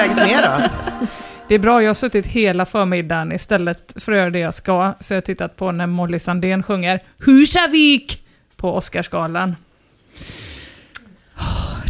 läget 0.00 0.16
med 0.16 0.30
er 0.30 0.42
då? 0.42 0.68
Det 1.48 1.54
är 1.54 1.58
bra, 1.58 1.82
jag 1.82 1.88
har 1.88 1.94
suttit 1.94 2.26
hela 2.26 2.66
förmiddagen 2.66 3.32
istället 3.32 3.94
för 3.96 4.12
att 4.12 4.18
göra 4.18 4.30
det 4.30 4.38
jag 4.38 4.54
ska, 4.54 4.94
så 5.00 5.14
jag 5.14 5.16
har 5.16 5.22
tittat 5.22 5.56
på 5.56 5.72
när 5.72 5.86
Molly 5.86 6.18
Sandén 6.18 6.62
sjunger 6.62 7.00
Husavik 7.18 8.26
på 8.56 8.74
Oscarsgalan. 8.74 9.56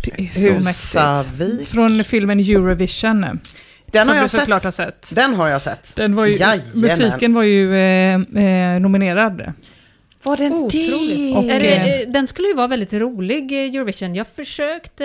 Det 0.05 0.23
är 0.23 0.33
så 0.33 0.41
mäktigt. 0.41 0.69
Husavik. 0.69 1.69
Från 1.69 2.05
filmen 2.05 2.41
Eurovision. 2.41 3.41
Den 3.87 4.09
har 4.09 4.15
jag 4.15 4.31
sett. 4.31 4.49
har 4.49 4.71
sett. 4.71 5.11
Den 5.15 5.35
har 5.35 5.49
jag 5.49 5.63
sett. 5.63 5.97
Den 5.97 6.15
var 6.15 6.27
ju, 6.27 6.37
Jajamän. 6.37 6.63
musiken 6.75 7.35
var 7.35 7.43
ju 7.43 7.77
eh, 7.77 8.21
eh, 8.45 8.81
nominerad. 8.81 9.53
Var 10.23 10.37
den 10.37 10.53
Otroligt. 10.53 11.37
Och, 11.37 11.45
är 11.45 11.61
det, 11.61 11.75
eh, 11.75 12.01
eh, 12.01 12.09
den 12.09 12.27
skulle 12.27 12.49
ju 12.49 12.55
vara 12.55 12.67
väldigt 12.67 12.93
rolig, 12.93 13.53
eh, 13.53 13.75
Eurovision. 13.75 14.15
Jag 14.15 14.27
försökte, 14.37 15.05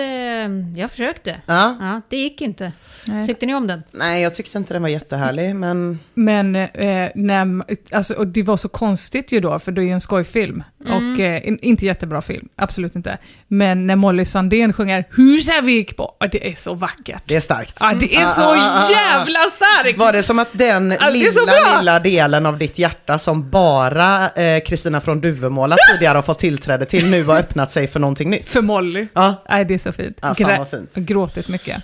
jag 0.76 0.90
försökte. 0.90 1.40
Ja. 1.46 1.76
Ja, 1.80 2.00
det 2.08 2.16
gick 2.16 2.40
inte. 2.40 2.72
Nej. 3.06 3.26
Tyckte 3.26 3.46
ni 3.46 3.54
om 3.54 3.66
den? 3.66 3.82
Nej, 3.90 4.22
jag 4.22 4.34
tyckte 4.34 4.58
inte 4.58 4.72
den 4.72 4.82
var 4.82 4.88
jättehärlig, 4.88 5.56
men... 5.56 5.98
Men 6.14 6.56
eh, 6.56 7.10
när, 7.14 7.64
alltså, 7.94 8.14
och 8.14 8.26
det 8.26 8.42
var 8.42 8.56
så 8.56 8.68
konstigt 8.68 9.32
ju 9.32 9.40
då, 9.40 9.58
för 9.58 9.72
det 9.72 9.80
är 9.80 9.84
ju 9.84 9.90
en 9.90 10.00
skojfilm. 10.00 10.62
Och 10.80 11.20
eh, 11.20 11.48
in, 11.48 11.58
inte 11.62 11.86
jättebra 11.86 12.22
film, 12.22 12.48
absolut 12.56 12.96
inte. 12.96 13.18
Men 13.48 13.86
när 13.86 13.96
Molly 13.96 14.24
Sandén 14.24 14.72
sjunger 14.72 15.04
Husavik 15.10 15.96
på, 15.96 16.16
ja, 16.20 16.26
det 16.26 16.48
är 16.48 16.54
så 16.54 16.74
vackert. 16.74 17.22
Det 17.26 17.36
är 17.36 17.40
starkt. 17.40 17.76
Ja, 17.80 17.94
det 18.00 18.14
är 18.16 18.28
så 18.28 18.40
Ah, 18.40 18.44
ah, 18.44 18.56
ah, 18.56 18.86
ah. 18.86 18.90
jävla 18.90 19.40
starkt! 19.52 19.98
Var 19.98 20.12
det 20.12 20.22
som 20.22 20.38
att 20.38 20.48
den 20.52 20.88
det 20.88 21.10
lilla, 21.10 21.78
lilla 21.78 21.98
delen 21.98 22.46
av 22.46 22.58
ditt 22.58 22.78
hjärta 22.78 23.18
som 23.18 23.50
bara 23.50 24.30
eh, 24.30 24.60
Kristina 24.60 25.00
från 25.06 25.20
Duvemåla 25.20 25.76
tidigare 25.92 26.16
har 26.16 26.22
fått 26.22 26.38
tillträde 26.38 26.84
till 26.84 27.10
nu 27.10 27.24
har 27.24 27.36
öppnat 27.38 27.70
sig 27.70 27.86
för 27.86 28.00
någonting 28.00 28.30
nytt? 28.30 28.46
För 28.48 28.62
Molly. 28.62 29.06
Ja, 29.12 29.34
Nej, 29.48 29.64
det 29.64 29.74
är 29.74 29.78
så 29.78 29.92
fint. 29.92 30.18
Ja, 30.22 30.34
fan 30.34 30.58
vad 30.58 30.68
fint. 30.68 30.94
Gråtit 30.94 31.48
mycket. 31.48 31.82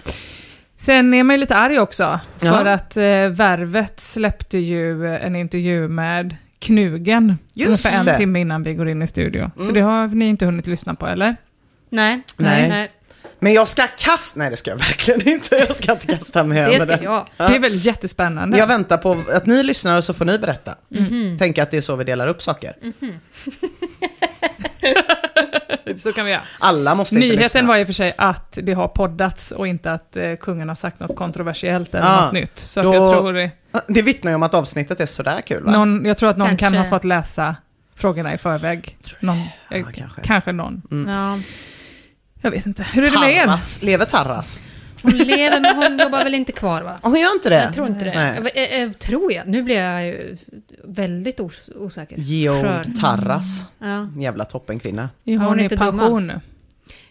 Sen 0.77 1.15
är 1.15 1.23
man 1.23 1.35
ju 1.37 1.41
lite 1.41 1.57
arg 1.57 1.79
också, 1.79 2.21
för 2.39 2.47
Ja. 2.67 2.73
att 2.75 2.97
eh, 2.97 3.03
Värvet 3.29 4.01
släppte 4.01 4.59
ju 4.59 5.07
en 5.17 5.37
intervju 5.37 5.89
med 5.89 6.37
Knugen 6.59 7.39
Just 7.55 7.69
ungefär 7.69 8.01
en 8.01 8.07
det. 8.07 8.17
timme 8.17 8.41
innan 8.41 8.63
vi 8.63 8.75
går 8.75 8.89
in 8.89 9.03
i 9.03 9.07
studio. 9.07 9.51
Så 9.57 9.63
Mm. 9.63 9.75
det 9.75 9.81
har 9.81 10.09
ni 10.09 10.25
inte 10.25 10.45
hunnit 10.47 10.67
lyssna 10.67 10.95
på, 10.95 11.07
eller? 11.07 11.37
Nej. 11.91 12.23
Nej. 12.37 12.91
Men 13.43 13.53
jag 13.53 13.69
ska 13.69 13.83
kasta... 13.99 14.39
Nej, 14.39 14.51
det 14.51 14.57
ska 14.57 14.71
jag 14.71 14.79
verkligen 14.79 15.29
inte. 15.29 15.57
Jag 15.57 15.77
ska 15.77 15.93
inte 15.93 16.07
kasta 16.07 16.45
mig 16.45 16.79
Det 16.79 16.85
ska 16.85 17.03
jag. 17.03 17.27
Ja. 17.37 17.49
Det 17.49 17.55
är 17.57 17.59
väl 17.59 17.87
jättespännande? 17.87 18.59
Jag 18.59 18.67
väntar 18.67 18.97
på 18.97 19.17
att 19.33 19.47
ni 19.47 19.63
lyssnar 19.63 19.97
och 19.97 20.05
så 20.05 20.15
får 20.15 20.25
ni 20.25 20.39
berätta. 20.39 20.75
Mhm. 20.89 21.37
Tänk 21.39 21.59
att 21.59 21.71
det 21.71 21.77
är 21.77 21.81
så 21.81 21.97
vi 21.97 22.05
delar 22.05 22.27
upp 22.29 22.43
saker. 22.43 22.77
Så 25.97 26.13
kan 26.13 26.25
vi 26.25 26.31
göra. 26.31 26.43
Alla 26.59 26.95
måste 26.95 27.15
inte 27.15 27.27
Nyheten 27.27 27.43
lyssna. 27.43 27.63
var 27.63 27.77
i 27.77 27.83
och 27.83 27.87
för 27.87 27.93
sig 27.95 28.13
att 28.19 28.59
det 28.63 28.73
har 28.73 28.89
poddats 28.89 29.51
och 29.53 29.67
inte 29.69 29.93
att 29.93 30.17
eh, 30.17 30.35
kungen 30.41 30.69
har 30.69 30.77
sagt 30.77 31.01
något 31.01 31.17
kontroversiellt 31.17 31.95
eller 31.95 32.07
Ja, 32.07 32.25
något 32.25 32.33
nytt. 32.33 32.59
Så 32.59 32.81
att 32.81 32.85
då- 32.85 32.95
jag 32.95 33.13
tror 33.13 33.33
det, 33.33 33.51
Det 33.89 34.03
vittnar 34.03 34.31
ju 34.31 34.35
om 34.35 34.43
att 34.43 34.55
avsnittet 34.55 35.01
är 35.01 35.07
sådär 35.07 35.41
kul 35.41 35.63
va? 35.65 35.73
någon, 35.73 36.05
jag 36.05 36.19
tror 36.19 36.31
att 36.31 36.37
någon 36.37 36.49
kan 36.49 36.57
Kanske. 36.59 36.79
ha 36.79 36.89
fått 36.89 37.05
läsa 37.05 37.57
frågorna 37.97 38.35
i 38.35 38.39
förväg. 38.39 38.97
Någon, 39.21 39.39
eh, 39.71 39.87
kanske. 39.95 40.21
kanske 40.25 40.53
någon. 40.53 40.83
Ja. 41.09 41.39
Jag 42.43 42.51
vet 42.51 42.67
inte. 42.67 42.83
Hur 42.83 43.03
är 43.07 43.11
det 43.11 43.21
med 43.21 43.33
er? 43.37 43.47
Tarras, 43.47 43.83
lever 43.83 44.05
Tarras? 44.05 44.61
Hon 45.03 45.13
lever 45.13 45.61
men 45.61 45.77
hon 45.77 45.99
jobbar 45.99 46.25
väl 46.25 46.35
inte 46.35 46.53
kvar 46.53 46.83
va? 46.83 46.99
Hon 47.03 47.21
gör 47.21 47.35
inte 47.35 47.49
det? 47.49 47.63
Jag 47.63 47.75
tror 47.75 47.87
inte 47.87 48.05
det. 48.05 48.15
Nej. 48.15 48.53
Eh, 48.55 48.83
eh, 48.83 48.93
tror 48.93 49.33
jag. 49.33 49.47
Nu 49.49 49.63
blir 49.63 49.77
jag 49.77 50.07
ju 50.07 50.37
väldigt 50.85 51.41
os 51.41 51.71
osäker. 51.77 52.17
Skör. 52.17 52.23
Georg 52.23 52.95
Tarras. 53.01 53.65
Ja. 53.79 54.09
Jävla 54.19 54.45
toppenkvinna. 54.45 55.11
Ja, 55.25 55.39
hon 55.39 55.47
hon 55.47 55.61
är 55.61 55.73
i 55.73 55.77
pension 55.77 56.27
nu. 56.27 56.41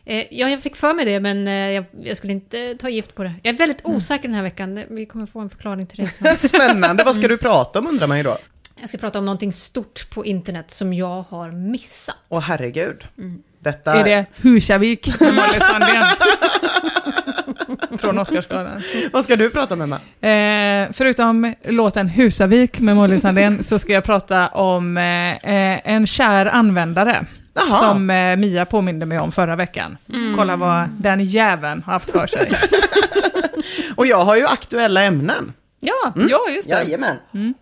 Eh, 0.06 0.26
ja, 0.32 0.50
jag 0.50 0.62
fick 0.62 0.76
för 0.76 0.94
mig 0.94 1.06
det, 1.06 1.20
men 1.20 1.48
eh, 1.48 1.54
jag, 1.54 1.86
jag 2.04 2.18
skulle 2.18 2.34
inte 2.34 2.76
ta 2.80 2.90
gift 2.90 3.16
på 3.16 3.24
det. 3.24 3.34
Jag 3.44 3.54
är 3.54 3.58
väldigt 3.58 3.82
osäker 3.84 4.28
den 4.28 4.36
här 4.36 4.44
veckan. 4.44 4.84
Vi 4.90 5.06
kommer 5.06 5.26
få 5.26 5.40
en 5.40 5.50
förklaring 5.50 5.88
till 5.88 6.10
det. 6.20 6.38
Spännande, 6.38 7.04
vad 7.04 7.16
ska 7.16 7.28
du 7.28 7.38
prata 7.38 7.80
om 7.80 7.88
undrar 7.88 8.08
man 8.08 8.18
ju 8.18 8.24
då? 8.24 8.38
Jag 8.80 8.90
ska 8.90 8.98
prata 8.98 9.20
om 9.20 9.26
någonting 9.26 9.54
stort 9.54 10.10
på 10.10 10.26
internet 10.26 10.72
som 10.72 10.94
jag 10.94 11.26
har 11.30 11.52
missat. 11.52 12.16
Åh 12.30 12.40
herregud. 12.40 13.04
Mm. 13.18 13.44
Detta... 13.64 13.94
Är 13.94 14.04
det 14.04 14.26
Husavik 14.36 15.22
med 15.22 15.34
Molly 15.36 15.60
Sandén? 15.60 16.04
Från 18.00 18.20
Oscarsgalan. 18.20 18.82
Vad 19.14 19.24
ska 19.24 19.36
du 19.36 19.50
prata 19.50 19.74
om 19.74 19.82
Emma? 19.82 19.96
Eh, 20.30 20.90
förutom 20.94 21.54
låten 21.66 22.08
Husavik 22.08 22.80
med 22.80 22.96
Molly 22.96 23.20
Sandén 23.20 23.64
så 23.64 23.80
ska 23.80 23.94
jag 23.94 24.04
prata 24.04 24.48
om 24.48 24.98
eh, 24.98 25.32
eh, 25.32 25.82
en 25.84 26.08
kär 26.08 26.46
användare. 26.46 27.26
Jaha. 27.54 27.66
Som 27.68 28.10
eh, 28.10 28.38
Mia 28.38 28.66
påminde 28.66 29.06
mig 29.06 29.20
om 29.20 29.32
förra 29.32 29.56
veckan. 29.56 29.98
Kolla 30.36 30.56
vad 30.56 30.90
den 30.90 31.24
jäveln 31.26 31.84
har 31.86 31.94
haft 31.94 32.12
för 32.12 32.28
sig. 32.28 32.52
Och 33.96 34.06
jag 34.08 34.22
har 34.22 34.36
ju 34.36 34.46
aktuella 34.46 35.04
ämnen. 35.04 35.54
ja, 35.80 36.14
ja, 36.30 36.50
just 36.50 36.70
det. 36.70 36.76
Jajamän. 36.84 37.16
Mm. 37.34 37.54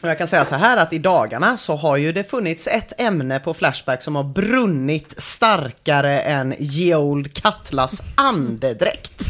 Och 0.00 0.08
jag 0.08 0.18
kan 0.18 0.28
säga 0.28 0.44
så 0.44 0.54
här 0.54 0.76
att 0.76 0.92
i 0.92 0.98
dagarna 0.98 1.56
så 1.56 1.76
har 1.76 1.96
ju 1.96 2.12
det 2.12 2.30
funnits 2.30 2.66
ett 2.66 3.00
ämne 3.00 3.40
på 3.40 3.54
Flashback 3.54 4.02
som 4.02 4.16
har 4.16 4.24
brunnit 4.24 5.14
starkare 5.16 6.20
än 6.20 6.54
Geold 6.58 7.32
Katlas 7.34 8.02
andedräkt. 8.14 9.22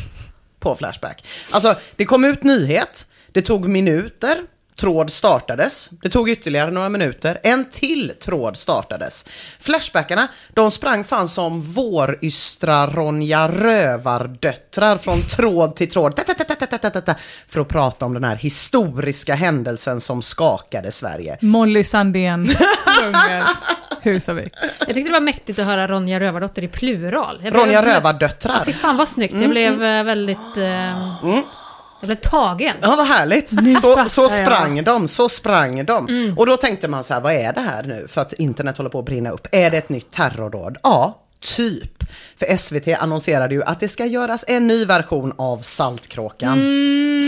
på 0.61 0.76
Flashback. 0.76 1.25
Alltså, 1.50 1.75
det 1.96 2.05
kom 2.05 2.25
ut 2.25 2.43
nyhet, 2.43 3.06
det 3.32 3.43
tog 3.43 3.69
minuter, 3.69 4.38
tråd 4.76 5.12
startades, 5.12 5.90
det 6.02 6.08
tog 6.08 6.31
ytterligare 6.31 6.70
några 6.70 6.88
minuter, 6.88 7.40
en 7.43 7.64
till 7.70 8.12
tråd 8.20 8.56
startades. 8.56 9.26
Flashbackarna, 9.58 10.28
de 10.55 10.70
sprang 10.70 11.05
fan 11.05 11.28
som 11.28 11.62
vårystra 11.62 12.87
Ronja 12.87 13.49
Rövardöttrar 13.49 14.96
från 14.96 15.20
tråd 15.22 15.76
till 15.76 15.90
tråd, 15.90 16.17
ta, 16.82 17.15
för 17.49 17.61
att 17.61 17.69
prata 17.69 18.05
om 18.05 18.15
den 18.15 18.25
här 18.25 18.37
historiska 18.37 19.35
händelsen 19.35 20.00
som 20.00 20.23
skakade 20.23 20.93
Sverige. 20.93 21.38
Molly 21.41 21.85
Sandén 21.85 22.49
sjunger 22.87 23.44
Husavik. 24.03 24.53
Jag 24.79 24.87
tyckte 24.87 25.03
det 25.03 25.12
var 25.12 25.21
mäktigt 25.21 25.59
att 25.59 25.67
höra 25.67 25.88
Ronja 25.88 26.21
Rövardotter 26.21 26.62
i 26.62 26.69
plural. 26.69 27.38
Blev, 27.41 27.55
Ronja 27.55 27.85
Rövardöttrar. 27.85 28.56
Ja, 28.59 28.65
fy 28.65 28.73
fan 28.73 28.97
vad 28.97 29.09
snyggt. 29.09 29.32
Jag 29.32 29.43
mm, 29.43 29.50
blev 29.50 29.75
mm. 29.75 30.00
Eh, 30.00 30.05
väldigt... 30.05 30.56
Eh, 30.56 31.23
mm. 31.25 31.43
Jag 32.00 32.06
blev 32.06 32.17
tagen. 32.17 32.77
Ja, 32.81 32.94
vad 32.97 33.06
härligt. 33.06 33.49
Så, 33.82 34.05
så 34.09 34.29
sprang 34.29 34.85
de, 34.85 35.09
så 35.09 35.29
sprang 35.29 35.85
de. 35.85 36.09
Mm. 36.09 36.38
Och 36.38 36.47
då 36.47 36.56
tänkte 36.56 36.88
man 36.88 37.05
så 37.05 37.15
här, 37.15 37.21
vad 37.21 37.32
är 37.32 37.53
det 37.53 37.61
här 37.61 37.82
nu? 37.82 38.06
För 38.09 38.21
att 38.21 38.32
internet 38.32 38.77
håller 38.77 38.91
på 38.91 38.99
att 38.99 39.05
brinna 39.05 39.31
upp. 39.31 39.49
Är 39.53 39.71
det 39.71 39.79
ett 39.79 39.88
nytt 39.88 40.11
terrordåd? 40.11 40.77
Ja, 40.82 41.19
typ. 41.41 42.05
För 42.37 42.57
SVT 42.57 42.89
annonserade 42.89 43.55
ju 43.55 43.63
att 43.63 43.81
det 43.81 43.89
ska 43.89 44.07
göras 44.07 44.45
en 44.49 44.67
ny 44.67 44.85
version 44.85 45.33
av 45.39 45.59
Saltkråkan. 45.59 46.59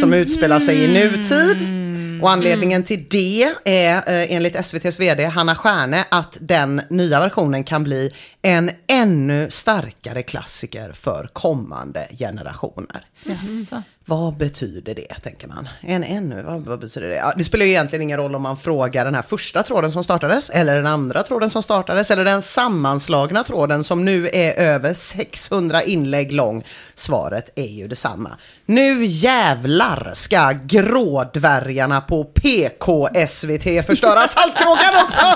Som 0.01 0.13
utspelar 0.13 0.61
sig 0.61 0.85
i 0.85 0.89
nutid. 0.89 1.83
Och 2.23 2.31
anledningen 2.31 2.83
till 2.83 3.05
det 3.11 3.55
är 3.65 3.97
eh, 3.97 4.35
enligt 4.35 4.57
SVTs 4.57 5.01
VD 5.01 5.25
Hanna 5.25 5.55
Stjärne 5.55 6.05
att 6.11 6.37
den 6.41 6.83
nya 6.91 7.21
versionen 7.21 7.65
kan 7.65 7.85
bli 7.85 8.11
en 8.43 8.71
ännu 8.87 9.51
starkare 9.51 10.23
klassiker 10.23 10.93
för 10.93 11.29
kommande 11.33 12.09
generationer. 12.19 13.07
Jaså. 13.25 13.83
Vad 14.07 14.37
betyder 14.37 14.95
det, 14.95 15.15
tänker 15.23 15.49
man? 15.49 15.69
En 15.81 16.05
ännu, 16.05 16.43
vad, 16.43 16.61
vad 16.61 16.81
betyder 16.81 17.09
det? 17.09 17.15
Ja, 17.15 17.33
det 17.37 17.45
spelar 17.45 17.65
ju 17.65 17.71
egentligen 17.71 18.03
ingen 18.03 18.19
roll 18.19 18.35
om 18.35 18.43
man 18.43 18.57
frågar 18.57 19.05
den 19.05 19.15
här 19.15 19.23
första 19.23 19.63
tråden 19.63 19.93
som 19.93 20.05
startades, 20.05 20.51
eller 20.51 20.77
den 20.77 20.87
andra 20.87 21.23
tråden 21.23 21.51
som 21.51 21.63
startades, 21.63 22.11
eller 22.11 22.25
den 22.25 22.43
sammanslagna 22.43 23.45
tråden 23.45 23.85
som 23.85 24.05
nu 24.05 24.29
är 24.33 24.53
över 24.55 24.95
600 24.95 25.83
inlägg 25.83 26.33
lång. 26.33 26.65
Svaret 26.95 27.51
är 27.55 27.67
ju 27.67 27.89
detsamma. 27.89 28.31
Nu 28.67 29.05
jävlar 29.05 30.11
ska 30.15 30.53
grådvärgarna 30.65 32.01
på 32.01 32.25
PK-SVT 32.25 33.87
förstöra 33.87 34.29
Saltkråkan 34.29 35.05
också! 35.05 35.27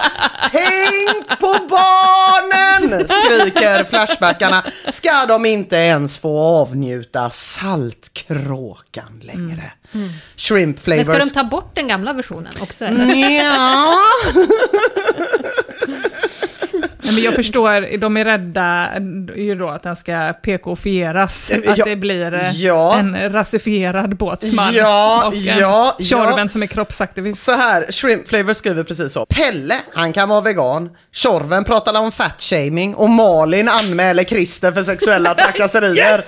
Tänk 0.50 1.40
på 1.40 1.66
barnen! 1.68 3.06
Skriker 3.06 3.84
Flashbackarna. 3.84 4.64
Ska 4.90 5.26
de 5.26 5.46
inte 5.46 5.76
ens 5.76 6.18
få 6.18 6.38
avnjuta 6.38 7.30
Saltkråkan 7.30 8.55
längre? 9.22 9.72
Shrimp 10.36 10.76
Men 10.76 10.82
flavors. 11.04 11.06
ska 11.06 11.18
de 11.18 11.30
ta 11.30 11.44
bort 11.44 11.74
den 11.74 11.88
gamla 11.88 12.12
versionen 12.12 12.52
också? 12.60 12.84
eller? 12.84 13.14
Ja. 13.44 13.94
Nej, 17.06 17.14
men 17.14 17.24
jag 17.24 17.34
förstår, 17.34 17.96
de 17.98 18.16
är 18.16 18.24
rädda 18.24 18.88
ju 19.36 19.54
då 19.54 19.68
att 19.68 19.82
den 19.82 19.96
ska 19.96 20.32
PK-fieras. 20.42 21.50
Att 21.50 21.78
Ja, 21.78 21.84
det 21.84 21.96
blir 21.96 22.34
eh, 22.34 22.50
ja. 22.50 22.98
en 22.98 23.32
rasifierad 23.32 24.16
båtsman. 24.16 24.72
Ja, 24.74 25.24
och 25.26 25.34
en 25.34 25.58
ja, 25.58 25.96
Tjorven 26.00 26.48
som 26.48 26.62
är 26.62 26.66
kroppsaktivist. 26.66 27.42
Så 27.42 27.52
här, 27.52 27.86
Shrimp 27.92 28.28
Flavor 28.28 28.54
skriver 28.54 28.82
precis 28.82 29.12
så. 29.12 29.26
Pelle, 29.26 29.74
han 29.94 30.12
kan 30.12 30.28
vara 30.28 30.40
vegan. 30.40 30.90
Tjorven 31.12 31.64
pratar 31.64 32.00
om 32.00 32.12
fat-shaming 32.12 32.94
och 32.94 33.10
Malin 33.10 33.68
anmäler 33.68 34.24
Christer 34.24 34.72
för 34.72 34.82
sexuella 34.82 35.34
trakasserier. 35.34 36.24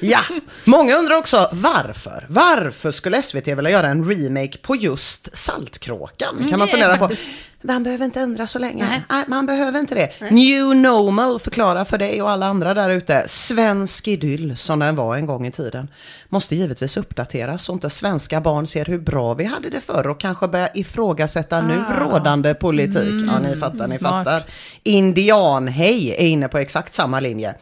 Ja! 0.00 0.20
Många 0.64 0.96
undrar 0.96 1.16
också 1.16 1.48
varför? 1.52 2.26
Varför 2.28 2.90
skulle 2.90 3.22
SVT 3.22 3.48
vilja 3.48 3.70
göra 3.70 3.86
en 3.86 4.10
remake 4.10 4.58
på 4.62 4.76
just 4.76 5.36
Saltkråkan? 5.36 6.46
Kan 6.50 6.58
man 6.58 6.68
är 6.68 6.72
fundera 6.72 6.96
på. 6.96 7.08
faktiskt- 7.08 7.28
Man 7.62 7.82
behöver 7.82 8.04
inte 8.04 8.20
ändra 8.20 8.46
så 8.46 8.58
länge. 8.58 8.84
Nej. 8.88 9.02
Nej, 9.10 9.24
man 9.26 9.46
behöver 9.46 9.80
inte 9.80 9.94
det. 9.94 10.30
New 10.30 10.76
normal 10.76 11.40
förklarar 11.40 11.84
för 11.84 11.98
dig 11.98 12.22
och 12.22 12.30
alla 12.30 12.46
andra 12.46 12.74
där 12.74 12.90
ute. 12.90 13.24
Svensk 13.26 14.08
idyll 14.08 14.56
som 14.56 14.78
den 14.78 14.96
var 14.96 15.16
en 15.16 15.26
gång 15.26 15.46
i 15.46 15.50
tiden. 15.50 15.88
Måste 16.28 16.56
givetvis 16.56 16.96
uppdateras 16.96 17.64
så 17.64 17.72
inte 17.72 17.90
svenska 17.90 18.40
barn 18.40 18.66
ser 18.66 18.84
hur 18.84 18.98
bra 18.98 19.34
vi 19.34 19.44
hade 19.44 19.70
det 19.70 19.80
förr 19.80 20.06
och 20.06 20.20
kanske 20.20 20.48
börjar 20.48 20.70
ifrågasätta 20.74 21.60
nu 21.60 21.84
rådande 21.98 22.54
politik. 22.54 23.22
Ja, 23.26 23.38
ni 23.38 23.56
fattar, 23.56 23.88
ni 23.88 23.98
smart. 23.98 24.24
fattar. 24.24 24.44
Indianhej 24.82 26.10
är 26.10 26.26
inne 26.26 26.48
på 26.48 26.58
exakt 26.58 26.94
samma 26.94 27.20
linje. 27.20 27.54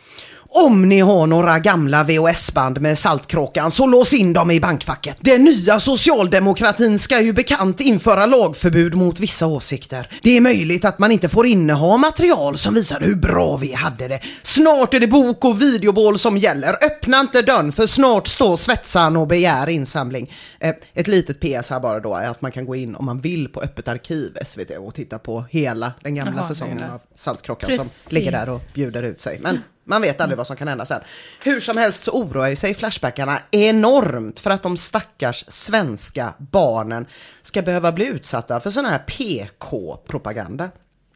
Om 0.52 0.88
ni 0.88 1.00
har 1.00 1.26
några 1.26 1.58
gamla 1.58 2.04
VHS-band 2.04 2.80
med 2.80 2.98
Saltkråkan 2.98 3.70
så 3.70 3.86
lås 3.86 4.12
in 4.12 4.32
dem 4.32 4.50
i 4.50 4.60
bankfacket. 4.60 5.16
Den 5.20 5.44
nya 5.44 5.80
socialdemokratin 5.80 6.98
ska 6.98 7.20
ju 7.20 7.32
bekant 7.32 7.80
införa 7.80 8.26
lagförbud 8.26 8.94
mot 8.94 9.20
vissa 9.20 9.46
åsikter. 9.46 10.10
Det 10.22 10.36
är 10.36 10.40
möjligt 10.40 10.84
att 10.84 10.98
man 10.98 11.12
inte 11.12 11.28
får 11.28 11.46
inneha 11.46 11.96
material 11.96 12.58
som 12.58 12.74
visar 12.74 13.00
hur 13.00 13.14
bra 13.14 13.56
vi 13.56 13.72
hade 13.72 14.08
det. 14.08 14.20
Snart 14.42 14.94
är 14.94 15.00
det 15.00 15.06
bok 15.06 15.44
och 15.44 15.62
videobål 15.62 16.18
som 16.18 16.38
gäller. 16.38 16.84
Öppna 16.84 17.20
inte 17.20 17.42
dörren 17.42 17.72
för 17.72 17.86
snart 17.86 18.26
står 18.26 18.56
svetsan 18.56 19.16
och 19.16 19.26
begär 19.26 19.68
insamling. 19.68 20.32
Eh, 20.60 20.74
ett 20.94 21.08
litet 21.08 21.40
PS 21.40 21.70
här 21.70 21.80
bara 21.80 22.00
då 22.00 22.14
är 22.14 22.26
att 22.26 22.42
man 22.42 22.52
kan 22.52 22.66
gå 22.66 22.76
in 22.76 22.96
om 22.96 23.04
man 23.04 23.20
vill 23.20 23.48
på 23.48 23.60
Öppet 23.60 23.88
arkiv 23.88 24.36
SVT 24.46 24.70
och 24.78 24.94
titta 24.94 25.18
på 25.18 25.44
hela 25.50 25.92
den 26.02 26.14
gamla 26.14 26.32
Jaha, 26.36 26.48
säsongen 26.48 26.84
av 26.90 27.00
Saltkråkan 27.14 27.76
som 27.76 27.86
ligger 28.10 28.32
där 28.32 28.54
och 28.54 28.62
bjuder 28.74 29.02
ut 29.02 29.20
sig. 29.20 29.38
Men 29.42 29.58
man 29.90 30.02
vet 30.02 30.20
aldrig 30.20 30.38
vad 30.38 30.46
som 30.46 30.56
kan 30.56 30.68
hända 30.68 30.86
sen. 30.86 31.00
Hur 31.42 31.60
som 31.60 31.76
helst 31.76 32.04
så 32.04 32.10
oroar 32.10 32.54
sig 32.54 32.74
Flashbackarna 32.74 33.38
enormt 33.50 34.40
för 34.40 34.50
att 34.50 34.62
de 34.62 34.76
stackars 34.76 35.44
svenska 35.48 36.34
barnen 36.38 37.06
ska 37.42 37.62
behöva 37.62 37.92
bli 37.92 38.06
utsatta 38.06 38.60
för 38.60 38.70
sån 38.70 38.84
här 38.84 38.98
PK-propaganda. 38.98 40.70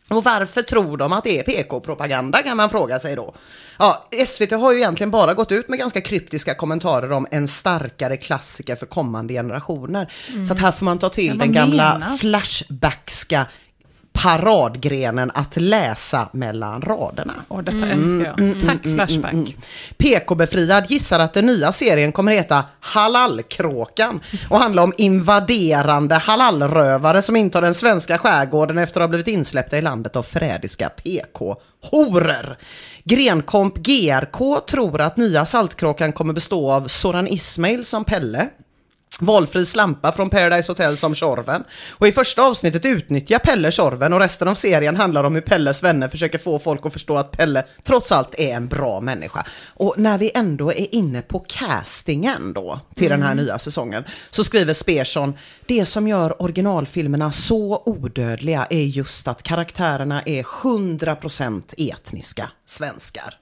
Och 0.09 0.25
varför 0.25 0.62
tror 0.62 0.97
de 0.97 1.12
att 1.12 1.25
det 1.25 1.38
är 1.38 1.43
PK-propaganda 1.43 2.43
kan 2.43 2.56
man 2.56 2.71
fråga 2.71 3.00
sig 3.00 3.17
då. 3.17 3.35
Ja, 3.79 4.09
SVT 4.26 4.50
har 4.50 4.73
ju 4.73 4.79
egentligen 4.79 5.11
bara 5.11 5.35
gått 5.35 5.53
ut 5.53 5.69
med 5.69 5.79
ganska 5.79 6.00
kryptiska 6.00 6.55
kommentarer 6.55 7.12
om 7.12 7.26
en 7.31 7.49
starkare 7.49 8.17
klassiker 8.17 8.76
för 8.76 8.87
kommande 8.87 9.35
generationer. 9.35 10.12
Så 10.47 10.53
att 10.53 10.59
här 10.59 10.73
får 10.73 10.85
man 10.85 10.99
ta 10.99 11.09
till 11.09 11.38
den 11.38 11.53
gamla 11.53 11.99
menas? 11.99 12.21
flashbackska 12.21 13.47
paradgrenen 14.22 15.31
att 15.34 15.56
läsa 15.56 16.28
mellan 16.32 16.82
raderna. 16.82 17.34
Och 17.49 17.64
detta 17.64 17.87
älskar 17.87 18.34
jag. 18.38 18.61
Tack 18.61 18.82
Flashback. 18.82 19.56
PK-befriad 19.96 20.84
gissar 20.88 21.19
att 21.20 21.32
den 21.32 21.46
nya 21.46 21.72
serien 21.72 22.12
kommer 22.12 22.32
heta 22.32 22.64
Halalkråkan 22.81 24.21
och 24.50 24.59
handla 24.59 24.83
om 24.83 24.92
invaderande 24.97 26.14
halalrövare 26.14 27.23
som 27.23 27.37
intar 27.37 27.62
den 27.62 27.75
svenska 27.75 28.18
skärgården 28.18 28.78
efter 28.78 29.00
att 29.00 29.04
ha 29.04 29.09
blivit 29.09 29.28
insläppta 29.28 29.78
i 29.78 29.83
landet 29.83 30.16
av 30.16 30.23
förrädiska 30.23 30.88
PK-horor. 30.88 32.56
Grenkomp 33.04 33.76
GRK 33.76 34.66
tror 34.66 35.00
att 35.00 35.16
nya 35.16 35.47
Saltkråkan 35.47 36.12
kommer 36.12 36.33
bestå 36.33 36.71
av 36.71 36.88
Soran 36.88 37.28
Ismail 37.28 37.85
som 37.85 38.04
Pelle, 38.04 38.49
Valfri 39.21 39.66
slampa 39.66 40.12
från 40.12 40.30
Paradise 40.30 40.73
Hotel 40.73 40.97
som 40.97 41.14
Tjorven. 41.14 41.64
Och 41.90 42.09
i 42.09 42.12
första 42.12 42.42
avsnittet 42.42 42.85
utnyttjar 42.85 43.38
Pelle 43.38 43.73
Tjorven 43.73 44.12
och 44.12 44.21
resten 44.21 44.49
av 44.49 44.54
serien 44.54 44.97
handlar 44.97 45.25
om 45.25 45.35
hur 45.35 45.42
Pelles 45.42 45.83
vänner 45.83 46.09
försöker 46.09 46.38
få 46.38 46.59
folk 46.59 46.87
att 46.87 46.92
förstå 46.92 47.16
att 47.16 47.33
Pelle 47.33 47.64
trots 47.83 48.12
allt 48.12 48.35
är 48.38 48.54
en 48.54 48.68
bra 48.68 49.00
människa. 49.00 49.47
Och 49.66 49.94
när 49.99 50.18
vi 50.18 50.30
ändå 50.35 50.73
är 50.73 50.94
inne 50.94 51.23
på 51.23 51.44
castingen 51.49 52.52
då 52.52 52.80
till 52.94 53.11
den 53.11 53.23
här 53.23 53.35
nya 53.35 53.59
säsongen 53.59 54.04
så 54.30 54.44
skriver 54.44 54.73
Spersson 54.73 55.35
det 55.66 55.87
som 55.87 56.09
gör 56.09 56.42
originalfilmerna 56.42 57.33
så 57.33 57.83
odödliga 57.87 58.66
är 58.71 58.85
just 58.85 59.28
att 59.28 59.42
karaktärerna 59.42 60.23
är 60.23 60.42
100% 60.42 61.75
etniska 61.76 62.50
svenskar. 62.66 63.38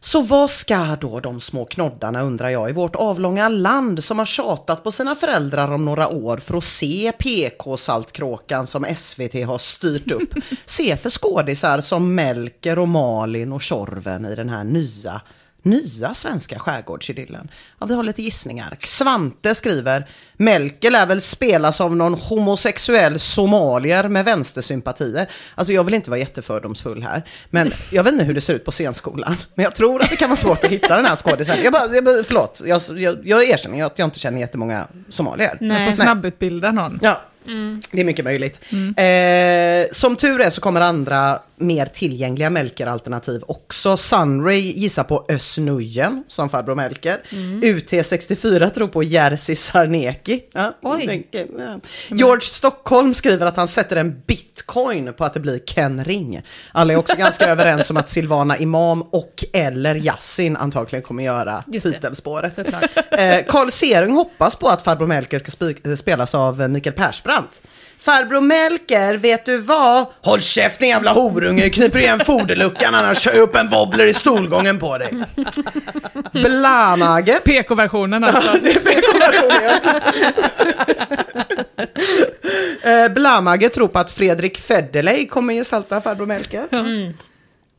Så 0.00 0.22
vad 0.22 0.50
ska 0.50 0.96
då 1.00 1.20
de 1.20 1.40
små 1.40 1.64
knoddarna 1.64 2.22
undrar 2.22 2.48
jag 2.48 2.70
i 2.70 2.72
vårt 2.72 2.96
avlånga 2.96 3.48
land 3.48 4.04
som 4.04 4.18
har 4.18 4.26
tjatat 4.26 4.84
på 4.84 4.92
sina 4.92 5.14
föräldrar 5.14 5.72
om 5.72 5.84
några 5.84 6.08
år 6.08 6.36
för 6.36 6.56
att 6.56 6.64
se 6.64 7.12
PK-saltkråkan 7.18 8.66
som 8.66 8.86
SVT 8.96 9.46
har 9.46 9.58
styrt 9.58 10.10
upp. 10.10 10.34
se 10.64 10.96
för 10.96 11.10
skådisar 11.10 11.80
som 11.80 12.14
Melker 12.14 12.78
och 12.78 12.88
Malin 12.88 13.52
och 13.52 13.62
Tjorven 13.62 14.24
i 14.24 14.34
den 14.34 14.48
här 14.48 14.64
nya 14.64 15.20
nya 15.68 16.14
svenska 16.14 16.58
skärgårdsidyllen. 16.58 17.48
Ja, 17.78 17.86
vi 17.86 17.94
har 17.94 18.02
lite 18.02 18.22
gissningar. 18.22 18.76
Svante 18.80 19.54
skriver, 19.54 20.08
Melker 20.36 20.90
lär 20.90 21.06
väl 21.06 21.20
spelas 21.20 21.80
av 21.80 21.96
någon 21.96 22.14
homosexuell 22.14 23.18
somalier 23.18 24.08
med 24.08 24.24
vänstersympatier. 24.24 25.30
Alltså 25.54 25.72
jag 25.72 25.84
vill 25.84 25.94
inte 25.94 26.10
vara 26.10 26.20
jättefördomsfull 26.20 27.02
här, 27.02 27.24
men 27.50 27.70
jag 27.92 28.04
vet 28.04 28.12
inte 28.12 28.24
hur 28.24 28.34
det 28.34 28.40
ser 28.40 28.54
ut 28.54 28.64
på 28.64 28.70
scenskolan. 28.70 29.36
Men 29.54 29.62
jag 29.62 29.74
tror 29.74 30.02
att 30.02 30.10
det 30.10 30.16
kan 30.16 30.28
vara 30.28 30.36
svårt 30.36 30.64
att 30.64 30.70
hitta 30.70 30.96
den 30.96 31.06
här 31.06 31.16
skådisen. 31.16 31.62
Jag 31.62 31.72
bara, 31.72 31.94
jag 31.94 32.04
bara, 32.04 32.24
förlåt, 32.24 32.62
jag, 32.64 32.82
jag, 32.96 33.18
jag 33.26 33.44
erkänner 33.44 33.84
att 33.84 33.98
jag 33.98 34.06
inte 34.06 34.18
känner 34.18 34.40
jättemånga 34.40 34.86
somalier. 35.08 35.56
Nej. 35.60 35.82
Jag 35.82 35.94
får 35.94 36.02
snabbutbilda 36.02 36.72
någon. 36.72 36.98
Ja, 37.02 37.20
det 37.90 38.00
är 38.00 38.04
mycket 38.04 38.24
möjligt. 38.24 38.60
Eh, 38.96 39.92
som 39.92 40.16
tur 40.16 40.40
är 40.40 40.50
så 40.50 40.60
kommer 40.60 40.80
andra 40.80 41.38
mer 41.58 41.86
tillgängliga 41.86 42.50
Melker-alternativ 42.50 43.42
också. 43.46 43.96
Sunray 43.96 44.60
gissar 44.60 45.04
på 45.04 45.26
Ösnujen 45.28 46.24
som 46.28 46.50
farbror 46.50 46.74
Melker. 46.74 47.16
UT64 47.62 48.70
tror 48.70 48.88
på 48.88 49.02
Jerzy 49.02 49.54
Sarneki. 49.54 50.42
Ja, 50.52 50.74
tänker, 51.06 51.46
ja. 51.58 51.80
George 52.08 52.40
Stockholm 52.40 53.14
skriver 53.14 53.46
att 53.46 53.56
han 53.56 53.68
sätter 53.68 53.96
en 53.96 54.22
bitcoin 54.26 55.14
på 55.14 55.24
att 55.24 55.34
det 55.34 55.40
blir 55.40 55.58
Ken 55.58 56.04
Ring. 56.04 56.42
Alla 56.72 56.92
är 56.92 56.96
också 56.96 57.16
ganska 57.18 57.48
överens 57.48 57.90
om 57.90 57.96
att 57.96 58.08
Silvana 58.08 58.58
Imam 58.58 59.02
och 59.02 59.44
eller 59.52 59.94
Yasin 59.94 60.56
antagligen 60.56 61.02
kommer 61.02 61.22
göra 61.24 61.64
Just 61.66 61.84
det. 61.84 61.92
titelspåret. 61.92 62.58
Eh, 62.58 63.44
Carl 63.48 63.70
Sering 63.70 64.12
hoppas 64.12 64.56
på 64.56 64.68
att 64.68 64.82
farbror 64.82 65.06
Melker 65.06 65.38
ska 65.38 65.96
spelas 65.96 66.34
av 66.34 66.62
eh, 66.62 66.68
Mikael 66.68 66.96
Persbrandt. 66.96 67.62
Farbror 68.00 68.40
Melker, 68.40 69.14
vet 69.16 69.46
du 69.46 69.58
vad? 69.58 70.06
Håll 70.22 70.40
käften 70.40 70.88
jävla 70.88 71.12
horunge, 71.12 71.70
kniper 71.70 71.98
igen 71.98 72.20
foderluckan 72.24 72.94
annars 72.94 73.18
kör 73.20 73.32
jag 73.32 73.42
upp 73.42 73.56
en 73.56 73.68
wobbler 73.68 74.06
i 74.06 74.14
stolgången 74.14 74.78
på 74.78 74.98
dig. 74.98 75.14
Blanager. 76.32 77.38
PK-versionen 77.44 78.24
alltså. 78.24 78.56
Eh, 82.82 83.08
Blamage 83.14 83.68
tror 83.72 83.88
på 83.88 83.98
att 83.98 84.10
Fredrik 84.10 84.58
Federley 84.58 85.26
kommer 85.26 85.54
gestalta 85.54 86.00
farbror 86.00 86.26
Melker. 86.26 86.68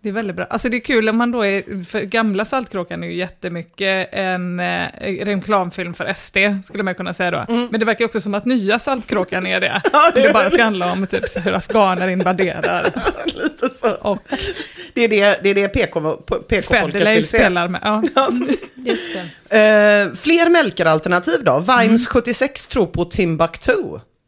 Det 0.01 0.09
är 0.09 0.13
väldigt 0.13 0.35
bra. 0.35 0.45
Alltså 0.45 0.69
det 0.69 0.77
är 0.77 0.81
kul 0.81 1.09
om 1.09 1.17
man 1.17 1.31
då 1.31 1.45
är, 1.45 1.83
för 1.83 2.01
gamla 2.01 2.45
Saltkråkan 2.45 3.03
är 3.03 3.07
ju 3.07 3.13
jättemycket 3.15 4.09
en 4.11 4.59
eh, 4.59 4.87
reklamfilm 5.01 5.93
för 5.93 6.13
SD, 6.13 6.37
skulle 6.65 6.83
man 6.83 6.95
kunna 6.95 7.13
säga 7.13 7.31
då. 7.31 7.45
Men 7.71 7.79
det 7.79 7.85
verkar 7.85 8.05
också 8.05 8.21
som 8.21 8.33
att 8.33 8.45
nya 8.45 8.79
Saltkråkan 8.79 9.47
är 9.47 9.59
det. 9.59 9.81
det 10.13 10.33
bara 10.33 10.49
ska 10.49 10.63
handla 10.63 10.91
om 10.91 11.07
typ 11.07 11.29
så 11.29 11.39
hur 11.39 11.53
afghaner 11.53 12.07
invaderar. 12.07 12.91
Lite 13.25 13.69
så. 13.69 13.91
Och 13.91 14.23
Det 14.93 15.03
är 15.03 15.07
det, 15.07 15.39
det, 15.43 15.49
är 15.49 15.55
det 15.55 15.67
PK, 15.67 16.11
PK-folket 16.49 17.07
vill 17.07 17.27
se. 17.27 17.37
spelar 17.37 17.67
med. 17.67 17.81
Ja. 17.83 18.03
Just 18.75 19.17
det. 19.49 19.57
Eh, 19.57 20.13
fler 20.15 20.49
Melker-alternativ 20.49 21.43
då? 21.43 21.59
Vimes 21.59 22.07
76 22.07 22.67
tror 22.67 22.85
på 22.85 23.05
Timbuktu 23.05 23.75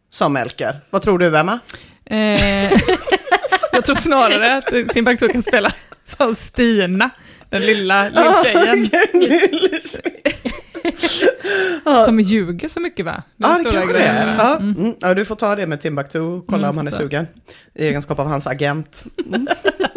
som 0.10 0.34
Melker. 0.34 0.80
Vad 0.90 1.02
tror 1.02 1.20
du 1.20 1.38
Emma? 1.38 1.60
Jag 3.72 3.86
tror 3.86 3.96
snarare 3.96 4.58
att 4.58 4.90
Timbuktu 4.94 5.28
kan 5.28 5.44
spela 5.44 5.74
som 6.18 6.36
Stina, 6.36 7.10
den 7.50 7.62
lilla 7.62 8.10
lilltjejen. 8.10 8.90
Som 12.06 12.20
ljuger 12.20 12.68
så 12.68 12.80
mycket 12.80 13.06
va? 13.06 13.24
Den 13.38 13.50
Ja, 13.52 13.58
det 13.58 13.70
kanske 13.70 13.94
det 13.94 14.04
är. 14.04 14.36
Ja, 14.38 14.58
mm. 14.58 14.96
ja, 15.00 15.14
du 15.14 15.26
får 15.26 15.36
ta 15.36 15.56
det 15.56 15.68
med 15.68 15.82
Timbuktu, 15.82 16.42
kolla 16.42 16.58
Mm, 16.58 16.70
om 16.70 16.78
han 16.78 16.88
är 16.88 16.92
sugen. 16.92 17.28
I 17.74 17.88
egenskap 17.88 18.20
av 18.20 18.28
hans 18.28 18.48
agent. 18.48 19.04
Mm. 19.26 19.48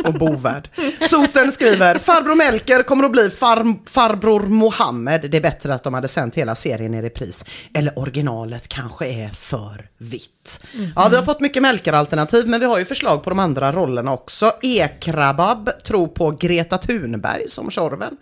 Och 0.04 0.14
bovärd. 0.14 0.68
Sotern 1.00 1.52
skriver, 1.52 1.98
farbror 1.98 2.34
Melker 2.34 2.82
kommer 2.82 3.04
att 3.04 3.12
bli 3.12 3.30
far, 3.30 3.90
farbror 3.90 4.40
Mohammed. 4.40 5.30
Det 5.30 5.36
är 5.36 5.40
bättre 5.40 5.74
att 5.74 5.82
de 5.82 5.94
hade 5.94 6.08
sänt 6.08 6.34
hela 6.34 6.54
serien 6.54 6.94
i 6.94 7.02
repris. 7.02 7.44
Eller 7.74 7.98
originalet 7.98 8.68
kanske 8.68 9.06
är 9.06 9.28
för 9.28 9.88
vitt. 9.98 10.60
Ja, 10.96 11.08
vi 11.10 11.16
har 11.16 11.22
fått 11.22 11.40
mycket 11.40 11.62
Melker-alternativ, 11.62 12.46
men 12.48 12.60
vi 12.60 12.66
har 12.66 12.78
ju 12.78 12.84
förslag 12.84 13.22
på 13.22 13.30
de 13.30 13.38
andra 13.38 13.72
rollerna 13.72 14.12
också. 14.12 14.52
Ekrabab 14.62 15.70
tror 15.84 16.06
på 16.06 16.30
Greta 16.30 16.78
Thunberg 16.78 17.48
som 17.48 17.70
Tjorven. 17.70 18.16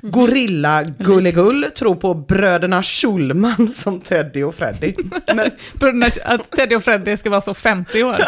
Gorilla 0.00 0.82
Gulligull 0.82 1.66
tror 1.74 1.94
på 2.00 2.14
bröderna 2.14 2.82
Schulman 2.82 3.68
som 3.74 4.00
Teddy 4.00 4.42
och 4.42 4.54
Freddy. 4.54 4.94
Men, 5.34 5.50
Bröderna, 5.72 6.06
att 6.24 6.50
Teddy 6.50 6.74
och 6.76 6.84
Freddy 6.84 7.16
ska 7.16 7.30
vara 7.30 7.40
så 7.40 7.54
50 7.54 8.02
år. 8.02 8.20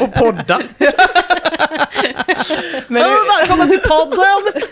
och 0.00 0.14
podda. 0.14 0.60
Men 2.88 3.02
det, 3.02 3.08
Välkomna 3.38 3.66
till 3.66 3.80
podden! 3.80 4.62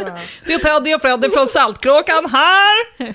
Det 0.46 0.54
är 0.54 0.58
Teddy 0.58 0.94
och 0.94 1.00
Freddy 1.02 1.30
från 1.30 1.48
Saltkråkan 1.48 2.30
här! 2.30 3.14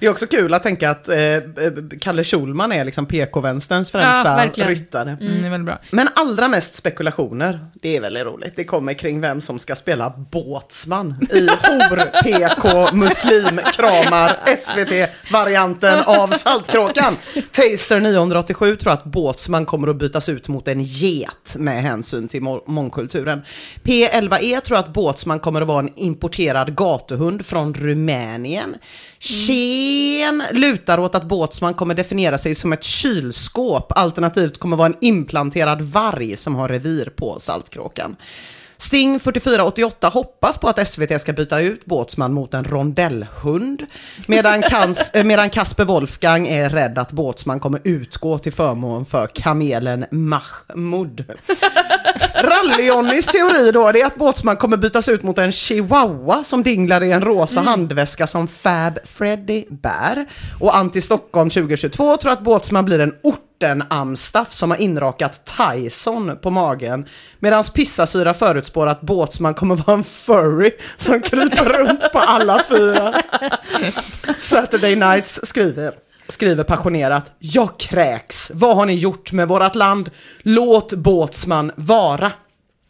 det 0.00 0.06
är 0.06 0.10
också 0.10 0.26
kul 0.26 0.54
att 0.54 0.62
tänka 0.62 0.90
att 0.90 1.08
eh, 1.08 1.18
eh, 1.18 1.40
Kalle 2.00 2.24
Schulman 2.24 2.72
är 2.72 2.84
liksom 2.84 3.06
PK-vänsterns 3.06 3.90
främsta 3.90 4.36
verkligen. 4.36 4.70
ryttare. 4.70 5.16
Mm, 5.20 5.40
det 5.40 5.46
är 5.46 5.50
väldigt 5.50 5.66
bra. 5.66 5.78
Men 5.90 6.08
allra 6.14 6.48
mest 6.48 6.74
spekulationer, 6.76 7.66
det 7.74 7.96
är 7.96 8.00
väldigt 8.00 8.24
roligt, 8.24 8.52
det 8.56 8.64
kommer 8.64 8.92
kring 8.92 9.20
vem 9.20 9.40
som 9.40 9.58
ska 9.58 9.76
spela 9.76 10.12
båtsman 10.30 11.26
i 11.32 11.46
hor, 11.48 12.22
PK, 12.22 12.92
muslim, 12.96 13.60
kramar, 13.72 14.36
SVT-varianten 14.56 15.98
av 16.00 16.28
Saltkråkan. 16.28 17.16
Taster 17.52 18.00
987 18.00 18.76
tror 18.76 18.92
att 18.92 19.04
båtsman 19.04 19.66
kommer 19.66 19.88
att 19.88 19.96
bytas 19.96 20.28
ut 20.28 20.48
mot 20.48 20.68
en 20.68 20.82
get 20.82 21.56
med 21.58 21.82
hänsyn 21.82 22.03
till 22.28 22.42
må- 22.42 22.64
mångkulturen. 22.66 23.42
P11E 23.82 24.60
tror 24.60 24.78
att 24.78 24.92
båtsman 24.92 25.40
kommer 25.40 25.60
att 25.60 25.68
vara 25.68 25.78
en 25.78 25.98
importerad 25.98 26.76
gatuhund 26.76 27.46
från 27.46 27.74
Rumänien. 27.74 28.74
Ken 29.18 30.42
lutar 30.52 30.98
åt 30.98 31.14
att 31.14 31.24
båtsman 31.24 31.74
kommer 31.74 31.94
definiera 31.94 32.38
sig 32.38 32.54
som 32.54 32.72
ett 32.72 32.84
kylskåp, 32.84 33.92
alternativt 33.96 34.58
kommer 34.58 34.76
vara 34.76 34.86
en 34.86 34.96
implanterad 35.00 35.82
varg 35.82 36.36
som 36.36 36.54
har 36.54 36.68
revir 36.68 37.12
på 37.16 37.38
Saltkråkan. 37.40 38.16
Sting 38.76 39.20
4488 39.20 40.08
hoppas 40.08 40.58
på 40.58 40.68
att 40.68 40.88
SVT 40.88 41.20
ska 41.20 41.32
byta 41.32 41.60
ut 41.60 41.84
Båtsman 41.84 42.32
mot 42.32 42.54
en 42.54 42.64
rondellhund. 42.64 43.86
Medan, 44.26 44.62
Kans, 44.70 45.10
eh, 45.14 45.24
medan 45.24 45.50
Kasper 45.50 45.84
Wolfgang 45.84 46.48
är 46.48 46.70
rädd 46.70 46.98
att 46.98 47.12
Båtsman 47.12 47.60
kommer 47.60 47.80
utgå 47.84 48.38
till 48.38 48.52
förmån 48.52 49.04
för 49.04 49.26
kamelen 49.26 50.04
Mahmoud. 50.10 51.24
Rally-Johnnys 52.46 53.26
teori 53.26 53.72
då 53.72 53.92
det 53.92 54.00
är 54.00 54.06
att 54.06 54.16
Båtsman 54.16 54.56
kommer 54.56 54.76
bytas 54.76 55.08
ut 55.08 55.22
mot 55.22 55.38
en 55.38 55.52
chihuahua 55.52 56.44
som 56.44 56.62
dinglar 56.62 57.04
i 57.04 57.12
en 57.12 57.20
rosa 57.20 57.60
handväska 57.60 58.26
som 58.26 58.48
Fab 58.48 58.98
Freddy 59.04 59.64
bär. 59.68 60.26
Och 60.60 60.74
Anti-Stockholm 60.74 61.50
2022 61.50 62.16
tror 62.16 62.32
att 62.32 62.40
Båtsman 62.40 62.84
blir 62.84 62.98
en 62.98 63.14
orten-amstaff 63.22 64.52
som 64.52 64.70
har 64.70 64.78
inrakat 64.78 65.56
Tyson 65.58 66.38
på 66.42 66.50
magen. 66.50 67.06
Medan 67.38 67.64
Pissasyra 67.74 68.34
förutspår 68.34 68.86
att 68.86 69.00
Båtsman 69.00 69.54
kommer 69.54 69.76
vara 69.76 69.96
en 69.96 70.04
furry 70.04 70.70
som 70.96 71.20
kryper 71.20 71.64
runt 71.64 72.12
på 72.12 72.18
alla 72.18 72.62
fyra. 72.68 73.14
Saturday 74.38 74.96
Nights 74.96 75.40
skriver 75.42 76.03
skriver 76.28 76.64
passionerat. 76.64 77.32
Jag 77.38 77.78
kräks. 77.78 78.50
Vad 78.54 78.76
har 78.76 78.86
ni 78.86 78.94
gjort 78.94 79.32
med 79.32 79.48
vårat 79.48 79.74
land? 79.74 80.10
Låt 80.42 80.92
Båtsman 80.92 81.72
vara. 81.76 82.32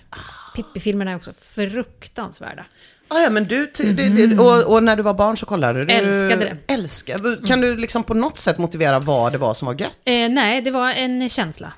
Pippi-filmerna 0.58 1.12
är 1.12 1.16
också 1.16 1.34
fruktansvärda. 1.42 2.66
Ah, 3.10 3.20
ja, 3.20 3.30
men 3.30 3.44
du, 3.46 3.72
ty, 3.74 3.94
det, 3.94 4.10
det, 4.10 4.40
och, 4.40 4.64
och 4.74 4.84
när 4.84 4.96
du 4.96 5.04
var 5.04 5.14
barn 5.14 5.38
så 5.38 5.46
kollade 5.46 5.86
du? 5.86 5.94
Älskade 5.94 6.36
det. 6.68 6.74
Älskar. 6.74 7.46
Kan 7.48 7.62
du 7.62 7.78
liksom 7.78 8.04
på 8.04 8.14
något 8.14 8.40
sätt 8.40 8.58
motivera 8.58 9.00
vad 9.00 9.32
det 9.32 9.38
var 9.38 9.54
som 9.54 9.66
var 9.66 9.74
gött? 9.82 9.98
Eh, 10.06 10.30
nej, 10.30 10.62
det 10.62 10.72
var 10.72 10.92
en 10.92 11.30
känsla. 11.30 11.74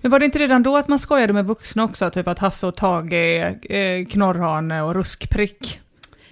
Men 0.00 0.10
var 0.10 0.18
det 0.18 0.24
inte 0.24 0.38
redan 0.38 0.62
då 0.62 0.76
att 0.76 0.88
man 0.88 0.98
skojade 0.98 1.32
med 1.32 1.44
vuxna 1.44 1.84
också? 1.84 2.10
Typ 2.10 2.28
att 2.28 2.38
Hasse 2.38 2.66
och 2.66 2.76
Tage 2.76 3.12
är 3.12 3.72
eh, 3.76 4.06
knorrhane 4.06 4.82
och 4.82 4.94
ruskprick. 4.94 5.80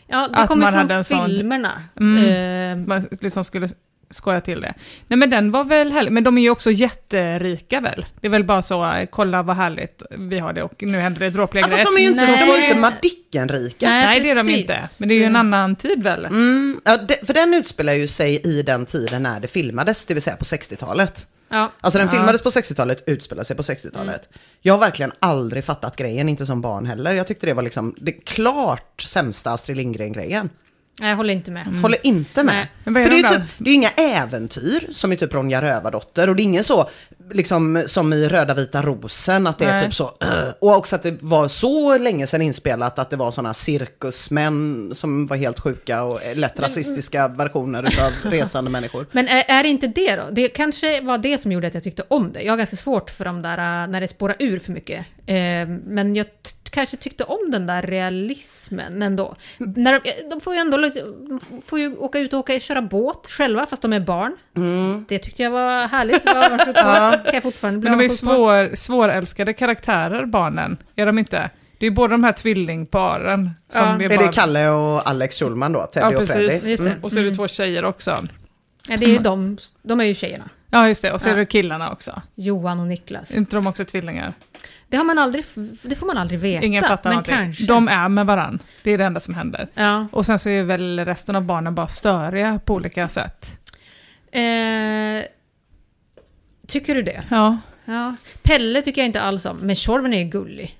Ja, 0.07 0.29
det 0.29 0.47
kommer 0.47 0.73
från 0.73 0.91
en 0.91 1.05
sån- 1.05 1.27
filmerna. 1.27 1.83
Mm. 2.01 2.81
Eh, 2.81 2.87
Man 2.87 3.07
liksom 3.21 3.45
skulle 3.45 3.69
skoja 4.12 4.40
till 4.40 4.61
det. 4.61 4.75
Nej 5.09 5.16
men 5.16 5.31
den 5.31 5.50
var 5.50 5.64
väl 5.64 5.92
härlig, 5.92 6.12
men 6.12 6.25
de 6.25 6.38
är 6.38 6.42
ju 6.42 6.50
också 6.50 6.71
jätterika 6.71 7.81
väl? 7.81 8.07
Det 8.21 8.26
är 8.26 8.31
väl 8.31 8.45
bara 8.45 8.62
så, 8.62 9.07
kolla 9.11 9.42
vad 9.42 9.57
härligt 9.57 10.02
vi 10.11 10.38
har 10.38 10.52
det 10.52 10.62
och 10.62 10.83
nu 10.83 10.99
händer 10.99 11.21
det 11.21 11.31
dråpliga 11.31 11.62
Ja, 11.64 11.69
fast 11.76 11.85
grejer. 11.85 11.97
de 11.97 12.00
är 12.02 12.04
ju 12.04 12.11
inte, 12.11 12.26
Nej. 12.26 12.47
de 12.47 12.52
är 12.52 12.57
ju 12.57 12.62
inte 12.62 12.76
Madicken-rika. 12.78 13.88
Nej, 13.88 14.07
Nej 14.07 14.21
det 14.21 14.31
är 14.31 14.35
de 14.37 14.42
precis. 14.47 14.61
inte, 14.61 14.78
men 14.99 15.09
det 15.09 15.14
är 15.14 15.19
ju 15.19 15.25
en 15.25 15.37
annan 15.37 15.76
tid 15.76 16.02
väl? 16.02 16.25
Mm, 16.25 16.81
ja, 16.85 16.97
det, 16.97 17.26
för 17.26 17.35
den 17.35 17.54
utspelar 17.54 17.92
ju 17.92 18.07
sig 18.07 18.40
i 18.45 18.62
den 18.62 18.87
tiden 18.87 19.23
när 19.23 19.40
det 19.40 19.49
filmades, 19.49 20.07
det 20.07 20.14
vill 20.14 20.23
säga 20.23 20.37
på 20.37 20.45
60-talet. 20.45 21.26
ja. 21.49 21.73
Alltså 21.81 21.99
den 21.99 22.07
Ja. 22.07 22.12
filmades 22.12 22.42
på 22.42 22.50
60-talet, 22.50 23.02
utspelar 23.07 23.45
sig 23.45 23.57
på 23.57 23.62
60-talet. 23.62 24.28
Jag 24.61 24.75
har 24.75 24.81
verkligen 24.81 25.12
aldrig 25.21 25.64
fattat 25.64 25.97
grejen, 25.97 26.28
inte 26.28 26.47
som 26.47 26.61
barn 26.61 26.87
heller. 26.87 27.14
Jag 27.14 27.26
tyckte 27.26 27.47
det 27.47 27.54
var 27.54 27.62
liksom 27.62 27.95
det 28.00 28.12
klart 28.12 29.02
sämsta 29.02 29.50
Astrid 29.50 29.76
Lindgren-grejen. 29.76 30.50
Nej, 31.01 31.09
jag 31.09 31.17
håller 31.17 31.35
inte 31.35 31.51
med. 31.51 31.67
Håller 31.83 32.07
inte 32.07 32.43
med. 32.43 32.67
Men 32.85 32.97
är 32.97 33.03
För 33.03 33.11
det 33.11 33.17
är 33.17 33.33
ju 33.33 33.39
typ, 33.39 33.51
det 33.59 33.71
är 33.71 33.75
inga 33.75 33.91
äventyr 33.91 34.89
som 34.91 35.13
är 35.13 35.17
typ 35.17 35.35
Ronja 35.35 35.63
Rövardotter 35.63 36.29
och 36.29 36.37
det 36.37 36.43
är 36.43 36.45
ingen 36.45 36.65
så, 36.65 36.89
liksom 37.31 37.85
som 37.87 38.13
i 38.13 38.29
Röda 38.29 38.55
Vita 38.55 38.83
Rosen, 38.83 39.47
att 39.47 39.59
det 39.59 39.65
är 39.65 39.73
Nej. 39.73 39.85
typ 39.85 39.95
så, 39.95 40.13
och 40.59 40.77
också 40.77 40.97
att 40.97 41.03
det 41.03 41.23
var 41.23 41.49
så 41.49 41.99
länge 41.99 42.27
sedan 42.27 42.43
inspelat 42.43 42.99
att 42.99 43.11
det 43.11 43.17
var 43.17 43.31
sådana 43.31 43.55
cirkusmän 43.55 44.91
som 44.95 45.27
var 45.27 45.37
helt 45.37 45.61
sjuka 45.61 46.03
och 46.03 46.21
lätt 46.35 46.61
rasistiska 46.61 47.29
versioner 47.29 47.83
utav 47.83 48.13
resande 48.33 48.71
människor. 48.71 49.07
Men 49.13 49.29
är, 49.29 49.45
är 49.49 49.63
det 49.63 49.69
inte 49.69 49.87
det 49.87 50.17
då? 50.17 50.23
Det 50.33 50.49
kanske 50.49 51.01
var 51.01 51.19
det 51.19 51.39
som 51.39 51.53
gjorde 51.53 51.67
att 51.67 51.75
jag 51.75 51.83
tyckte 51.83 52.03
om 52.09 52.33
det. 52.33 52.43
Jag 52.43 52.53
har 52.53 52.59
ganska 52.59 52.77
svårt 52.77 53.11
för 53.11 53.25
de 53.25 53.43
där 53.43 53.83
äh, 53.83 53.91
när 53.91 54.01
det 54.01 54.09
spårar 54.09 54.37
ur 54.39 54.59
för 54.59 54.73
mycket. 54.73 55.07
Eh, 55.27 55.35
men 55.87 56.17
jag 56.17 56.27
kanske 56.73 56.97
tyckte 56.97 57.25
om 57.25 57.50
den 57.50 57.67
där 57.67 57.83
realismen 57.83 59.02
ändå. 59.02 59.35
När 59.59 60.00
de, 60.00 60.29
de 60.31 60.41
får 60.41 60.55
ju 60.55 60.61
ändå 60.61 60.76
de 60.76 61.41
får 61.67 61.79
ju 61.79 61.97
åka 61.97 62.19
ut 62.19 62.33
och 62.33 62.38
åka, 62.38 62.61
köra 62.61 62.83
båt 62.83 63.26
själva 63.31 63.67
fast 63.67 63.83
de 63.83 63.93
är 63.93 64.00
barn. 64.00 64.37
Mm. 64.57 65.05
Det 65.09 65.19
tyckte 65.19 65.43
jag 65.43 65.50
var 65.50 65.88
härligt. 65.88 66.25
Det 66.25 66.35
var, 66.35 66.50
var, 67.11 67.25
kan 67.25 67.35
jag 67.35 67.43
fortfarande 67.43 67.81
bli 67.81 67.91
Men 67.91 67.99
de 67.99 68.05
är 68.05 68.09
ju 68.09 68.14
svår, 68.14 68.76
svårälskade 68.76 69.52
karaktärer, 69.52 70.26
barnen. 70.26 70.76
Är 70.97 71.07
de 71.07 71.19
inte? 71.19 71.50
Det 71.79 71.87
är 71.87 71.91
ju 71.91 71.95
båda 71.97 72.11
de 72.11 72.25
här 72.25 72.33
tvillingparen 72.33 73.50
som 73.69 73.83
Ja. 73.83 73.95
är 73.95 74.12
Är 74.12 74.19
det 74.26 74.33
Kalle 74.33 74.69
och 74.69 75.09
Alex 75.09 75.38
Schulman 75.38 75.73
då? 75.73 75.87
Teddy 75.87 76.14
Ja, 76.14 76.21
och 76.21 76.29
Freddy? 76.29 76.49
precis. 76.49 76.69
Just 76.71 76.85
det. 76.85 76.95
Och 77.02 77.12
så 77.12 77.19
är 77.19 77.25
det 77.25 77.35
två 77.35 77.49
tjejer 77.49 77.85
också. 77.85 78.25
Ja, 78.88 78.97
det 78.97 79.07
är 79.07 79.11
ju 79.11 79.19
de, 79.19 79.59
de 79.83 80.00
är 80.00 80.05
ju 80.05 80.14
tjejerna. 80.14 80.49
Ja, 80.71 80.88
just 80.88 81.02
det. 81.02 81.12
Och 81.12 81.21
så 81.21 81.29
är 81.29 81.33
Ja. 81.33 81.38
det 81.38 81.47
killarna 81.47 81.93
också. 81.93 82.23
Johan 82.35 82.81
och 82.81 82.87
Niklas. 82.87 83.31
Är 83.31 83.37
inte 83.37 83.57
de 83.57 83.67
också 83.67 83.85
tvillingar? 83.85 84.35
Det, 84.93 84.99
har 84.99 85.05
man 85.05 85.19
aldrig, 85.19 85.45
det 85.83 85.95
får 85.95 86.07
man 86.07 86.19
aldrig 86.19 86.41
veta. 86.41 86.67
Ingen 86.67 86.83
fattar 86.83 87.11
men 87.11 87.13
någonting. 87.13 87.35
kanske. 87.35 87.65
De 87.67 87.89
är 87.89 88.09
med 88.09 88.27
varann. 88.27 88.59
Det 88.83 88.91
är 88.91 88.99
det 88.99 89.05
enda 89.05 89.21
som 89.21 89.35
händer. 89.35 89.69
Ja. 89.75 90.07
Och 90.13 90.27
sen 90.27 90.39
så 90.39 90.49
är 90.49 90.63
väl 90.63 91.05
resten 91.05 91.37
av 91.37 91.45
barnen 91.45 91.75
bara 91.75 91.89
störiga 91.89 92.61
på 92.65 92.75
olika 92.75 93.09
sätt. 93.09 93.59
Eh, 94.33 95.23
tycker 96.67 96.95
du 96.95 97.03
det? 97.03 97.23
Ja. 97.31 97.59
Ja. 97.85 98.16
Pelle 98.43 98.83
tycker 98.83 99.01
jag 99.01 99.07
inte 99.09 99.21
alls 99.21 99.45
om, 99.47 99.57
men 99.57 99.77
Tjorven 99.77 100.14
är 100.14 100.19
ju 100.19 100.25
gullig. 100.25 100.79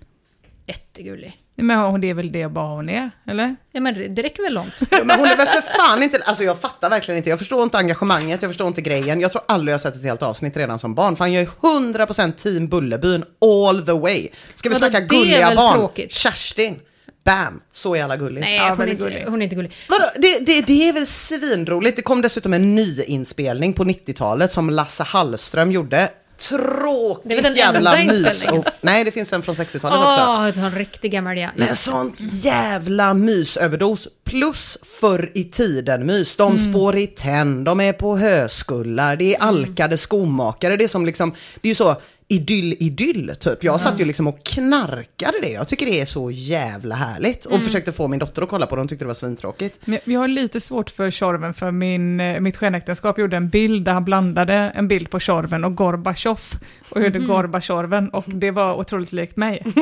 Jättegullig. 0.67 1.42
Men 1.62 1.79
hon- 1.79 2.01
det 2.01 2.11
är 2.11 2.14
väl 2.14 2.33
det 2.33 2.48
bara 2.48 2.75
hon 2.75 2.88
är, 2.88 3.11
eller? 3.29 3.57
Ja 3.72 3.81
men 3.81 3.94
det- 3.94 4.09
det 4.09 4.22
räcker 4.22 4.42
väl 4.42 4.55
långt. 4.55 4.72
Ja, 4.90 4.98
men 5.05 5.18
hon 5.18 5.29
är 5.29 5.37
väl 5.37 5.46
för 5.46 5.61
fan 5.61 6.03
inte, 6.03 6.22
alltså 6.25 6.44
jag 6.44 6.61
fattar 6.61 6.90
verkligen 6.90 7.18
inte, 7.18 7.31
jag 7.31 7.38
förstår 7.38 7.62
inte 7.62 7.79
engagemanget, 7.79 8.42
jag 8.42 8.51
förstår 8.51 8.66
inte 8.68 8.81
grejen. 8.81 9.20
Jag 9.20 9.33
tror 9.33 9.42
aldrig 9.48 9.72
jag 9.72 9.75
har 9.75 9.81
sett 9.83 9.96
ett 9.96 10.03
helt 10.05 10.22
avsnitt 10.22 10.57
redan 10.57 10.79
som 10.79 10.94
barn, 10.94 11.16
för 11.16 11.25
han 11.25 11.33
gör 11.33 11.40
ju 11.40 11.46
100% 11.46 12.33
team 12.37 12.68
Bullerbyn 12.68 13.25
all 13.66 13.87
the 13.87 13.92
way. 13.92 14.29
Ska 14.55 14.68
vi 14.68 14.72
Vadå, 14.75 14.79
snacka 14.90 15.05
är 15.05 15.09
gulliga 15.09 15.55
barn? 15.57 15.75
tråkigt? 15.75 16.12
Kerstin, 16.12 16.79
bam, 17.25 17.61
så 17.72 17.96
jävla 17.96 18.16
gullig. 18.16 18.40
Nej, 18.40 18.57
Ja, 18.57 18.68
hon, 18.70 18.81
är 18.81 18.87
inte, 18.90 19.05
gullig. 19.05 19.25
hon 19.29 19.40
är 19.40 19.44
inte 19.44 19.57
gullig. 19.57 19.72
Vadå? 19.88 20.05
Det, 20.16 20.38
det, 20.46 20.61
det 20.61 20.88
är 20.88 20.92
väl 20.92 21.07
svinroligt, 21.07 21.96
det 21.96 22.03
kom 22.03 22.22
dessutom 22.22 22.53
en 22.55 22.75
nyinspelning 22.75 23.72
på 23.72 23.85
90-talet 23.85 24.53
som 24.53 24.70
Lasse 24.70 25.03
Hallström 25.03 25.72
gjorde. 25.72 26.09
Tråkigt 26.49 27.29
Det 27.29 27.41
den 27.41 27.55
jävla 27.55 27.97
mys. 27.97 28.45
Och, 28.45 28.65
nej, 28.81 29.05
det 29.05 29.11
finns 29.11 29.33
en 29.33 29.43
från 29.43 29.55
60-talet 29.55 29.99
också. 29.99 30.21
Åh, 30.21 30.47
en 30.47 30.55
sån 30.55 30.71
riktig 30.71 31.13
gammal 31.13 31.39
ja. 31.39 31.49
Men 31.57 31.77
sånt 31.77 32.15
jävla 32.19 33.15
mysöverdos. 33.15 34.09
Plus 34.25 34.79
förr 35.01 35.31
i 35.35 35.45
tiden 35.45 36.07
mys. 36.07 36.37
De 36.37 36.59
spår 36.59 36.97
i 36.97 37.07
tenn, 37.07 37.65
de 37.65 37.81
är 37.81 37.93
på 37.93 38.17
höskullar, 38.17 39.17
det 39.17 39.35
är 39.35 39.43
alkade 39.43 39.99
skomakare. 39.99 40.77
Det 40.77 40.85
är 40.85 40.89
som 40.89 41.07
liksom, 41.07 41.35
det 41.61 41.69
är 41.69 41.71
ju 41.71 41.75
så 41.75 41.97
idyll, 42.33 42.77
idyll 42.79 43.35
typ. 43.40 43.64
Jag 43.64 43.81
satt 43.81 44.01
ju 44.01 44.05
liksom 44.05 44.27
och 44.27 44.45
knarkade 44.45 45.40
det. 45.42 45.49
Jag 45.51 45.68
tycker 45.68 45.87
det 45.87 46.01
är 46.01 46.07
så 46.07 46.31
jävla 46.31 46.95
härligt. 46.95 47.45
Och 47.45 47.61
försökte 47.61 47.92
få 47.92 48.09
min 48.09 48.18
dotter 48.18 48.42
att 48.42 48.49
kolla 48.49 48.66
på 48.66 48.77
det, 48.77 48.81
hon 48.81 48.88
tyckte 48.88 49.05
det 49.05 49.07
var 49.07 49.14
svintråkigt. 49.14 49.79
Men 49.85 49.99
jag 50.05 50.21
har 50.21 50.29
lite 50.29 50.61
svårt 50.61 50.90
för 50.90 51.11
Tjorven, 51.11 51.55
för 51.55 51.71
min, 51.71 52.21
eh, 52.21 52.40
mitt 52.40 52.57
skenäktenskap 52.57 53.18
gjorde 53.18 53.37
en 53.37 53.49
bild 53.49 53.85
där 53.85 53.92
han 53.92 54.05
blandade 54.05 54.55
en 54.55 54.88
bild 54.88 55.11
på 55.11 55.21
Tjorven 55.21 55.64
och 55.64 55.75
Gorbatjov 55.75 56.40
och 56.88 57.03
gjorde 57.03 57.18
Gorbatjoven 57.18 58.09
och 58.09 58.25
det 58.27 58.51
var 58.51 58.75
otroligt 58.75 59.12
likt 59.12 59.37
mig. 59.37 59.62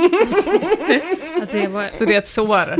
Det 1.52 1.66
var, 1.68 1.90
Så 1.98 2.04
det 2.04 2.14
är 2.14 2.18
ett 2.18 2.28
sår. 2.28 2.76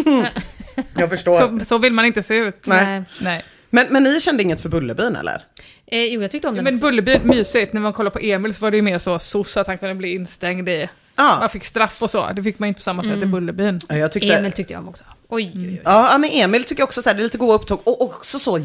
Jag 0.95 1.11
förstår. 1.11 1.33
Så, 1.33 1.65
så 1.65 1.79
vill 1.79 1.93
man 1.93 2.05
inte 2.05 2.23
se 2.23 2.35
ut. 2.35 2.67
Nej. 2.67 3.03
Nej. 3.21 3.45
Men, 3.71 3.87
men 3.91 4.03
ni 4.03 4.21
kände 4.21 4.43
inget 4.43 4.61
för 4.61 4.69
Bullerbyn 4.69 5.17
eller? 5.17 5.43
Eh, 5.91 6.05
jo, 6.05 6.23
jag 6.23 6.31
tyckte 6.31 6.49
om 6.49 6.55
den 6.55 6.65
Men 6.65 6.75
också. 6.75 6.87
Bullerby, 6.87 7.19
mysigt. 7.25 7.73
När 7.73 7.81
man 7.81 7.93
kollar 7.93 8.11
på 8.11 8.19
Emil 8.19 8.55
så 8.55 8.61
var 8.65 8.71
det 8.71 8.77
ju 8.77 8.83
mer 8.83 8.99
så 8.99 9.19
soc 9.19 9.57
att 9.57 9.67
han 9.67 9.79
kunde 9.79 9.95
bli 9.95 10.15
instängd 10.15 10.69
i... 10.69 10.89
Ja, 11.17 11.37
Man 11.41 11.49
fick 11.49 11.65
straff 11.65 12.03
och 12.03 12.11
så. 12.11 12.33
Det 12.33 12.43
fick 12.43 12.59
man 12.59 12.69
inte 12.69 12.79
på 12.79 12.83
samma 12.83 13.05
sätt 13.05 13.23
i 13.23 13.27
Bullerbyn. 13.27 13.81
jag 13.89 14.13
tyckte... 14.13 14.35
Emil 14.35 14.53
tyckte 14.53 14.73
jag 14.73 14.83
om 14.83 14.89
också. 14.89 15.05
Oj, 15.29 15.53
oj, 15.55 15.69
oj. 15.69 15.81
Ja, 15.85 16.19
men 16.19 16.31
Emil 16.31 16.65
tycker 16.65 16.81
jag 16.81 16.87
också 16.87 17.03
så 17.03 17.09
här, 17.09 17.17
det 17.17 17.21
är 17.23 17.25
lite 17.25 17.39
goa 17.39 17.55
upptåg 17.55 17.81
och 17.85 18.03
också 18.03 18.39
så 18.39 18.59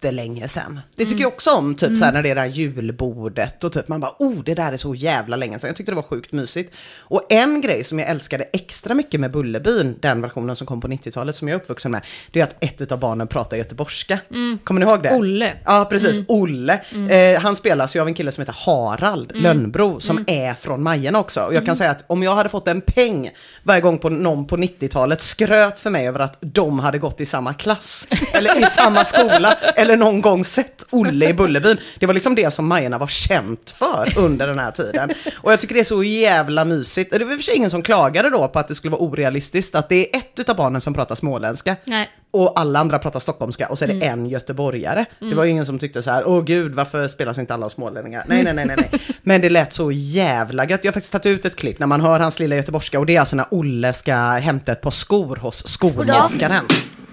jättelänge 0.00 0.48
sen. 0.48 0.80
Det 0.96 1.06
tycker 1.06 1.22
jag 1.22 1.32
också 1.32 1.50
om, 1.50 1.74
typ 1.74 1.98
så 1.98 2.04
här 2.04 2.12
när 2.12 2.22
det 2.22 2.30
är 2.30 2.34
det 2.34 2.40
här 2.40 2.48
julbordet 2.48 3.64
och 3.64 3.72
typ 3.72 3.88
man 3.88 4.00
bara, 4.00 4.14
oh 4.18 4.44
det 4.44 4.54
där 4.54 4.72
är 4.72 4.76
så 4.76 4.94
jävla 4.94 5.36
länge 5.36 5.58
sedan. 5.58 5.68
Jag 5.68 5.76
tyckte 5.76 5.92
det 5.92 5.96
var 5.96 6.02
sjukt 6.02 6.32
mysigt. 6.32 6.74
Och 6.98 7.26
en 7.28 7.60
grej 7.60 7.84
som 7.84 7.98
jag 7.98 8.08
älskade 8.08 8.44
extra 8.52 8.94
mycket 8.94 9.20
med 9.20 9.30
Bullerbyn, 9.30 9.96
den 10.00 10.22
versionen 10.22 10.56
som 10.56 10.66
kom 10.66 10.80
på 10.80 10.88
90-talet 10.88 11.36
som 11.36 11.48
jag 11.48 11.54
är 11.54 11.60
uppvuxen 11.60 11.90
med, 11.90 12.02
det 12.30 12.40
är 12.40 12.44
att 12.44 12.56
ett 12.60 12.92
av 12.92 12.98
barnen 12.98 13.26
pratar 13.26 13.56
göteborgska. 13.56 14.18
Kommer 14.64 14.80
ni 14.80 14.86
ihåg 14.86 15.02
det? 15.02 15.14
Olle. 15.16 15.52
Ja, 15.64 15.86
precis. 15.90 16.20
Olle. 16.28 16.80
Eh, 17.10 17.40
han 17.40 17.56
spelas 17.56 17.96
ju 17.96 18.00
av 18.00 18.08
en 18.08 18.14
kille 18.14 18.32
som 18.32 18.42
heter 18.42 18.56
Harald 18.66 19.32
Lönnbro, 19.34 20.00
som 20.00 20.24
är 20.26 20.54
från 20.54 20.82
Majen 20.82 21.16
också. 21.16 21.40
Och 21.40 21.54
jag 21.54 21.66
kan 21.66 21.76
säga 21.76 21.90
att 21.90 22.04
om 22.06 22.22
jag 22.22 22.34
hade 22.34 22.48
fått 22.48 22.68
en 22.68 22.80
peng 22.80 23.30
varje 23.62 23.80
gång 23.80 23.98
på 23.98 24.08
någon 24.08 24.46
på 24.46 24.56
90-talet 24.56 25.22
skröt 25.22 25.80
för 25.80 25.90
mig 25.90 26.08
över 26.08 26.20
att 26.20 26.36
de 26.40 26.78
hade 26.78 26.98
gått 26.98 27.20
i 27.20 27.26
samma 27.26 27.54
klass, 27.54 28.08
eller 28.32 28.62
i 28.62 28.66
samma 28.66 29.04
skola, 29.04 29.58
eller 29.76 29.89
någon 29.96 30.20
gång 30.20 30.44
sett 30.44 30.86
Olle 30.90 31.28
i 31.28 31.34
Bullerbyn. 31.34 31.76
Det 31.98 32.06
var 32.06 32.14
liksom 32.14 32.34
det 32.34 32.50
som 32.50 32.68
Majerna 32.68 32.98
var 32.98 33.06
känt 33.06 33.74
för 33.78 34.12
under 34.18 34.46
den 34.46 34.58
här 34.58 34.70
tiden. 34.70 35.10
Och 35.42 35.52
jag 35.52 35.60
tycker 35.60 35.74
det 35.74 35.80
är 35.80 35.84
så 35.84 36.02
jävla 36.02 36.64
mysigt. 36.64 37.10
Det 37.10 37.24
var 37.24 37.36
för 37.36 37.42
sig 37.42 37.56
ingen 37.56 37.70
som 37.70 37.82
klagade 37.82 38.30
då 38.30 38.48
på 38.48 38.58
att 38.58 38.68
det 38.68 38.74
skulle 38.74 38.90
vara 38.92 39.02
orealistiskt, 39.02 39.74
att 39.74 39.88
det 39.88 39.96
är 40.14 40.18
ett 40.18 40.38
utav 40.38 40.56
barnen 40.56 40.80
som 40.80 40.94
pratar 40.94 41.14
småländska. 41.14 41.76
Nej. 41.84 42.08
Och 42.32 42.60
alla 42.60 42.78
andra 42.78 42.98
pratar 42.98 43.20
stockholmska 43.20 43.68
och 43.68 43.78
så 43.78 43.84
är 43.84 43.88
det 43.88 43.94
Mm. 43.94 44.08
en 44.20 44.26
göteborgare. 44.26 45.04
Det 45.18 45.34
var 45.34 45.44
ju 45.44 45.50
ingen 45.50 45.66
som 45.66 45.78
tyckte 45.78 46.02
så 46.02 46.10
här, 46.10 46.24
åh 46.28 46.44
gud, 46.44 46.74
varför 46.74 47.08
spelas 47.08 47.38
inte 47.38 47.54
alla 47.54 47.68
smålänningar? 47.70 48.24
Nej, 48.26 48.42
nej, 48.44 48.54
nej, 48.54 48.66
nej, 48.66 48.76
nej. 48.76 49.00
Men 49.22 49.40
det 49.40 49.50
lät 49.50 49.72
så 49.72 49.92
jävla 49.92 50.68
gött. 50.68 50.80
Jag 50.84 50.88
har 50.90 50.94
faktiskt 50.94 51.12
tagit 51.12 51.26
ut 51.26 51.44
ett 51.44 51.56
klipp 51.56 51.78
när 51.78 51.86
man 51.86 52.00
hör 52.00 52.20
hans 52.20 52.38
lilla 52.38 52.56
göteborgska 52.56 52.98
och 52.98 53.06
det 53.06 53.16
är 53.16 53.20
alltså 53.20 53.36
när 53.36 53.46
Olle 53.50 53.92
ska 53.92 54.14
hämta 54.16 54.72
ett 54.72 54.80
par 54.80 54.90
skor 54.90 55.36
hos 55.36 55.68
skomakaren. 55.68 56.64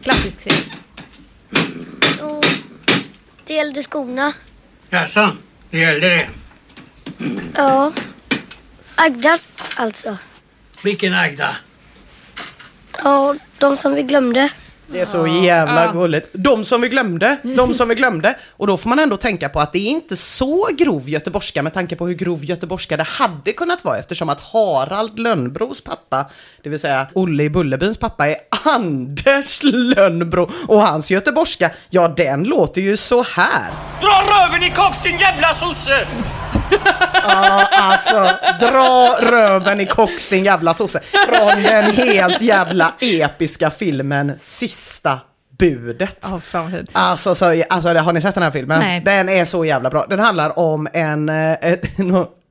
Klassisk 0.03 0.39
scen. 0.39 0.53
Det 3.47 3.53
gällde 3.53 3.83
skorna. 3.83 4.33
Jaså, 4.89 5.35
det 5.69 5.77
gällde 5.77 6.09
det. 6.09 6.27
Ja. 7.55 7.91
Agda 8.95 9.39
alltså. 9.75 10.17
Vilken 10.81 11.13
Agda? 11.13 11.55
Ja, 13.03 13.35
de 13.57 13.77
som 13.77 13.93
vi 13.95 14.03
glömde. 14.03 14.49
Det 14.89 14.99
är 14.99 15.05
så 15.05 15.27
jävla 15.27 15.85
Ja. 15.85 15.91
gulligt. 15.91 16.29
De 16.33 16.65
som 16.65 16.81
vi 16.81 16.89
glömde, 16.89 17.37
de 17.43 17.73
som 17.73 17.89
vi 17.89 17.95
glömde. 17.95 18.35
Och 18.57 18.67
då 18.67 18.77
får 18.77 18.89
man 18.89 18.99
ändå 18.99 19.17
tänka 19.17 19.49
på 19.49 19.59
att 19.59 19.73
det 19.73 19.79
är 19.79 19.89
inte 19.89 20.15
så 20.15 20.67
grov 20.77 21.09
göteborgska 21.09 21.63
med 21.63 21.73
tanke 21.73 21.95
på 21.95 22.07
hur 22.07 22.13
grov 22.13 22.45
göteborgska 22.45 22.97
det 22.97 23.03
hade 23.03 23.53
kunnat 23.53 23.85
vara 23.85 23.97
eftersom 23.97 24.29
att 24.29 24.41
Harald 24.41 25.19
Lönnbros 25.19 25.81
pappa, 25.83 26.25
det 26.63 26.69
vill 26.69 26.79
säga 26.79 27.07
Olle 27.13 27.43
i 27.43 27.49
Bullerbyns 27.49 27.97
pappa, 27.97 28.27
är 28.27 28.35
Anders 28.65 29.59
Lönnbro. 29.63 30.51
Och 30.67 30.81
hans 30.81 31.11
göteborgska, 31.11 31.71
ja 31.89 32.07
den 32.07 32.43
låter 32.43 32.81
ju 32.81 32.97
så 32.97 33.23
här. 33.23 33.71
Dra 34.01 34.23
röven 34.35 34.63
i 34.63 34.69
koks 34.71 35.03
din 35.03 35.17
jävla 35.17 35.55
sosse! 35.55 36.07
Ja, 37.23 37.67
alltså 37.71 38.29
dra 38.59 39.17
röven 39.21 39.81
i 39.81 39.85
koks 39.85 40.29
din 40.29 40.43
jävla 40.43 40.73
sosse. 40.73 40.99
Från 41.27 41.63
den 41.63 41.91
helt 41.91 42.41
jävla 42.41 42.93
episka 42.99 43.69
filmen 43.69 44.33
Sista 44.39 45.19
budet. 45.59 46.25
Fan 46.41 46.71
fint. 46.71 46.89
Alltså, 46.91 47.35
så, 47.35 47.63
alltså 47.69 47.93
har 47.93 48.13
ni 48.13 48.21
sett 48.21 48.33
den 48.33 48.43
här 48.43 48.51
filmen? 48.51 48.79
Nej. 48.79 49.01
Den 49.01 49.29
är 49.29 49.45
så 49.45 49.65
jävla 49.65 49.89
bra. 49.89 50.05
Den 50.09 50.19
handlar 50.19 50.59
om 50.59 50.87
en, 50.93 51.29
eh, 51.29 51.57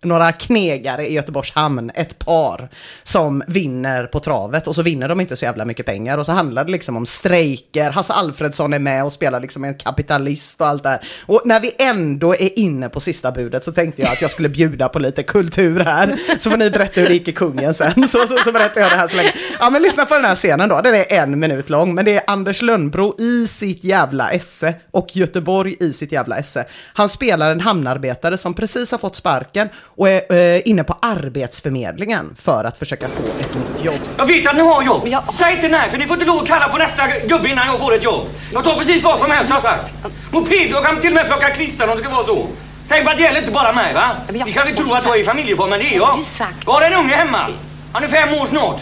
några 0.05 0.33
knegare 0.33 1.07
i 1.07 1.13
Göteborgs 1.13 1.53
hamn, 1.53 1.91
ett 1.95 2.19
par, 2.19 2.69
som 3.03 3.43
vinner 3.47 4.07
på 4.07 4.21
travet 4.21 4.67
och 4.67 4.75
så 4.75 4.83
vinner 4.83 5.09
de 5.09 5.21
inte 5.21 5.37
så 5.37 5.45
jävla 5.45 5.65
mycket 5.65 5.87
pengar 5.87 6.19
och 6.19 6.27
så 6.27 6.33
handlar 6.33 6.65
det 6.65 6.73
liksom 6.73 6.97
om 6.97 7.07
strejker, 7.07 7.91
Hasse 7.91 8.13
Alfredsson 8.13 8.73
är 8.73 8.79
med 8.79 9.05
och 9.05 9.13
spelar 9.13 9.41
liksom 9.41 9.65
en 9.65 9.75
kapitalist 9.75 10.61
och 10.61 10.67
allt 10.67 10.83
det 10.83 10.89
här. 10.89 11.01
Och 11.27 11.43
när 11.45 11.61
vi 11.61 11.73
ändå 11.79 12.35
är 12.35 12.59
inne 12.59 12.89
på 12.89 13.01
sista 13.01 13.33
budet 13.33 13.65
så 13.65 13.73
tänkte 13.73 14.03
jag 14.03 14.13
att 14.13 14.21
jag 14.21 14.31
skulle 14.31 14.49
bjuda 14.49 14.89
på 14.89 14.99
lite 14.99 15.23
kultur 15.23 15.81
här, 15.81 16.19
så 16.39 16.51
får 16.51 16.57
ni 16.57 16.71
berätta 16.71 17.01
hur 17.01 17.09
det 17.09 17.15
gick 17.15 17.29
i 17.29 17.33
kungen 17.33 17.75
sen, 17.75 18.09
så, 18.09 18.27
så, 18.27 18.39
så 18.39 18.53
berättar 18.53 18.81
jag 18.81 18.91
det 18.91 18.97
här 18.97 19.07
så 19.07 19.17
länge. 19.17 19.33
Ja 19.59 19.71
men 19.71 19.83
lyssna 19.83 20.05
på 20.05 20.15
den 20.15 20.25
här 20.25 20.35
scenen 20.35 20.69
då, 20.69 20.81
den 20.81 20.95
är 20.95 21.13
en 21.13 21.39
minut 21.39 21.71
lång, 21.71 21.95
men 21.95 22.05
det 22.05 22.17
är 22.17 22.23
Anders 22.27 22.63
Lönnbro 22.63 23.21
i 23.21 23.47
sitt 23.47 23.85
jävla 23.85 24.31
esse 24.31 24.75
och 24.91 25.17
Göteborg 25.17 25.77
i 25.81 25.93
sitt 25.93 26.13
jävla 26.13 26.37
esse. 26.37 26.65
Han 26.95 27.09
spelar 27.09 27.51
en 27.51 27.61
hamnarbetare 27.61 28.39
som 28.39 28.55
precis 28.55 28.91
har 28.91 28.99
fått 28.99 29.17
sparken 29.17 29.69
och 29.97 30.09
är 30.09 30.33
eh, 30.33 30.61
inne 30.65 30.85
på 30.85 30.97
Arbetsförmedlingen 31.03 32.37
för 32.39 32.65
att 32.65 32.79
försöka 32.79 33.09
få 33.09 33.23
ett 33.41 33.55
nytt 33.55 33.85
jobb. 33.85 34.01
Jag 34.17 34.27
vet 34.27 34.47
att 34.49 34.57
ni 34.57 34.63
har 34.63 34.83
jobb. 34.83 35.09
Säg 35.39 35.55
inte 35.57 35.69
nej, 35.69 35.91
för 35.91 35.99
ni 35.99 36.07
får 36.07 36.15
inte 36.15 36.27
lov 36.27 36.43
att 36.43 36.49
kalla 36.49 36.69
på 36.69 36.79
nästa 36.79 37.03
gubbe 37.27 37.49
innan 37.49 37.67
jag 37.67 37.79
får 37.79 37.95
ett 37.95 38.05
jobb. 38.05 38.27
Jag 38.53 38.65
tar 38.65 38.77
precis 38.79 39.05
vad 39.05 39.19
som 39.19 39.31
helst 39.31 39.51
har 39.51 39.57
jag 39.57 39.63
sagt. 39.63 39.95
Moped, 40.31 40.71
jag 40.71 40.85
kan 40.85 41.01
till 41.01 41.11
och 41.11 41.15
med 41.15 41.27
plocka 41.27 41.51
kvistar 41.51 41.89
om 41.89 41.97
det 41.97 42.03
ska 42.03 42.13
vara 42.13 42.27
så. 42.27 42.47
Tänk 42.89 43.05
på 43.05 43.11
att 43.11 43.17
det 43.17 43.23
gäller 43.23 43.41
inte 43.41 43.53
bara 43.53 43.73
mig 43.73 43.95
va? 43.95 44.11
Jag 44.27 44.47
Ni 44.47 44.53
kanske 44.53 44.75
tror 44.75 44.97
att 44.97 45.05
jag 45.05 45.21
är 45.21 45.25
familjeform, 45.25 45.71
men 45.71 45.79
det 45.79 45.87
är 45.87 45.97
Jag 45.97 46.19
jag. 46.39 46.49
Jag 46.67 46.73
har 46.73 46.83
en 46.83 46.95
unge 46.95 47.15
hemma. 47.15 47.47
Han 47.93 48.05
är 48.05 48.09
fem 48.09 48.29
år 48.29 48.47
snart. 48.47 48.81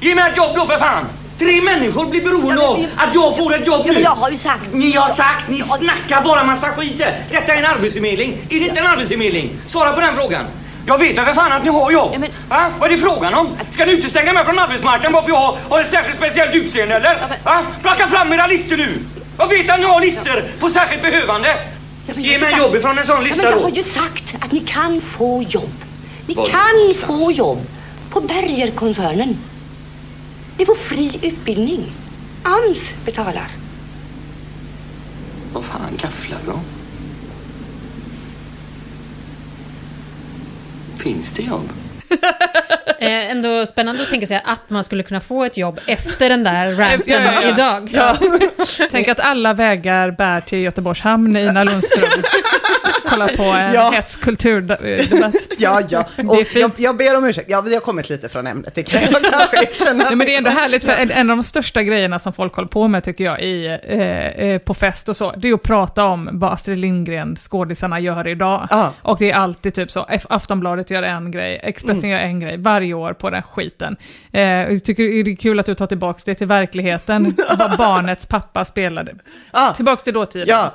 Ge 0.00 0.14
mig 0.14 0.30
ett 0.30 0.36
jobb 0.36 0.50
då 0.56 0.66
för 0.66 0.78
fan. 0.78 1.04
Tre 1.38 1.60
människor 1.62 2.06
blir 2.06 2.20
beroende 2.24 2.62
Ja, 2.62 2.68
av 2.68 2.78
men- 2.78 2.88
att 2.96 3.14
jag 3.14 3.36
får 3.38 3.54
ett 3.54 3.66
jobb 3.66 3.80
Ja, 3.80 3.86
men 3.86 3.94
nu. 3.94 4.00
jag 4.00 4.10
har 4.10 4.30
ju 4.30 4.38
sagt... 4.38 4.62
Ni 4.72 4.92
har 4.92 5.08
sagt, 5.08 5.48
ni 5.48 5.62
snackar 5.78 6.20
bara 6.24 6.44
massa 6.44 6.68
skit. 6.72 7.02
Detta 7.30 7.52
är 7.54 7.58
en 7.58 7.64
arbetsförmedling. 7.66 8.32
Är 8.50 8.60
det 8.60 8.66
inte 8.66 8.80
en 8.80 8.86
arbetsförmedling? 8.86 9.50
Svara 9.68 9.92
på 9.92 10.00
den 10.00 10.16
frågan. 10.16 10.44
Jag 10.86 10.98
vet 10.98 11.18
väl 11.18 11.24
för 11.26 11.34
fan 11.34 11.52
att 11.52 11.64
ni 11.64 11.70
har 11.70 11.90
jobb. 11.92 12.10
Ja, 12.12 12.18
men- 12.18 12.30
Va? 12.48 12.66
Vad 12.78 12.92
är 12.92 12.96
det 12.96 13.02
frågan 13.02 13.34
om? 13.34 13.48
Ska 13.70 13.84
ni 13.84 13.92
utestänga 13.92 14.32
mig 14.32 14.44
från 14.44 14.58
arbetsmarknaden 14.58 15.12
bara 15.12 15.22
för 15.22 15.30
jag 15.30 15.56
har 15.70 15.80
ett 15.80 15.90
särskilt 15.90 16.16
speciellt 16.16 16.54
utseende 16.54 16.94
eller? 16.94 17.10
Ja, 17.10 17.26
men- 17.28 17.38
Va? 17.44 17.60
Plocka 17.82 18.08
fram 18.08 18.32
era 18.32 18.46
listor 18.46 18.76
nu. 18.76 18.98
Jag 19.38 19.48
vet 19.48 19.70
att 19.70 19.78
ni 19.80 19.84
har 19.86 20.00
listor 20.00 20.44
på 20.60 20.70
särskilt 20.70 21.02
behövande. 21.02 21.48
Ja, 22.06 22.12
men 22.14 22.24
Ge 22.24 22.38
mig 22.38 22.50
sagt- 22.50 22.62
jobb 22.62 22.74
ifrån 22.76 22.98
en 22.98 23.06
sån 23.06 23.16
Ja, 23.16 23.22
lista 23.22 23.36
men 23.42 23.50
jag 23.50 23.58
då. 23.58 23.62
har 23.64 23.70
ju 23.70 23.82
sagt 23.82 24.34
att 24.44 24.52
ni 24.52 24.60
kan 24.60 25.00
få 25.00 25.42
jobb. 25.48 25.72
Ni 26.26 26.34
Var 26.34 26.46
kan 26.48 27.08
få 27.08 27.32
jobb 27.32 27.66
på 28.10 28.20
Bergerkoncernen. 28.20 29.38
Det 30.56 30.66
får 30.66 30.74
fri 30.74 31.20
utbildning. 31.22 31.92
AMS 32.42 32.94
betalar. 33.04 33.48
Vad 35.52 35.64
fan 35.64 35.96
gafflar 36.02 36.40
då? 36.46 36.60
Finns 40.96 41.32
det 41.32 41.42
jobb? 41.42 41.68
Eh, 42.98 43.30
ändå 43.30 43.66
spännande 43.66 44.02
att 44.02 44.08
tänka 44.10 44.26
sig 44.26 44.40
att 44.44 44.70
man 44.70 44.84
skulle 44.84 45.02
kunna 45.02 45.20
få 45.20 45.44
ett 45.44 45.56
jobb 45.56 45.80
efter 45.86 46.28
den 46.28 46.44
där 46.44 46.72
ranten 46.74 47.02
Ja, 47.06 47.32
ja, 47.32 47.42
ja. 47.42 47.48
idag. 47.48 47.88
Ja. 47.92 48.16
Tänk 48.90 49.08
att 49.08 49.20
alla 49.20 49.52
vägar 49.54 50.10
bär 50.10 50.40
till 50.40 50.58
Göteborgs 50.58 51.00
hamn, 51.00 51.36
Ina 51.36 51.64
Lundström. 51.64 52.08
Kolla 53.08 53.28
på 53.28 53.42
en 53.42 53.74
Ja. 53.74 53.90
hetskulturdebatt. 53.94 55.34
Ja, 55.58 55.80
ja. 55.88 56.04
Det 56.16 56.22
är 56.22 56.30
Och 56.30 56.36
fint. 56.46 56.54
jag, 56.54 56.70
jag 56.76 56.96
ber 56.96 57.16
om 57.16 57.24
ursäkt. 57.24 57.50
Ja, 57.50 57.60
vi 57.60 57.74
har 57.74 57.80
kommit 57.80 58.10
lite 58.10 58.28
från 58.28 58.46
ämnet, 58.46 58.74
det 58.74 58.82
kan 58.82 59.02
jag 59.02 59.10
kanske 59.24 59.56
erkänna. 59.62 60.04
Nej, 60.04 60.16
men 60.16 60.26
det 60.26 60.34
är 60.34 60.38
ändå 60.38 60.50
härligt, 60.50 60.84
för 60.84 60.92
en, 60.92 61.10
en 61.10 61.30
av 61.30 61.36
de 61.36 61.42
största 61.42 61.82
grejerna 61.82 62.18
som 62.18 62.32
folk 62.32 62.54
håller 62.54 62.68
på 62.68 62.88
med 62.88 63.04
tycker 63.04 63.24
jag 63.24 63.40
i, 63.42 63.66
eh, 63.88 63.98
eh, 64.48 64.58
på 64.58 64.74
fest 64.74 65.08
och 65.08 65.16
så, 65.16 65.32
det 65.36 65.48
är 65.48 65.54
att 65.54 65.62
prata 65.62 66.04
om 66.04 66.28
vad 66.32 66.52
Astrid 66.52 66.78
Lindgren, 66.78 67.36
skådisarna, 67.36 68.00
gör 68.00 68.28
idag. 68.28 68.66
Ja. 68.70 68.92
Och 69.02 69.18
det 69.18 69.30
är 69.30 69.34
alltid 69.36 69.74
typ 69.74 69.90
så, 69.90 70.06
Aftonbladet 70.28 70.90
gör 70.90 71.02
en 71.02 71.30
grej, 71.30 71.60
Expressen 71.62 72.03
gör 72.08 72.18
en 72.18 72.40
grej, 72.40 72.56
varje 72.56 72.94
år 72.94 73.12
på 73.12 73.30
den 73.30 73.42
skiten. 73.42 73.96
Eh, 74.32 74.42
jag 74.42 74.84
tycker 74.84 75.24
det 75.24 75.30
är 75.30 75.36
kul 75.36 75.60
att 75.60 75.66
du 75.66 75.74
tar 75.74 75.86
tillbaka 75.86 76.20
det 76.24 76.34
till 76.34 76.46
verkligheten, 76.46 77.34
vad 77.58 77.78
barnets 77.78 78.26
pappa 78.26 78.64
spelade. 78.64 79.14
Ja. 79.52 79.72
Tillbaka 79.76 80.02
till 80.02 80.14
dåtiden. 80.14 80.46
Ja, 80.48 80.72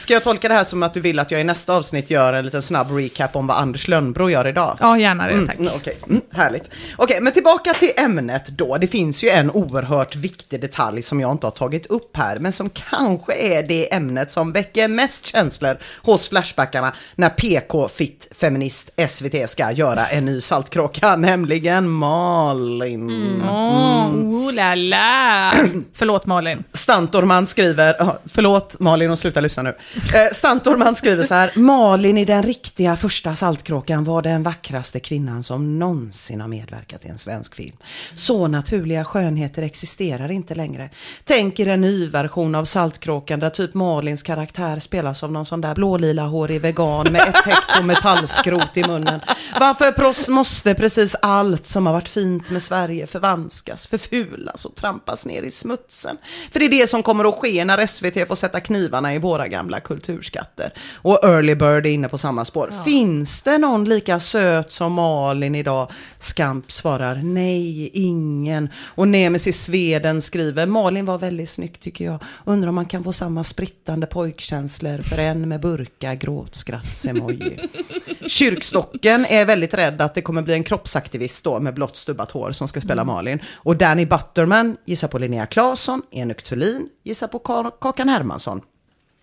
ska 0.00 0.14
jag 0.14 0.22
tolka 0.24 0.48
det 0.48 0.54
här 0.54 0.64
som 0.64 0.82
att 0.82 0.94
du 0.94 1.00
vill 1.00 1.18
att 1.18 1.30
jag 1.30 1.40
i 1.40 1.44
nästa 1.44 1.74
avsnitt 1.74 2.10
gör 2.10 2.32
en 2.32 2.44
liten 2.44 2.62
snabb 2.62 2.90
recap 2.90 3.36
om 3.36 3.46
vad 3.46 3.56
Anders 3.56 3.88
Lönnbro 3.88 4.30
gör 4.30 4.46
idag? 4.46 4.76
ja 4.80 4.98
gärna 4.98 5.26
det, 5.26 5.32
Mm, 5.32 5.46
tack. 5.46 5.58
mm, 5.58 5.72
Okej, 5.76 5.96
mm, 6.08 6.20
härligt. 6.32 6.70
Okej, 6.96 7.18
men 7.20 7.32
tillbaka 7.32 7.72
till 7.74 7.90
ämnet 7.96 8.46
då. 8.48 8.78
Det 8.78 8.86
finns 8.86 9.24
ju 9.24 9.28
en 9.28 9.50
oerhört 9.50 10.16
viktig 10.16 10.60
detalj 10.60 11.02
som 11.02 11.20
jag 11.20 11.30
inte 11.32 11.46
har 11.46 11.50
tagit 11.50 11.86
upp 11.86 12.16
här, 12.16 12.36
men 12.38 12.52
som 12.52 12.70
kanske 12.70 13.34
är 13.34 13.62
det 13.62 13.94
ämnet 13.94 14.30
som 14.32 14.52
väcker 14.52 14.88
mest 14.88 15.26
känslor 15.26 15.76
hos 16.02 16.28
Flashbackarna 16.28 16.92
när 17.14 17.28
PK 17.28 17.88
Fit 17.88 18.28
Feminist 18.40 18.90
SVT 19.08 19.50
ska 19.50 19.72
göra 19.72 20.06
en 20.06 20.24
ny 20.24 20.40
Saltkråka, 20.40 21.16
nämligen 21.16 21.88
Malin. 21.90 23.42
Åh, 23.48 24.06
oh 24.08 24.52
la 24.52 24.74
la. 24.74 25.52
Förlåt 25.94 26.26
Malin. 26.26 26.64
Stantorman 26.72 27.46
skriver, 27.46 27.96
förlåt 28.32 28.76
Malin 28.80 29.10
och 29.10 29.18
sluta 29.18 29.40
lyssna 29.40 29.62
nu. 29.62 29.74
Eh, 29.94 30.32
Stantorman 30.32 30.94
skriver 30.94 31.22
så 31.22 31.34
här, 31.34 31.50
Malin 31.54 32.18
i 32.18 32.24
den 32.24 32.42
riktiga 32.42 32.96
första 32.96 33.34
Saltkråkan 33.34 34.04
var 34.04 34.22
den 34.22 34.42
vackraste 34.42 35.00
kvinnan 35.00 35.42
som 35.42 35.78
någonsin 35.78 36.40
har 36.40 36.48
medverkat 36.48 37.04
i 37.04 37.08
en 37.08 37.18
svensk 37.18 37.54
film. 37.54 37.76
Så 38.14 38.48
naturliga 38.48 39.04
skönheter 39.04 39.62
existerar 39.62 40.30
inte 40.30 40.54
längre. 40.54 40.90
Tänk 41.24 41.60
er 41.60 41.66
en 41.68 41.80
ny 41.80 42.06
version 42.06 42.54
av 42.54 42.64
Saltkråkan 42.64 43.40
där 43.40 43.50
typ 43.50 43.74
Malins 43.74 44.22
karaktär 44.22 44.78
spelas 44.78 45.22
av 45.22 45.32
någon 45.32 45.46
sån 45.46 45.60
där 45.60 45.74
blålila 45.74 46.22
hårig 46.22 46.60
vegan 46.60 47.12
med 47.12 47.28
ett 47.28 47.44
hekto 47.46 47.82
metallskrot 47.82 48.76
i 48.76 48.84
munnen. 48.84 49.20
Varför 49.60 49.92
pros 49.92 50.28
måste 50.28 50.74
precis 50.74 51.16
allt 51.22 51.66
som 51.66 51.86
har 51.86 51.92
varit 51.92 52.08
fint 52.08 52.50
med 52.50 52.62
Sverige 52.62 53.06
förvanskas, 53.06 53.86
förfulas 53.86 54.64
och 54.64 54.74
trampas 54.74 55.26
ner 55.26 55.42
i 55.42 55.50
smutsen? 55.50 56.16
För 56.52 56.60
det 56.60 56.66
är 56.66 56.70
det 56.70 56.86
som 56.86 57.02
kommer 57.02 57.24
att 57.28 57.34
ske 57.34 57.64
när 57.64 57.86
SVT 57.86 58.28
får 58.28 58.34
sätta 58.34 58.60
knivarna 58.60 59.14
i 59.14 59.18
våra 59.18 59.48
gamla 59.48 59.80
kulturskatter. 59.80 60.72
Och 60.94 61.24
Early 61.24 61.54
Bird 61.54 61.86
är 61.86 61.90
inne 61.90 62.08
på 62.08 62.18
samma 62.18 62.44
spår. 62.44 62.72
Finns 62.84 63.42
det 63.42 63.58
någon 63.58 63.84
lika 63.84 64.20
söt 64.20 64.72
som 64.72 64.92
Malin 64.92 65.54
idag? 65.54 65.90
Skamp 66.18 66.72
svarar 66.72 67.20
nej, 67.22 67.90
ingen. 67.92 68.68
Och 68.94 69.08
Nemesis 69.08 69.62
Sveden 69.62 70.22
skriver 70.22 70.66
Malin 70.66 71.04
var 71.04 71.18
väldigt 71.18 71.48
snygg 71.48 71.80
tycker 71.80 72.04
jag. 72.04 72.22
Undrar 72.44 72.68
om 72.68 72.74
man 72.74 72.86
kan 72.86 73.04
få 73.04 73.12
samma 73.12 73.44
sprittande 73.44 74.06
pojkkänslor 74.06 75.02
för 75.02 75.18
en 75.18 75.48
med 75.48 75.60
burka 75.60 76.14
gråtskratts-emoji. 76.14 77.68
Kyrkstocken 78.26 79.26
är 79.26 79.39
väldigt 79.44 79.74
rädd 79.74 80.00
att 80.02 80.14
det 80.14 80.22
kommer 80.22 80.42
bli 80.42 80.54
en 80.54 80.64
kroppsaktivist 80.64 81.44
då 81.44 81.60
med 81.60 81.74
blått 81.74 81.96
stubbat 81.96 82.30
hår 82.30 82.52
som 82.52 82.68
ska 82.68 82.80
spela 82.80 83.04
Malin. 83.04 83.38
Och 83.56 83.76
Danny 83.76 84.06
Butterman 84.06 84.76
gissar 84.84 85.08
på 85.08 85.18
Linnea 85.18 85.46
Claesson, 85.46 86.02
Enuk 86.10 86.42
Thulin 86.42 86.88
gissar 87.04 87.28
på 87.28 87.38
Ka- 87.38 87.72
Kakan 87.80 88.08
Hermansson. 88.08 88.60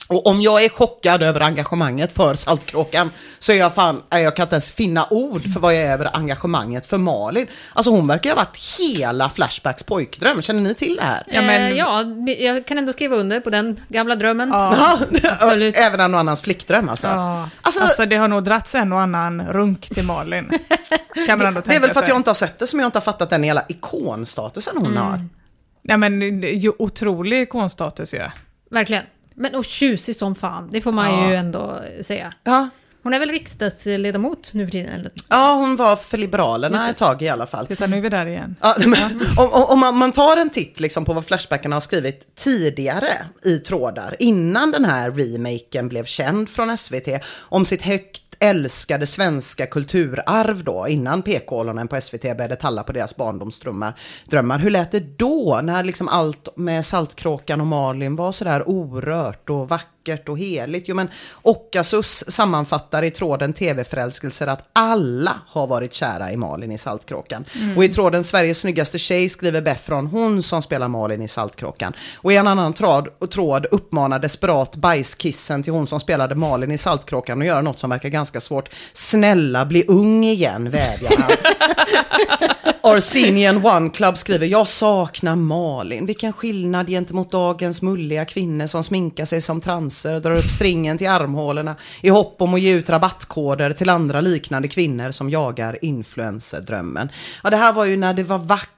Och 0.09 0.27
om 0.27 0.41
jag 0.41 0.63
är 0.65 0.69
chockad 0.69 1.21
över 1.23 1.41
engagemanget 1.41 2.11
för 2.11 2.33
Saltkråkan 2.33 3.11
så 3.39 3.51
är 3.51 3.55
jag 3.57 3.73
fan, 3.75 4.03
jag 4.09 4.35
kan 4.35 4.43
inte 4.43 4.55
ens 4.55 4.71
finna 4.71 5.07
ord 5.09 5.53
för 5.53 5.59
vad 5.59 5.75
jag 5.75 5.81
är 5.83 5.91
över 5.93 6.09
engagemanget 6.17 6.85
för 6.85 6.97
Malin. 6.97 7.47
Alltså 7.73 7.91
hon 7.91 8.07
verkar 8.07 8.29
ju 8.29 8.35
ha 8.35 8.43
varit 8.43 8.79
hela 8.79 9.29
Flashbacks 9.29 9.83
pojkdröm, 9.83 10.41
känner 10.41 10.61
ni 10.61 10.73
till 10.75 10.95
det 10.95 11.03
här? 11.03 11.23
Ja, 11.27 11.41
men- 11.41 11.61
Eh, 11.61 11.77
ja, 11.77 12.03
jag 12.37 12.65
kan 12.67 12.77
ändå 12.77 12.93
skriva 12.93 13.15
under 13.15 13.39
på 13.39 13.49
den 13.49 13.79
gamla 13.87 14.15
drömmen. 14.15 14.49
Ja. 14.49 14.97
Absolut. 15.39 15.75
Även 15.77 15.99
en 15.99 16.13
och 16.13 16.19
annans 16.19 16.41
flickdröm 16.41 16.89
alltså. 16.89 17.07
Ja. 17.07 17.49
Alltså, 17.61 17.81
Alltså 17.81 18.05
det 18.05 18.15
har 18.15 18.27
nog 18.27 18.43
dragits 18.43 18.75
en 18.75 18.93
och 18.93 19.01
annan 19.01 19.41
runk 19.47 19.89
till 19.89 20.05
Malin. 20.05 20.49
Kan 21.27 21.37
man 21.37 21.47
ändå 21.47 21.61
det 21.61 21.67
är 21.67 21.69
tänka 21.71 21.79
väl 21.81 21.93
för 21.93 22.01
att 22.01 22.07
jag 22.07 22.17
inte 22.17 22.29
har 22.29 22.35
sett 22.35 22.59
det 22.59 22.67
som 22.67 22.79
jag 22.79 22.87
inte 22.87 22.97
har 22.97 23.03
fattat 23.03 23.29
den 23.29 23.43
hela 23.43 23.63
ikonstatusen 23.69 24.77
hon 24.77 24.97
har. 24.97 25.25
Ja 25.81 25.97
men 25.97 26.41
det 26.41 26.47
är 26.55 26.81
otrolig 26.81 27.41
ikonstatus 27.41 28.13
ju. 28.13 28.21
Verkligen. 28.71 29.03
Men 29.38 29.56
och 29.56 29.65
tjusig 29.65 30.15
som 30.15 30.36
fan, 30.36 30.69
det 30.71 30.82
får 30.82 30.91
man 30.91 31.12
Ja. 31.12 31.30
ju 31.30 31.36
ändå 31.36 31.82
säga. 32.02 32.34
Ja. 32.43 32.69
Hon 33.04 33.13
är 33.13 33.19
väl 33.19 33.30
riksdagsledamot 33.32 34.50
nu 34.54 34.65
för 34.65 34.71
tiden? 34.71 34.93
Eller? 34.93 35.12
Ja, 35.30 35.54
hon 35.54 35.76
var 35.76 35.95
för 35.95 36.17
Liberalerna 36.17 36.89
ett 36.89 36.97
tag 36.97 37.21
i 37.21 37.30
alla 37.30 37.45
fall. 37.45 37.67
Titta, 37.67 37.88
nu 37.88 37.97
är 37.97 38.02
vi 38.02 38.10
där 38.10 38.26
igen. 38.26 38.56
Ja, 38.62 38.76
men, 38.78 39.21
om, 39.38 39.50
om, 39.63 39.80
man, 39.80 39.97
man 39.97 40.12
tar 40.12 40.38
en 40.38 40.50
titt 40.50 40.80
liksom 40.80 41.06
på 41.06 41.13
vad 41.13 41.26
Flashbackarna 41.26 41.76
har 41.76 41.82
skrivit 41.82 42.36
tidigare 42.36 43.13
i 43.45 43.58
trådar, 43.58 44.15
innan 44.19 44.71
den 44.71 44.86
här 44.86 45.12
remaken 45.12 45.88
blev 45.89 46.06
känd 46.06 46.50
från 46.50 46.78
SVT, 46.78 47.08
om 47.38 47.65
sitt 47.65 47.82
högt 47.82 48.26
älskade 48.39 49.08
svenska 49.08 49.65
kulturarv 49.65 50.63
då, 50.63 50.88
innan 50.88 51.21
PK-ollonen 51.21 51.88
på 51.88 52.02
SVT 52.02 52.21
började 52.21 52.56
talla 52.56 52.84
på 52.84 52.91
deras 52.91 53.15
barndomsdrömmar. 53.15 54.00
Drömmar. 54.26 54.60
Hur 54.60 54.69
lät 54.69 54.91
det 54.91 55.17
då, 55.17 55.60
när 55.63 55.84
liksom 55.84 56.08
allt 56.08 56.50
med 56.56 56.86
Saltkråkan 56.86 57.62
och 57.62 57.67
Malin 57.67 58.15
var 58.15 58.32
sådär 58.32 58.63
orört 58.65 59.50
och 59.50 59.69
vackert 59.69 59.96
och 60.29 60.37
heligt? 60.37 60.87
Jo 60.87 60.95
men 60.95 61.09
Ockasus 61.41 62.23
sammanfattar 62.27 63.03
i 63.03 63.11
tråden 63.11 63.53
TV-förälskelser 63.53 64.47
att 64.47 64.69
alla 64.73 65.35
har 65.47 65.67
varit 65.67 65.93
kära 65.93 66.31
i 66.31 66.37
Malin 66.37 66.71
i 66.71 66.77
Saltkråkan. 66.77 67.45
Mm. 67.55 67.77
Och 67.77 67.83
i 67.83 67.89
tråden 67.89 68.23
Sveriges 68.23 68.59
snyggaste 68.59 68.99
tjej 68.99 69.29
skriver 69.29 69.61
Beffron, 69.61 70.07
hon 70.07 70.43
som 70.43 70.61
spelar 70.61 70.87
Malin 70.87 71.21
i 71.21 71.27
Saltkråkan. 71.27 71.93
Och 72.15 72.33
i 72.33 72.35
en 72.35 72.47
annan 72.47 72.73
tråd, 72.73 73.29
tråd 73.31 73.65
uppmanar 73.71 74.19
desperat 74.19 74.75
bajskissen 74.75 75.63
till 75.63 75.73
hon 75.73 75.87
som 75.87 75.99
spelade 75.99 76.35
Malin 76.35 76.71
i 76.71 76.77
Saltkråkan 76.77 77.41
att 77.41 77.47
göra 77.47 77.61
något 77.61 77.79
som 77.79 77.89
verkar 77.89 78.09
ganska 78.09 78.41
svårt. 78.41 78.69
Snälla 78.93 79.65
bli 79.65 79.83
ung 79.87 80.23
igen, 80.23 80.69
vädjar 80.69 81.17
han. 81.17 81.31
Arsenian 82.81 83.65
One 83.65 83.89
Club 83.89 84.17
skriver, 84.17 84.47
jag 84.47 84.67
saknar 84.67 85.35
Malin. 85.35 86.05
Vilken 86.05 86.33
skillnad 86.33 86.87
gentemot 86.87 87.31
dagens 87.31 87.81
mulliga 87.81 88.25
kvinnor 88.25 88.67
som 88.67 88.83
sminkar 88.83 89.25
sig 89.25 89.41
som 89.41 89.61
transer 89.61 89.96
och 90.05 90.21
drar 90.21 90.36
upp 90.36 90.51
stringen 90.51 90.97
till 90.97 91.10
armhålorna 91.10 91.75
i 92.01 92.10
hopp 92.10 92.41
om 92.41 92.53
att 92.53 92.62
ge 92.62 92.73
ut 92.73 92.89
rabattkoder 92.89 93.73
till 93.73 93.89
andra 93.89 94.21
liknande 94.21 94.67
kvinnor 94.67 95.12
som 95.12 95.29
jagar 95.29 95.77
influencerdrömmen. 95.81 97.10
Ja, 97.43 97.49
det 97.49 97.57
här 97.57 97.73
var 97.73 97.86
ju 97.86 97.97
när 97.97 98.13
det 98.13 98.23
var 98.23 98.38
vackert 98.38 98.76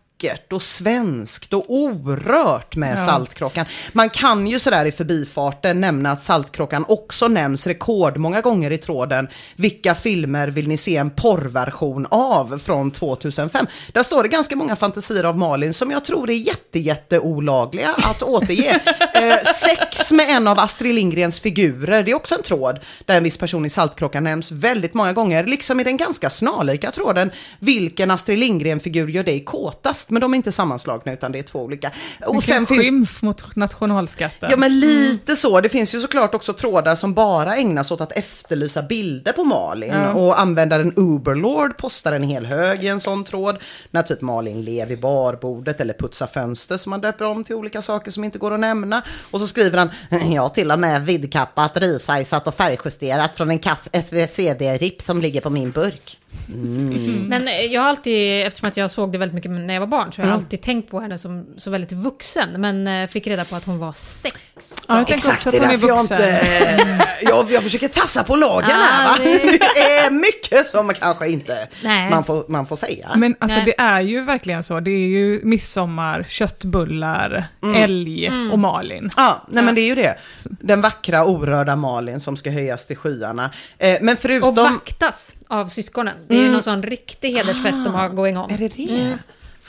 och 0.50 0.62
svenskt 0.62 1.54
och 1.54 1.66
orört 1.68 2.76
med 2.76 2.94
Ja. 3.00 3.06
Saltkråkan. 3.06 3.66
Man 3.94 4.10
kan 4.10 4.48
ju 4.48 4.60
sådär 4.60 4.86
i 4.86 4.92
förbifarten 4.92 5.82
nämna 5.82 6.12
att 6.12 6.22
Saltkråkan 6.22 6.86
också 6.88 7.28
nämns 7.28 7.68
rekordmånga 7.68 8.42
gånger 8.42 8.72
i 8.72 8.78
tråden. 8.78 9.28
Vilka 9.56 9.96
filmer 9.96 10.48
vill 10.48 10.68
ni 10.68 10.78
se 10.78 10.98
en 10.98 11.10
porrversion 11.10 12.08
av 12.10 12.62
från 12.66 12.92
2005? 12.92 13.68
Där 13.94 14.04
står 14.04 14.24
det 14.24 14.30
ganska 14.30 14.56
många 14.56 14.76
fantasier 14.76 15.24
av 15.24 15.38
Malin 15.38 15.74
som 15.74 15.92
jag 15.92 16.06
tror 16.06 16.30
är 16.30 16.34
jätte, 16.34 16.80
jätte 16.80 17.20
olagliga 17.20 17.96
att 17.98 18.22
återge. 18.22 18.80
eh, 19.14 19.54
sex 19.56 20.12
med 20.12 20.30
en 20.30 20.48
av 20.48 20.60
Astrid 20.60 20.96
Lindgrens 20.96 21.40
figurer, 21.40 22.04
det 22.04 22.12
är 22.12 22.16
också 22.16 22.36
en 22.36 22.44
tråd 22.44 22.80
där 23.06 23.18
en 23.18 23.24
viss 23.24 23.38
person 23.38 23.66
i 23.66 23.70
Saltkråkan 23.70 24.24
nämns 24.24 24.52
väldigt 24.52 24.94
många 24.94 25.14
gånger, 25.14 25.44
liksom 25.44 25.80
i 25.80 25.84
den 25.84 25.98
ganska 25.98 26.30
snarlika 26.30 26.92
tråden 26.92 27.32
vilken 27.60 28.12
Astrid 28.12 28.40
Lindgren-figur 28.40 29.08
gör 29.08 29.24
dig 29.24 29.44
kåtast? 29.44 30.09
Men 30.10 30.22
de 30.22 30.34
är 30.34 30.38
inte 30.38 30.52
sammanslagna 30.52 31.14
utan 31.14 31.32
det 31.32 31.40
är 31.40 31.44
två 31.44 31.60
olika. 31.60 31.92
Och 32.26 32.44
sen 32.44 32.66
skymf 32.66 33.22
mot 33.22 33.56
nationalskatten. 33.56 34.50
Ja 34.52 34.58
men 34.58 34.80
lite 34.80 35.36
så. 35.36 35.62
Det 35.62 35.70
finns 35.70 35.96
ju 35.96 36.00
såklart 36.00 36.36
också 36.36 36.54
trådar 36.54 36.96
som 36.96 37.14
bara 37.14 37.56
ägnas 37.56 37.92
åt 37.92 38.02
att 38.02 38.12
efterlysa 38.12 38.82
bilder 38.82 39.32
på 39.32 39.44
Malin. 39.44 39.94
Ja. 39.94 40.14
Och 40.14 40.40
användaren 40.40 40.94
Uberlord 40.96 41.78
postar 41.78 42.14
en 42.14 42.24
hel 42.24 42.46
hög 42.46 42.84
i 42.84 42.88
en 42.88 43.00
sån 43.00 43.24
tråd. 43.24 43.58
När 43.92 44.02
typ 44.02 44.22
Malin 44.22 44.62
lev 44.62 44.88
vid 44.88 45.00
barbordet 45.00 45.82
eller 45.82 45.94
putsar 45.94 46.28
fönster 46.28 46.78
som 46.78 46.90
man 46.90 47.02
döper 47.02 47.26
om 47.26 47.44
till 47.44 47.56
olika 47.56 47.82
saker 47.82 48.12
som 48.12 48.24
inte 48.24 48.38
går 48.38 48.54
att 48.54 48.60
nämna. 48.60 49.02
Och 49.32 49.42
så 49.42 49.48
skriver 49.48 49.78
han, 49.78 49.90
jag 50.34 50.42
har 50.42 50.50
till 50.50 50.72
och 50.72 50.80
med 50.80 51.06
vidkappat, 51.06 51.78
risajsat 51.78 52.48
och 52.48 52.56
färgjusterat 52.56 53.36
från 53.36 53.50
en 53.50 53.60
kass 53.60 53.90
SVCD-ripp 53.92 55.02
som 55.02 55.22
ligger 55.22 55.42
på 55.42 55.50
min 55.50 55.72
burk. 55.72 56.18
Mm. 56.48 57.26
Men 57.28 57.48
eh, 57.48 57.54
jag 57.54 57.82
har 57.82 57.90
alltid, 57.90 58.48
eftersom 58.48 58.70
att 58.70 58.78
jag 58.78 58.92
såg 58.92 59.12
det 59.12 59.18
väldigt 59.18 59.36
mycket 59.36 59.52
när 59.52 59.74
jag 59.74 59.82
var 59.82 59.88
barn, 59.88 59.99
så 60.00 60.22
har 60.22 60.28
jag 60.28 60.34
Mm. 60.34 60.40
alltid 60.44 60.62
tänkt 60.62 60.92
på 60.92 61.00
henne 61.00 61.18
som 61.18 61.46
så 61.58 61.70
väldigt 61.70 61.92
vuxen. 61.92 62.62
Men 62.62 62.88
eh, 62.88 63.08
fick 63.10 63.28
reda 63.28 63.46
på 63.46 63.56
att 63.56 63.66
hon 63.66 63.80
var 63.80 63.92
16. 63.94 64.40
Ja, 64.88 64.98
jag 64.98 65.12
Exakt, 65.12 65.36
också 65.38 65.50
att 65.50 65.54
det 65.54 65.58
är 65.58 65.62
hon 65.62 65.70
är 65.70 65.74
därför 65.74 65.88
jag 65.88 66.02
inte... 66.02 67.06
Jag, 67.22 67.52
jag 67.52 67.64
försöker 67.64 67.88
tassa 67.88 68.24
på 68.24 68.36
lagen 68.36 68.70
här 68.70 69.08
va? 69.08 69.16
Ja, 69.20 69.24
det- 69.76 69.82
är 70.00 70.12
mycket 70.12 70.68
som 70.68 70.86
man 70.86 70.96
kanske 70.96 71.30
inte 71.30 71.68
Nej. 71.84 72.10
man 72.10 72.24
får, 72.24 72.46
man 72.48 72.66
får 72.68 72.76
säga. 72.76 73.10
Men 73.16 73.36
alltså 73.40 73.58
Nej. 73.58 73.66
det 73.66 73.82
är 73.82 74.02
ju 74.02 74.22
verkligen 74.22 74.64
så. 74.64 74.80
Det 74.80 74.92
är 74.92 75.08
ju 75.08 75.42
midsommar, 75.44 76.26
köttbullar, 76.30 77.48
Mm. 77.64 77.84
älg 77.84 78.26
Mm. 78.28 78.52
och 78.52 78.60
Malin. 78.60 79.10
Ja, 79.18 79.42
nej 79.50 79.64
men 79.64 79.76
det 79.76 79.82
är 79.82 79.86
ju 79.86 79.96
det. 79.96 80.16
Den 80.50 80.82
vackra 80.82 81.26
orörda 81.26 81.76
Malin 81.76 82.20
som 82.20 82.38
ska 82.38 82.52
höjas 82.52 82.86
till 82.86 82.98
skyarna. 82.98 83.50
Eh, 83.78 83.98
men 84.02 84.18
förutom... 84.18 84.50
Och 84.50 84.56
vaktas 84.56 85.34
av 85.48 85.68
syskonen. 85.68 86.16
Det 86.28 86.34
är 86.34 86.38
ju 86.38 86.44
Mm. 86.44 86.54
någon 86.54 86.64
sån 86.64 86.84
riktig 86.84 87.32
hedersfest 87.32 87.84
de 87.86 87.94
har 87.94 88.10
going 88.10 88.38
on. 88.38 88.52
Är 88.52 88.58
det 88.58 88.68
det? 88.68 89.02
Mm. 89.02 89.18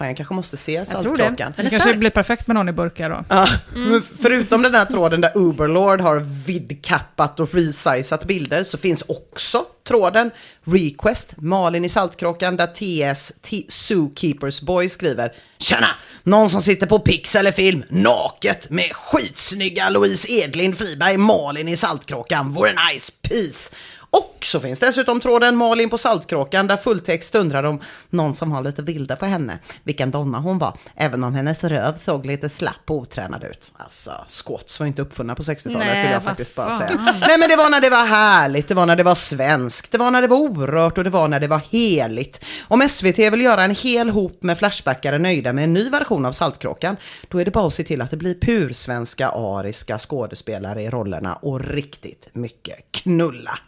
Fan, 0.01 0.09
jag 0.09 0.17
kanske 0.17 0.35
måste 0.35 0.57
se 0.57 0.79
det. 0.79 0.87
Saltkråkan. 0.87 1.53
Det 1.57 1.63
är 1.63 1.71
kanske 1.71 1.95
blir 1.95 2.11
perfekt 2.11 2.47
med 2.47 2.55
någon 2.55 2.69
i 2.69 2.73
burkar 2.73 3.11
då. 3.11 3.25
Ja, 3.29 3.49
Mm. 3.75 3.89
men 3.91 4.03
förutom 4.23 4.63
den 4.63 4.75
här 4.75 4.85
tråden 4.85 5.21
där 5.21 5.33
Uberlord 5.35 6.01
har 6.01 6.17
vidkappat 6.47 7.41
och 7.41 7.55
resizat 7.55 8.25
bilder 8.25 8.63
så 8.63 8.79
finns 8.79 9.03
också 9.09 9.65
tråden 9.89 10.31
Request 10.65 11.35
Malin 11.37 11.85
i 11.85 11.89
Saltkråkan 11.89 12.57
där 12.57 12.67
TS 12.67 13.33
T- 13.43 13.65
Zookeepers 13.69 14.61
Boy 14.61 14.89
skriver 14.89 15.33
Tjena! 15.59 15.87
Någon 16.23 16.51
som 16.51 16.63
sitter 16.63 16.87
på 16.87 16.99
pixel 16.99 17.41
eller 17.41 17.53
film 17.53 17.85
naket 17.91 18.71
med 18.71 18.93
skitsnygga 18.93 19.89
Louise 19.91 20.33
Edlind 20.33 20.79
Friberg 20.79 21.17
Malin 21.17 21.69
i 21.69 21.77
Saltkråkan 21.77 22.53
vore 22.53 22.73
nice 22.93 23.13
peace. 23.23 23.75
Och 24.11 24.37
så 24.43 24.61
finns 24.61 24.81
dessutom 24.81 25.21
tråden 25.21 25.57
Malin 25.57 25.91
på 25.91 25.99
Saltkråkan 25.99 26.67
där 26.67 26.77
fulltext 26.77 27.35
undrar 27.35 27.63
om 27.63 27.81
någon 28.11 28.35
som 28.35 28.53
har 28.53 28.63
lite 28.63 28.83
bilder 28.83 29.17
på 29.17 29.27
henne. 29.27 29.59
Vilken 29.83 30.11
donna 30.11 30.39
hon 30.39 30.59
var, 30.59 30.79
även 30.97 31.25
om 31.25 31.35
hennes 31.35 31.65
röv 31.65 31.95
såg 32.05 32.27
lite 32.27 32.49
slapp 32.49 32.75
och 32.87 32.97
otränad 32.97 33.45
ut. 33.45 33.73
Alltså, 33.77 34.13
squats 34.29 34.81
var 34.81 34.87
inte 34.87 35.03
uppfunna 35.03 35.35
på 35.35 35.43
60-talet 35.43 35.79
Nej, 35.79 36.03
vill 36.03 36.13
jag 36.13 36.23
faktiskt 36.23 36.55
bara 36.55 36.71
fan. 36.71 36.79
säga. 36.79 37.15
Nej 37.21 37.39
men 37.39 37.49
det 37.49 37.57
var 37.57 37.71
när 37.71 37.81
det 37.81 37.91
var 37.91 38.07
härligt, 38.07 38.69
det 38.69 38.75
var 38.75 38.87
när 38.87 38.97
det 38.97 39.03
var 39.03 39.15
svenskt, 39.15 39.93
det 39.93 39.99
var 39.99 40.11
när 40.11 40.23
det 40.23 40.29
var 40.29 40.37
orört 40.37 40.99
och 40.99 41.05
det 41.05 41.11
var 41.11 41.29
när 41.29 41.41
det 41.41 41.49
var 41.49 41.61
heligt. 41.71 42.45
Om 42.69 42.89
SVT 42.89 43.19
vill 43.19 43.41
göra 43.41 43.65
en 43.65 43.75
hel 43.75 44.11
hop 44.11 44.43
med 44.43 44.59
Flashbackare 44.59 45.19
nöjda 45.19 45.53
med 45.53 45.65
en 45.65 45.73
ny 45.73 45.91
version 45.91 46.27
av 46.27 46.33
Saltkråkan, 46.33 46.97
då 47.29 47.41
är 47.41 47.45
det 47.45 47.51
bara 47.51 47.67
att 47.67 47.75
se 47.75 47.85
till 47.85 48.01
att 48.01 48.11
det 48.11 48.17
blir 48.17 48.35
pursvenska 48.35 49.29
ariska 49.29 49.99
skådespelare 49.99 50.83
i 50.83 50.91
rollerna 50.91 51.35
och 51.35 51.61
riktigt 51.61 52.29
mycket 52.33 52.77
knulla. 52.91 53.59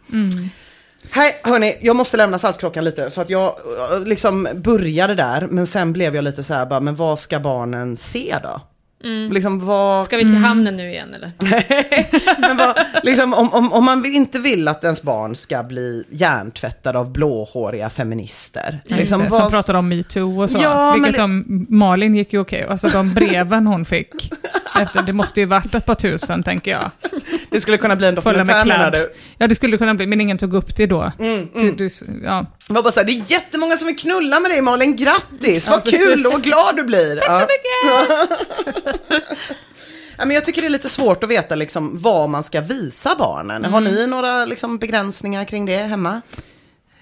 Hej, 1.11 1.39
hörni, 1.43 1.77
jag 1.81 1.95
måste 1.95 2.17
lämna 2.17 2.39
Saltkråkan 2.39 2.83
lite 2.83 3.09
för 3.09 3.21
att 3.21 3.29
jag 3.29 3.55
eh, 3.91 4.03
liksom 4.05 4.47
började 4.55 5.15
där 5.15 5.47
men 5.49 5.67
sen 5.67 5.93
blev 5.93 6.15
jag 6.15 6.23
lite 6.23 6.43
så 6.43 6.53
här 6.53 6.65
bara, 6.65 6.79
men 6.79 6.95
vad 6.95 7.19
ska 7.19 7.39
barnen 7.39 7.97
se 7.97 8.35
då? 8.43 8.61
Mm. 9.03 9.31
Liksom 9.31 9.65
vad... 9.65 10.05
Ska 10.05 10.17
vi 10.17 10.23
till 10.23 10.35
hamnen 10.35 10.77
nu 10.77 10.89
igen 10.89 11.13
eller? 11.13 11.31
Men 12.39 12.57
vad, 12.57 12.75
liksom, 13.03 13.33
om, 13.33 13.53
om, 13.53 13.73
om 13.73 13.85
man 13.85 14.05
inte 14.05 14.39
vill 14.39 14.67
att 14.67 14.83
ens 14.83 15.01
barn 15.01 15.35
ska 15.35 15.63
bli 15.63 16.03
hjärntvättade 16.09 16.99
av 16.99 17.11
blåhåriga 17.11 17.89
feminister. 17.89 18.79
Liksom, 18.85 18.97
Liksom, 18.97 19.21
det, 19.21 19.27
vad- 19.29 19.41
Som 19.41 19.51
pratar 19.51 19.73
om 19.73 19.89
metoo 19.89 20.41
och 20.43 20.49
så. 20.49 20.59
Ja, 20.61 20.91
men 20.91 21.03
Vilket 21.03 21.17
li- 21.17 21.23
om 21.23 21.65
Malin 21.69 22.15
gick 22.15 22.33
ju 22.33 22.39
okej. 22.39 22.65
Alltså 22.69 22.87
de 22.87 23.13
breven 23.13 23.67
hon 23.67 23.85
fick. 23.85 24.31
Efter, 24.81 25.01
det 25.01 25.13
måste 25.13 25.39
ju 25.39 25.45
varit 25.45 25.75
ett 25.75 25.85
par 25.85 25.95
tusen 25.95 26.43
tänker 26.43 26.71
jag. 26.71 26.91
Det 27.49 27.59
skulle 27.59 27.77
kunna 27.77 27.95
bli 27.95 28.07
en 28.07 28.15
dokumentär 28.15 28.65
menar 28.65 28.91
du? 28.91 29.13
Ja 29.37 29.47
det 29.47 29.55
skulle 29.55 29.77
kunna 29.77 29.93
bli, 29.93 30.07
men 30.07 30.21
ingen 30.21 30.37
tog 30.37 30.53
upp 30.53 30.75
det 30.75 30.85
då. 30.85 31.11
Mm, 31.19 31.47
mm. 31.55 31.75
du- 31.77 31.89
ja. 32.23 32.45
Det 32.67 32.73
var 32.73 32.83
bara 32.83 32.91
så 32.91 32.99
här, 32.99 33.05
det 33.07 33.11
är 33.11 33.31
jättemånga 33.31 33.77
som 33.77 33.87
vill 33.87 33.97
knulla 33.97 34.39
med 34.39 34.51
dig 34.51 34.61
Malin, 34.61 34.95
grattis! 34.95 35.67
Ja, 35.67 35.73
Vad 35.73 35.83
kul 35.83 35.99
precis. 36.09 36.25
och 36.25 36.31
vad 36.33 36.43
glad 36.43 36.75
du 36.75 36.83
blir! 36.83 37.15
Tack 37.15 37.41
så 37.41 37.47
mycket! 37.47 39.29
Ja, 40.17 40.25
men 40.25 40.35
jag 40.35 40.45
tycker 40.45 40.61
det 40.61 40.67
är 40.67 40.69
lite 40.69 40.89
svårt 40.89 41.23
att 41.23 41.29
veta 41.29 41.55
liksom, 41.55 42.01
vad 42.01 42.29
man 42.29 42.43
ska 42.43 42.61
visa 42.61 43.15
barnen. 43.19 43.65
Har 43.65 43.81
Mm. 43.81 43.93
ni 43.93 44.07
några 44.07 44.45
liksom, 44.45 44.77
begränsningar 44.77 45.45
kring 45.45 45.65
det 45.65 45.77
hemma? 45.77 46.21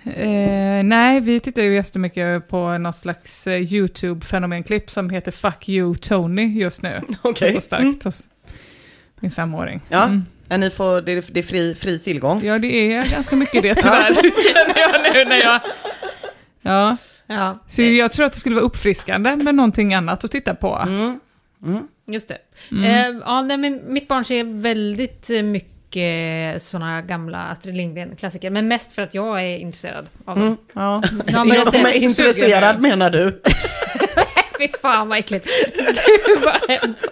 Eh, 0.04 0.84
nej, 0.84 1.20
vi 1.20 1.40
tittar 1.40 1.62
ju 1.62 1.76
jättemycket 1.76 2.48
på 2.48 2.78
något 2.78 2.96
slags 2.98 3.48
eh, 3.48 3.54
YouTube-fenomenklipp 3.74 4.90
som 4.90 5.10
heter 5.10 5.32
Fuck 5.32 5.70
you 5.70 5.96
Tony 5.96 6.60
just 6.60 6.82
nu. 6.82 7.02
Okej. 7.22 7.54
Går 7.54 7.60
starkt 7.60 7.82
Mm. 7.82 8.00
hos 8.04 8.28
min 9.20 9.32
femåring. 9.32 9.82
Ja, 9.90 10.04
Mm. 10.04 10.26
Ja, 10.52 10.58
ni 10.58 10.70
får, 10.70 11.02
det, 11.02 11.12
är, 11.12 11.24
det 11.32 11.40
är 11.40 11.44
fri, 11.44 11.76
fri 11.76 12.00
tillgång. 12.00 12.42
Ja, 12.46 12.60
det 12.60 12.68
är 12.94 13.06
ganska 13.12 13.36
mycket 13.36 13.64
det 13.64 13.76
tyvärr. 13.82 14.14
känner 14.54 14.80
jag 14.80 15.14
nu 15.14 15.26
när 15.26 15.42
jag... 15.44 15.60
Ja. 16.62 16.98
Ja, 17.28 17.58
Så 17.68 17.82
jag 17.82 18.12
tror 18.12 18.26
att 18.26 18.34
det 18.34 18.40
skulle 18.40 18.56
vara 18.56 18.66
uppfriskande 18.66 19.36
med 19.36 19.56
någonting 19.56 19.94
annat 19.94 20.24
att 20.24 20.32
titta 20.32 20.56
på. 20.56 20.76
Mm. 20.88 21.20
just 22.08 22.28
det. 22.28 22.38
Mm. 22.72 22.84
Eh, 23.16 23.22
ja, 23.26 23.42
nej, 23.42 23.58
men 23.58 23.94
mitt 23.94 24.08
barn 24.08 24.26
ser 24.26 24.44
väldigt 24.62 25.30
mycket 25.30 26.62
sådana 26.64 27.02
gamla 27.02 27.38
Astrid 27.38 27.76
Lindgren-klassiker, 27.76 28.50
men 28.50 28.68
mest 28.68 28.92
för 28.92 29.02
att 29.02 29.14
jag 29.14 29.42
är 29.42 29.58
intresserad 29.58 30.08
av 30.26 30.36
dem. 30.36 30.46
Mm. 30.46 30.58
Ja. 30.74 31.02
Jag 31.28 31.76
är 31.76 32.04
intresserad 32.04 32.82
menar 32.82 33.10
du? 33.10 33.42
Fy 34.62 34.68
fan 34.82 35.10
vad 35.10 35.20
äckligt. 35.20 35.48
Gud 36.26 36.42
vad 36.42 36.70
hemskt. 36.70 37.06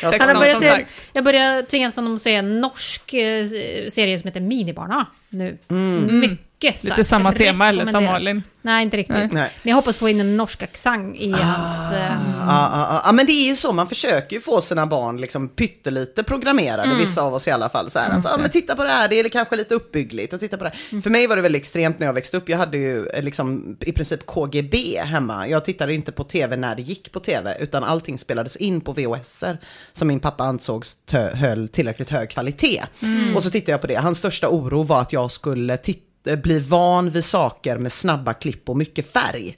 Som 0.00 0.12
se, 0.12 0.68
sagt. 0.68 0.90
jag 1.12 1.24
börjar 1.24 1.62
tvingas 1.62 1.96
honom 1.96 2.14
att 2.14 2.22
se 2.22 2.34
en 2.34 2.60
norsk 2.60 3.14
eh, 3.14 3.46
serie 3.90 4.18
som 4.18 4.28
heter 4.28 4.40
Minibarna 4.40 5.06
nu. 5.28 5.58
Mm. 5.70 6.20
Mycket 6.20 6.51
stark. 6.70 6.84
Lite 6.84 7.04
samma 7.08 7.32
tema 7.32 7.68
eller 7.68 7.86
som. 7.86 8.04
Malin. 8.04 8.42
Nej, 8.64 8.82
inte 8.82 8.96
riktigt. 8.96 9.16
Nej. 9.16 9.28
Nej. 9.32 9.50
Men 9.62 9.70
jag 9.70 9.76
hoppas 9.76 9.96
få 9.96 10.08
in 10.08 10.20
en 10.20 10.36
norsk 10.36 10.62
accent 10.62 11.16
i 11.16 11.30
hans... 11.32 11.92
Eh, 11.92 12.12
Ja, 12.46 12.70
ja, 12.72 12.88
ja. 12.90 13.02
ja, 13.04 13.12
men 13.12 13.26
det 13.26 13.32
är 13.32 13.46
ju 13.48 13.56
så, 13.56 13.72
man 13.72 13.86
försöker 13.88 14.36
ju 14.36 14.40
få 14.42 14.60
sina 14.60 14.86
barn 14.86 15.16
liksom 15.16 15.48
pyttelite 15.48 16.22
programmerade, 16.22 16.94
vissa 16.94 17.22
av 17.22 17.34
oss 17.34 17.48
i 17.48 17.50
alla 17.50 17.68
fall. 17.68 17.90
Så 17.90 17.98
här, 17.98 18.10
att, 18.18 18.24
ja, 18.24 18.36
men 18.40 18.50
titta 18.50 18.76
på 18.76 18.84
det 18.84 18.88
här, 18.90 19.08
det 19.08 19.20
är 19.20 19.28
kanske 19.28 19.56
lite 19.56 19.74
uppbyggligt 19.74 20.32
och 20.32 20.40
titta 20.40 20.56
på 20.56 20.64
det 20.64 20.72
här. 20.90 21.00
För 21.00 21.10
mig 21.10 21.26
var 21.26 21.36
det 21.36 21.42
väldigt 21.42 21.60
extremt 21.62 21.98
när 21.98 22.06
jag 22.06 22.12
växte 22.14 22.36
upp, 22.36 22.48
jag 22.48 22.58
hade 22.58 22.76
ju 22.76 23.06
eh, 23.06 23.22
liksom 23.22 23.76
i 23.80 23.92
princip 23.92 24.26
KGB 24.26 24.98
hemma. 25.04 25.48
Jag 25.48 25.64
tittade 25.64 25.94
inte 25.94 26.12
på 26.12 26.24
tv 26.24 26.56
när 26.56 26.74
det 26.76 26.82
gick 26.82 27.12
på 27.12 27.20
tv, 27.20 27.56
utan 27.60 27.84
allting 27.84 28.18
spelades 28.18 28.56
in 28.56 28.80
på 28.80 28.92
VHSer 28.92 29.58
som 29.92 30.08
min 30.08 30.20
pappa 30.20 30.44
ansåg 30.44 30.84
tö- 31.10 31.34
höll 31.34 31.68
tillräckligt 31.68 32.10
hög 32.10 32.30
kvalitet. 32.30 32.82
Och 33.36 33.42
så 33.42 33.50
tittade 33.50 33.72
jag 33.72 33.80
på 33.80 33.86
det, 33.86 33.94
hans 33.94 34.18
största 34.18 34.48
oro 34.48 34.82
var 34.82 35.00
att 35.00 35.12
jag 35.12 35.30
skulle 35.30 35.76
titta 35.76 36.00
bli 36.22 36.58
van 36.58 37.10
vid 37.10 37.24
saker 37.24 37.78
med 37.78 37.92
snabba 37.92 38.32
klipp 38.32 38.68
och 38.68 38.76
mycket 38.76 39.12
färg. 39.12 39.56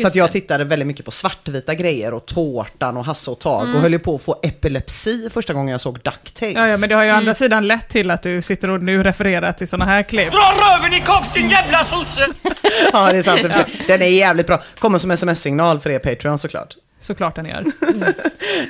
så 0.00 0.06
att 0.06 0.14
jag 0.14 0.28
det. 0.28 0.32
tittade 0.32 0.64
väldigt 0.64 0.86
mycket 0.86 1.04
på 1.04 1.10
svartvita 1.10 1.74
grejer 1.74 2.14
och 2.14 2.26
Tårtan 2.26 2.96
och 2.96 3.04
Hasse 3.04 3.30
och 3.30 3.38
Tage 3.38 3.74
och 3.74 3.80
höll 3.80 3.92
ju 3.92 3.98
på 3.98 4.14
att 4.14 4.22
få 4.22 4.40
epilepsi 4.42 5.30
första 5.30 5.52
gången 5.52 5.72
jag 5.72 5.80
såg 5.80 5.94
DuckTales. 6.00 6.54
Ja, 6.54 6.68
ja, 6.68 6.76
men 6.76 6.88
det 6.88 6.94
har 6.94 7.04
ju 7.04 7.10
å 7.10 7.14
andra 7.14 7.34
sidan 7.34 7.66
lett 7.66 7.88
till 7.88 8.10
att 8.10 8.22
du 8.22 8.42
sitter 8.42 8.70
och 8.70 8.82
nu 8.82 9.02
refererar 9.02 9.52
till 9.52 9.68
sådana 9.68 9.84
här 9.84 10.02
klipp. 10.02 10.32
Dra 10.32 10.52
röven 10.64 10.92
i 10.94 11.00
koks 11.00 11.32
din 11.32 11.48
jävla 11.50 11.84
sosse! 11.84 12.26
ja, 12.92 13.12
det 13.12 13.18
är 13.18 13.22
sant. 13.22 13.40
sig. 13.54 13.84
Den 13.86 14.02
är 14.02 14.06
jävligt 14.06 14.46
bra. 14.46 14.62
Kommer 14.78 14.98
som 14.98 15.10
sms-signal 15.10 15.80
för 15.80 15.90
er 15.90 15.98
Patreon 15.98 16.38
såklart. 16.38 16.74
Såklart 17.00 17.36
den 17.36 17.46
gör. 17.46 17.64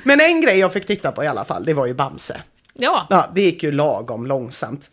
Men 0.04 0.20
en 0.20 0.40
grej 0.40 0.58
jag 0.58 0.72
fick 0.72 0.86
titta 0.86 1.12
på 1.12 1.24
i 1.24 1.26
alla 1.26 1.44
fall, 1.44 1.64
det 1.64 1.74
var 1.74 1.86
ju 1.86 1.94
Bamse. 1.94 2.40
ja. 2.74 3.06
Ja, 3.10 3.30
det 3.34 3.40
gick 3.42 3.62
ju 3.62 3.72
lagom 3.72 4.26
långsamt. 4.26 4.90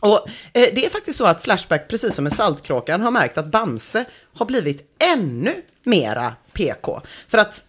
Och 0.00 0.28
eh, 0.52 0.68
det 0.74 0.86
är 0.86 0.90
faktiskt 0.90 1.18
så 1.18 1.26
att 1.26 1.42
Flashback, 1.42 1.88
precis 1.88 2.14
som 2.14 2.22
med 2.22 2.32
Saltkråkan, 2.32 3.00
har 3.00 3.10
märkt 3.10 3.38
att 3.38 3.46
Bamse 3.46 4.04
har 4.34 4.46
blivit 4.46 4.96
ännu 5.14 5.52
mera 5.84 6.34
PK. 6.52 7.00
För 7.28 7.38
att, 7.38 7.64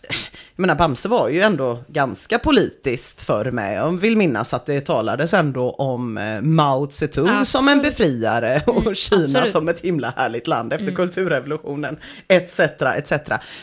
jag 0.55 0.61
menar, 0.61 0.75
Bamse 0.75 1.09
var 1.09 1.29
ju 1.29 1.41
ändå 1.41 1.83
ganska 1.87 2.39
politiskt 2.39 3.21
för 3.21 3.51
mig. 3.51 3.75
Jag 3.75 3.91
vill 3.91 4.17
minnas 4.17 4.53
att 4.53 4.65
det 4.65 4.81
talades 4.81 5.33
ändå 5.33 5.71
om 5.71 6.17
eh, 6.17 6.41
Mao 6.41 6.89
Zedong 6.91 7.45
som 7.45 7.67
en 7.67 7.79
Absolut. 7.79 7.97
befriare 7.97 8.63
och 8.65 8.95
Kina 8.95 9.23
absolut. 9.23 9.49
som 9.49 9.69
ett 9.69 9.79
himla 9.79 10.13
härligt 10.17 10.47
land 10.47 10.73
efter 10.73 10.91
kulturrevolutionen, 10.91 11.97
etc. 12.27 12.59
etc. 12.59 13.13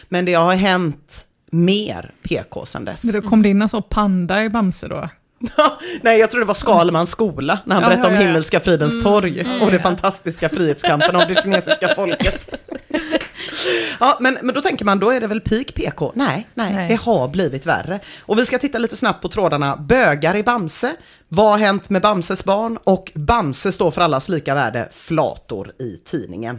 Men 0.09 0.25
det 0.25 0.35
har 0.35 0.55
hänt 0.55 1.27
mer 1.51 2.13
PK 2.23 2.67
sedan 2.67 2.85
dess. 2.85 3.05
Men 3.05 3.23
då 3.23 3.29
kom 3.29 3.43
det 3.43 3.49
in 3.49 3.63
en 3.63 3.69
sån 3.69 3.83
panda 3.83 4.45
i 4.45 4.49
Bamse 4.49 4.89
då? 4.89 5.09
Nej, 6.03 6.19
jag 6.19 6.31
tror 6.31 6.41
det 6.41 6.47
var 6.47 6.55
Skalmans 6.55 7.11
skola 7.11 7.59
när 7.65 7.75
han 7.75 7.83
Ja, 7.83 7.89
berättade 7.91 8.15
om. 8.15 8.21
Himmelska 8.21 8.61
fridens 8.61 9.03
torg 9.03 9.47
och 9.63 9.71
det 9.71 9.79
fantastiska 9.79 10.49
frihetskampen 10.49 11.17
av 11.17 11.29
det 11.29 11.43
kinesiska 11.43 11.89
folket. 11.97 12.51
Ja, 14.01 14.17
men, 14.21 14.39
men 14.43 14.55
då 14.55 14.61
tänker 14.61 14.85
man, 14.85 14.99
då 14.99 15.11
är 15.11 15.21
det 15.21 15.27
väl 15.27 15.41
peak 15.41 15.75
PK? 15.75 16.13
Nej, 16.15 16.49
nej, 16.55 16.75
Nej. 16.75 16.89
det 16.89 16.95
har 16.95 17.29
blivit 17.29 17.67
värre. 17.67 18.01
Och 18.21 18.39
vi 18.39 18.45
ska 18.45 18.59
titta 18.59 18.79
lite 18.79 18.97
snabbt 18.97 19.23
på 19.23 19.29
trådarna. 19.29 19.77
Bögar 19.77 20.37
i 20.37 20.43
Bamse, 20.43 20.93
vad 21.29 21.51
har 21.51 21.59
hänt 21.59 21.91
med 21.91 22.03
Bamses 22.03 22.45
barn? 22.45 22.79
Och 22.85 23.13
Bamse 23.15 23.73
står 23.73 23.91
för 23.91 24.01
allas 24.01 24.29
lika 24.29 24.55
värde, 24.55 24.89
flator 24.93 25.73
i 25.79 25.97
tidningen. 26.05 26.59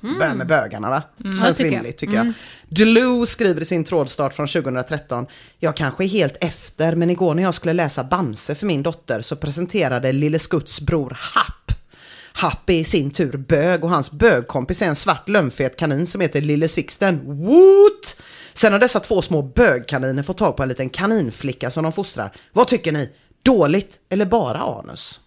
Börja 0.00 0.34
med 0.34 0.46
bögarna 0.46 0.90
va? 0.90 1.02
Känns 1.22 1.42
Ja, 1.42 1.52
tycker 1.52 1.64
jag. 1.64 1.72
rimligt 1.72 1.98
tycker 1.98 2.14
jag. 2.14 2.32
Delou 2.68 3.26
skriver 3.26 3.60
i 3.60 3.64
sin 3.64 3.84
trådstart 3.84 4.34
från 4.34 4.46
2013. 4.46 5.26
Jag 5.58 5.76
kanske 5.76 6.04
är 6.04 6.08
helt 6.08 6.44
efter, 6.44 6.96
men 6.96 7.10
igår 7.10 7.34
när 7.34 7.42
jag 7.42 7.54
skulle 7.54 7.72
läsa 7.72 8.04
Bamse 8.04 8.54
för 8.54 8.66
min 8.66 8.82
dotter 8.82 9.20
så 9.20 9.36
presenterade 9.36 10.12
Lille 10.12 10.38
Skutts 10.38 10.80
bror 10.80 11.16
Happ. 11.20 11.72
Happ 12.32 12.70
är 12.70 12.74
i 12.74 12.84
sin 12.84 13.10
tur 13.10 13.36
bög 13.36 13.84
och 13.84 13.90
hans 13.90 14.10
bögkompis 14.12 14.82
är 14.82 14.86
en 14.86 14.96
svart 14.96 15.28
lömfet 15.28 15.76
kanin 15.76 16.06
som 16.06 16.20
heter 16.20 16.40
Lille 16.40 16.68
Sixten. 16.68 17.20
Woot! 17.24 18.16
Sen 18.52 18.72
har 18.72 18.80
dessa 18.80 19.00
två 19.00 19.22
små 19.22 19.42
bögkaniner 19.42 20.22
fått 20.22 20.38
tag 20.38 20.56
på 20.56 20.62
en 20.62 20.68
liten 20.68 20.90
kaninflicka 20.90 21.70
som 21.70 21.82
de 21.82 21.92
fostrar. 21.92 22.32
Vad 22.52 22.68
tycker 22.68 22.92
ni? 22.92 23.10
Dåligt 23.42 23.98
eller 24.08 24.26
bara 24.26 24.58
anus? 24.58 25.20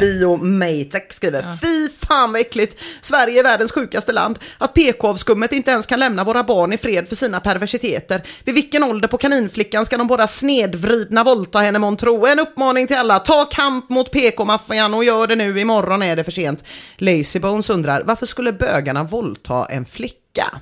Biomatek 0.00 1.12
skriver, 1.12 1.44
fy 1.60 1.88
fan 2.06 2.32
vad 2.32 2.40
äckligt. 2.40 2.80
Sverige 3.00 3.40
är 3.40 3.44
världens 3.44 3.72
sjukaste 3.72 4.12
land. 4.12 4.38
Att 4.58 4.74
PK-avskummet 4.74 5.52
inte 5.52 5.70
ens 5.70 5.86
kan 5.86 5.98
lämna 5.98 6.24
våra 6.24 6.42
barn 6.42 6.72
i 6.72 6.78
fred 6.78 7.08
för 7.08 7.16
sina 7.16 7.40
perversiteter. 7.40 8.22
Vid 8.44 8.54
vilken 8.54 8.82
ålder 8.82 9.08
på 9.08 9.18
kaninflickan 9.18 9.86
ska 9.86 9.98
de 9.98 10.06
båda 10.06 10.26
snedvridna 10.26 11.24
våldta 11.24 11.58
henne 11.58 11.78
månntro? 11.78 12.26
En 12.26 12.38
uppmaning 12.38 12.86
till 12.86 12.96
alla, 12.96 13.18
ta 13.18 13.44
kamp 13.44 13.90
mot 13.90 14.10
PK-maffian 14.10 14.94
och 14.94 15.04
gör 15.04 15.26
det 15.26 15.36
nu, 15.36 15.60
imorgon 15.60 16.02
är 16.02 16.16
det 16.16 16.24
för 16.24 16.32
sent. 16.32 16.64
Lazybones 16.96 17.70
undrar, 17.70 18.02
varför 18.02 18.26
skulle 18.26 18.52
bögarna 18.52 19.02
våldta 19.02 19.66
en 19.66 19.84
flicka? 19.84 20.60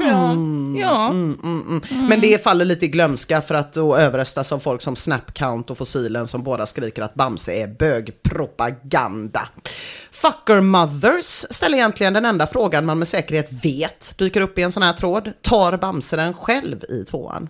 Ja. 0.00 0.34
ja. 0.80 1.10
Mm, 1.10 1.80
Men 2.08 2.20
det 2.20 2.44
faller 2.44 2.64
lite 2.64 2.84
i 2.84 2.88
glömska 2.88 3.42
för 3.42 3.54
att 3.54 3.72
då 3.74 3.96
överröstas 3.96 4.52
av 4.52 4.58
folk 4.58 4.82
som 4.82 4.96
Snapcount 4.96 5.72
och 5.72 5.78
Fossilen 5.78 6.26
som 6.26 6.42
båda 6.42 6.66
skriker 6.66 7.02
att 7.02 7.14
Bamse 7.14 7.52
är 7.52 7.66
bögpropaganda. 7.66 9.48
Fucker 10.22 10.60
Mothers 10.60 11.44
ställer 11.50 11.78
egentligen 11.78 12.12
den 12.12 12.24
enda 12.24 12.46
frågan 12.46 12.86
man 12.86 12.98
med 12.98 13.08
säkerhet 13.08 13.48
vet 13.64 14.14
dyker 14.18 14.40
upp 14.40 14.58
i 14.58 14.62
en 14.62 14.72
sån 14.72 14.82
här 14.82 14.92
tråd. 14.92 15.32
Tar 15.42 15.76
Bamse 15.76 16.16
den 16.16 16.34
själv 16.34 16.84
i 16.88 17.04
tvåan? 17.04 17.48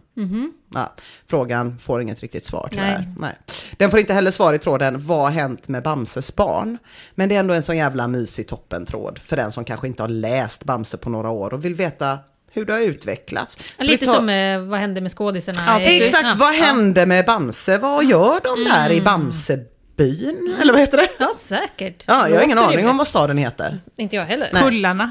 Ja, 0.74 0.94
frågan 1.26 1.78
får 1.78 2.02
inget 2.02 2.20
riktigt 2.20 2.44
svar 2.46 2.68
tyvärr. 2.70 2.98
Nej. 2.98 3.14
Nej. 3.18 3.38
Den 3.76 3.90
får 3.90 4.00
inte 4.00 4.14
heller 4.14 4.30
svar 4.30 4.54
i 4.54 4.58
tråden 4.58 5.06
vad 5.06 5.18
har 5.20 5.30
hänt 5.30 5.68
med 5.68 5.82
Bamses 5.82 6.36
barn? 6.36 6.78
Men 7.14 7.28
det 7.28 7.34
är 7.34 7.40
ändå 7.40 7.54
en 7.54 7.62
sån 7.62 7.76
jävla 7.76 8.08
mysig 8.08 8.48
toppentråd 8.48 9.18
för 9.18 9.36
den 9.36 9.52
som 9.52 9.64
kanske 9.64 9.86
inte 9.86 10.02
har 10.02 10.08
läst 10.08 10.64
Bamse 10.64 10.96
på 10.96 11.10
några 11.10 11.30
år 11.30 11.54
och 11.54 11.64
vill 11.64 11.74
veta 11.74 12.18
hur 12.52 12.64
det 12.64 12.72
har 12.72 12.80
utvecklats. 12.80 13.58
Vi 13.78 13.86
Lite 13.86 14.06
tar- 14.06 14.14
som 14.14 14.28
eh, 14.28 14.60
vad 14.60 14.78
hände 14.80 15.00
med 15.00 15.12
skådisarna? 15.12 15.62
Ja. 15.66 15.80
Exakt, 15.80 16.24
Ja. 16.24 16.34
vad 16.38 16.54
hände 16.54 17.06
med 17.06 17.26
Bamse? 17.26 17.78
Vad 17.78 18.04
gör 18.04 18.40
de 18.44 18.64
där 18.64 18.90
i 18.90 19.00
Bamsebyn? 19.98 20.56
Eller 20.60 20.72
vad 20.72 20.80
heter 20.80 20.96
det? 20.96 21.08
Ja, 21.18 21.32
säkert. 21.38 22.04
Ja, 22.06 22.28
jag 22.28 22.36
har 22.36 22.42
ingen 22.44 22.58
aning 22.58 22.88
om 22.88 22.96
vad 22.96 23.06
staden 23.06 23.38
heter. 23.38 23.78
Inte 23.96 24.16
jag 24.16 24.24
heller. 24.24 24.46
Kullarna. 24.52 25.10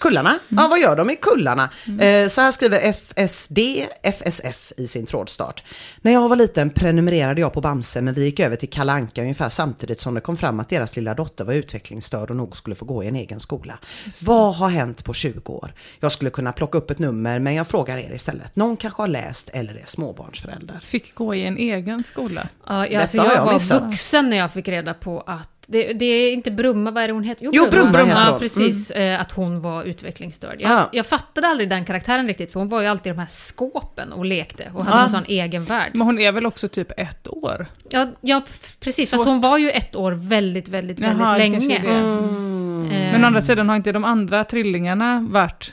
Kullarna? 0.00 0.38
Ja, 0.48 0.66
vad 0.70 0.80
gör 0.80 0.96
de 0.96 1.10
i 1.10 1.16
Kullarna? 1.16 1.70
Eh, 2.00 2.28
så 2.28 2.40
här 2.40 2.52
skriver 2.52 2.78
FSD 2.78 3.58
FSF 4.02 4.72
i 4.76 4.86
sin 4.86 5.06
trådstart. 5.06 5.62
När 6.00 6.12
jag 6.12 6.28
var 6.28 6.36
liten 6.36 6.70
prenumererade 6.70 7.40
jag 7.40 7.52
på 7.52 7.60
Bamse, 7.60 8.00
men 8.00 8.14
vi 8.14 8.24
gick 8.24 8.40
över 8.40 8.56
till 8.56 8.70
Kalle 8.70 8.92
Anka 8.92 9.22
ungefär 9.22 9.48
samtidigt 9.48 10.00
som 10.00 10.14
det 10.14 10.20
kom 10.20 10.36
fram 10.36 10.60
att 10.60 10.68
deras 10.68 10.96
lilla 10.96 11.14
dotter 11.14 11.44
var 11.44 11.54
utvecklingsstörd 11.54 12.30
och 12.30 12.36
nog 12.36 12.56
skulle 12.56 12.76
få 12.76 12.84
gå 12.84 13.04
i 13.04 13.06
en 13.08 13.16
egen 13.16 13.40
skola. 13.40 13.78
Vad 14.24 14.54
har 14.54 14.68
hänt 14.68 15.04
på 15.04 15.14
20 15.14 15.52
år? 15.52 15.74
Jag 16.00 16.12
skulle 16.12 16.30
kunna 16.30 16.52
plocka 16.52 16.78
upp 16.78 16.90
ett 16.90 16.98
nummer, 16.98 17.38
men 17.38 17.54
jag 17.54 17.68
frågar 17.68 17.98
er 17.98 18.12
istället. 18.14 18.56
Någon 18.56 18.76
kanske 18.76 19.02
har 19.02 19.08
läst 19.08 19.48
eller 19.52 19.74
är 19.74 19.86
småbarnsföräldrar. 19.86 20.80
Fick 20.84 21.14
gå 21.14 21.34
i 21.34 21.44
en 21.46 21.56
egen 21.56 22.04
skola. 22.04 22.48
Ja, 22.66 22.86
jag, 22.86 23.02
alltså, 23.02 23.16
jag 23.16 23.26
jag 23.34 23.44
var 23.44 23.52
missat. 23.52 23.82
vuxen 23.82 24.30
när 24.30 24.36
jag 24.36 24.52
fick 24.52 24.68
reda 24.68 24.94
på 24.94 25.24
att 25.26 25.59
det, 25.70 25.92
det 25.92 26.04
är 26.04 26.32
inte 26.32 26.50
Brumma, 26.50 26.90
vad 26.90 27.02
är 27.02 27.08
det 27.08 27.14
hon 27.14 27.22
heter? 27.24 27.48
Jo, 27.52 27.66
Brumma 27.70 27.98
heter 27.98 28.10
ja, 28.10 28.16
hon. 28.18 28.28
Mm. 28.28 28.40
precis. 28.40 28.90
Eh, 28.90 29.20
att 29.20 29.32
hon 29.32 29.60
var 29.60 29.84
utvecklingsstörd. 29.84 30.56
Jag, 30.58 30.70
Ja. 30.70 30.88
jag 30.92 31.06
fattade 31.06 31.46
aldrig 31.48 31.68
den 31.68 31.84
karaktären 31.84 32.26
riktigt, 32.26 32.52
för 32.52 32.60
hon 32.60 32.68
var 32.68 32.80
ju 32.80 32.86
alltid 32.86 33.10
i 33.10 33.14
de 33.14 33.18
här 33.20 33.26
skåpen 33.28 34.12
och 34.12 34.24
lekte 34.24 34.70
och 34.74 34.84
hade 34.84 34.96
Ja. 34.96 35.04
en 35.04 35.10
sån 35.10 35.24
egen 35.28 35.64
värld. 35.64 35.90
Men 35.94 36.06
hon 36.06 36.18
är 36.18 36.32
väl 36.32 36.46
också 36.46 36.68
typ 36.68 36.92
ett 36.96 37.28
år? 37.28 37.66
Ja, 37.90 38.06
ja 38.20 38.42
precis. 38.80 39.08
Svårt. 39.10 39.16
Fast 39.18 39.28
hon 39.28 39.40
var 39.40 39.58
ju 39.58 39.70
ett 39.70 39.96
år 39.96 40.12
väldigt, 40.12 40.68
väldigt, 40.68 40.98
väldigt 40.98 41.20
Jaha, 41.20 41.32
det 41.32 41.38
länge. 41.38 41.58
det. 41.78 41.88
Eh, 41.88 43.12
Men 43.12 43.24
å 43.24 43.26
andra 43.26 43.42
sidan 43.42 43.68
har 43.68 43.76
inte 43.76 43.92
de 43.92 44.04
andra 44.04 44.44
trillingarna 44.44 45.26
varit 45.30 45.72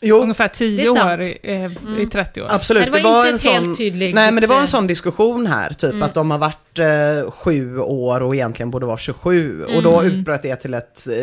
Jo, 0.00 0.16
ungefär 0.16 0.48
Det 0.48 0.54
10 0.54 0.82
är 0.90 0.94
sant. 0.96 1.20
år 1.20 1.20
i, 1.22 1.38
eh, 1.42 2.00
i 2.02 2.06
30 2.06 2.42
år? 2.42 2.46
Absolut, 2.50 2.82
Nej, 2.92 3.02
det 3.02 3.08
var 3.08 3.26
inte 3.32 3.48
ett 3.48 3.54
helt 3.54 3.78
tydligt- 3.78 4.14
Nej, 4.14 4.32
men 4.32 4.40
det 4.40 4.46
var 4.46 4.60
en 4.60 4.66
sån 4.66 4.86
diskussion 4.86 5.46
här, 5.46 5.72
typ 5.72 6.02
att 6.02 6.14
de 6.14 6.30
har 6.30 6.38
varit 6.38 6.78
eh, 6.78 7.30
sju 7.30 7.78
år 7.78 8.20
och 8.22 8.34
egentligen 8.34 8.70
borde 8.70 8.86
vara 8.86 8.98
27. 8.98 9.64
Och 9.64 9.82
då 9.82 10.04
utbröt 10.04 10.42
det 10.42 10.56
till 10.56 10.74
ett, 10.74 11.06
eh, 11.08 11.14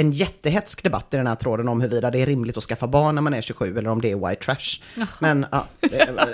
en 0.00 0.12
jättehetsk 0.12 0.82
debatt 0.82 1.06
i 1.14 1.16
den 1.16 1.26
här 1.26 1.34
tråden 1.34 1.68
om 1.68 1.80
huruvida 1.80 2.10
det 2.10 2.18
är 2.18 2.26
rimligt 2.26 2.56
att 2.56 2.62
skaffa 2.64 2.86
barn 2.86 3.14
när 3.14 3.22
man 3.22 3.34
är 3.34 3.40
27 3.42 3.78
eller 3.78 3.90
om 3.90 4.00
det 4.00 4.10
är 4.10 4.28
white 4.28 4.44
trash. 4.44 4.80
Men 5.18 5.46
ja, 5.52 5.66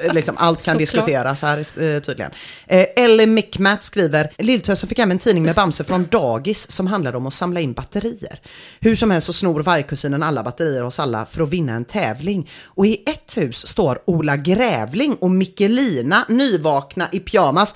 eh, 0.05 0.15
liksom, 0.15 0.35
allt 0.39 0.65
kan 0.65 0.79
diskuteras 0.79 1.43
här 1.43 1.59
eh, 1.59 2.01
tydligen. 2.01 2.31
Eh, 2.67 2.87
Ellie 2.97 3.27
Mickmat 3.27 3.85
skriver, 3.85 4.31
Lilltösen 4.39 4.89
fick 4.89 4.99
hem 4.99 5.11
en 5.11 5.19
tidning 5.19 5.45
med 5.45 5.55
Bamse 5.55 5.85
från 5.85 6.07
dagis 6.11 6.71
som 6.71 6.87
handlade 6.87 7.17
om 7.17 7.27
att 7.27 7.35
samla 7.35 7.61
in 7.61 7.73
batterier. 7.73 8.41
Hur 8.81 8.97
som 8.97 9.11
helst 9.11 9.27
så 9.27 9.33
snor 9.33 9.63
vargkusinen 9.63 10.23
alla 10.23 10.43
batterier 10.43 10.83
hos 10.83 11.01
alla 11.01 11.27
för 11.27 11.43
att 11.43 11.49
vinna 11.51 11.73
en 11.73 11.85
tävling. 11.89 12.51
Och 12.65 12.87
i 12.87 13.03
ett 13.07 13.37
hus 13.37 13.67
står 13.67 14.03
Ola 14.07 14.37
Grävling 14.37 15.15
och 15.15 15.31
Mikkelina 15.31 16.27
nyvakna 16.29 17.09
i 17.13 17.21
pyjamas. 17.21 17.75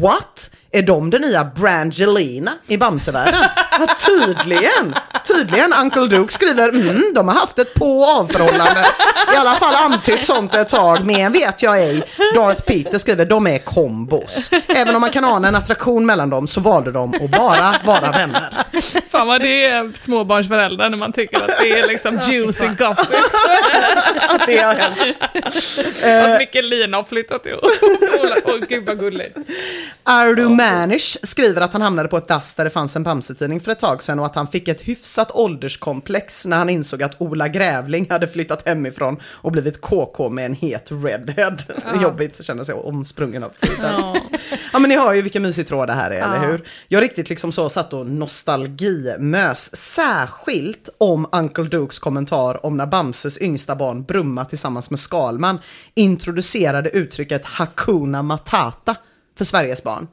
What? 0.00 0.50
Är 0.74 0.82
de 0.82 1.10
den 1.10 1.20
nya 1.20 1.44
Brangelina 1.44 2.50
i 2.66 2.76
Bamsevärlden? 2.76 3.42
Ja, 3.78 3.86
tydligen! 4.06 4.94
Tydligen. 5.24 5.72
Uncle 5.72 6.06
Duke 6.06 6.32
skriver 6.32 6.68
mm, 6.68 7.02
de 7.14 7.28
har 7.28 7.34
haft 7.34 7.58
ett 7.58 7.74
på 7.74 8.00
och 8.00 8.08
avförhållande. 8.08 8.86
I 9.34 9.36
alla 9.36 9.56
fall 9.56 9.74
antytt 9.74 10.24
sånt 10.24 10.54
ett 10.54 10.68
tag, 10.68 11.04
men 11.04 11.32
vet 11.32 11.62
jag 11.62 11.78
ej. 11.78 12.02
Darth 12.34 12.62
Peter 12.62 12.98
skriver 12.98 13.24
de 13.24 13.46
är 13.46 13.58
kombos. 13.58 14.50
Även 14.68 14.94
om 14.94 15.00
man 15.00 15.10
kan 15.10 15.24
ana 15.24 15.48
en 15.48 15.54
attraktion 15.54 16.06
mellan 16.06 16.30
dem 16.30 16.46
så 16.46 16.60
valde 16.60 16.92
de 16.92 17.14
att 17.14 17.30
bara 17.30 17.74
vara 17.84 18.10
vänner. 18.10 18.64
Fan 19.10 19.26
vad 19.26 19.40
det 19.40 19.64
är 19.64 19.92
småbarnsföräldrar 20.00 20.90
när 20.90 20.98
man 20.98 21.12
tycker 21.12 21.36
att 21.36 21.58
det 21.62 21.70
är 21.70 21.88
liksom 21.88 22.20
juicy 22.28 22.66
gossip. 22.66 23.16
Att 24.28 24.46
det 24.46 24.58
har 24.58 24.74
hänt. 24.74 25.16
Att 26.04 26.38
Michelina 26.38 26.96
har 26.96 27.04
flyttat 27.04 27.46
ihop. 27.46 27.60
Åh 28.44 28.56
gud 28.68 28.86
vad 28.86 28.98
gulligt. 28.98 29.36
Ardu 30.04 30.48
Manish 30.48 31.16
skriver 31.22 31.60
att 31.60 31.72
han 31.72 31.82
hamnade 31.82 32.08
på 32.08 32.16
ett 32.16 32.28
dass 32.28 32.54
där 32.54 32.64
det 32.64 32.70
fanns 32.70 32.96
en 32.96 33.02
Bamse-tidning 33.02 33.60
för 33.60 33.72
ett 33.72 33.78
tag 33.78 34.02
sedan 34.02 34.18
och 34.18 34.26
att 34.26 34.34
han 34.34 34.46
fick 34.48 34.68
ett 34.68 34.80
hyfsat 34.80 35.30
ålderskomplex 35.30 36.46
när 36.46 36.56
han 36.56 36.68
insåg 36.68 37.02
att 37.02 37.20
Ola 37.20 37.48
Grävling 37.48 38.06
hade 38.10 38.28
flyttat 38.28 38.66
hemifrån 38.68 39.16
och 39.24 39.52
blivit 39.52 39.80
KK 39.80 40.28
med 40.28 40.46
en 40.46 40.54
het 40.54 40.88
redhead. 40.90 41.56
Jobbigt 42.02 42.40
att 42.40 42.46
känna 42.46 42.64
sig 42.64 42.74
omsprungen 42.74 43.44
av 43.44 43.48
tiden. 43.48 43.94
Ja. 44.00 44.16
Ja 44.72 44.78
men 44.78 44.88
ni 44.88 44.96
hör 44.96 45.12
ju 45.12 45.22
vilken 45.22 45.42
mysig 45.42 45.66
tråd 45.66 45.88
det 45.88 45.92
här 45.92 46.10
är, 46.10 46.18
Ja. 46.18 46.34
eller 46.34 46.46
hur? 46.46 46.68
Jag 46.88 47.02
riktigt 47.02 47.28
liksom 47.28 47.52
så 47.52 47.68
satt 47.68 47.92
och 47.92 48.06
nostalgimös, 48.06 49.76
särskilt 49.76 50.88
om 50.98 51.26
Uncle 51.32 51.64
Dukes 51.64 51.98
kommentar 51.98 52.66
om 52.66 52.76
när 52.76 52.86
Bamses 52.86 53.38
yngsta 53.42 53.76
barn 53.76 54.04
Brumma 54.04 54.44
tillsammans 54.44 54.90
med 54.90 54.98
Skalman 54.98 55.58
introducerade 55.94 56.90
uttrycket 56.90 57.44
Hakuna 57.44 58.22
Matata 58.22 58.96
för 59.36 59.44
Sveriges 59.44 59.82
barn. 59.82 60.08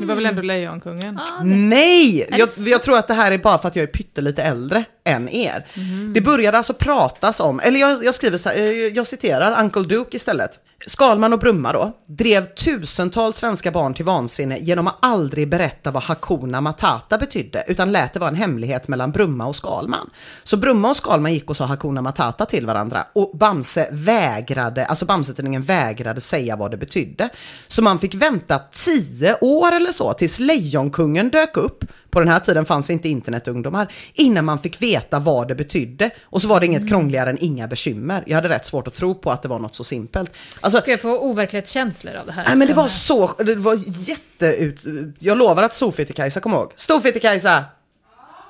Det 0.00 0.06
var 0.06 0.14
väl 0.14 0.26
ändå 0.26 0.42
Lejonkungen? 0.42 1.20
Nej! 1.44 2.28
det 2.30 2.38
Jag, 2.38 2.48
jag 2.56 2.82
tror 2.82 2.98
att 2.98 3.08
det 3.08 3.14
här 3.14 3.32
är 3.32 3.38
bara 3.38 3.58
för 3.58 3.68
att 3.68 3.76
jag 3.76 3.82
är 3.82 3.86
pyttelite 3.86 4.42
äldre 4.42 4.84
än 5.04 5.28
er. 5.28 5.66
Det 6.14 6.20
började 6.20 6.56
alltså 6.58 6.74
pratas 6.74 7.40
om, 7.40 7.60
eller 7.60 7.80
jag, 7.80 8.04
jag 8.04 8.14
skriver 8.14 8.38
så 8.38 8.48
här, 8.48 8.56
eh, 8.56 8.62
jag 8.72 9.06
citerar 9.06 9.62
Uncle 9.62 9.82
Duke 9.82 10.16
istället. 10.16 10.60
Skalman 10.86 11.32
och 11.32 11.38
Brumma 11.38 11.72
då, 11.72 11.92
drev 12.06 12.46
tusentals 12.46 13.36
svenska 13.36 13.70
barn 13.70 13.94
till 13.94 14.04
vansinne 14.04 14.58
genom 14.58 14.86
att 14.86 14.96
aldrig 15.00 15.48
berätta 15.48 15.90
vad 15.90 16.02
Hakuna 16.02 16.60
Matata 16.60 17.18
betydde, 17.18 17.64
utan 17.68 17.92
lät 17.92 18.12
det 18.12 18.20
vara 18.20 18.30
en 18.30 18.36
hemlighet 18.36 18.88
mellan 18.88 19.10
Brumma 19.10 19.46
och 19.46 19.56
Skalman. 19.56 20.10
Så 20.42 20.56
Brumma 20.56 20.90
och 20.90 20.96
Skalman 20.96 21.34
gick 21.34 21.50
och 21.50 21.56
sa 21.56 21.64
Hakuna 21.64 22.02
Matata 22.02 22.46
till 22.46 22.66
varandra 22.66 23.06
och 23.12 23.30
Bamse 23.38 23.88
vägrade, 23.92 24.86
alltså 24.86 25.06
Bamsetidningen 25.06 25.62
vägrade 25.62 26.20
säga 26.20 26.56
vad 26.56 26.70
det 26.70 26.76
betydde. 26.76 27.28
Så 27.66 27.82
man 27.82 27.98
fick 27.98 28.14
vänta 28.14 28.58
tio 28.58 29.38
år 29.40 29.72
eller 29.72 29.92
så 29.92 30.12
tills 30.12 30.38
Lejonkungen 30.38 31.30
dök 31.30 31.56
upp. 31.56 31.84
På 32.10 32.20
den 32.20 32.28
här 32.28 32.40
tiden 32.40 32.64
fanns 32.64 32.90
inte 32.90 33.08
internetungdomar. 33.08 33.92
Innan 34.14 34.44
man 34.44 34.58
fick 34.58 34.82
veta 34.82 35.18
vad 35.18 35.48
det 35.48 35.54
betydde. 35.54 36.10
Och 36.22 36.42
så 36.42 36.48
var 36.48 36.60
det 36.60 36.66
inget 36.66 36.88
krångligare 36.88 37.30
än 37.30 37.38
inga 37.38 37.68
bekymmer. 37.68 38.24
Jag 38.26 38.34
hade 38.34 38.48
rätt 38.48 38.66
svårt 38.66 38.88
att 38.88 38.94
tro 38.94 39.14
på 39.14 39.30
att 39.30 39.42
det 39.42 39.48
var 39.48 39.58
något 39.58 39.74
så 39.74 39.84
simpelt. 39.84 40.30
Alltså, 40.60 40.80
Ska 40.80 40.90
jag 40.90 41.00
få 41.00 41.18
overklighetskänslor 41.18 42.14
av 42.14 42.26
det 42.26 42.32
här? 42.32 42.44
Nej 42.46 42.56
men 42.56 42.68
det 42.68 42.74
var 42.74 42.88
så, 42.88 43.30
det 43.38 43.54
var 43.54 43.78
jätteut... 43.86 44.84
Jag 45.18 45.38
lovar 45.38 45.62
att 45.62 45.72
Storfitte-Kajsa 45.72 46.40
kommer 46.40 46.56
ihåg. 46.56 46.72
Storfitte-Kajsa! 46.76 47.64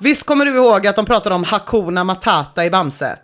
Visst 0.01 0.27
kommer 0.27 0.45
du 0.45 0.57
ihåg 0.57 0.87
att 0.87 0.97
de 0.97 1.07
pratade 1.07 1.35
om 1.35 1.45
Hakuna 1.45 2.05
Matata 2.05 2.65
i 2.65 2.71
Bamse? 2.71 3.19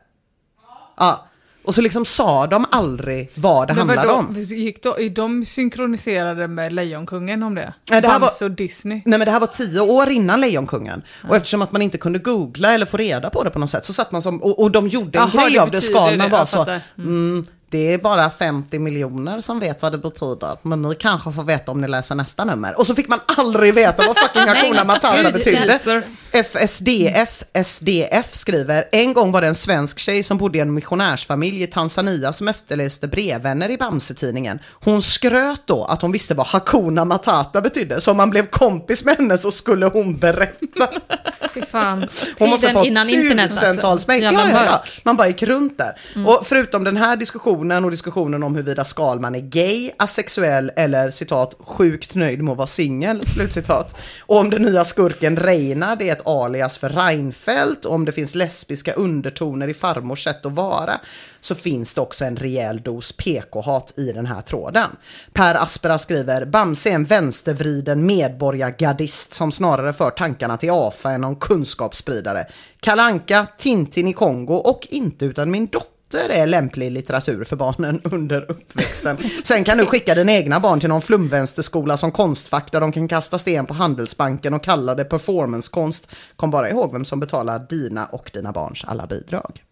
Ja. 0.97 1.26
Och 1.67 1.75
så 1.75 1.81
liksom 1.81 2.05
sa 2.05 2.47
de 2.47 2.67
aldrig 2.71 3.31
vad 3.35 3.69
det 3.69 3.75
Men 3.75 3.89
handlade 3.89 4.09
vadå, 4.09 4.19
om. 4.29 4.35
Gick 4.41 4.83
då, 4.83 4.99
är 4.99 5.11
de 5.11 5.45
synkroniserade 5.45 6.49
med 6.49 6.73
Lejonkungen 6.73 7.43
om 7.43 7.55
det? 7.55 7.73
Nej, 7.91 8.03
det 8.03 8.09
här 8.09 8.21
Bamse 8.21 8.45
var- 8.45 8.51
och 8.51 8.57
Disney. 8.57 9.03
Nej 9.05 9.19
men 9.19 9.27
det 9.27 9.31
här 9.33 9.41
var 9.41 9.47
tio 9.47 9.81
år 9.81 10.09
innan 10.09 10.41
Lejonkungen. 10.41 11.03
Och 11.29 11.37
eftersom 11.37 11.63
att 11.63 11.73
man 11.73 11.83
inte 11.83 11.99
kunde 11.99 12.19
googla 12.19 12.73
eller 12.73 12.87
få 12.87 12.97
reda 12.97 13.31
på 13.31 13.45
det 13.45 13.51
på 13.51 13.59
något 13.59 13.71
sätt 13.71 13.85
så 13.85 13.93
satt 13.93 14.13
man 14.13 14.23
som, 14.23 14.43
och, 14.43 14.59
och 14.63 14.71
de 14.71 14.89
gjorde 14.89 15.19
en 15.19 15.31
Jaha, 15.35 15.49
grej 15.49 15.59
av 15.59 15.71
det. 15.71 15.81
det, 16.17 16.29
var 16.29 16.47
så, 16.47 16.57
fattar. 16.57 16.81
mm, 16.99 17.45
det 17.71 17.93
är 17.93 17.99
bara 17.99 18.31
50 18.31 18.79
miljoner 18.79 19.41
som 19.41 19.61
vet 19.61 19.83
vad 19.83 19.93
det 19.93 19.99
betyder. 19.99 20.57
Men 20.63 20.83
ni 20.83 20.95
kanske 20.95 21.33
får 21.33 21.45
veta 21.45 21.73
om 21.73 21.81
ni 21.81 21.89
läser 21.89 22.15
nästa 22.15 22.45
nummer. 22.45 22.79
Och 22.79 22.87
så 22.87 22.95
fick 22.95 23.09
man 23.09 23.21
aldrig 23.27 23.75
veta 23.75 24.07
vad 24.07 24.19
fucking 24.19 24.43
Hakuna 24.49 24.85
Matata 24.85 25.33
betydde. 25.33 26.03
FSDF, 26.33 27.43
SDF 27.65 28.35
skriver, 28.35 28.89
en 28.93 29.13
gång 29.13 29.33
var 29.33 29.41
det 29.41 29.49
en 29.49 29.55
svensk 29.55 29.99
tjej 29.99 30.23
som 30.23 30.39
bodde 30.39 30.59
i 30.59 30.61
en 30.61 30.75
missionärsfamilj 30.75 31.63
i 31.63 31.67
Tanzania 31.67 32.33
som 32.33 32.49
efterlyste 32.49 33.09
brevvänner 33.09 33.71
i 33.71 33.77
Bamse-tidningen. 33.77 34.59
Hon 34.85 35.03
skröt 35.03 35.63
då 35.65 35.85
att 35.85 36.03
hon 36.03 36.13
visste 36.13 36.35
vad 36.35 36.47
Hakuna 36.47 37.05
Matata 37.05 37.61
betydde, 37.61 38.01
så 38.01 38.11
om 38.11 38.17
man 38.17 38.31
blev 38.31 38.47
kompis 38.47 39.05
med 39.05 39.17
henne 39.17 39.39
så 39.39 39.51
skulle 39.51 39.87
hon 39.87 40.17
berätta. 40.19 40.89
Fy 41.55 41.63
fan. 41.63 42.09
Hon 42.39 42.51
måste 42.51 42.67
ha 42.67 42.73
fått 42.73 42.87
innan 42.87 43.09
internet 43.09 43.51
tusentals 43.51 44.07
mejl. 44.07 44.23
Ja, 44.23 44.33
ja, 44.33 44.65
ja. 44.65 44.85
Man 45.03 45.17
bara 45.17 45.29
gick 45.29 45.43
runt 45.43 45.79
där. 45.79 45.99
Och 46.27 46.47
förutom 46.47 46.85
den 46.85 46.97
här 46.97 47.17
diskussionen 47.17 47.57
och 47.73 47.91
diskussionen 47.91 48.43
om 48.43 48.55
huruvida 48.55 48.85
Skalman 48.85 49.35
är 49.35 49.41
gay, 49.41 49.91
asexuell 49.99 50.73
eller 50.77 51.11
citat 51.11 51.57
sjukt 51.59 52.15
nöjd 52.15 52.43
med 52.43 52.53
att 52.53 52.59
vara 52.59 52.67
singel, 52.67 53.27
slutcitat. 53.27 53.97
Och 54.21 54.37
om 54.37 54.51
den 54.51 54.63
nya 54.63 54.85
skurken 54.85 55.37
Reina, 55.37 55.97
det 55.97 56.09
är 56.09 56.13
ett 56.13 56.27
alias 56.27 56.79
för 56.79 56.89
Reinfeldt, 56.89 57.85
och 57.85 57.95
om 57.95 58.05
det 58.05 58.13
finns 58.13 58.35
lesbiska 58.35 58.93
undertoner 58.93 59.69
i 59.69 59.75
farmors 59.75 60.25
sätt 60.25 60.47
att 60.47 60.53
vara, 60.53 61.01
så 61.41 61.55
finns 61.55 61.95
det 61.95 62.01
också 62.01 62.25
en 62.25 62.37
rejäl 62.37 62.83
dos 62.83 63.13
PK-hat 63.13 63.95
i 63.97 64.13
den 64.13 64.27
här 64.27 64.43
tråden. 64.43 64.91
Per 65.33 65.55
Aspera 65.55 65.99
skriver, 65.99 66.45
Bamse 66.45 66.91
är 66.91 66.95
en 66.95 67.05
vänstervriden 67.05 68.07
medborgargardist 68.07 69.35
som 69.35 69.53
snarare 69.53 69.93
för 69.93 70.11
tankarna 70.11 70.57
till 70.57 70.71
AFA 70.71 71.11
än 71.11 71.21
någon 71.21 71.37
kunskapsspridare. 71.37 72.47
Kalanka, 72.81 73.47
Tintin 73.59 74.09
i 74.09 74.13
Kongo 74.13 74.55
och 74.55 74.87
inte 74.91 75.25
utan 75.25 75.51
min 75.51 75.67
dotter 75.67 75.96
är 76.15 76.47
lämplig 76.47 76.93
litteratur 76.93 77.45
för 77.45 77.57
barnen 77.57 78.01
under 78.05 78.51
uppväxten. 78.51 79.19
Sen 79.45 79.65
kan 79.65 79.79
du 79.79 79.87
skicka 79.87 80.15
dina 80.15 80.33
egna 80.33 80.61
barn 80.61 80.81
till 80.81 80.89
någon 80.89 81.03
flumvänsterskola 81.03 81.97
som 81.97 82.13
Konstfack 82.13 82.73
där 82.73 82.81
de 82.81 82.93
kan 82.93 83.09
kasta 83.09 83.39
sten 83.39 83.67
på 83.67 83.75
Handelsbanken 83.75 84.55
och 84.55 84.65
kalla 84.65 84.95
det 84.95 85.05
performancekonst. 85.05 86.09
Kom 86.37 86.51
bara 86.51 86.71
ihåg 86.71 86.93
vem 86.93 87.05
som 87.05 87.21
betalar 87.21 87.67
dina 87.69 88.07
och 88.07 88.31
dina 88.35 88.53
barns 88.53 88.85
alla 88.85 89.07
bidrag. 89.07 89.63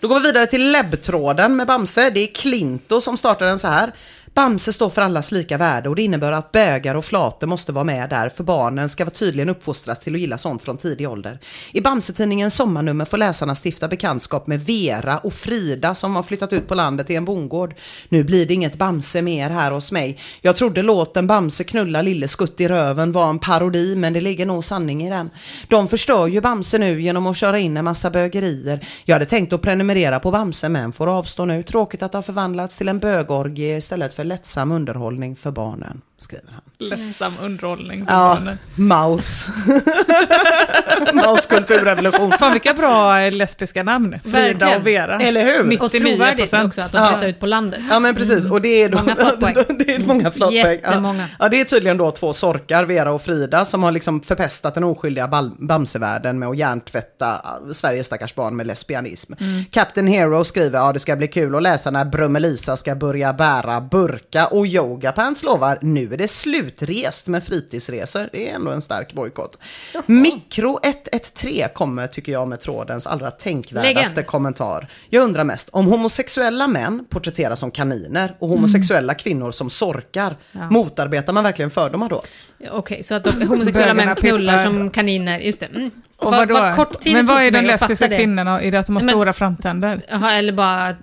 Då 0.00 0.08
går 0.08 0.20
vi 0.20 0.26
vidare 0.26 0.46
till 0.46 0.72
lebbtråden 0.72 1.56
med 1.56 1.66
Bamse. 1.66 2.10
Det 2.10 2.20
är 2.20 2.34
Klinto 2.34 3.00
som 3.00 3.16
startar 3.16 3.46
den 3.46 3.58
så 3.58 3.68
här. 3.68 3.92
Bamse 4.34 4.72
står 4.72 4.90
för 4.90 5.02
allas 5.02 5.32
lika 5.32 5.58
värde 5.58 5.88
och 5.88 5.96
det 5.96 6.02
innebär 6.02 6.32
att 6.32 6.52
bögar 6.52 6.94
och 6.94 7.04
flator 7.04 7.46
måste 7.46 7.72
vara 7.72 7.84
med 7.84 8.10
där 8.10 8.28
för 8.28 8.44
barnen 8.44 8.88
ska 8.88 9.06
tydligen 9.06 9.48
uppfostras 9.48 10.00
till 10.00 10.14
att 10.14 10.20
gilla 10.20 10.38
sånt 10.38 10.62
från 10.62 10.76
tidig 10.76 11.08
ålder. 11.08 11.38
I 11.72 11.80
Bamsetidningens 11.80 12.54
sommarnummer 12.54 13.04
får 13.04 13.18
läsarna 13.18 13.54
stifta 13.54 13.88
bekantskap 13.88 14.46
med 14.46 14.60
Vera 14.60 15.18
och 15.18 15.32
Frida 15.34 15.94
som 15.94 16.16
har 16.16 16.22
flyttat 16.22 16.52
ut 16.52 16.68
på 16.68 16.74
landet 16.74 17.10
i 17.10 17.14
en 17.14 17.24
bondgård. 17.24 17.74
Nu 18.08 18.24
blir 18.24 18.46
det 18.46 18.54
inget 18.54 18.78
Bamse 18.78 19.22
mer 19.22 19.50
här 19.50 19.70
hos 19.70 19.92
mig. 19.92 20.18
Jag 20.40 20.56
trodde 20.56 20.82
låten 20.82 21.26
Bamse 21.26 21.64
knulla 21.64 22.02
lille 22.02 22.28
skutt 22.28 22.60
i 22.60 22.68
röven 22.68 23.12
var 23.12 23.30
en 23.30 23.38
parodi 23.38 23.96
men 23.96 24.12
det 24.12 24.20
ligger 24.20 24.46
nog 24.46 24.64
sanning 24.64 25.06
i 25.06 25.10
den. 25.10 25.30
De 25.68 25.88
förstör 25.88 26.26
ju 26.26 26.40
Bamse 26.40 26.78
nu 26.78 27.02
genom 27.02 27.26
att 27.26 27.36
köra 27.36 27.58
in 27.58 27.76
en 27.76 27.84
massa 27.84 28.10
bögerier. 28.10 28.86
Jag 29.04 29.14
hade 29.14 29.26
tänkt 29.26 29.52
att 29.52 29.62
prenumerera 29.62 30.20
på 30.20 30.30
Bamse 30.30 30.68
men 30.68 30.92
får 30.92 31.06
avstå 31.06 31.44
nu. 31.44 31.62
Tråkigt 31.62 32.02
att 32.02 32.12
det 32.12 32.18
har 32.18 32.22
förvandlats 32.22 32.76
till 32.76 32.88
en 32.88 32.98
bögorgie 32.98 33.76
istället 33.76 34.14
för 34.14 34.23
lättsam 34.24 34.72
underhållning 34.72 35.36
för 35.36 35.50
barnen, 35.50 36.00
skriver 36.24 36.50
han. 36.52 36.60
Lättsam 36.78 37.34
underhållning 37.42 38.04
Ja. 38.08 38.38
Maus. 38.74 39.48
Maus 41.14 41.46
kulturrevolution. 41.46 42.32
Fan 42.38 42.52
vilka 42.52 42.74
bra 42.74 43.18
lesbiska 43.30 43.82
namn. 43.82 44.16
Frida 44.24 44.76
och 44.76 44.86
Vera. 44.86 45.18
Eller 45.18 45.44
hur? 45.44 45.60
Och 45.60 45.90
99%. 45.90 45.98
trovärdigt 46.00 46.54
också 46.54 46.80
att 46.80 46.92
de 46.92 46.98
Ja. 46.98 47.08
flyttar 47.12 47.26
ut 47.28 47.40
på 47.40 47.46
landet. 47.46 47.80
Ja 47.90 48.00
men 48.00 48.14
precis, 48.14 48.50
och 48.50 48.60
det 48.62 48.68
är, 48.68 48.88
då, 48.88 48.98
Många 48.98 49.16
flottpoäng. 49.16 49.54
det 49.78 49.94
är 49.94 49.98
många. 50.06 50.32
Jättemånga. 50.52 51.22
Ja. 51.22 51.36
ja, 51.38 51.48
det 51.48 51.60
är 51.60 51.64
tydligen 51.64 51.96
då 51.96 52.10
två 52.10 52.32
sorkar, 52.32 52.84
Vera 52.84 53.12
och 53.12 53.22
Frida, 53.22 53.64
som 53.64 53.82
har 53.82 53.92
liksom 53.92 54.20
förpestat 54.20 54.74
den 54.74 54.84
oskyldiga 54.84 55.30
Bamsevärlden 55.58 56.38
med 56.38 56.48
att 56.48 56.56
hjärntvätta 56.56 57.32
äh, 57.32 57.72
Sveriges 57.72 58.06
stackars 58.06 58.34
barn 58.34 58.56
med 58.56 58.66
lesbianism. 58.66 59.32
Captain 59.70 60.06
Hero 60.06 60.44
skriver, 60.44 60.78
ja 60.78 60.92
det 60.92 61.00
ska 61.00 61.16
bli 61.16 61.28
kul 61.28 61.54
att 61.54 61.62
läsa 61.62 61.90
när 61.90 62.04
Brummelisa 62.04 62.76
ska 62.76 62.94
börja 62.94 63.32
bära 63.32 63.80
burka 63.80 64.46
och 64.46 64.66
Yogapants 64.66 65.42
lovar, 65.42 65.78
nu 65.82 66.13
är 66.14 66.18
det 66.18 66.28
slutrest 66.28 67.26
med 67.26 67.44
fritidsresor. 67.44 68.28
Det 68.32 68.50
är 68.50 68.54
ändå 68.54 68.70
en 68.70 68.82
stark 68.82 69.12
bojkott. 69.12 69.58
Mikro 70.06 70.78
113 70.84 71.68
kommer, 71.74 72.06
tycker 72.06 72.32
jag, 72.32 72.48
med 72.48 72.60
trådens 72.60 73.06
allra 73.06 73.30
tänkvärdaste 73.30 74.08
Legend. 74.10 74.26
kommentar. 74.26 74.88
Jag 75.10 75.22
undrar 75.24 75.44
mest 75.44 75.68
om 75.72 75.86
homosexuella 75.86 76.68
män 76.68 77.04
porträtteras 77.10 77.60
som 77.60 77.70
kaniner 77.70 78.34
och 78.38 78.48
homosexuella 78.48 79.14
kvinnor 79.14 79.50
som 79.52 79.70
sorkar. 79.70 80.36
Motarbetar 80.70 81.32
man 81.32 81.44
verkligen 81.44 81.70
fördomar 81.70 82.08
då? 82.08 82.22
Okej, 82.70 83.02
så 83.02 83.14
att 83.14 83.26
homosexuella 83.48 83.94
män 83.94 84.16
knullar 84.16 84.58
pippar. 84.58 84.64
som 84.64 84.90
kaniner. 84.90 85.38
Just 85.38 85.60
det. 85.60 85.66
Mm. 85.66 85.90
Och 86.16 86.32
Vad- 86.32 86.50
vad 86.50 86.76
kort 86.76 87.00
tid 87.00 87.12
Men 87.12 87.26
vad 87.26 87.36
är 87.36 87.44
för 87.44 87.50
de 87.50 87.62
mig 87.62 87.72
att 87.74 87.80
lesbiska 87.80 88.08
kvinnorna? 88.08 88.62
Är 88.62 88.70
det 88.72 88.78
att 88.78 88.86
de 88.86 88.96
har 88.96 89.02
Men- 89.02 89.10
stora 89.12 89.32
framtänder? 89.32 90.00
Jaha, 90.08 90.32
eller 90.34 90.52
bara 90.52 90.94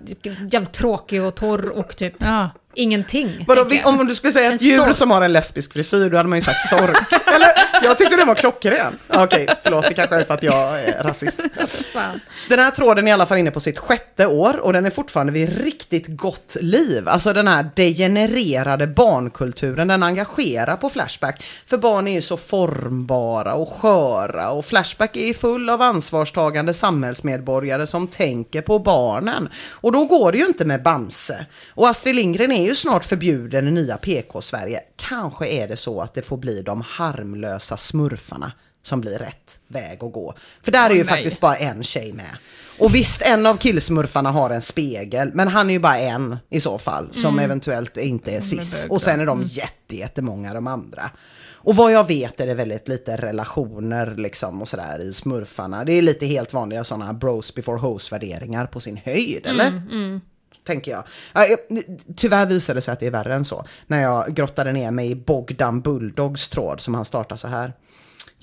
jävligt 0.52 0.72
tråkig 0.72 1.22
och 1.22 1.34
torr 1.34 1.68
och 1.78 1.96
typ... 1.96 2.14
Ja. 2.18 2.50
Ingenting. 2.74 3.44
Vadå, 3.48 3.66
om 3.84 4.06
du 4.06 4.14
skulle 4.14 4.32
säga 4.32 4.48
En 4.48 4.54
ett 4.54 4.62
djur 4.62 4.76
sork. 4.76 4.94
som 4.96 5.10
har 5.10 5.22
en 5.22 5.32
lesbisk 5.32 5.72
frisyr, 5.72 6.10
då 6.10 6.16
hade 6.16 6.28
man 6.28 6.38
ju 6.38 6.44
sagt 6.44 6.68
sork. 6.68 7.12
Eller, 7.26 7.48
jag 7.82 7.98
tyckte 7.98 8.16
det 8.16 8.24
var 8.24 8.34
klockren. 8.34 8.98
Okej, 9.08 9.46
förlåt, 9.62 9.84
det 9.88 9.94
kanske 9.94 10.16
är 10.16 10.24
för 10.24 10.34
att 10.34 10.42
jag 10.42 10.80
är 10.80 11.02
rasist. 11.02 11.40
Fan. 11.92 12.20
Den 12.48 12.58
här 12.58 12.70
tråden 12.70 13.06
är 13.06 13.10
i 13.10 13.12
alla 13.12 13.26
fall 13.26 13.38
inne 13.38 13.50
på 13.50 13.60
sitt 13.60 13.78
sjätte 13.78 14.26
år 14.26 14.56
och 14.60 14.72
den 14.72 14.86
är 14.86 14.90
fortfarande 14.90 15.32
vid 15.32 15.62
riktigt 15.64 16.06
gott 16.08 16.56
liv. 16.60 17.08
Alltså 17.08 17.32
den 17.32 17.48
här 17.48 17.70
degenererade 17.76 18.86
barnkulturen, 18.86 19.88
den 19.88 20.02
engagerar 20.02 20.76
på 20.76 20.90
Flashback. 20.90 21.44
För 21.66 21.78
barn 21.78 22.08
är 22.08 22.12
ju 22.12 22.20
så 22.20 22.36
formbara 22.36 23.54
och 23.54 23.68
sköra 23.68 24.50
och 24.50 24.64
Flashback 24.64 25.16
är 25.16 25.26
ju 25.26 25.34
full 25.34 25.70
av 25.70 25.82
ansvarstagande 25.82 26.74
samhällsmedborgare 26.74 27.86
som 27.86 28.06
tänker 28.08 28.62
på 28.62 28.78
barnen. 28.78 29.48
Och 29.70 29.92
då 29.92 30.04
går 30.04 30.32
det 30.32 30.38
ju 30.38 30.46
inte 30.46 30.64
med 30.64 30.82
Bamse. 30.82 31.46
Och 31.74 31.88
Astrid 31.88 32.14
Lindgren 32.14 32.52
är 32.62 32.66
ju 32.66 32.74
snart 32.74 33.04
förbjuden 33.04 33.68
i 33.68 33.70
nya 33.70 33.96
PK-Sverige. 33.96 34.80
Kanske 34.96 35.46
är 35.46 35.68
det 35.68 35.76
så 35.76 36.00
att 36.00 36.14
det 36.14 36.22
får 36.22 36.36
bli 36.36 36.62
de 36.62 36.80
harmlösa 36.80 37.76
smurfarna 37.76 38.52
som 38.82 39.00
blir 39.00 39.18
rätt 39.18 39.60
väg 39.68 40.04
att 40.04 40.12
gå. 40.12 40.34
För 40.62 40.72
där 40.72 40.90
är 40.90 40.94
ju 40.94 41.04
nej. 41.04 41.14
faktiskt 41.14 41.40
bara 41.40 41.56
en 41.56 41.84
tjej 41.84 42.12
med. 42.12 42.36
Och 42.78 42.94
visst, 42.94 43.22
en 43.22 43.46
av 43.46 43.56
killsmurfarna 43.56 44.30
har 44.30 44.50
en 44.50 44.62
spegel, 44.62 45.30
men 45.34 45.48
han 45.48 45.70
är 45.70 45.74
ju 45.74 45.78
bara 45.78 45.98
en 45.98 46.36
i 46.50 46.60
så 46.60 46.78
fall, 46.78 47.08
som 47.12 47.38
eventuellt 47.38 47.96
inte 47.96 48.30
är 48.30 48.40
cis. 48.40 48.86
Och 48.90 49.02
sen 49.02 49.20
är 49.20 49.26
de 49.26 49.42
jätte, 49.42 49.96
jättemånga 49.96 50.54
de 50.54 50.66
andra. 50.66 51.10
Och 51.64 51.76
vad 51.76 51.92
jag 51.92 52.06
vet 52.06 52.40
är 52.40 52.46
det 52.46 52.54
väldigt 52.54 52.88
lite 52.88 53.16
relationer 53.16 54.14
liksom 54.16 54.62
och 54.62 54.68
sådär 54.68 55.00
i 55.00 55.12
smurfarna. 55.12 55.84
Det 55.84 55.92
är 55.92 56.02
lite 56.02 56.26
helt 56.26 56.52
vanliga 56.52 56.84
sådana 56.84 57.12
bros 57.12 57.54
before 57.54 57.78
hoes 57.78 58.12
värderingar 58.12 58.66
på 58.66 58.80
sin 58.80 58.96
höjd, 58.96 59.46
eller? 59.46 59.70
tänker 59.70 59.96
jag 59.96 60.20
tänker 60.64 60.90
jag- 60.90 61.04
Tyvärr 62.16 62.46
visade 62.46 62.76
det 62.76 62.80
sig 62.80 62.92
att 62.92 63.00
det 63.00 63.06
är 63.06 63.10
värre 63.10 63.34
än 63.34 63.44
så. 63.44 63.64
När 63.86 64.02
jag 64.02 64.34
grottade 64.34 64.72
ner 64.72 64.90
mig 64.90 65.10
i 65.10 65.14
Bogdan 65.14 65.80
Bulldogs 65.80 66.48
tråd 66.48 66.80
som 66.80 66.94
han 66.94 67.04
startar 67.04 67.36
så 67.36 67.48
här. 67.48 67.72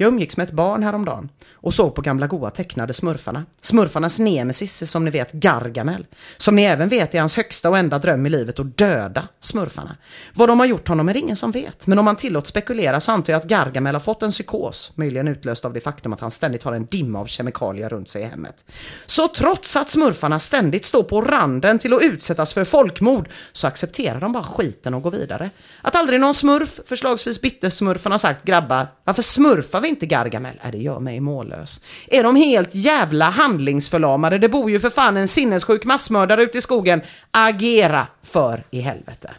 Jag 0.02 0.08
umgicks 0.08 0.38
med 0.38 0.48
ett 0.48 0.54
barn 0.54 0.84
häromdagen 0.84 1.30
och 1.54 1.74
såg 1.74 1.96
på 1.96 2.02
gamla 2.02 2.28
goa 2.28 2.50
tecknade 2.50 2.94
smurfarna. 2.94 3.46
Smurfarnas 3.62 4.20
nemesis 4.20 4.82
är 4.82 4.86
som 4.86 5.06
ni 5.06 5.12
vet 5.12 5.32
Gargamel. 5.32 6.06
Som 6.38 6.56
ni 6.56 6.64
även 6.64 6.90
vet 6.90 7.16
är 7.16 7.20
hans 7.20 7.38
högsta 7.38 7.70
och 7.70 7.78
enda 7.78 8.00
dröm 8.00 8.26
i 8.26 8.30
livet 8.30 8.60
att 8.60 8.78
döda 8.78 9.28
smurfarna. 9.40 9.96
Vad 10.34 10.50
de 10.50 10.60
har 10.60 10.68
gjort 10.68 10.88
honom 10.88 11.10
är 11.10 11.14
det 11.14 11.20
ingen 11.20 11.36
som 11.36 11.52
vet. 11.52 11.88
Men 11.88 12.00
om 12.00 12.06
man 12.06 12.16
tillåts 12.16 12.50
spekulera 12.50 13.00
så 13.00 13.12
antar 13.12 13.34
jag 13.34 13.40
att 13.40 13.48
Gargamel 13.48 13.96
har 13.96 14.00
fått 14.00 14.24
en 14.24 14.32
psykos, 14.32 14.92
möjligen 14.96 15.28
utlöst 15.28 15.66
av 15.66 15.74
det 15.74 15.82
faktum 15.82 16.14
att 16.14 16.20
han 16.20 16.32
ständigt 16.32 16.64
har 16.64 16.74
en 16.74 16.86
dimma 16.86 17.20
av 17.20 17.26
kemikalier 17.26 17.90
runt 17.90 18.10
sig 18.10 18.22
i 18.22 18.26
hemmet. 18.26 18.66
Så 19.06 19.28
trots 19.28 19.76
att 19.76 19.90
smurfarna 19.90 20.40
ständigt 20.40 20.86
står 20.86 21.04
på 21.04 21.22
randen 21.22 21.80
till 21.80 21.94
att 21.94 22.02
utsättas 22.02 22.54
för 22.54 22.66
folkmord 22.66 23.30
så 23.52 23.68
accepterar 23.68 24.20
de 24.20 24.32
bara 24.32 24.44
skiten 24.44 24.94
och 24.94 25.02
går 25.02 25.12
vidare. 25.12 25.50
Att 25.82 25.96
aldrig 25.96 26.20
någon 26.20 26.34
smurf, 26.34 26.80
förslagsvis 26.86 27.42
bittersmurfen, 27.42 28.12
har 28.12 28.20
sagt 28.20 28.46
grabbar, 28.46 28.88
varför 29.04 29.22
smurfar 29.22 29.82
vi 29.82 29.89
inte 29.90 30.06
Gargamel? 30.06 30.60
Äh, 30.64 30.72
det 30.72 30.78
gör 30.78 31.00
mig 31.00 31.20
mållös. 31.20 31.82
Är 32.08 32.24
de 32.24 32.36
helt 32.36 32.76
jävla 32.76 33.30
handlingsförlamade? 33.30 34.38
Det 34.38 34.50
bor 34.50 34.72
ju 34.72 34.80
för 34.80 34.90
fan 34.90 35.18
en 35.18 35.28
sinnessjuk 35.28 35.86
massmördare 35.86 36.44
ute 36.44 36.58
i 36.58 36.62
skogen. 36.62 37.02
Agera 37.32 38.08
för 38.24 38.64
i 38.72 38.80
helvete. 38.82 39.32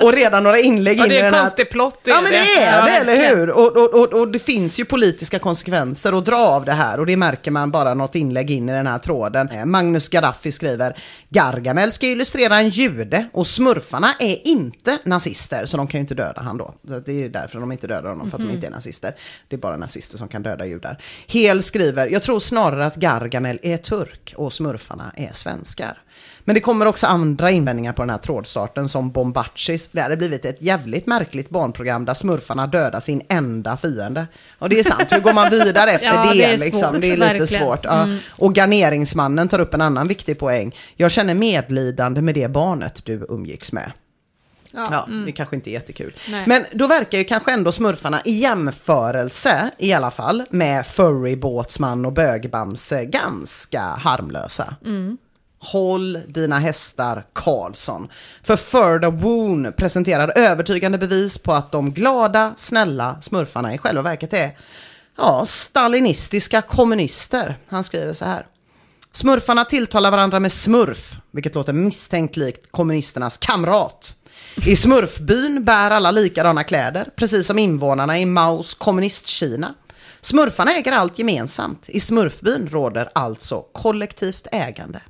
och 0.00 0.12
redan 0.12 0.42
några 0.42 0.58
inlägg 0.58 0.98
Ja, 0.98 1.04
in 1.04 1.08
det 1.08 1.14
i 1.14 1.18
är 1.18 1.22
den 1.22 1.28
en 1.28 1.34
här 1.34 1.40
konstig 1.40 1.70
plott. 1.70 2.00
Ja 2.04 2.20
men 2.22 2.32
det 2.32 2.38
är 2.38 2.84
det, 2.84 2.90
eller 2.90 3.36
hur? 3.36 3.50
Och, 3.50 3.76
och, 3.76 3.94
och, 3.94 4.12
och 4.20 4.28
det 4.28 4.38
finns 4.38 4.80
ju 4.80 4.84
politiska 4.84 5.38
konsekvenser 5.38 6.18
att 6.18 6.24
dra 6.24 6.36
av 6.36 6.64
det 6.64 6.72
här 6.72 7.00
och 7.00 7.06
det 7.06 7.16
märker 7.16 7.50
man 7.50 7.70
bara 7.70 7.94
något 7.94 8.14
inlägg 8.14 8.50
in 8.50 8.68
i 8.68 8.72
den 8.72 8.86
här 8.86 8.98
tråden. 8.98 9.48
Eh, 9.48 9.64
Magnus 9.64 10.08
Gaddafi 10.08 10.52
skriver 10.52 10.98
Gargamel 11.28 11.92
ska 11.92 12.06
illustrera 12.06 12.58
en 12.58 12.68
jude 12.68 13.28
och 13.32 13.46
smurfarna 13.46 14.14
är 14.18 14.48
inte 14.48 14.98
nazister 15.04 15.66
så 15.66 15.76
de 15.76 15.86
kan 15.86 15.98
ju 15.98 16.02
inte 16.02 16.14
döda 16.14 16.40
han 16.40 16.56
då. 16.56 16.74
Det 16.82 17.08
är 17.08 17.12
ju 17.12 17.28
därför 17.28 17.60
de 17.60 17.72
inte 17.72 17.86
dödar 17.86 18.08
honom, 18.08 18.30
för 18.30 18.38
att 18.38 18.44
de 18.44 18.50
inte 18.54 18.66
är 18.66 18.70
nazister. 18.70 18.87
Det 19.48 19.56
är 19.56 19.60
bara 19.60 19.76
nazister 19.76 20.18
som 20.18 20.28
kan 20.28 20.42
döda 20.42 20.66
judar. 20.66 20.98
Hel 21.26 21.62
skriver, 21.62 22.06
jag 22.06 22.22
tror 22.22 22.40
snarare 22.40 22.86
att 22.86 22.96
Gargamel 22.96 23.58
är 23.62 23.76
turk 23.76 24.34
och 24.36 24.52
smurfarna 24.52 25.12
är 25.16 25.32
svenskar. 25.32 25.98
Men 26.44 26.54
det 26.54 26.60
kommer 26.60 26.86
också 26.86 27.06
andra 27.06 27.50
invändningar 27.50 27.92
på 27.92 28.02
den 28.02 28.10
här 28.10 28.18
trådstarten 28.18 28.88
som 28.88 29.10
Bombacis. 29.10 29.88
Det 29.92 30.00
hade 30.00 30.16
blivit 30.16 30.44
ett 30.44 30.56
jävligt 30.62 31.06
märkligt 31.06 31.50
barnprogram 31.50 32.04
där 32.04 32.14
smurfarna 32.14 32.66
dödar 32.66 33.00
sin 33.00 33.22
enda 33.28 33.76
fiende. 33.76 34.26
Och 34.58 34.68
det 34.68 34.78
är 34.78 34.84
sant, 34.84 35.12
hur 35.12 35.20
går 35.20 35.32
man 35.32 35.50
vidare 35.50 35.90
efter 35.90 36.06
Ja, 36.14 36.32
det? 36.32 36.38
det 36.38 36.44
är 36.44 36.58
liksom? 36.58 36.80
svårt, 36.92 37.00
det 37.00 37.06
är 37.06 37.16
lite 37.16 37.26
verkligen. 37.26 37.46
svårt. 37.62 37.84
Ja. 37.84 38.08
Och 38.30 38.52
garneringsmannen 38.56 39.48
tar 39.48 39.60
upp 39.60 39.74
en 39.74 39.80
annan 39.80 40.08
viktig 40.08 40.38
poäng. 40.38 40.76
Jag 40.96 41.10
känner 41.10 41.34
medlidande 41.34 42.22
med 42.22 42.34
det 42.34 42.48
barnet 42.48 43.04
du 43.04 43.26
umgicks 43.28 43.72
med. 43.72 43.92
Ja, 44.72 45.08
det 45.26 45.32
kanske 45.32 45.56
inte 45.56 45.70
är 45.70 45.72
jättekul. 45.72 46.14
Nej. 46.28 46.44
Men 46.46 46.64
då 46.72 46.86
verkar 46.86 47.18
ju 47.18 47.24
kanske 47.24 47.52
ändå 47.52 47.72
smurfarna 47.72 48.22
i 48.24 48.32
jämförelse 48.32 49.70
i 49.78 49.92
alla 49.92 50.10
fall 50.10 50.44
med 50.50 50.86
furrybåtsman 50.86 52.04
och 52.04 52.12
bögbamse 52.12 53.04
ganska 53.04 53.82
harmlösa. 53.82 54.76
Håll 55.60 56.18
dina 56.28 56.58
hästar 56.58 57.24
Karlsson. 57.32 58.08
För 58.42 58.56
Further 58.56 59.10
Woon 59.10 59.72
presenterar 59.76 60.32
övertygande 60.36 60.98
bevis 60.98 61.38
på 61.38 61.52
att 61.52 61.72
de 61.72 61.92
glada, 61.92 62.54
snälla 62.56 63.20
smurfarna 63.20 63.74
i 63.74 63.78
själva 63.78 64.02
verket 64.02 64.32
är 64.32 64.50
ja, 65.16 65.44
stalinistiska 65.46 66.62
kommunister. 66.62 67.56
Han 67.66 67.84
skriver 67.84 68.12
så 68.12 68.24
här. 68.24 68.46
Smurfarna 69.12 69.64
tilltalar 69.64 70.10
varandra 70.10 70.40
med 70.40 70.52
smurf, 70.52 71.16
vilket 71.30 71.54
låter 71.54 71.72
misstänkt 71.72 72.36
likt 72.36 72.72
kommunisternas 72.72 73.36
kamrat. 73.36 74.14
I 74.56 74.76
smurfbyn 74.76 75.64
bär 75.64 75.90
alla 75.90 76.10
likadana 76.10 76.64
kläder, 76.64 77.10
precis 77.16 77.46
som 77.46 77.58
invånarna 77.58 78.18
i 78.18 78.26
Maos 78.26 78.74
kommunistkina. 78.74 79.74
Smurfarna 80.20 80.76
äger 80.76 80.92
allt 80.92 81.18
gemensamt. 81.18 81.88
I 81.88 82.00
smurfbyn 82.00 82.68
råder 82.68 83.10
alltså 83.12 83.62
kollektivt 83.72 84.46
ägande. 84.52 85.00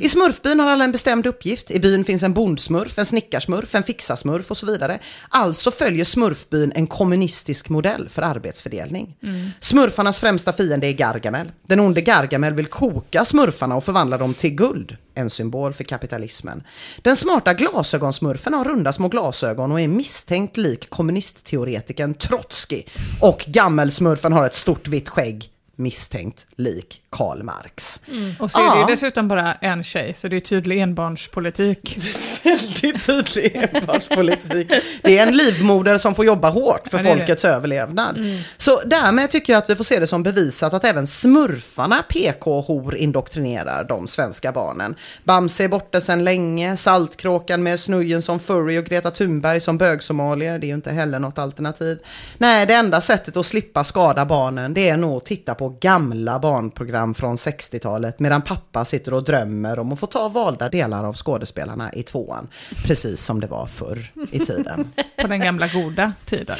I 0.00 0.08
smurfbyn 0.08 0.60
har 0.60 0.66
alla 0.66 0.84
en 0.84 0.92
bestämd 0.92 1.26
uppgift. 1.26 1.70
I 1.70 1.80
byn 1.80 2.04
finns 2.04 2.22
en 2.22 2.32
bondsmurf, 2.32 2.98
en 2.98 3.06
snickarsmurf, 3.06 3.74
en 3.74 3.82
fixarsmurf 3.82 4.50
och 4.50 4.56
så 4.56 4.66
vidare. 4.66 4.98
Alltså 5.28 5.70
följer 5.70 6.04
smurfbyn 6.04 6.72
en 6.74 6.86
kommunistisk 6.86 7.68
modell 7.68 8.08
för 8.08 8.22
arbetsfördelning. 8.22 9.16
Smurfarnas 9.60 10.20
främsta 10.20 10.52
fiende 10.52 10.86
är 10.86 10.92
Gargamel. 10.92 11.52
Den 11.66 11.80
onde 11.80 12.00
Gargamel 12.00 12.54
vill 12.54 12.66
koka 12.66 13.24
smurfarna 13.24 13.76
och 13.76 13.84
förvandla 13.84 14.18
dem 14.18 14.34
till 14.34 14.50
guld. 14.50 14.96
En 15.14 15.30
symbol 15.30 15.72
för 15.72 15.84
kapitalismen. 15.84 16.62
Den 17.02 17.16
smarta 17.16 17.54
glasögonsmurfen 17.54 18.54
har 18.54 18.64
runda 18.64 18.92
små 18.92 19.08
glasögon 19.08 19.72
och 19.72 19.80
är 19.80 19.88
misstänkt 19.88 20.56
lik 20.56 20.90
kommunistteoretikern 20.90 22.14
Trotsky. 22.14 22.82
Och 23.20 23.44
gammelsmurfen 23.48 24.32
har 24.32 24.46
ett 24.46 24.54
stort 24.54 24.88
vitt 24.88 25.08
skägg 25.08 25.50
misstänkt 25.78 26.46
lik 26.56 27.02
Karl 27.10 27.42
Marx. 27.42 28.00
Och 28.38 28.50
så 28.50 28.58
är 28.58 28.70
det 28.70 28.74
ju 28.76 28.80
Ja. 28.80 28.86
dessutom 28.86 29.28
bara 29.28 29.54
en 29.54 29.84
tjej, 29.84 30.14
så 30.14 30.28
det 30.28 30.36
är 30.36 30.40
tydlig 30.40 30.80
enbarnspolitik. 30.80 31.98
Väldigt 32.42 33.06
tydlig 33.06 33.68
enbarnspolitik. 33.74 34.72
Det 35.02 35.18
är 35.18 35.26
en 35.26 35.36
livmoder 35.36 35.98
som 35.98 36.14
får 36.14 36.24
jobba 36.24 36.50
hårt 36.50 36.88
för 36.90 36.98
Ja, 36.98 37.04
är 37.10 37.14
det. 37.14 37.20
folkets 37.20 37.44
överlevnad. 37.44 38.18
Så 38.56 38.80
därmed 38.86 39.30
tycker 39.30 39.52
jag 39.52 39.58
att 39.58 39.70
vi 39.70 39.76
får 39.76 39.84
se 39.84 39.98
det 39.98 40.06
som 40.06 40.22
bevisat 40.22 40.74
att 40.74 40.84
även 40.84 41.06
smurfarna 41.06 42.02
PK-hor 42.08 42.94
indoktrinerar 42.96 43.84
de 43.84 44.06
svenska 44.06 44.52
barnen. 44.52 44.94
Bamse 45.24 45.64
är 45.64 45.68
borta 45.68 46.00
sedan 46.00 46.24
länge, 46.24 46.76
Saltkråkan 46.76 47.62
med 47.62 47.80
Snujen 47.80 48.22
som 48.22 48.40
furry 48.40 48.78
och 48.78 48.84
Greta 48.84 49.10
Thunberg 49.10 49.60
som 49.60 49.78
bögsomalier, 49.78 50.58
det 50.58 50.66
är 50.66 50.68
ju 50.68 50.74
inte 50.74 50.90
heller 50.90 51.18
något 51.18 51.38
alternativ. 51.38 51.98
Nej, 52.38 52.66
det 52.66 52.74
enda 52.74 53.00
sättet 53.00 53.36
att 53.36 53.46
slippa 53.46 53.84
skada 53.84 54.24
barnen 54.26 54.74
det 54.74 54.88
är 54.88 54.96
nog 54.96 55.16
att 55.16 55.24
titta 55.26 55.54
på 55.54 55.67
gamla 55.68 56.38
barnprogram 56.38 57.14
från 57.14 57.36
60-talet 57.36 58.20
medan 58.20 58.42
pappa 58.42 58.84
sitter 58.84 59.14
och 59.14 59.24
drömmer 59.24 59.78
om 59.78 59.92
att 59.92 59.98
få 59.98 60.06
ta 60.06 60.28
valda 60.28 60.68
delar 60.68 61.04
av 61.04 61.14
skådespelarna 61.14 61.92
i 61.92 62.02
tvåan. 62.02 62.48
Precis 62.84 63.24
som 63.24 63.40
det 63.40 63.46
var 63.46 63.66
förr 63.66 64.12
i 64.30 64.38
tiden. 64.38 64.92
På 65.22 65.26
den 65.26 65.40
gamla 65.40 65.68
goda 65.68 66.12
tiden. 66.26 66.56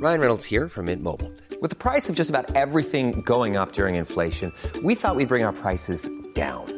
Ryan 0.00 0.20
Reynolds 0.20 0.46
here 0.46 0.68
from 0.68 0.84
Mint 0.84 1.02
Mobile. 1.02 1.32
With 1.60 1.70
the 1.70 1.90
price 1.90 2.08
of 2.08 2.16
just 2.16 2.30
about 2.30 2.54
everything 2.54 3.20
going 3.26 3.56
up 3.56 3.72
during 3.72 3.96
inflation, 3.96 4.52
we 4.84 4.94
thought 4.94 5.16
we'd 5.16 5.28
bring 5.28 5.44
our 5.44 5.52
prices 5.52 6.08
down. 6.34 6.77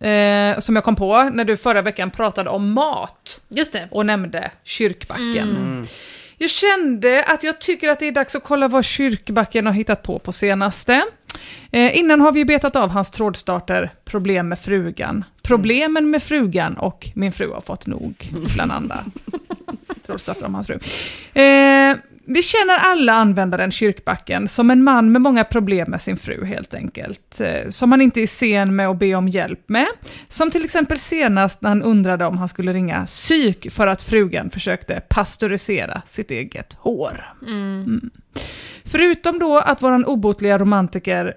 eh, 0.00 0.58
som 0.58 0.76
jag 0.76 0.84
kom 0.84 0.96
på 0.96 1.22
när 1.22 1.44
du 1.44 1.56
förra 1.56 1.82
veckan 1.82 2.10
pratade 2.10 2.50
om 2.50 2.72
mat. 2.72 3.40
Just 3.48 3.72
det. 3.72 3.88
Och 3.90 4.06
nämnde 4.06 4.50
Kyrkbacken. 4.64 5.50
Mm. 5.50 5.86
Jag 6.38 6.50
kände 6.50 7.24
att 7.24 7.42
jag 7.42 7.60
tycker 7.60 7.88
att 7.88 7.98
det 7.98 8.08
är 8.08 8.12
dags 8.12 8.34
att 8.34 8.44
kolla 8.44 8.68
vad 8.68 8.84
Kyrkbacken 8.84 9.66
har 9.66 9.72
hittat 9.72 10.02
på 10.02 10.18
på 10.18 10.32
senaste. 10.32 11.02
Eh, 11.72 11.98
innan 11.98 12.20
har 12.20 12.32
vi 12.32 12.38
ju 12.38 12.44
betat 12.44 12.76
av 12.76 12.90
hans 12.90 13.10
trådstarter 13.10 13.90
Problem 14.04 14.48
med 14.48 14.58
frugan. 14.58 15.24
Problemen 15.42 16.10
med 16.10 16.22
frugan 16.22 16.76
och 16.76 17.08
Min 17.14 17.32
fru 17.32 17.52
har 17.52 17.60
fått 17.60 17.86
nog, 17.86 18.32
bland 18.54 18.72
andra 18.72 18.98
trådstarter 20.06 20.44
om 20.44 20.54
hans 20.54 20.66
fru. 20.66 20.78
Eh, 21.42 21.96
vi 22.32 22.42
känner 22.42 22.78
alla 22.78 23.12
användaren 23.12 23.70
Kyrkbacken 23.70 24.48
som 24.48 24.70
en 24.70 24.84
man 24.84 25.12
med 25.12 25.22
många 25.22 25.44
problem 25.44 25.90
med 25.90 26.02
sin 26.02 26.16
fru 26.16 26.44
helt 26.44 26.74
enkelt. 26.74 27.40
Eh, 27.40 27.70
Som 27.70 27.92
han 27.92 28.00
inte 28.00 28.20
är 28.20 28.26
sen 28.26 28.76
med 28.76 28.88
att 28.88 28.98
be 28.98 29.14
om 29.14 29.28
hjälp 29.28 29.68
med. 29.68 29.86
Som 30.28 30.50
till 30.50 30.64
exempel 30.64 30.98
senast 30.98 31.62
när 31.62 31.68
han 31.68 31.82
undrade 31.82 32.26
om 32.26 32.38
han 32.38 32.48
skulle 32.48 32.72
ringa 32.72 33.06
psyk 33.06 33.70
för 33.72 33.86
att 33.86 34.02
frugan 34.02 34.50
försökte 34.50 35.02
pastörisera 35.08 36.02
sitt 36.06 36.30
eget 36.30 36.72
hår. 36.72 37.34
Mm. 37.46 38.10
Förutom 38.84 39.38
då 39.38 39.58
att 39.58 39.82
våran 39.82 40.04
obotliga 40.04 40.58
romantiker 40.58 41.34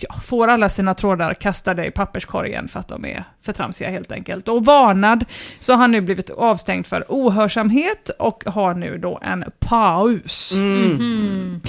ja, 0.00 0.14
får 0.24 0.48
alla 0.48 0.68
sina 0.68 0.94
trådar 0.94 1.34
kastade 1.34 1.86
i 1.86 1.90
papperskorgen 1.90 2.68
för 2.68 2.80
att 2.80 2.88
de 2.88 3.04
är 3.04 3.24
för 3.42 3.52
tramsiga 3.52 3.90
helt 3.90 4.12
enkelt. 4.12 4.48
Och 4.48 4.64
varnad 4.64 5.24
så 5.58 5.72
har 5.72 5.78
han 5.78 5.92
nu 5.92 6.00
blivit 6.00 6.30
avstängd 6.30 6.86
för 6.86 7.04
ohörsamhet 7.08 8.08
och 8.18 8.44
har 8.46 8.74
nu 8.74 8.98
då 8.98 9.20
en 9.22 9.44
paus. 9.58 10.54
Mhm. 10.56 11.60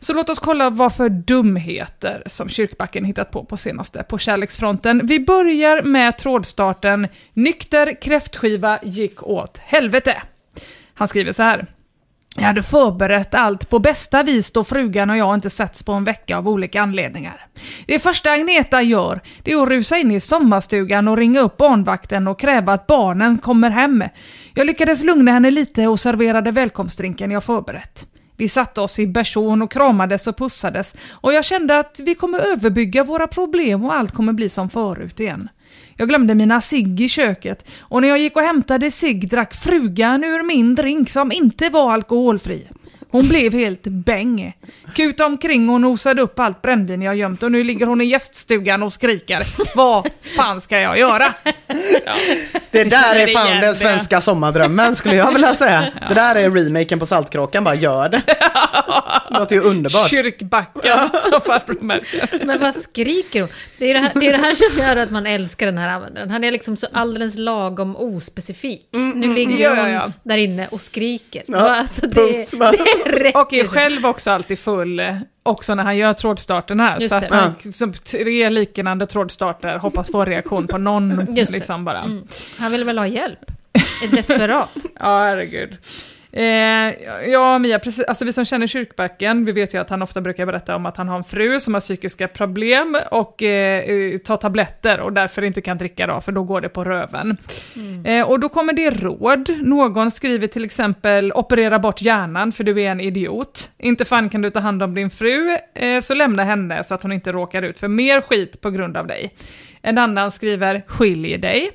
Så 0.00 0.14
låt 0.14 0.28
oss 0.28 0.38
kolla 0.38 0.70
vad 0.70 0.94
för 0.94 1.08
dumheter 1.08 2.22
som 2.26 2.48
Kyrkbacken 2.48 3.04
hittat 3.04 3.30
på 3.30 3.44
på 3.44 3.56
senaste 3.56 4.02
på 4.02 4.18
kärleksfronten. 4.18 5.06
Vi 5.06 5.20
börjar 5.20 5.82
med 5.82 6.18
trådstarten 6.18 7.08
Nykter 7.32 8.00
kräftskiva 8.02 8.78
gick 8.82 9.22
åt 9.22 9.58
helvete. 9.58 10.22
Han 10.94 11.08
skriver 11.08 11.32
så 11.32 11.42
här. 11.42 11.66
Jag 12.38 12.46
hade 12.46 12.62
förberett 12.62 13.34
allt 13.34 13.70
på 13.70 13.78
bästa 13.78 14.22
vis 14.22 14.50
då 14.50 14.64
frugan 14.64 15.10
och 15.10 15.16
jag 15.16 15.34
inte 15.34 15.50
setts 15.50 15.82
på 15.82 15.92
en 15.92 16.04
vecka 16.04 16.38
av 16.38 16.48
olika 16.48 16.82
anledningar. 16.82 17.46
Det 17.86 17.98
första 17.98 18.30
Agneta 18.30 18.82
gör, 18.82 19.20
det 19.42 19.52
är 19.52 19.62
att 19.62 19.68
rusa 19.68 19.96
in 19.96 20.10
i 20.10 20.20
sommarstugan 20.20 21.08
och 21.08 21.16
ringa 21.16 21.40
upp 21.40 21.56
barnvakten 21.56 22.28
och 22.28 22.40
kräva 22.40 22.72
att 22.72 22.86
barnen 22.86 23.38
kommer 23.38 23.70
hem. 23.70 24.04
Jag 24.54 24.66
lyckades 24.66 25.04
lugna 25.04 25.32
henne 25.32 25.50
lite 25.50 25.86
och 25.86 26.00
serverade 26.00 26.50
välkomstdrinken 26.50 27.30
jag 27.30 27.44
förberett. 27.44 28.06
Vi 28.36 28.48
satte 28.48 28.80
oss 28.80 28.98
i 28.98 29.06
bersån 29.06 29.62
och 29.62 29.70
kramades 29.70 30.26
och 30.26 30.36
pussades 30.36 30.94
och 31.10 31.32
jag 31.32 31.44
kände 31.44 31.78
att 31.78 32.00
vi 32.00 32.14
kommer 32.14 32.38
överbygga 32.38 33.04
våra 33.04 33.26
problem 33.26 33.84
och 33.84 33.94
allt 33.94 34.12
kommer 34.14 34.32
bli 34.32 34.48
som 34.48 34.70
förut 34.70 35.20
igen. 35.20 35.48
Jag 36.00 36.08
glömde 36.08 36.34
mina 36.34 36.60
cigg 36.60 37.00
i 37.00 37.08
köket 37.08 37.68
och 37.80 38.00
när 38.00 38.08
jag 38.08 38.18
gick 38.18 38.36
och 38.36 38.42
hämtade 38.42 38.90
cigg 38.90 39.28
drack 39.28 39.54
frugan 39.54 40.24
ur 40.24 40.42
min 40.42 40.74
drink 40.74 41.10
som 41.10 41.32
inte 41.32 41.68
var 41.68 41.92
alkoholfri. 41.92 42.66
Hon 43.10 43.28
blev 43.28 43.54
helt 43.54 43.82
bäng. 43.82 44.52
Kutade 44.94 45.26
omkring 45.26 45.68
och 45.68 45.80
nosade 45.80 46.22
upp 46.22 46.38
allt 46.38 46.62
brännvin 46.62 47.02
jag 47.02 47.16
gömt 47.16 47.42
och 47.42 47.52
nu 47.52 47.64
ligger 47.64 47.86
hon 47.86 48.00
i 48.00 48.04
gäststugan 48.04 48.82
och 48.82 48.92
skriker. 48.92 49.42
Vad 49.76 50.08
fan 50.36 50.60
ska 50.60 50.80
jag 50.80 50.98
göra? 50.98 51.34
Det 52.70 52.84
där 52.84 53.14
är 53.14 53.26
fan 53.26 53.46
igen 53.46 53.60
den 53.60 53.70
det. 53.70 53.74
svenska 53.74 54.20
sommardrömmen 54.20 54.96
skulle 54.96 55.16
jag 55.16 55.32
vilja 55.32 55.54
säga. 55.54 55.92
Det 56.08 56.14
där 56.14 56.34
är 56.34 56.50
remaken 56.50 56.98
på 56.98 57.06
Saltkråkan, 57.06 57.64
bara 57.64 57.74
gör 57.74 58.08
det. 58.08 58.22
Det 59.30 59.38
låter 59.38 59.56
ju 59.56 59.62
underbart. 59.62 60.10
Kyrkbacken 60.10 61.08
som 61.12 61.40
farbror 61.40 61.80
märker. 61.80 62.44
Men 62.44 62.60
vad 62.60 62.74
skriker 62.74 63.40
hon? 63.40 63.50
Det 63.78 63.90
är 63.90 63.94
det, 63.94 64.00
här, 64.00 64.12
det 64.14 64.26
är 64.26 64.32
det 64.32 64.38
här 64.38 64.54
som 64.54 64.78
gör 64.78 64.96
att 64.96 65.10
man 65.10 65.26
älskar 65.26 65.66
den 65.66 65.78
här 65.78 65.88
användaren. 65.88 66.30
Han 66.30 66.44
är 66.44 66.52
liksom 66.52 66.76
så 66.76 66.86
alldeles 66.92 67.36
lagom 67.36 67.96
ospecifik. 67.96 68.88
nu 68.92 69.34
ligger 69.34 69.64
ja, 69.64 69.76
ja, 69.76 69.82
hon 69.82 69.90
ja. 69.90 70.12
där 70.22 70.36
inne 70.36 70.68
och 70.68 70.80
skriker. 70.80 71.42
Ja, 71.46 71.76
alltså, 71.76 72.06
det, 72.06 72.50
punkt. 72.50 72.50
det. 72.60 72.97
Och 73.34 73.52
är 73.52 73.66
själv 73.68 74.06
också 74.06 74.30
alltid 74.30 74.58
full, 74.58 75.02
också 75.42 75.74
när 75.74 75.84
han 75.84 75.96
gör 75.96 76.14
trådstarten 76.14 76.80
här. 76.80 77.00
Just 77.00 77.10
så 77.10 77.16
att 77.16 77.30
man, 77.30 77.72
som 77.72 77.92
tre 77.92 78.50
liknande 78.50 79.06
trådstarter 79.06 79.78
hoppas 79.78 80.10
få 80.10 80.24
reaktion 80.24 80.66
på 80.66 80.78
någon. 80.78 81.36
Just 81.36 81.52
liksom 81.52 81.84
bara. 81.84 82.00
Mm. 82.00 82.24
Han 82.58 82.72
vill 82.72 82.84
väl 82.84 82.98
ha 82.98 83.06
hjälp? 83.06 83.38
Är 84.04 84.16
desperat. 84.16 84.68
Ja, 85.00 85.18
herregud. 85.18 85.76
Eh, 86.32 86.44
ja, 87.28 87.58
Mia, 87.58 87.78
precis, 87.78 88.04
alltså 88.04 88.24
vi 88.24 88.32
som 88.32 88.44
känner 88.44 88.66
Kyrkbacken, 88.66 89.44
vi 89.44 89.52
vet 89.52 89.74
ju 89.74 89.80
att 89.80 89.90
han 89.90 90.02
ofta 90.02 90.20
brukar 90.20 90.46
berätta 90.46 90.76
om 90.76 90.86
att 90.86 90.96
han 90.96 91.08
har 91.08 91.16
en 91.16 91.24
fru 91.24 91.60
som 91.60 91.74
har 91.74 91.80
psykiska 91.80 92.28
problem 92.28 92.98
och 93.10 93.42
eh, 93.42 93.90
eh, 93.90 94.18
tar 94.18 94.36
tabletter 94.36 95.00
och 95.00 95.12
därför 95.12 95.42
inte 95.42 95.60
kan 95.60 95.78
dricka 95.78 96.06
då, 96.06 96.20
för 96.20 96.32
då 96.32 96.42
går 96.42 96.60
det 96.60 96.68
på 96.68 96.84
röven. 96.84 97.36
Eh, 98.04 98.30
och 98.30 98.40
då 98.40 98.48
kommer 98.48 98.72
det 98.72 98.90
råd. 98.90 99.50
Någon 99.62 100.10
skriver 100.10 100.46
till 100.46 100.64
exempel 100.64 101.32
operera 101.32 101.78
bort 101.78 102.02
hjärnan 102.02 102.52
för 102.52 102.64
du 102.64 102.82
är 102.82 102.90
en 102.90 103.00
idiot. 103.00 103.70
Inte 103.78 104.04
fan 104.04 104.28
kan 104.28 104.42
du 104.42 104.50
ta 104.50 104.60
hand 104.60 104.82
om 104.82 104.94
din 104.94 105.10
fru, 105.10 105.56
eh, 105.74 106.00
så 106.00 106.14
lämna 106.14 106.44
henne 106.44 106.84
så 106.84 106.94
att 106.94 107.02
hon 107.02 107.12
inte 107.12 107.32
råkar 107.32 107.62
ut 107.62 107.78
för 107.78 107.88
mer 107.88 108.20
skit 108.20 108.60
på 108.60 108.70
grund 108.70 108.96
av 108.96 109.06
dig. 109.06 109.32
En 109.88 109.98
annan 109.98 110.32
skriver 110.32 110.82
skilj 110.86 111.38
dig. 111.38 111.70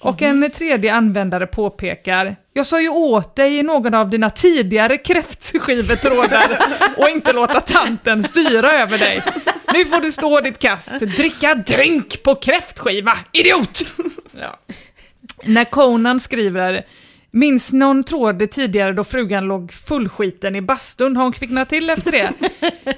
Och 0.00 0.22
en 0.22 0.50
tredje 0.50 0.94
användare 0.94 1.46
påpekar 1.46 2.36
jag 2.52 2.66
sa 2.66 2.80
ju 2.80 2.88
åt 2.88 3.36
dig 3.36 3.58
i 3.58 3.62
någon 3.62 3.94
av 3.94 4.10
dina 4.10 4.30
tidigare 4.30 4.98
kräftskivetrådar 4.98 6.58
och 6.96 7.08
inte 7.08 7.32
låta 7.32 7.60
tanten 7.60 8.24
styra 8.24 8.72
över 8.72 8.98
dig. 8.98 9.22
Nu 9.74 9.84
får 9.84 10.00
du 10.00 10.12
stå 10.12 10.40
ditt 10.40 10.58
kast, 10.58 10.98
dricka 10.98 11.54
drink 11.54 12.22
på 12.22 12.34
kräftskiva, 12.34 13.18
idiot! 13.32 13.82
Ja. 14.40 14.58
När 15.44 15.64
Conan 15.64 16.20
skriver 16.20 16.84
Minns 17.30 17.72
någon 17.72 18.04
tråd 18.04 18.50
tidigare 18.50 18.92
då 18.92 19.04
frugan 19.04 19.44
låg 19.44 19.72
fullskiten 19.72 20.56
i 20.56 20.62
bastun? 20.62 21.16
Har 21.16 21.22
hon 21.22 21.32
kvicknat 21.32 21.68
till 21.68 21.90
efter 21.90 22.12
det? 22.12 22.32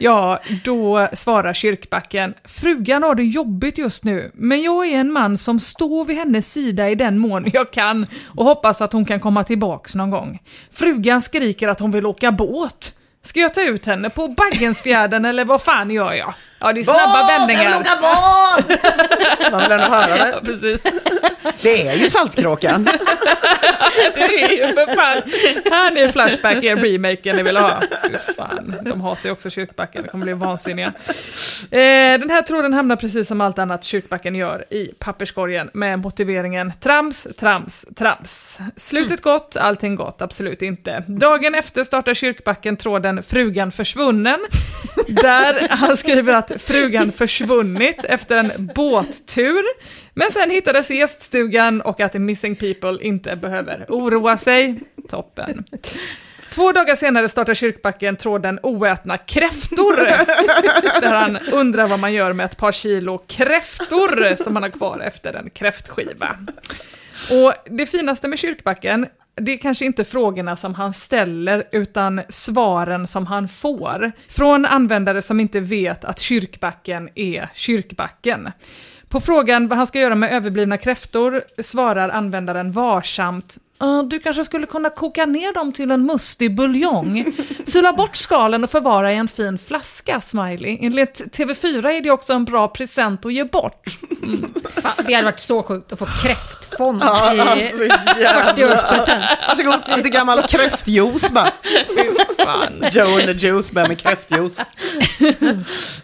Ja, 0.01 0.41
då 0.65 1.09
svarar 1.13 1.53
kyrkbacken. 1.53 2.35
Frugan 2.45 3.03
har 3.03 3.15
det 3.15 3.25
jobbigt 3.25 3.79
just 3.79 4.05
nu, 4.05 4.31
men 4.35 4.63
jag 4.63 4.87
är 4.87 4.99
en 4.99 5.13
man 5.13 5.37
som 5.37 5.61
står 5.61 6.05
vid 6.05 6.17
hennes 6.17 6.53
sida 6.53 6.91
i 6.91 6.95
den 6.95 7.19
mån 7.19 7.45
jag 7.53 7.71
kan 7.71 8.07
och 8.27 8.45
hoppas 8.45 8.81
att 8.81 8.93
hon 8.93 9.05
kan 9.05 9.21
komma 9.21 9.45
tillbaks 9.45 9.95
någon 9.95 10.11
gång. 10.11 10.39
Frugan 10.73 11.23
skriker 11.23 11.69
att 11.69 11.81
hon 11.81 11.91
vill 11.91 12.07
åka 12.07 12.33
båt. 12.33 12.95
Ska 13.23 13.41
jag 13.41 13.55
ta 13.55 13.63
ut 13.63 13.87
henne 13.87 14.11
på 14.11 14.29
Baggensfjärden 14.29 15.25
eller 15.25 15.45
vad 15.45 15.63
fan 15.63 15.91
gör 15.91 16.13
jag? 16.13 16.35
Ja, 16.61 16.73
det 16.73 16.81
är 16.81 16.85
snabba 16.85 17.01
Båt! 17.07 17.31
vändningar. 17.39 17.63
Jag 17.65 17.71
vill 17.71 17.81
åka 17.81 17.99
båt! 18.01 19.51
Man 19.53 19.61
vill 19.63 19.73
ändå 19.73 19.85
höra 19.85 20.07
det. 20.25 20.31
Ja, 20.35 20.41
precis. 20.45 20.83
Det 21.63 21.89
är 21.89 21.95
ju 21.95 22.11
Saltkråkan. 22.11 22.85
Det 24.15 24.43
är 24.45 24.51
ju 24.67 24.73
för 24.75 24.95
fan. 24.95 25.23
Här 25.73 25.97
är 25.97 26.09
Flashback 26.09 26.65
i 26.65 26.75
remaken 26.75 27.37
ni 27.37 27.43
vill 27.43 27.57
ha. 27.57 27.81
Fy 28.03 28.33
fan, 28.37 28.75
de 28.85 29.01
hatar 29.01 29.25
ju 29.25 29.31
också 29.31 29.51
Kyrkbacken, 29.51 30.03
det 30.03 30.09
kommer 30.09 30.25
bli 30.25 30.33
vansinniga. 30.33 30.87
Eh, 31.71 32.21
den 32.21 32.31
här 32.31 32.43
tråden 32.43 32.73
hamnar 32.73 32.97
precis 32.97 33.29
som 33.29 33.41
allt 33.41 33.59
annat 33.59 33.85
Kyrkbacken 33.85 34.35
gör 34.35 34.65
i 34.71 34.87
papperskorgen 34.99 35.71
med 35.75 35.99
motiveringen 35.99 36.73
trams, 36.81 37.27
trams, 37.39 37.87
trams. 37.99 38.59
Slutet 38.77 39.23
gott, 39.23 39.57
allting 39.57 39.97
gott, 39.97 40.23
absolut 40.23 40.63
inte. 40.63 41.05
Dagen 41.07 41.55
efter 41.55 41.85
startar 41.85 42.15
Kyrkbacken 42.15 42.77
tråden 42.77 43.23
Frugan 43.23 43.73
försvunnen, 43.73 44.39
där 45.09 45.67
han 45.71 45.97
skriver 45.97 46.35
att 46.35 46.50
frugan 46.59 47.13
försvunnit 47.13 48.05
efter 48.05 48.37
en 48.37 48.71
båttur, 48.75 49.65
men 50.15 50.31
sen 50.31 50.51
hittades 50.51 50.91
i 50.91 50.95
gäststugan 50.95 51.81
och 51.81 52.01
att 52.01 52.15
Missing 52.15 52.57
People 52.57 52.99
inte 53.03 53.37
behöver 53.37 53.87
oroa 53.89 54.37
sig. 54.37 54.81
Toppen. 55.09 55.65
Två 56.51 56.73
dagar 56.73 56.97
senare 56.97 57.29
startar 57.29 57.55
Kyrkbacken 57.55 58.17
tråden 58.17 58.59
Oätna 58.63 59.19
kräftor, 59.19 59.97
där 61.01 61.15
han 61.15 61.39
undrar 61.53 61.87
vad 61.87 61.99
man 61.99 62.13
gör 62.13 62.33
med 62.33 62.47
ett 62.47 62.57
par 62.57 62.73
kilo 62.73 63.19
kräftor 63.19 64.43
som 64.43 64.55
man 64.55 64.63
har 64.63 64.71
kvar 64.71 65.01
efter 65.01 65.35
en 65.35 65.51
kräftskiva. 65.51 66.37
Och 67.31 67.55
det 67.67 67.87
finaste 67.87 68.29
med 68.29 68.39
Kyrkbacken, 68.39 69.07
det 69.35 69.53
är 69.53 69.57
kanske 69.57 69.85
inte 69.85 70.05
frågorna 70.05 70.57
som 70.57 70.75
han 70.75 70.95
ställer, 70.95 71.69
utan 71.73 72.21
svaren 72.29 73.07
som 73.07 73.27
han 73.27 73.49
får. 73.49 74.13
Från 74.29 74.67
användare 74.67 75.23
som 75.23 75.41
inte 75.41 75.61
vet 75.61 76.05
att 76.05 76.19
Kyrkbacken 76.19 77.09
är 77.15 77.51
Kyrkbacken. 77.55 78.49
På 79.11 79.21
frågan 79.21 79.69
vad 79.69 79.79
han 79.79 79.87
ska 79.87 79.99
göra 79.99 80.15
med 80.15 80.33
överblivna 80.33 80.77
kräftor 80.79 81.43
svarar 81.63 82.09
användaren 82.09 82.73
varsamt 82.73 83.59
"Eh, 83.83 84.03
du 84.03 84.19
kanske 84.19 84.45
skulle 84.45 84.67
kunna 84.67 84.91
koka 84.91 85.27
ner 85.27 85.55
dem 85.55 85.73
till 85.73 85.91
en 85.91 86.07
mustig 86.07 86.55
buljong. 86.57 87.33
Sila 87.67 87.93
bort 87.93 88.17
skalen 88.17 88.65
och 88.65 88.71
förvara 88.71 89.13
i 89.13 89.17
en 89.17 89.29
fin 89.29 89.59
flaska, 89.59 90.21
smiley. 90.21 90.79
Enligt 90.81 91.21
TV4 91.37 91.89
är 91.91 92.01
det 92.01 92.11
också 92.11 92.33
en 92.33 92.45
bra 92.45 92.69
present 92.69 93.27
att 93.27 93.33
ge 93.33 93.45
bort. 93.45 93.99
Fan, 94.83 94.93
det 95.07 95.15
hade 95.15 95.25
varit 95.25 95.39
så 95.41 95.63
sjukt 95.63 95.93
att 95.93 95.99
få 95.99 96.07
kräftfond 96.23 97.03
Ja, 97.05 97.35
i 97.35 97.41
alltså, 97.41 97.85
jävlar. 98.21 98.55
40-årspresent. 98.55 99.23
Varsågod, 99.49 99.97
lite 99.97 100.09
gammal 100.09 100.43
kräftjuice 100.43 101.31
bara. 101.31 101.51
Fy 101.97 102.45
fan. 102.45 102.85
Joe 102.91 103.15
and 103.15 103.25
the 103.25 103.33
Juice 103.47 103.73
med 103.73 103.99
kräftjuice. 103.99 104.67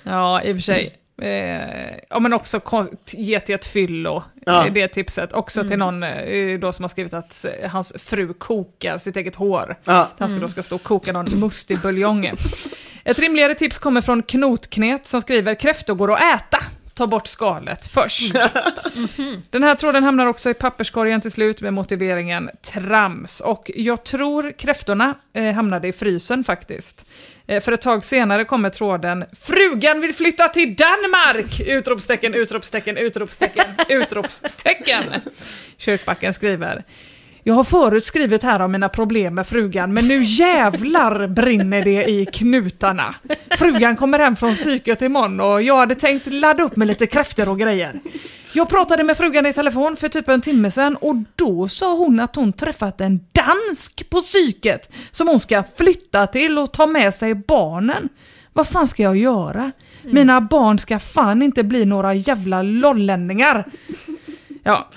Ja, 0.03 0.43
i 0.43 0.53
och 0.53 0.57
för 0.57 0.63
sig. 0.63 0.95
Eh, 1.23 1.97
ja, 2.11 2.21
men 2.21 2.33
också 2.33 2.61
ge 3.07 3.41
till 3.41 3.55
ett 3.55 3.67
fyllo, 3.67 4.23
Ja. 4.47 4.67
eh, 4.67 4.73
det 4.73 4.89
tipset. 4.89 5.33
Också 5.33 5.65
till 5.65 5.79
någon 5.79 6.03
eh, 6.03 6.59
då 6.59 6.73
som 6.73 6.83
har 6.83 6.89
skrivit 6.89 7.15
att 7.15 7.45
hans 7.71 7.93
fru 7.99 8.33
kokar 8.35 8.99
sitt 8.99 9.17
eget 9.17 9.37
hår. 9.37 9.77
Ja. 9.85 9.93
Att 10.01 10.15
han 10.19 10.29
ska 10.29 10.39
då 10.39 10.49
ska 10.49 10.63
stå 10.63 10.75
och 10.75 10.83
koka 10.83 11.13
någon 11.13 11.41
mustig 11.41 11.81
buljong. 11.81 12.31
Ett 13.05 13.19
rimligare 13.19 13.55
tips 13.55 13.79
kommer 13.79 14.01
från 14.01 14.23
Knotknet 14.23 15.07
som 15.07 15.21
skriver 15.23 15.55
kräftor 15.55 15.95
går 15.95 16.13
att 16.13 16.21
äta. 16.35 16.59
Ta 16.95 17.07
bort 17.07 17.27
skalet 17.27 17.85
först. 17.87 18.35
Den 19.51 19.63
här 19.63 19.75
tråden 19.75 20.05
hamnar 20.05 20.27
också 20.27 20.51
i 20.51 20.55
papperskorgen 20.55 21.21
till 21.21 21.33
slut 21.33 21.61
med 21.63 21.73
motiveringen 21.75 22.51
trams. 22.63 23.41
Och 23.41 23.71
jag 23.75 24.05
tror 24.05 24.53
kräftorna 24.59 25.15
eh, 25.33 25.53
hamnade 25.55 25.89
i 25.89 25.93
frysen 25.93 26.45
faktiskt. 26.45 27.07
Eh, 27.47 27.61
för 27.61 27.73
ett 27.73 27.83
tag 27.83 28.05
senare 28.05 28.45
kommer 28.45 28.71
tråden 28.71 29.25
“Frugan 29.41 30.01
vill 30.01 30.15
flytta 30.15 30.49
till 30.49 30.77
Danmark!” 30.77 31.61
Utropstecken, 31.61 32.35
utropstecken, 32.35 32.97
utropstecken, 32.97 33.65
utropstecken. 33.89 35.05
Kyrkbacken 35.77 36.35
skriver. 36.35 36.85
Jag 37.43 37.55
har 37.55 37.65
förut 37.65 38.05
skrivit 38.05 38.43
här 38.43 38.61
om 38.61 38.73
mina 38.73 38.89
problem 38.89 39.35
med 39.35 39.47
frugan, 39.47 39.95
men 39.95 40.09
nu 40.09 40.23
jävlar 40.25 41.27
brinner 41.27 41.85
det 41.85 42.05
i 42.11 42.27
knutarna. 42.27 43.15
Frugan 43.51 43.97
kommer 43.97 44.19
hem 44.19 44.37
från 44.37 44.55
psyket 44.55 45.03
imorgon 45.03 45.41
och 45.41 45.63
jag 45.63 45.77
hade 45.77 45.95
tänkt 45.95 46.27
ladda 46.27 46.63
upp 46.63 46.77
med 46.77 46.89
lite 46.89 47.07
kräftor 47.07 47.49
och 47.49 47.59
grejer. 47.59 48.01
Jag 48.57 48.69
pratade 48.69 49.05
med 49.05 49.17
frugan 49.17 49.47
i 49.47 49.53
telefon 49.53 49.97
för 49.97 50.09
typ 50.09 50.29
en 50.29 50.41
timme 50.41 50.71
sedan 50.71 50.97
och 50.97 51.17
då 51.37 51.69
sa 51.69 51.97
hon 51.97 52.21
att 52.21 52.37
hon 52.37 52.53
träffat 52.53 53.01
en 53.01 53.21
dansk 53.33 54.11
på 54.11 54.21
psyket 54.21 54.93
som 55.11 55.29
hon 55.29 55.41
ska 55.41 55.65
flytta 55.77 56.27
till 56.27 56.59
och 56.59 56.73
ta 56.73 56.87
med 56.87 57.15
sig 57.15 57.35
barnen. 57.35 58.09
Vad 58.53 58.69
fan 58.69 58.89
ska 58.89 59.03
jag 59.03 59.17
göra? 59.17 59.73
Mina 60.03 60.41
barn 60.41 60.79
ska 60.79 60.99
fan 60.99 61.43
inte 61.43 61.65
bli 61.65 61.85
några 61.85 62.15
jävla 62.15 62.63
lollänningar. 62.63 63.65
Ja, 64.63 64.89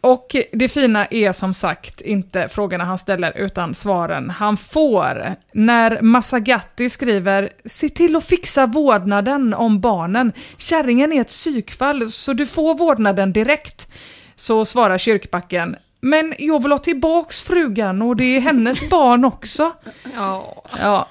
och 0.00 0.36
det 0.52 0.68
fina 0.68 1.06
är 1.06 1.32
som 1.32 1.54
sagt 1.54 2.00
inte 2.00 2.48
frågorna 2.48 2.84
han 2.84 2.98
ställer 2.98 3.38
utan 3.38 3.74
svaren 3.74 4.30
han 4.30 4.56
får. 4.56 5.34
När 5.52 6.02
Masagatti 6.02 6.90
skriver 6.90 7.50
“Se 7.64 7.88
till 7.88 8.16
att 8.16 8.24
fixa 8.24 8.66
vårdnaden 8.66 9.54
om 9.54 9.80
barnen. 9.80 10.32
Kärringen 10.56 11.12
är 11.12 11.20
ett 11.20 11.28
psykfall 11.28 12.10
så 12.10 12.32
du 12.32 12.46
får 12.46 12.74
vårdnaden 12.74 13.32
direkt.” 13.32 13.92
Så 14.36 14.64
svarar 14.64 14.98
Kyrkbacken 14.98 15.76
“Men 16.00 16.34
jag 16.38 16.62
vill 16.62 16.72
ha 16.72 16.78
tillbaks 16.78 17.42
frugan 17.42 18.02
och 18.02 18.16
det 18.16 18.36
är 18.36 18.40
hennes 18.40 18.90
barn 18.90 19.24
också.” 19.24 19.72
Ja. 20.16 20.64
Ja. 20.80 21.06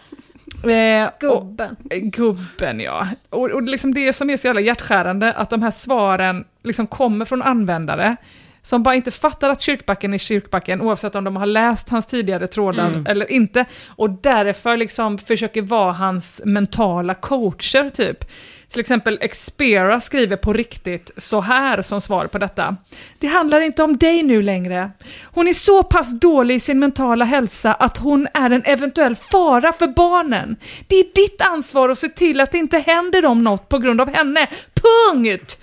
Eh, 0.71 1.09
Gubben. 1.19 1.75
Och, 1.83 1.91
gubben 1.91 2.79
ja. 2.79 3.07
Och, 3.29 3.49
och 3.49 3.61
liksom 3.63 3.93
det 3.93 4.13
som 4.13 4.29
är 4.29 4.37
så 4.37 4.47
jävla 4.47 4.61
hjärtskärande, 4.61 5.33
att 5.33 5.49
de 5.49 5.61
här 5.61 5.71
svaren 5.71 6.45
liksom 6.63 6.87
kommer 6.87 7.25
från 7.25 7.41
användare 7.41 8.17
som 8.61 8.83
bara 8.83 8.95
inte 8.95 9.11
fattar 9.11 9.49
att 9.49 9.61
kyrkbacken 9.61 10.13
är 10.13 10.17
kyrkbacken 10.17 10.81
oavsett 10.81 11.15
om 11.15 11.23
de 11.23 11.35
har 11.35 11.45
läst 11.45 11.89
hans 11.89 12.05
tidigare 12.05 12.47
trådar 12.47 12.87
Mm. 12.87 13.05
eller 13.07 13.31
inte. 13.31 13.65
Och 13.87 14.09
därför 14.09 14.77
liksom 14.77 15.17
försöker 15.17 15.61
vara 15.61 15.91
hans 15.91 16.41
mentala 16.45 17.13
coacher 17.13 17.89
typ. 17.89 18.25
Till 18.71 18.79
exempel 18.79 19.17
Expera 19.21 20.01
skriver 20.01 20.35
på 20.37 20.53
riktigt 20.53 21.11
så 21.17 21.41
här 21.41 21.81
som 21.81 22.01
svar 22.01 22.27
på 22.27 22.37
detta. 22.37 22.75
Det 23.19 23.27
handlar 23.27 23.61
inte 23.61 23.83
om 23.83 23.97
dig 23.97 24.23
nu 24.23 24.41
längre. 24.41 24.91
Hon 25.23 25.47
är 25.47 25.53
så 25.53 25.83
pass 25.83 26.19
dålig 26.19 26.55
i 26.55 26.59
sin 26.59 26.79
mentala 26.79 27.25
hälsa 27.25 27.73
att 27.73 27.97
hon 27.97 28.27
är 28.33 28.49
en 28.49 28.63
eventuell 28.65 29.15
fara 29.15 29.73
för 29.73 29.87
barnen. 29.87 30.55
Det 30.87 30.95
är 30.95 31.05
ditt 31.15 31.41
ansvar 31.41 31.89
att 31.89 31.97
se 31.97 32.09
till 32.09 32.39
att 32.39 32.51
det 32.51 32.57
inte 32.57 32.77
händer 32.79 33.21
dem 33.21 33.43
något 33.43 33.69
på 33.69 33.77
grund 33.77 34.01
av 34.01 34.15
henne. 34.15 34.47
Punkt! 34.73 35.59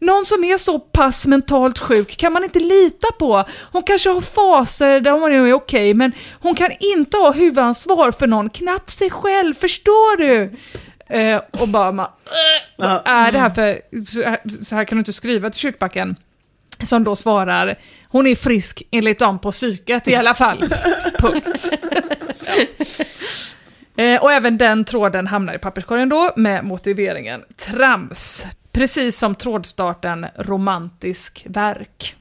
Någon 0.00 0.24
som 0.24 0.44
är 0.44 0.56
så 0.56 0.78
pass 0.78 1.26
mentalt 1.26 1.78
sjuk 1.78 2.16
kan 2.16 2.32
man 2.32 2.44
inte 2.44 2.58
lita 2.58 3.12
på. 3.18 3.44
Hon 3.72 3.82
kanske 3.82 4.10
har 4.10 4.20
faser 4.20 5.00
där 5.00 5.10
hon 5.10 5.32
är 5.32 5.52
okej, 5.52 5.94
men 5.94 6.12
hon 6.40 6.54
kan 6.54 6.70
inte 6.80 7.16
ha 7.16 7.32
huvudansvar 7.32 8.10
för 8.10 8.26
någon, 8.26 8.50
knappt 8.50 8.90
sig 8.90 9.10
själv, 9.10 9.54
förstår 9.54 10.16
du? 10.16 10.56
Eh, 11.08 11.42
man, 11.92 12.06
vad 12.76 13.02
är 13.04 13.32
det 13.32 13.38
här 13.38 13.50
för, 13.50 13.80
så 14.04 14.22
här, 14.22 14.64
så 14.64 14.74
här 14.74 14.84
kan 14.84 14.96
du 14.96 15.00
inte 15.00 15.12
skriva 15.12 15.50
till 15.50 15.60
kyrkbacken. 15.60 16.16
Som 16.82 17.04
då 17.04 17.16
svarar, 17.16 17.78
hon 18.08 18.26
är 18.26 18.36
frisk 18.36 18.82
enligt 18.90 19.18
dem 19.18 19.38
på 19.38 19.52
psyket 19.52 20.08
i 20.08 20.14
alla 20.14 20.34
fall. 20.34 20.58
Punkt. 21.18 21.70
Eh, 23.96 24.22
och 24.22 24.32
även 24.32 24.58
den 24.58 24.84
tråden 24.84 25.26
hamnar 25.26 25.54
i 25.54 25.58
papperskorgen 25.58 26.08
då 26.08 26.30
med 26.36 26.64
motiveringen 26.64 27.44
trams. 27.56 28.46
Precis 28.72 29.18
som 29.18 29.34
trådstarten 29.34 30.26
romantisk 30.36 31.46
verk. 31.48 32.16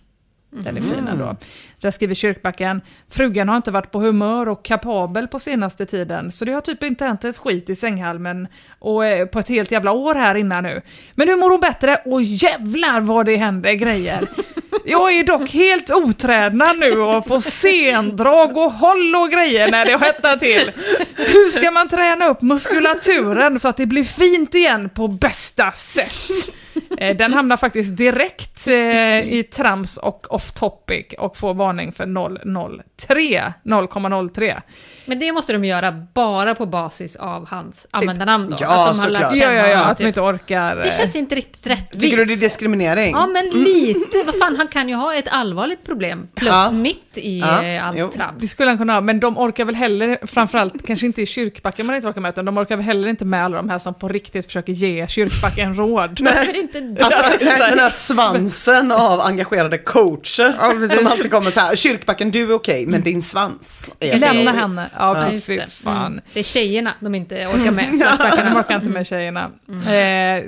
Den 0.49 0.77
är 0.77 0.81
fin 0.81 1.07
ändå. 1.07 1.35
Där 1.81 1.91
skriver 1.91 2.15
Kyrkbacken, 2.15 2.81
frugan 3.09 3.49
har 3.49 3.57
inte 3.57 3.71
varit 3.71 3.91
på 3.91 3.99
humör 3.99 4.47
och 4.47 4.65
kapabel 4.65 5.27
på 5.27 5.39
senaste 5.39 5.85
tiden, 5.85 6.31
så 6.31 6.45
det 6.45 6.51
har 6.51 6.61
typ 6.61 6.83
inte 6.83 7.05
hänt 7.05 7.23
ett 7.23 7.37
skit 7.37 7.69
i 7.69 7.75
sänghalmen 7.75 8.47
och 8.79 9.05
eh, 9.05 9.25
på 9.25 9.39
ett 9.39 9.49
helt 9.49 9.71
jävla 9.71 9.91
år 9.91 10.15
här 10.15 10.35
innan 10.35 10.63
nu. 10.63 10.81
Men 11.15 11.27
nu 11.27 11.35
mår 11.35 11.49
hon 11.49 11.59
bättre 11.59 12.01
och 12.05 12.21
jävlar 12.21 13.01
vad 13.01 13.25
det 13.25 13.35
händer 13.35 13.73
grejer. 13.73 14.27
Jag 14.85 15.11
är 15.11 15.23
dock 15.23 15.49
helt 15.49 15.91
otränad 15.91 16.79
nu 16.79 16.99
och 16.99 17.27
får 17.27 17.39
sendrag 17.39 18.57
och 18.57 18.71
håll 18.71 19.15
och 19.15 19.31
grejer 19.31 19.71
när 19.71 19.85
det 19.85 19.97
hettar 19.97 20.37
till. 20.37 20.71
Hur 21.15 21.51
ska 21.51 21.71
man 21.71 21.89
träna 21.89 22.27
upp 22.27 22.41
muskulaturen 22.41 23.59
så 23.59 23.67
att 23.67 23.77
det 23.77 23.85
blir 23.85 24.03
fint 24.03 24.55
igen 24.55 24.89
på 24.89 25.07
bästa 25.07 25.71
sätt? 25.71 26.53
Eh, 26.97 27.17
den 27.17 27.33
hamnar 27.33 27.57
faktiskt 27.57 27.97
direkt 27.97 28.67
eh, 28.67 29.33
i 29.33 29.47
trams 29.51 29.97
och 29.97 30.33
off 30.33 30.51
topic 30.51 31.05
och 31.17 31.37
får 31.37 31.53
vara 31.53 31.68
varning 31.69 31.91
för 31.91 32.05
003, 32.05 33.53
0,03. 33.63 34.61
Men 35.05 35.19
det 35.19 35.31
måste 35.31 35.53
de 35.53 35.65
göra 35.65 35.91
bara 36.13 36.55
på 36.55 36.65
basis 36.65 37.15
av 37.15 37.47
hans 37.47 37.87
användarnamn 37.91 38.49
då? 38.49 38.57
Ja, 38.59 38.87
att 38.89 38.93
de 38.95 38.99
har 38.99 39.09
lärt 39.09 39.35
känna 39.35 39.53
Ja, 39.55 39.67
ja, 39.67 39.67
ja, 39.67 39.79
att 39.83 39.97
de 39.97 40.03
typ. 40.03 40.07
inte 40.07 40.21
orkar. 40.21 40.75
Det 40.75 40.87
eh, 40.87 40.97
känns 40.97 41.15
inte 41.15 41.35
riktigt 41.35 41.67
rättvist. 41.67 41.99
Tycker 41.99 42.17
du 42.17 42.25
det 42.25 42.33
är 42.33 42.37
diskriminering? 42.37 43.11
Ja, 43.11 43.27
men 43.27 43.45
lite. 43.49 44.23
Vad 44.25 44.35
fan, 44.35 44.55
han 44.55 44.67
kan 44.67 44.89
ju 44.89 44.95
ha 44.95 45.15
ett 45.15 45.27
allvarligt 45.27 45.83
problem. 45.85 46.27
Ja. 46.35 46.71
mitt 46.71 47.08
i 47.19 47.39
Ja, 47.39 47.63
eh, 47.63 47.87
allt 47.87 47.97
jo. 47.97 48.11
trams. 48.11 48.41
Det 48.41 48.47
skulle 48.47 48.69
han 48.69 48.77
kunna 48.77 48.93
ha, 48.93 49.01
men 49.01 49.19
de 49.19 49.37
orkar 49.37 49.65
väl 49.65 49.75
heller, 49.75 50.17
framförallt 50.27 50.87
kanske 50.87 51.05
inte 51.05 51.21
i 51.21 51.25
kyrkbacken 51.25 51.85
man 51.85 51.95
inte 51.95 52.07
orkar 52.07 52.21
med, 52.21 52.29
utan 52.29 52.45
de 52.45 52.57
orkar 52.57 52.75
väl 52.77 52.85
heller 52.85 53.07
inte 53.07 53.25
med 53.25 53.45
alla 53.45 53.57
de 53.57 53.69
här 53.69 53.79
som 53.79 53.93
på 53.93 54.07
riktigt 54.07 54.45
försöker 54.45 54.73
ge 54.73 55.07
kyrkbacken 55.07 55.75
råd. 55.75 56.19
Varför 56.23 56.55
inte 56.59 56.77
Att, 56.99 57.39
den 57.39 57.79
här 57.79 57.89
svansen 57.89 58.91
av 58.91 59.21
engagerade 59.21 59.77
coacher 59.77 60.89
som 60.89 61.07
alltid 61.07 61.31
kommer 61.31 61.51
så 61.51 61.59
här, 61.59 61.75
kyrkbacken 61.75 62.31
du 62.31 62.41
är 62.43 62.53
okej, 62.53 62.85
men 62.85 63.01
din 63.01 63.21
svans 63.21 63.91
är 63.99 64.19
Lämna 64.19 64.51
fel." 64.51 64.61
henne. 64.61 64.89
Ja, 64.97 65.31
Ja. 65.33 65.39
fy 65.45 65.55
det. 65.55 65.65
fan. 65.83 66.05
Mm. 66.11 66.21
Det 66.33 66.39
är 66.39 66.43
tjejerna 66.43 66.91
de 66.99 67.15
inte 67.15 67.47
orkar 67.47 67.71
med. 67.71 67.89
Flashbacken, 68.01 68.45
de 68.53 68.59
orkar 68.59 68.75
inte 68.75 68.89
med 68.89 69.07
tjejerna. 69.07 69.49
Eh, 69.69 70.43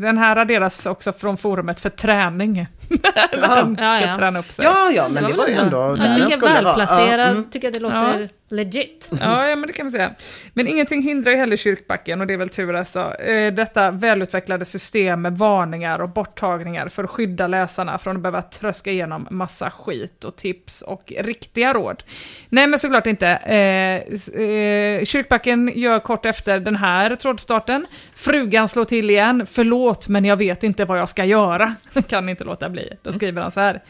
den- 0.00 0.18
här 0.18 0.36
raderas 0.36 0.86
också 0.86 1.12
från 1.12 1.36
forumet 1.36 1.80
för 1.80 1.90
träning. 1.90 2.66
Ja, 3.42 4.00
ja. 4.00 4.16
träna 4.16 4.38
upp 4.38 4.50
sig. 4.50 4.64
Ja, 4.64 4.90
ja, 4.90 5.08
men 5.08 5.24
det 5.24 5.32
var 5.34 5.46
ju 5.46 5.54
ändå 5.54 5.96
Jag 6.16 6.30
tycker 6.30 6.46
jag 6.46 6.56
är 6.56 6.62
välplacerad, 6.62 7.20
Ja, 7.20 7.32
mm. 7.32 7.50
tycker 7.50 7.66
jag 7.66 7.74
det 7.74 7.80
låter 7.80 8.28
legit. 8.50 9.08
Ja, 9.20 9.48
ja, 9.48 9.56
men 9.56 9.66
det 9.66 9.72
kan 9.72 9.86
man 9.86 9.90
säga. 9.90 10.14
Men 10.52 10.68
ingenting 10.68 11.02
hindrar 11.02 11.32
ju 11.32 11.38
heller 11.38 11.56
kyrkbacken, 11.56 12.20
och 12.20 12.26
det 12.26 12.32
är 12.32 12.38
väl 12.38 12.48
tur 12.48 12.74
alltså, 12.74 13.14
eh, 13.14 13.54
detta 13.54 13.90
välutvecklade 13.90 14.64
system 14.64 15.22
med 15.22 15.38
varningar 15.38 15.98
och 15.98 16.08
borttagningar 16.08 16.88
för 16.88 17.04
att 17.04 17.10
skydda 17.10 17.46
läsarna 17.46 17.98
från 17.98 18.16
att 18.16 18.22
behöva 18.22 18.42
tröska 18.42 18.90
igenom 18.90 19.26
massa 19.30 19.70
skit 19.70 20.24
och 20.24 20.36
tips 20.36 20.82
och 20.82 21.12
riktiga 21.18 21.74
råd. 21.74 22.02
Nej, 22.48 22.66
men 22.66 22.78
såklart 22.78 23.06
inte. 23.06 23.28
Eh, 23.28 24.42
eh, 24.42 25.04
kyrkbacken 25.04 25.72
gör 25.74 26.00
kort 26.00 26.26
efter 26.26 26.60
den 26.60 26.76
här 26.76 27.14
trådstarten. 27.14 27.86
Frugan 28.14 28.68
slår 28.68 28.84
till 28.84 29.10
igen. 29.10 29.46
Förlåt, 29.46 30.08
men 30.08 30.24
jag 30.24 30.36
vet 30.36 30.64
inte 30.64 30.84
vad 30.84 30.98
jag 30.98 31.08
ska 31.08 31.24
göra. 31.24 31.74
kan 32.08 32.28
inte 32.28 32.44
låta 32.44 32.68
bli. 32.68 32.92
Då 33.02 33.12
skriver 33.12 33.42
han 33.42 33.50
så 33.50 33.60
här. 33.60 33.82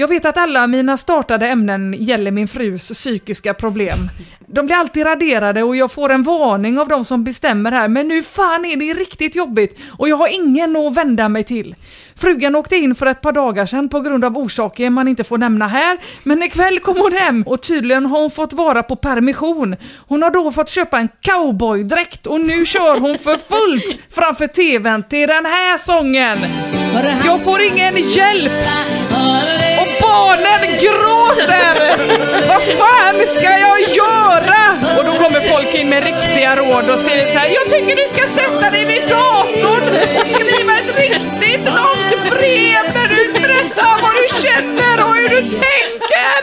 Jag 0.00 0.08
vet 0.08 0.24
att 0.24 0.36
alla 0.36 0.66
mina 0.66 0.96
startade 0.96 1.46
ämnen 1.46 1.96
gäller 1.98 2.30
min 2.30 2.48
frus 2.48 2.88
psykiska 2.88 3.54
problem. 3.54 4.10
De 4.46 4.66
blir 4.66 4.76
alltid 4.76 5.06
raderade 5.06 5.62
och 5.62 5.76
jag 5.76 5.92
får 5.92 6.10
en 6.12 6.22
varning 6.22 6.78
av 6.78 6.88
de 6.88 7.04
som 7.04 7.24
bestämmer 7.24 7.72
här, 7.72 7.88
men 7.88 8.08
nu 8.08 8.22
fan 8.22 8.64
är 8.64 8.76
det 8.76 8.94
riktigt 8.94 9.36
jobbigt 9.36 9.78
och 9.98 10.08
jag 10.08 10.16
har 10.16 10.28
ingen 10.34 10.76
att 10.76 10.96
vända 10.96 11.28
mig 11.28 11.44
till. 11.44 11.74
Frugan 12.16 12.54
åkte 12.56 12.76
in 12.76 12.94
för 12.94 13.06
ett 13.06 13.20
par 13.20 13.32
dagar 13.32 13.66
sedan 13.66 13.88
på 13.88 14.00
grund 14.00 14.24
av 14.24 14.38
orsaker 14.38 14.90
man 14.90 15.08
inte 15.08 15.24
får 15.24 15.38
nämna 15.38 15.68
här, 15.68 15.98
men 16.22 16.42
ikväll 16.42 16.80
kom 16.80 16.96
hon 16.96 17.12
hem 17.12 17.42
och 17.42 17.62
tydligen 17.62 18.06
har 18.06 18.20
hon 18.20 18.30
fått 18.30 18.52
vara 18.52 18.82
på 18.82 18.96
permission. 18.96 19.76
Hon 20.08 20.22
har 20.22 20.30
då 20.30 20.50
fått 20.50 20.68
köpa 20.68 20.98
en 20.98 21.08
cowboydräkt 21.20 22.26
och 22.26 22.40
nu 22.40 22.66
kör 22.66 23.00
hon 23.00 23.18
för 23.18 23.36
fullt 23.36 23.98
framför 24.10 24.46
tvn 24.46 25.02
till 25.02 25.28
den 25.28 25.46
här 25.46 25.78
sången. 25.78 26.38
Jag 27.24 27.44
får 27.44 27.60
ingen 27.60 27.96
hjälp! 27.96 28.52
Barnen 30.08 30.62
gråter! 30.84 31.76
Vad 32.48 32.62
fan 32.62 33.28
ska 33.28 33.42
jag 33.42 33.80
göra? 33.80 34.62
Och 34.98 35.04
då 35.04 35.12
kommer 35.12 35.40
folk 35.40 35.74
in 35.74 35.88
med 35.88 36.04
riktiga 36.04 36.56
råd 36.56 36.90
och 36.90 36.98
skriver 36.98 37.26
så 37.26 37.38
här. 37.38 37.48
Jag 37.48 37.70
tycker 37.70 37.96
du 37.96 38.06
ska 38.06 38.28
sätta 38.28 38.70
dig 38.70 38.84
vid 38.84 39.02
datorn 39.08 39.82
och 40.18 40.26
skriva 40.26 40.72
ett 40.80 40.98
riktigt 40.98 41.64
långt 41.64 42.30
brev 42.30 42.84
där 42.96 43.08
du 43.16 43.32
berättar 43.32 44.02
vad 44.02 44.12
du 44.20 44.26
känner 44.48 45.04
och 45.04 45.14
hur 45.16 45.28
du 45.28 45.40
tänker. 45.40 46.40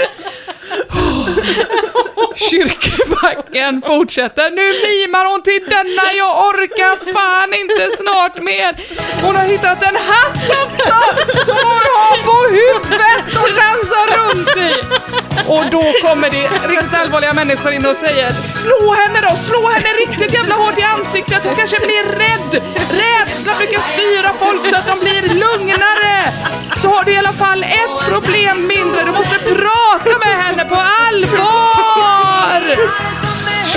Kyrkbacken 3.56 3.82
fortsätter. 3.82 4.50
Nu 4.50 4.68
mimar 4.86 5.26
hon 5.32 5.42
till 5.42 5.64
denna, 5.68 6.06
jag 6.18 6.48
orkar 6.48 7.14
fan 7.14 7.54
inte 7.62 7.98
snart 7.98 8.42
mer. 8.42 8.72
Hon 9.24 9.36
har 9.36 9.46
hittat 9.46 9.84
en 9.84 9.96
hatt 9.96 10.50
också 10.64 10.96
som 11.46 11.58
hon 11.70 11.84
har 11.96 12.16
på 12.30 12.38
huvudet 12.58 13.26
och 13.42 13.50
dansar 13.62 14.06
runt 14.18 14.58
i. 14.58 14.74
Och 15.54 15.64
då 15.72 15.84
kommer 16.08 16.30
det 16.30 16.48
riktigt 16.68 16.94
allvarliga 16.94 17.34
människor 17.34 17.72
in 17.72 17.86
och 17.86 17.96
säger 17.96 18.30
Slå 18.32 18.94
henne 18.94 19.30
då, 19.30 19.36
slå 19.36 19.70
henne 19.70 19.90
riktigt 20.06 20.34
jävla 20.34 20.56
hårt 20.56 20.80
i 20.80 20.84
ansiktet, 20.84 21.42
hon 21.44 21.56
kanske 21.56 21.80
blir 21.80 22.04
rädd. 22.04 22.64
Rädsla 23.02 23.54
brukar 23.58 23.82
styra 23.82 24.32
folk 24.44 24.68
så 24.70 24.76
att 24.76 24.88
de 24.88 25.00
blir 25.06 25.22
lugnare. 25.44 26.32
Så 26.82 26.88
har 26.88 27.04
du 27.04 27.12
i 27.12 27.18
alla 27.18 27.34
fall 27.34 27.64
ett 27.64 28.08
problem 28.08 28.68
mindre, 28.68 29.04
du 29.06 29.12
måste 29.12 29.40
prata 29.40 30.18
med 30.20 30.36
henne 30.44 30.66
på 30.66 30.76
allvar. 30.76 31.86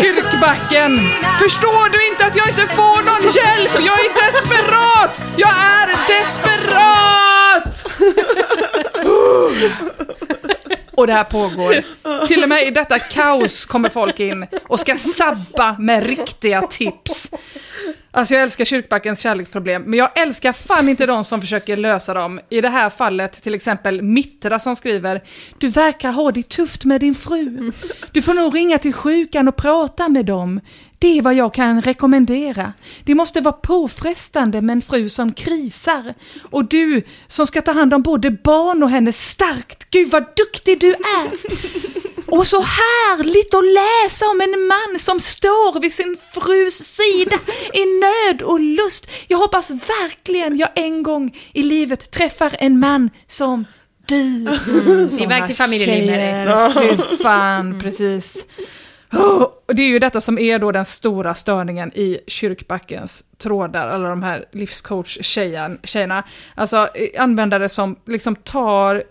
Kyrkbacken! 0.01 0.99
Förstår 1.39 1.91
du 1.93 2.09
inte 2.09 2.27
att 2.27 2.37
jag 2.37 2.49
inte 2.49 2.67
får 2.67 3.03
någon 3.03 3.23
hjälp? 3.33 3.71
Jag 3.75 3.99
är 4.05 4.27
desperat! 4.27 5.21
Jag 5.37 5.51
är 5.51 5.89
desperat! 6.09 6.69
Och 10.93 11.07
det 11.07 11.13
här 11.13 11.25
pågår. 11.25 11.85
Till 12.27 12.43
och 12.43 12.49
med 12.49 12.67
i 12.67 12.71
detta 12.71 12.99
kaos 12.99 13.67
kommer 13.67 13.89
folk 13.89 14.21
in 14.21 14.47
och 14.69 14.81
ska 14.81 14.97
sabba 14.97 15.77
med 15.79 16.07
riktiga 16.07 16.63
tips. 16.63 17.31
Alltså 18.19 18.35
jag 18.35 18.43
älskar 18.43 18.65
kyrkbackens 18.65 19.21
kärleksproblem, 19.21 19.83
men 19.83 19.99
jag 19.99 20.19
älskar 20.19 20.53
fan 20.53 20.89
inte 20.89 21.07
de 21.07 21.25
som 21.25 21.41
försöker 21.41 21.77
lösa 21.77 22.15
dem. 22.15 22.41
I 22.49 22.61
det 22.61 22.69
här 22.69 22.91
fallet 22.91 23.33
till 23.33 23.55
exempel 23.55 24.03
Mittra 24.03 24.61
som 24.61 24.77
skriver 24.77 25.23
Du 25.59 25.69
verkar 25.69 26.13
ha 26.13 26.33
det 26.33 26.49
tufft 26.49 26.85
med 26.85 27.01
din 27.01 27.15
fru. 27.15 27.73
Du 28.13 28.23
får 28.23 28.35
nog 28.35 28.55
ringa 28.55 28.79
till 28.79 28.93
sjukan 28.93 29.49
och 29.49 29.57
prata 29.57 30.09
med 30.09 30.27
dem. 30.27 30.61
Det 30.99 31.19
är 31.19 31.23
vad 31.23 31.35
jag 31.35 31.55
kan 31.55 31.83
rekommendera. 31.83 32.73
Det 33.05 33.15
måste 33.15 33.41
vara 33.41 33.53
påfrestande 33.53 34.63
med 34.63 34.73
en 34.73 34.83
fru 34.83 35.09
som 35.09 35.33
krisar. 35.33 36.15
Och 36.51 36.65
du 36.65 37.03
som 37.27 37.47
ska 37.47 37.63
ta 37.63 37.73
hand 37.73 37.95
om 37.95 38.03
både 38.03 38.31
barn 38.31 38.83
och 38.83 38.91
henne 38.91 39.13
starkt. 39.13 39.91
Gud 39.91 40.11
vad 40.11 40.25
duktig 40.37 40.81
du 40.81 40.89
är! 40.89 41.31
Och 42.27 42.47
så 42.47 42.61
härligt 42.61 43.55
att 43.55 43.65
läsa 43.65 44.27
om 44.27 44.41
en 44.41 44.67
man 44.67 44.99
som 44.99 45.21
står 45.21 45.81
vid 45.81 45.93
sin 45.93 46.17
frus 46.33 46.75
sida 46.75 47.39
i 47.75 47.85
nöd 47.85 48.43
och 48.43 48.61
lust. 48.61 49.11
Jag 49.29 49.39
hoppas 49.39 49.71
verkligen 49.71 50.57
jag 50.57 50.69
en 50.75 51.03
gång 51.03 51.37
i 51.53 51.63
livet 51.63 52.11
träffar 52.11 52.57
en 52.59 52.79
man 52.79 53.11
som 53.27 53.65
du. 54.07 54.45
Det 54.45 54.51
är 55.25 55.29
verkligen 55.29 55.57
familjeliv 55.57 56.07
med 56.07 56.49
dig. 56.49 56.99
Fy 56.99 57.17
fan, 57.17 57.81
precis. 57.81 58.47
Oh, 59.13 59.47
och 59.69 59.75
det 59.75 59.83
är 59.83 59.89
ju 59.89 59.99
detta 59.99 60.21
som 60.21 60.39
är 60.39 60.59
då 60.59 60.73
den 60.73 60.85
stora 60.85 61.35
störningen 61.35 61.93
i 61.95 62.19
kyrkbackens 62.27 63.25
trådar, 63.39 63.89
alla 63.89 64.09
de 64.09 64.23
här 64.23 64.45
livscoach-tjejerna. 64.53 66.23
Alltså 66.55 66.89
eh, 66.95 67.23
användare 67.23 67.69
som 67.69 67.97
liksom 68.07 68.37
tar 68.37 69.03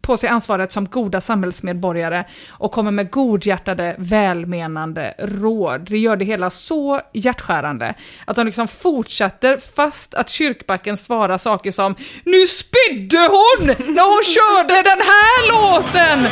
på 0.00 0.16
sig 0.16 0.28
ansvaret 0.28 0.72
som 0.72 0.84
goda 0.84 1.20
samhällsmedborgare 1.20 2.24
och 2.48 2.72
kommer 2.72 2.90
med 2.90 3.10
godhjärtade, 3.10 3.94
välmenande 3.98 5.14
råd. 5.18 5.80
Det 5.80 5.98
gör 5.98 6.16
det 6.16 6.24
hela 6.24 6.50
så 6.50 7.00
hjärtskärande 7.12 7.94
att 8.24 8.36
de 8.36 8.46
liksom 8.46 8.68
fortsätter 8.68 9.58
fast 9.58 10.14
att 10.14 10.28
kyrkbacken 10.28 10.96
svarar 10.96 11.38
saker 11.38 11.70
som 11.70 11.94
Nu 12.24 12.46
spydde 12.46 13.18
hon 13.18 13.66
när 13.66 14.12
hon 14.12 14.24
körde 14.24 14.82
den 14.82 15.00
här 15.00 15.48
låten! 15.48 16.28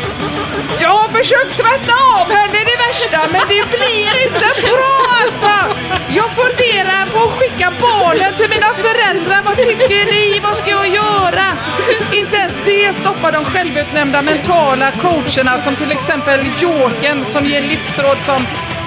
Jag 0.80 0.88
har 0.88 1.08
försökt 1.08 1.56
tvätta 1.56 1.94
av 2.20 2.26
henne 2.26 2.58
det 2.70 2.76
värsta, 2.86 3.18
men 3.32 3.48
det 3.48 3.61
det 3.62 3.76
blir 3.76 4.24
inte 4.26 4.48
bra 4.62 4.98
alltså! 5.22 5.76
Jag 6.08 6.30
funderar 6.30 7.06
på 7.12 7.18
att 7.28 7.38
skicka 7.38 7.72
barnen 7.80 8.34
till 8.38 8.50
mina 8.50 8.74
föräldrar. 8.74 9.42
Vad 9.44 9.56
tycker 9.56 10.12
ni? 10.12 10.40
Vad 10.42 10.56
ska 10.56 10.70
jag 10.70 10.88
göra? 10.88 11.46
Inte 12.12 12.36
ens 12.36 12.54
det 12.64 12.96
stoppar 12.96 13.32
de 13.32 13.44
självutnämnda 13.44 14.22
mentala 14.22 14.90
coacherna 14.90 15.58
som 15.58 15.76
till 15.76 15.92
exempel 15.92 16.40
Jåken 16.60 17.24
som 17.24 17.46
ger 17.46 17.62
livsråd 17.62 18.18
som 18.22 18.46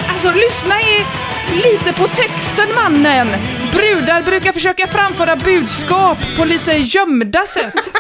Alltså 0.10 0.32
lyssna 0.32 0.82
i 0.82 1.06
lite 1.56 1.94
på 1.94 2.08
texten 2.08 2.76
mannen. 2.76 3.28
Brudar 3.72 4.22
brukar 4.22 4.52
försöka 4.52 4.88
framföra 4.88 5.36
budskap 5.36 6.18
på 6.38 6.46
lite 6.46 6.72
gömda 6.72 7.46
sätt. 7.46 7.92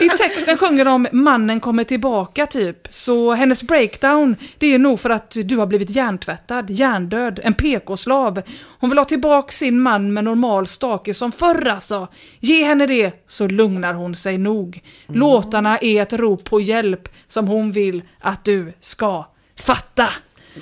I 0.00 0.08
texten 0.08 0.56
sjunger 0.56 0.84
de 0.84 1.08
mannen 1.12 1.60
kommer 1.60 1.84
tillbaka 1.84 2.46
typ. 2.46 2.88
Så 2.90 3.32
hennes 3.32 3.62
breakdown, 3.62 4.36
det 4.58 4.74
är 4.74 4.78
nog 4.78 5.00
för 5.00 5.10
att 5.10 5.36
du 5.44 5.56
har 5.56 5.66
blivit 5.66 5.90
hjärntvättad, 5.90 6.70
hjärndöd, 6.70 7.40
en 7.42 7.54
PK-slav. 7.54 8.42
Hon 8.80 8.90
vill 8.90 8.98
ha 8.98 9.04
tillbaka 9.04 9.52
sin 9.52 9.80
man 9.80 10.12
med 10.12 10.24
normal 10.24 10.66
stake 10.66 11.14
som 11.14 11.32
förr 11.32 11.68
alltså. 11.68 12.08
Ge 12.40 12.64
henne 12.64 12.86
det 12.86 13.24
så 13.28 13.48
lugnar 13.48 13.94
hon 13.94 14.14
sig 14.14 14.38
nog. 14.38 14.80
Låtarna 15.06 15.78
är 15.78 16.02
ett 16.02 16.12
rop 16.12 16.44
på 16.44 16.60
hjälp 16.60 17.08
som 17.28 17.48
hon 17.48 17.72
vill 17.72 18.02
att 18.20 18.44
du 18.44 18.72
ska 18.80 19.24
fatta. 19.58 20.08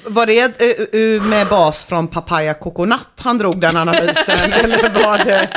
Var 0.06 0.26
det 0.26 0.60
eh, 1.18 1.22
med 1.22 1.46
bas 1.46 1.84
från 1.84 2.08
Papaya 2.08 2.54
Coconut 2.54 2.98
han 3.20 3.38
drog 3.38 3.60
den 3.60 3.76
analysen? 3.76 4.52
eller 4.52 5.04
var 5.04 5.18
det... 5.24 5.48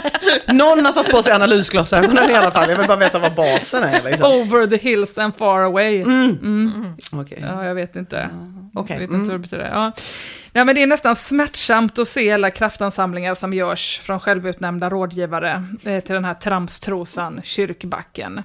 Någon 0.53 0.85
har 0.85 0.93
tagit 0.93 1.11
på 1.11 1.23
sig 1.23 1.33
analysglasögonen 1.33 2.29
i 2.29 2.33
alla 2.33 2.51
fall. 2.51 2.69
Jag 2.69 2.77
vill 2.77 2.87
bara 2.87 2.97
veta 2.97 3.19
vad 3.19 3.33
basen 3.35 3.83
är. 3.83 4.03
Liksom. 4.03 4.31
Over 4.31 4.67
the 4.67 4.77
hills 4.77 5.17
and 5.17 5.35
far 5.35 5.59
away. 5.61 6.01
Mm. 6.01 6.85
Okej. 7.11 7.39
Ja, 7.41 7.65
jag 7.65 7.75
vet 7.75 7.95
inte. 7.95 8.29
Okej. 8.73 8.93
Jag 8.95 8.99
vet 8.99 9.09
inte 9.09 9.15
Mm. 9.15 9.27
vad 9.27 9.35
det 9.35 9.39
betyder. 9.39 9.69
Ja. 9.73 9.91
Ja, 10.57 10.65
men 10.65 10.75
det 10.75 10.83
är 10.83 10.87
nästan 10.87 11.15
smärtsamt 11.15 11.99
att 11.99 12.07
se 12.07 12.31
alla 12.31 12.51
kraftansamlingar 12.51 13.35
som 13.35 13.53
görs 13.53 13.99
från 13.99 14.19
självutnämnda 14.19 14.89
rådgivare 14.89 15.63
eh, 15.85 16.03
till 16.03 16.15
den 16.15 16.25
här 16.25 16.33
tramstrosan 16.33 17.41
Kyrkbacken. 17.43 18.43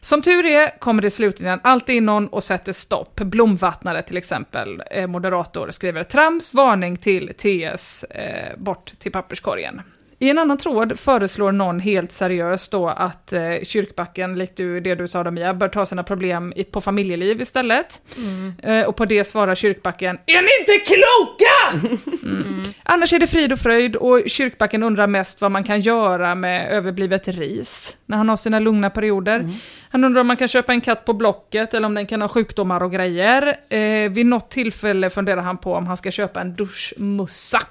Som 0.00 0.22
tur 0.22 0.46
är 0.46 0.78
kommer 0.78 1.02
det 1.02 1.10
slutligen 1.10 1.60
alltid 1.62 1.96
in 1.96 2.06
någon 2.06 2.28
och 2.28 2.42
sätter 2.42 2.72
stopp. 2.72 3.20
Blomvattnare 3.20 4.02
till 4.02 4.16
exempel, 4.16 4.82
eh, 4.90 5.06
moderator, 5.06 5.70
skriver 5.70 6.04
trams, 6.04 6.54
varning 6.54 6.96
till 6.96 7.32
TS, 7.36 8.04
eh, 8.04 8.56
bort 8.58 8.92
till 8.98 9.12
papperskorgen. 9.12 9.82
I 10.22 10.30
en 10.30 10.38
annan 10.38 10.56
tråd 10.58 10.98
föreslår 10.98 11.52
någon 11.52 11.80
helt 11.80 12.12
seriöst 12.12 12.72
då 12.72 12.88
att 12.88 13.32
eh, 13.32 13.40
Kyrkbacken, 13.62 14.38
likt 14.38 14.56
du, 14.56 14.80
det 14.80 14.94
du 14.94 15.08
sa 15.08 15.24
då 15.24 15.30
Mia, 15.30 15.54
bör 15.54 15.68
ta 15.68 15.86
sina 15.86 16.02
problem 16.02 16.52
i, 16.56 16.64
på 16.64 16.80
familjeliv 16.80 17.40
istället. 17.40 18.00
Mm. 18.16 18.54
Eh, 18.62 18.88
och 18.88 18.96
på 18.96 19.04
det 19.04 19.24
svarar 19.24 19.54
Kyrkbacken, 19.54 20.18
är 20.26 20.42
ni 20.42 20.48
inte 20.60 20.92
kloka? 20.92 21.96
Mm. 22.22 22.62
Annars 22.82 23.12
är 23.12 23.18
det 23.18 23.26
frid 23.26 23.52
och 23.52 23.58
fröjd 23.58 23.96
och 23.96 24.22
Kyrkbacken 24.26 24.82
undrar 24.82 25.06
mest 25.06 25.40
vad 25.40 25.50
man 25.50 25.64
kan 25.64 25.80
göra 25.80 26.34
med 26.34 26.72
överblivet 26.72 27.28
ris 27.28 27.96
när 28.06 28.16
han 28.16 28.28
har 28.28 28.36
sina 28.36 28.58
lugna 28.58 28.90
perioder. 28.90 29.50
Han 29.92 30.04
undrar 30.04 30.20
om 30.20 30.26
man 30.26 30.36
kan 30.36 30.48
köpa 30.48 30.72
en 30.72 30.80
katt 30.80 31.04
på 31.04 31.12
Blocket 31.12 31.74
eller 31.74 31.86
om 31.86 31.94
den 31.94 32.06
kan 32.06 32.20
ha 32.22 32.28
sjukdomar 32.28 32.82
och 32.82 32.92
grejer. 32.92 33.56
Eh, 33.68 34.10
vid 34.10 34.26
något 34.26 34.50
tillfälle 34.50 35.10
funderar 35.10 35.42
han 35.42 35.58
på 35.58 35.74
om 35.74 35.86
han 35.86 35.96
ska 35.96 36.10
köpa 36.10 36.40
en 36.40 36.54
duschmussa 36.56 37.62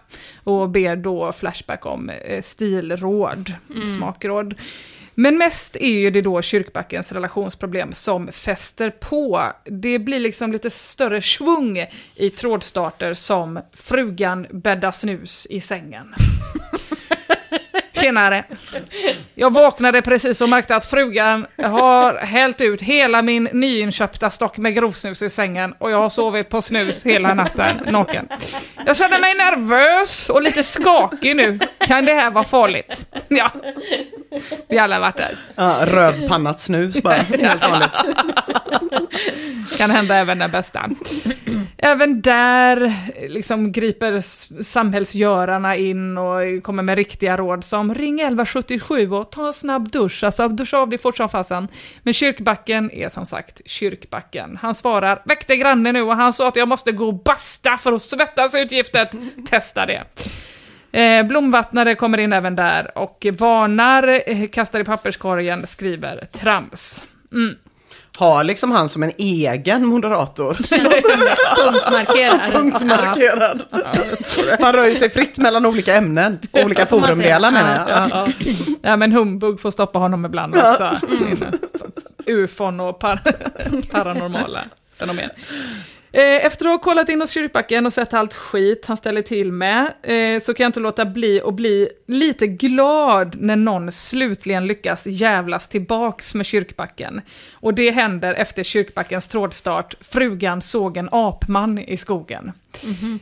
och 0.44 0.70
ber 0.70 0.96
då 0.96 1.32
Flashback 1.32 1.86
om 1.86 2.10
eh, 2.10 2.42
stilråd, 2.42 3.54
Mm. 3.76 3.88
smakråd. 3.88 4.56
Men 5.16 5.38
mest 5.38 5.76
är 5.76 6.00
ju 6.00 6.12
det 6.12 6.22
då 6.22 6.42
Kyrkbackens 6.42 7.12
relationsproblem 7.12 7.92
som 7.92 8.28
fäster 8.28 8.90
på. 8.90 9.42
Det 9.66 10.00
blir 10.00 10.20
liksom 10.20 10.52
lite 10.52 10.70
större 10.70 11.22
svung 11.22 11.86
i 12.16 12.30
trådstarter 12.30 13.14
som 13.14 13.60
frugan 13.74 14.48
bäddar 14.52 14.92
snus 14.92 15.48
i 15.50 15.62
sängen. 15.62 16.16
Tjenare! 18.02 18.44
Jag 19.36 19.54
vaknade 19.54 20.02
precis 20.02 20.42
och 20.42 20.50
märkte 20.50 20.76
att 20.76 20.86
frugan 20.86 21.46
har 21.64 22.16
hällt 22.16 22.62
ut 22.62 22.82
hela 22.82 23.22
min 23.22 23.44
nyinköpta 23.44 24.30
stock 24.30 24.58
med 24.58 24.76
grovsnus 24.76 25.22
i 25.22 25.30
sängen 25.30 25.74
och 25.78 25.92
jag 25.92 25.98
har 25.98 26.10
sovit 26.10 26.50
på 26.50 26.62
snus 26.62 27.06
hela 27.06 27.34
natten 27.34 27.76
naken. 27.90 28.28
Jag 28.86 28.98
känner 28.98 29.20
mig 29.20 29.34
nervös 29.36 30.30
och 30.30 30.42
lite 30.42 30.64
skakig 30.64 31.36
nu. 31.36 31.60
Kan 31.78 32.06
det 32.06 32.14
här 32.14 32.32
vara 32.32 32.44
farligt? 32.44 33.06
Ja, 33.28 33.52
vi 34.70 34.78
alla 34.78 34.96
har 34.96 35.02
varit 35.02 35.18
där. 35.18 35.38
Ja, 35.56 35.78
rövpannat 35.86 36.60
snus 36.60 37.04
bara. 37.04 37.14
Helt 37.16 37.62
vanligt. 37.70 37.90
Kan 39.78 39.90
hända 39.90 40.16
även 40.16 40.38
den 40.40 40.52
bästa. 40.52 40.90
Även 41.78 42.22
där 42.22 42.94
liksom 43.30 43.72
griper 43.72 44.22
samhällsgörarna 44.64 45.76
in 45.76 46.18
och 46.18 46.64
kommer 46.64 46.84
med 46.84 46.96
riktiga 46.96 47.38
råd 47.38 47.64
som 47.64 47.96
ring 47.96 48.20
1177 48.20 49.12
och 49.12 49.32
ta 49.32 49.48
en 49.48 49.54
snabb 49.54 49.92
dusch, 49.92 50.24
alltså 50.24 50.48
duscha 50.48 50.78
av 50.78 50.90
dig 50.90 51.00
fort 51.00 51.18
som 51.18 51.30
fasen. 51.30 51.68
Men 52.04 52.14
kyrkbacken 52.14 52.92
är 52.92 53.10
som 53.10 53.26
sagt 53.26 53.62
kyrkbacken. 53.66 54.60
Han 54.62 54.76
svarar, 54.76 55.22
väckte 55.26 55.58
grannen 55.58 55.94
nu 55.94 56.02
och 56.02 56.16
han 56.16 56.34
sa 56.34 56.48
att 56.48 56.56
jag 56.56 56.68
måste 56.68 56.92
gå 56.92 57.08
och 57.08 57.24
basta 57.24 57.78
för 57.78 57.94
att 57.94 58.02
svettas 58.02 58.56
ut 58.56 58.72
giftet. 58.72 59.16
Testa 59.50 59.86
det. 59.86 60.04
Eh, 60.92 61.24
blomvattnare 61.24 61.96
kommer 61.96 62.18
in 62.18 62.34
även 62.34 62.56
där 62.56 62.98
och 62.98 63.26
varnar, 63.38 64.22
eh, 64.26 64.48
kastar 64.48 64.80
i 64.80 64.84
papperskorgen, 64.84 65.68
skriver 65.68 66.26
trams. 66.32 67.06
Mm. 67.32 67.56
Har 68.20 68.44
liksom 68.44 68.72
han 68.72 68.90
som 68.90 69.04
en 69.04 69.12
egen 69.18 69.86
moderator. 69.86 70.54
Punktmarkerar. 71.56 72.52
Punktmarkerad. 72.52 73.62
Han 74.60 74.74
rör 74.74 74.86
ju 74.86 74.96
sig 74.96 75.10
fritt 75.10 75.38
mellan 75.38 75.66
olika 75.66 75.96
ämnen. 75.96 76.40
Olika 76.52 76.86
forumdelar 76.86 77.52
menar 77.52 77.76
jag. 77.76 77.90
Ja, 77.90 78.28
ja. 78.40 78.54
ja, 78.82 78.96
men 78.98 79.12
humbug 79.12 79.60
får 79.60 79.72
stoppa 79.72 80.00
honom 80.00 80.26
ibland 80.26 80.56
också. 80.56 81.00
Sina 81.08 81.52
Ufon 82.26 82.80
och 82.80 83.00
par 83.00 83.20
paranormala 83.92 84.64
fenomen. 84.94 85.30
Eh, 86.12 86.46
efter 86.46 86.66
att 86.66 86.72
ha 86.72 86.80
kollat 86.80 87.10
in 87.10 87.22
hos 87.22 87.32
Kyrkbacken 87.32 87.86
och 87.86 87.94
sett 87.94 88.14
allt 88.14 88.34
skit 88.34 88.86
han 88.86 88.98
ställer 88.98 89.22
till 89.22 89.52
med, 89.52 89.94
eh, 90.04 90.42
så 90.42 90.54
kan 90.54 90.64
jag 90.64 90.70
inte 90.70 90.80
låta 90.80 91.06
bli 91.06 91.42
att 91.42 91.54
bli 91.54 91.90
lite 92.08 92.48
glad 92.48 93.36
när 93.40 93.56
någon 93.56 93.92
slutligen 93.92 94.68
lyckas 94.68 95.08
jävlas 95.08 95.68
tillbaks 95.68 96.36
med 96.36 96.46
Kyrkbacken. 96.46 97.22
Och 97.54 97.74
det 97.74 97.92
händer 97.92 98.34
efter 98.34 98.64
Kyrkbackens 98.64 99.28
trådstart, 99.28 99.96
frugan 100.02 100.62
såg 100.62 100.98
en 100.98 101.10
apman 101.12 101.80
i 101.80 101.98
skogen. 101.98 102.52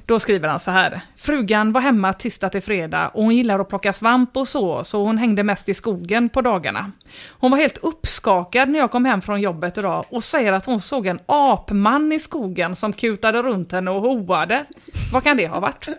Då 0.05 0.19
skriver 0.19 0.49
han 0.49 0.59
så 0.59 0.71
här. 0.71 1.01
Frugan 1.15 1.71
var 1.71 1.81
hemma 1.81 2.13
tisdag 2.13 2.49
till 2.49 2.61
fredag 2.61 3.07
och 3.07 3.23
hon 3.23 3.35
gillar 3.35 3.59
att 3.59 3.69
plocka 3.69 3.93
svamp 3.93 4.37
och 4.37 4.47
så, 4.47 4.83
så 4.83 5.03
hon 5.03 5.17
hängde 5.17 5.43
mest 5.43 5.69
i 5.69 5.73
skogen 5.73 6.29
på 6.29 6.41
dagarna. 6.41 6.91
Hon 7.29 7.51
var 7.51 7.57
helt 7.57 7.77
uppskakad 7.77 8.69
när 8.69 8.79
jag 8.79 8.91
kom 8.91 9.05
hem 9.05 9.21
från 9.21 9.41
jobbet 9.41 9.77
idag 9.77 10.05
och 10.09 10.23
säger 10.23 10.53
att 10.53 10.65
hon 10.65 10.81
såg 10.81 11.07
en 11.07 11.19
apman 11.25 12.11
i 12.11 12.19
skogen 12.19 12.75
som 12.75 12.93
kutade 12.93 13.41
runt 13.41 13.71
henne 13.71 13.91
och 13.91 14.01
hoade. 14.01 14.65
Vad 15.13 15.23
kan 15.23 15.37
det 15.37 15.47
ha 15.47 15.59
varit? 15.59 15.87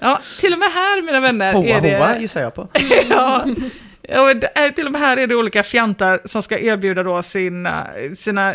ja, 0.00 0.20
till 0.40 0.52
och 0.52 0.58
med 0.58 0.72
här 0.72 1.02
mina 1.02 1.20
vänner 1.20 1.52
Hoa 1.52 1.66
är 1.66 1.80
det... 1.80 1.96
hoa 1.96 2.18
gissar 2.18 2.40
jag 2.40 2.54
på. 2.54 2.68
ja, 3.10 3.44
till 4.74 4.86
och 4.86 4.92
med 4.92 5.00
här 5.00 5.16
är 5.16 5.26
det 5.26 5.34
olika 5.34 5.62
fjantar 5.62 6.20
som 6.24 6.42
ska 6.42 6.58
erbjuda 6.58 7.02
då 7.02 7.22
sina, 7.22 7.86
sina 8.16 8.54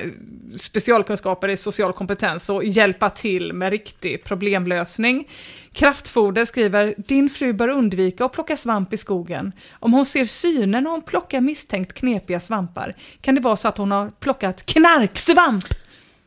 specialkunskaper 0.59 1.47
i 1.47 1.57
social 1.57 1.93
kompetens 1.93 2.49
och 2.49 2.63
hjälpa 2.63 3.09
till 3.09 3.53
med 3.53 3.69
riktig 3.69 4.23
problemlösning. 4.23 5.27
Kraftfoder 5.73 6.45
skriver, 6.45 6.95
din 6.97 7.29
fru 7.29 7.53
bör 7.53 7.67
undvika 7.67 8.25
att 8.25 8.31
plocka 8.31 8.57
svamp 8.57 8.93
i 8.93 8.97
skogen. 8.97 9.51
Om 9.71 9.93
hon 9.93 10.05
ser 10.05 10.25
synen 10.25 10.83
när 10.83 10.91
hon 10.91 11.01
plockar 11.01 11.41
misstänkt 11.41 11.93
knepiga 11.93 12.39
svampar 12.39 12.95
kan 13.21 13.35
det 13.35 13.41
vara 13.41 13.55
så 13.55 13.67
att 13.67 13.77
hon 13.77 13.91
har 13.91 14.11
plockat 14.19 14.65
knarksvamp. 14.65 15.65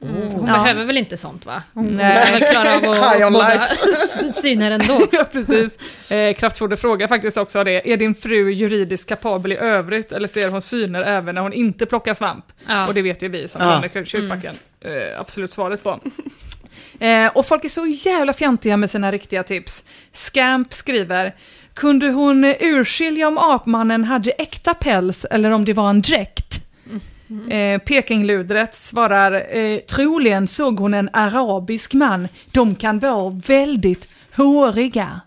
Hon 0.03 0.47
Ja. 0.47 0.53
behöver 0.63 0.85
väl 0.85 0.99
inte 0.99 1.17
sånt 1.17 1.47
va? 1.47 1.63
Hon 1.75 1.87
Nej. 1.97 2.33
Väl 2.33 2.51
klara 2.51 2.77
av 2.77 2.77
att 2.77 3.33
båda 3.33 3.61
syner 4.43 4.71
ändå. 4.71 5.07
Ja, 5.13 5.25
precis. 5.33 5.79
Eh, 6.11 6.35
Kraftfoder 6.35 6.77
frågar 6.77 7.09
faktiskt 7.09 7.37
också 7.37 7.65
det. 7.65 7.93
Är 7.93 7.97
din 7.97 8.15
fru 8.15 8.51
juridiskt 8.53 9.09
kapabel 9.09 9.53
i 9.53 9.57
övrigt 9.57 10.13
eller 10.13 10.29
ser 10.29 10.49
hon 10.49 10.61
syner 10.61 11.03
även 11.03 11.35
när 11.35 11.43
hon 11.43 11.53
inte 11.53 11.87
plockar 11.87 12.15
svamp? 12.15 12.45
Ja. 12.69 12.87
Och 12.89 12.95
det 12.95 13.03
vet 13.03 13.23
ju 13.23 13.29
vi 13.29 13.49
som 13.49 13.63
Ja. 13.63 13.89
kan 13.93 14.05
kyrkbacken 14.05 14.55
eh, 14.81 15.21
absolut 15.21 15.51
svaret 15.53 15.83
på. 15.83 16.01
Eh, 17.01 17.27
och 17.35 17.47
folk 17.47 17.65
är 17.65 17.69
så 17.69 17.87
jävla 17.87 18.33
fjantiga 18.33 18.77
med 18.77 18.91
sina 18.91 19.13
riktiga 19.13 19.43
tips. 19.43 19.85
Scamp 20.13 20.73
skriver, 20.73 21.35
kunde 21.75 22.07
hon 22.11 22.45
urskilja 22.45 23.29
om 23.29 23.39
apmannen 23.39 24.05
hade 24.05 24.31
äkta 24.31 24.75
päls 24.75 25.25
eller 25.25 25.51
om 25.51 25.65
det 25.65 25.73
var 25.73 25.91
en 25.91 26.03
dräkt? 26.03 26.62
Mm. 27.33 27.51
Eh, 27.51 27.79
Pekingludret 27.79 28.75
svarar, 28.75 29.57
eh, 29.57 29.79
troligen 29.79 30.49
såg 30.49 30.79
hon 30.79 30.95
en 30.95 31.11
arabisk 31.13 31.95
man. 31.95 32.29
De 32.51 32.75
kan 32.75 32.99
vara 32.99 33.31
väldigt 33.47 34.09
håriga. 34.37 35.21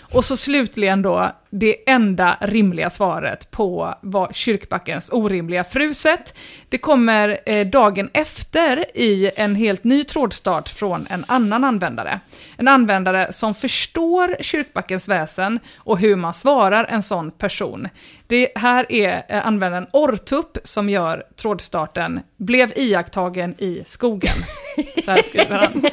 Och 0.00 0.24
så 0.24 0.36
slutligen 0.36 1.02
då, 1.02 1.32
det 1.50 1.90
enda 1.90 2.36
rimliga 2.40 2.90
svaret 2.90 3.50
på 3.50 3.94
vad 4.00 4.34
Kyrkbackens 4.34 5.10
orimliga 5.12 5.64
fruset. 5.64 6.38
Det 6.68 6.78
kommer 6.78 7.38
eh, 7.46 7.66
dagen 7.66 8.10
efter 8.12 8.96
i 8.98 9.30
en 9.36 9.54
helt 9.54 9.84
ny 9.84 10.04
trådstart 10.04 10.68
från 10.68 11.06
en 11.10 11.24
annan 11.28 11.64
användare. 11.64 12.20
En 12.56 12.68
användare 12.68 13.32
som 13.32 13.54
förstår 13.54 14.36
Kyrkbackens 14.40 15.08
väsen 15.08 15.60
och 15.76 15.98
hur 15.98 16.16
man 16.16 16.34
svarar 16.34 16.84
en 16.84 17.02
sån 17.02 17.30
person. 17.30 17.88
Det 18.26 18.48
här 18.54 18.92
är 18.92 19.24
eh, 19.28 19.46
användaren 19.46 19.86
Ortupp 19.92 20.58
som 20.62 20.90
gör 20.90 21.22
trådstarten 21.36 22.20
“Blev 22.36 22.72
iakttagen 22.76 23.54
i 23.58 23.82
skogen”. 23.86 24.36
Så 25.04 25.10
här 25.10 25.22
skriver 25.22 25.58
han. 25.58 25.84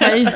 Hej. 0.00 0.34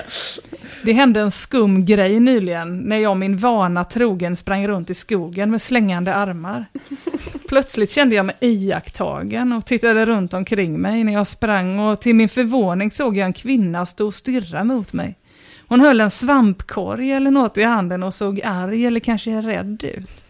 Det 0.83 0.93
hände 0.93 1.21
en 1.21 1.31
skum 1.31 1.85
grej 1.85 2.21
nyligen 2.21 2.79
när 2.79 2.97
jag 2.97 3.17
min 3.17 3.37
vana 3.37 3.85
trogen 3.91 4.37
sprang 4.37 4.69
runt 4.69 4.91
i 4.91 4.95
skogen 4.95 5.51
med 5.51 5.63
slängande 5.63 6.15
armar. 6.15 6.67
Plötsligt 7.49 7.91
kände 7.91 8.15
jag 8.15 8.27
mig 8.27 8.37
iakttagen 8.41 9.53
och 9.53 9.67
tittade 9.67 10.07
runt 10.07 10.35
omkring 10.35 10.81
mig 10.81 11.05
när 11.05 11.13
jag 11.13 11.27
sprang 11.27 11.79
och 11.79 12.01
till 12.01 12.15
min 12.15 12.29
förvåning 12.29 12.91
såg 12.91 13.17
jag 13.17 13.27
en 13.27 13.33
kvinna 13.33 13.87
stå 13.87 14.07
och 14.07 14.15
stirra 14.15 14.65
mot 14.65 14.93
mig. 14.93 15.19
Hon 15.69 15.81
höll 15.81 16.01
en 16.01 16.11
svampkorg 16.11 17.13
eller 17.13 17.31
något 17.31 17.59
i 17.59 17.63
handen 17.63 18.03
och 18.03 18.15
såg 18.15 18.41
arg 18.45 18.87
eller 18.87 19.01
kanske 19.01 19.41
rädd 19.41 19.85
ut. 19.85 20.25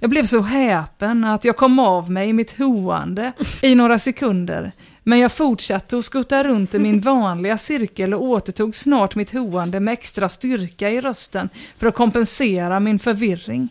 Jag 0.00 0.10
blev 0.10 0.24
så 0.24 0.40
häpen 0.40 1.24
att 1.24 1.44
jag 1.44 1.56
kom 1.56 1.78
av 1.78 2.10
mig 2.10 2.28
i 2.28 2.32
mitt 2.32 2.58
hoande 2.58 3.32
i 3.62 3.74
några 3.74 3.98
sekunder. 3.98 4.72
Men 5.08 5.18
jag 5.18 5.32
fortsatte 5.32 5.98
att 5.98 6.04
skutta 6.04 6.44
runt 6.44 6.74
i 6.74 6.78
min 6.78 7.00
vanliga 7.00 7.58
cirkel 7.58 8.14
och 8.14 8.22
återtog 8.22 8.74
snart 8.74 9.14
mitt 9.14 9.32
hoande 9.32 9.80
med 9.80 9.92
extra 9.92 10.28
styrka 10.28 10.90
i 10.90 11.00
rösten 11.00 11.48
för 11.78 11.86
att 11.86 11.94
kompensera 11.94 12.80
min 12.80 12.98
förvirring. 12.98 13.68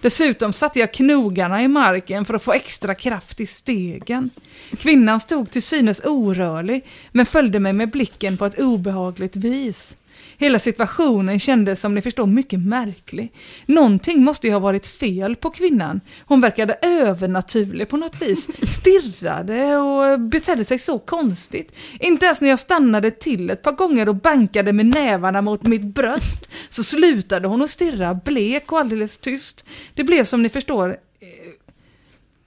Dessutom 0.00 0.52
satte 0.52 0.78
jag 0.78 0.92
knogarna 0.92 1.62
i 1.62 1.68
marken 1.68 2.24
för 2.24 2.34
att 2.34 2.42
få 2.42 2.52
extra 2.52 2.94
kraft 2.94 3.40
i 3.40 3.46
stegen. 3.46 4.30
Kvinnan 4.78 5.20
stod 5.20 5.50
till 5.50 5.62
synes 5.62 6.00
orörlig, 6.04 6.86
men 7.12 7.26
följde 7.26 7.60
mig 7.60 7.72
med 7.72 7.90
blicken 7.90 8.36
på 8.36 8.44
ett 8.46 8.60
obehagligt 8.60 9.36
vis. 9.36 9.96
Hela 10.40 10.58
situationen 10.58 11.40
kändes 11.40 11.80
som 11.80 11.94
ni 11.94 12.02
förstår 12.02 12.26
mycket 12.26 12.60
märklig. 12.60 13.32
Någonting 13.66 14.24
måste 14.24 14.46
ju 14.46 14.52
ha 14.52 14.60
varit 14.60 14.86
fel 14.86 15.36
på 15.36 15.50
kvinnan. 15.50 16.00
Hon 16.26 16.40
verkade 16.40 16.78
övernaturlig 16.82 17.88
på 17.88 17.96
något 17.96 18.22
vis. 18.22 18.48
Stirrade 18.70 19.76
och 19.76 20.20
betedde 20.20 20.64
sig 20.64 20.78
så 20.78 20.98
konstigt. 20.98 21.76
Inte 22.00 22.26
ens 22.26 22.40
när 22.40 22.48
jag 22.48 22.58
stannade 22.58 23.10
till 23.10 23.50
ett 23.50 23.62
par 23.62 23.72
gånger 23.72 24.08
och 24.08 24.16
bankade 24.16 24.72
med 24.72 24.86
nävarna 24.86 25.42
mot 25.42 25.66
mitt 25.66 25.84
bröst 25.84 26.50
så 26.68 26.82
slutade 26.82 27.48
hon 27.48 27.62
att 27.62 27.70
stirra, 27.70 28.14
blek 28.14 28.72
och 28.72 28.78
alldeles 28.78 29.18
tyst. 29.18 29.64
Det 29.94 30.04
blev 30.04 30.24
som 30.24 30.42
ni 30.42 30.48
förstår 30.48 30.96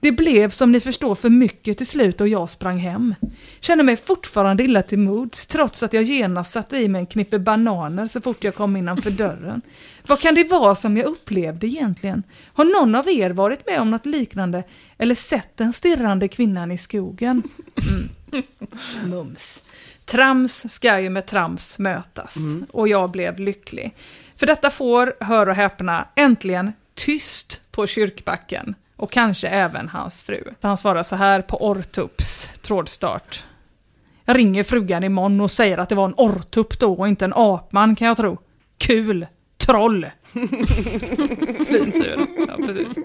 det 0.04 0.12
blev 0.12 0.50
som 0.50 0.72
ni 0.72 0.80
förstår 0.80 1.14
för 1.14 1.30
mycket 1.30 1.78
till 1.78 1.86
slut 1.86 2.20
och 2.20 2.28
jag 2.28 2.50
sprang 2.50 2.78
hem. 2.78 3.14
Känner 3.60 3.84
mig 3.84 3.96
fortfarande 3.96 4.62
illa 4.64 4.82
till 4.82 4.98
mods 4.98 5.46
trots 5.46 5.82
att 5.82 5.92
jag 5.92 6.02
genast 6.02 6.52
satte 6.52 6.76
i 6.76 6.88
mig 6.88 6.98
en 6.98 7.06
knippe 7.06 7.38
bananer 7.38 8.06
så 8.06 8.20
fort 8.20 8.44
jag 8.44 8.54
kom 8.54 8.76
innanför 8.76 9.10
dörren. 9.24 9.62
Vad 10.06 10.20
kan 10.20 10.34
det 10.34 10.44
vara 10.44 10.74
som 10.74 10.96
jag 10.96 11.06
upplevde 11.06 11.66
egentligen? 11.66 12.22
Har 12.46 12.64
någon 12.64 12.94
av 12.94 13.08
er 13.08 13.30
varit 13.30 13.66
med 13.66 13.80
om 13.80 13.90
något 13.90 14.06
liknande 14.06 14.62
eller 14.98 15.14
sett 15.14 15.56
den 15.56 15.72
stirrande 15.72 16.28
kvinnan 16.28 16.72
i 16.72 16.78
skogen? 16.78 17.42
Mm. 17.76 18.42
Mums. 19.04 19.62
Trams 20.04 20.72
ska 20.72 21.00
ju 21.00 21.10
med 21.10 21.26
trams 21.26 21.78
mötas 21.78 22.36
och 22.70 22.88
jag 22.88 23.10
blev 23.10 23.38
lycklig. 23.40 23.94
För 24.36 24.46
detta 24.46 24.70
får, 24.70 25.14
hör 25.20 25.48
och 25.48 25.54
häpna, 25.54 26.08
äntligen 26.14 26.72
tyst 26.94 27.62
på 27.70 27.86
kyrkbacken. 27.86 28.74
Och 28.96 29.12
kanske 29.12 29.48
även 29.48 29.88
hans 29.88 30.22
fru. 30.22 30.44
För 30.60 30.68
han 30.68 30.76
svarar 30.76 31.02
så 31.02 31.16
här 31.16 31.42
på 31.42 31.66
Ortups 31.66 32.50
trådstart. 32.62 33.44
Jag 34.24 34.38
ringer 34.38 34.62
frugan 34.62 35.04
imorgon 35.04 35.40
och 35.40 35.50
säger 35.50 35.78
att 35.78 35.88
det 35.88 35.94
var 35.94 36.04
en 36.04 36.14
ortupp 36.16 36.78
då 36.78 36.92
och 36.92 37.08
inte 37.08 37.24
en 37.24 37.32
apman 37.36 37.96
kan 37.96 38.08
jag 38.08 38.16
tro. 38.16 38.38
Kul! 38.78 39.26
Troll! 39.56 40.06
Svinsur. 41.66 42.26
Ja, 42.48 42.56
precis. 42.66 42.98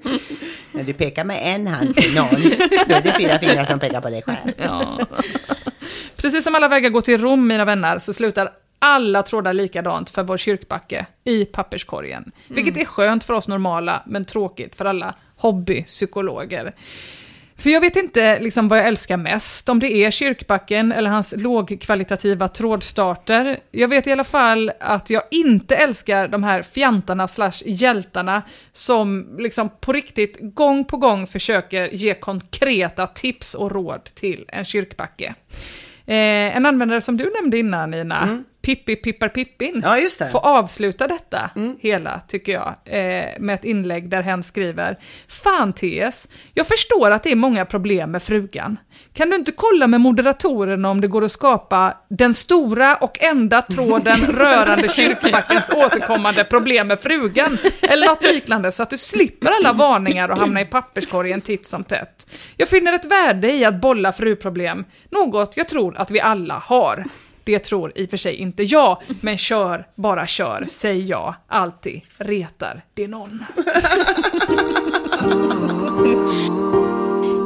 När 0.72 0.84
du 0.84 0.94
pekar 0.94 1.24
med 1.24 1.40
en 1.56 1.68
hand 1.68 1.96
till 1.96 2.16
noll, 2.16 2.58
då 2.88 2.94
är 2.94 3.02
det 3.02 3.14
fyra 3.20 3.40
fingrar 3.40 3.66
som 3.66 3.80
pekar 3.80 4.02
på 4.02 4.10
dig 4.10 4.22
själv. 4.22 4.52
Ja. 4.58 5.00
Precis 6.16 6.44
som 6.44 6.56
alla 6.56 6.68
vägar 6.68 6.90
går 6.90 7.02
till 7.02 7.22
Rom, 7.22 7.48
mina 7.48 7.66
vänner, 7.66 8.00
så 8.00 8.14
slutar 8.14 8.50
alla 8.80 9.24
trådar 9.24 9.54
likadant 9.54 10.10
för 10.10 10.24
vår 10.24 10.38
kyrkbacke 10.38 11.06
i 11.24 11.46
papperskorgen. 11.46 12.32
Vilket 12.48 12.78
är 12.78 12.86
skönt 12.86 13.24
för 13.24 13.34
oss 13.34 13.48
normala, 13.48 14.04
men 14.06 14.26
tråkigt 14.26 14.76
för 14.76 14.86
alla 14.86 15.16
hobbypsykologer. 15.40 16.74
För 17.60 17.70
jag 17.70 17.82
vet 17.82 17.96
inte 17.96 18.40
liksom 18.40 18.68
vad 18.68 18.80
jag 18.80 18.88
älskar 18.88 19.18
mest, 19.18 19.70
om 19.70 19.80
det 19.80 19.92
är 19.94 20.12
kyrkbacken 20.12 20.92
eller 20.92 21.10
hans 21.10 21.34
lågkvalitativa 21.38 22.48
trådstarter. 22.48 23.60
Jag 23.72 23.88
vet 23.88 24.08
i 24.08 24.12
alla 24.12 24.24
fall 24.24 24.72
att 24.80 25.10
jag 25.10 25.24
inte 25.32 25.76
älskar 25.76 26.28
de 26.28 26.44
här 26.44 26.62
fjantarna 26.62 27.28
slash 27.28 27.62
hjältarna 27.66 28.42
som 28.74 29.36
liksom 29.40 29.70
på 29.82 29.94
riktigt 29.94 30.38
gång 30.42 30.86
på 30.86 30.98
gång 30.98 31.28
försöker 31.28 31.88
ge 31.88 32.14
konkreta 32.14 33.08
tips 33.08 33.54
och 33.54 33.72
råd 33.72 34.04
till 34.04 34.46
en 34.48 34.66
kyrkbacke. 34.66 35.36
Eh, 36.06 36.56
en 36.58 36.66
användare 36.66 37.02
som 37.02 37.18
du 37.18 37.34
nämnde 37.42 37.58
innan 37.58 37.92
Nina, 37.92 38.24
mm. 38.24 38.44
Pippi 38.62 38.96
Pippar 38.96 39.30
Pippin, 39.30 39.82
Ja, 39.86 39.98
just 39.98 40.20
det. 40.20 40.28
får 40.30 40.46
avsluta 40.46 41.08
detta 41.08 41.50
hela, 41.80 42.22
tycker 42.28 42.52
jag, 42.52 42.76
eh, 42.86 43.26
med 43.40 43.56
ett 43.56 43.66
inlägg 43.66 44.10
där 44.10 44.22
hen 44.24 44.44
skriver 44.44 44.98
Fan 45.28 45.74
TS, 45.74 46.28
jag 46.54 46.68
förstår 46.68 47.12
att 47.12 47.24
det 47.24 47.32
är 47.32 47.36
många 47.36 47.66
problem 47.66 48.12
med 48.12 48.24
frugan. 48.24 48.78
Kan 49.14 49.30
du 49.30 49.36
inte 49.36 49.52
kolla 49.52 49.88
med 49.88 50.02
moderatorerna 50.02 50.90
om 50.90 51.02
det 51.02 51.08
går 51.08 51.24
att 51.24 51.32
skapa 51.32 51.98
den 52.10 52.34
stora 52.34 52.96
och 52.96 53.24
enda 53.24 53.62
tråden 53.62 54.20
rörande 54.28 54.88
kyrkbackens 54.90 55.70
återkommande 55.70 56.44
problem 56.44 56.88
med 56.88 57.00
frugan, 57.00 57.58
eller 57.82 58.08
något 58.08 58.24
liknande, 58.24 58.72
så 58.72 58.84
att 58.84 58.90
du 58.90 58.98
slipper 58.98 59.52
alla 59.52 59.74
varningar 59.74 60.30
och 60.30 60.38
hamna 60.38 60.62
i 60.62 60.66
papperskorgen 60.66 61.42
titt 61.42 61.68
som 61.68 61.84
tätt. 61.84 62.28
Jag 62.58 62.68
finner 62.68 62.94
ett 62.94 63.06
värde 63.06 63.52
i 63.52 63.66
att 63.66 63.82
bolla 63.82 64.14
fruproblem, 64.14 64.86
något 65.10 65.54
jag 65.56 65.68
tror 65.68 65.98
att 65.98 66.12
vi 66.12 66.20
alla 66.22 66.54
har. 66.54 67.06
Det 67.44 67.60
tror 67.60 67.92
i 67.96 68.06
och 68.06 68.10
för 68.10 68.18
sig 68.18 68.36
inte 68.36 68.64
jag, 68.64 69.02
men 69.22 69.38
kör, 69.38 69.88
bara 69.96 70.28
kör, 70.28 70.66
säg 70.70 71.06
ja, 71.06 71.36
alltid, 71.48 72.02
retar 72.18 72.82
det 72.94 73.08
någon. 73.08 73.46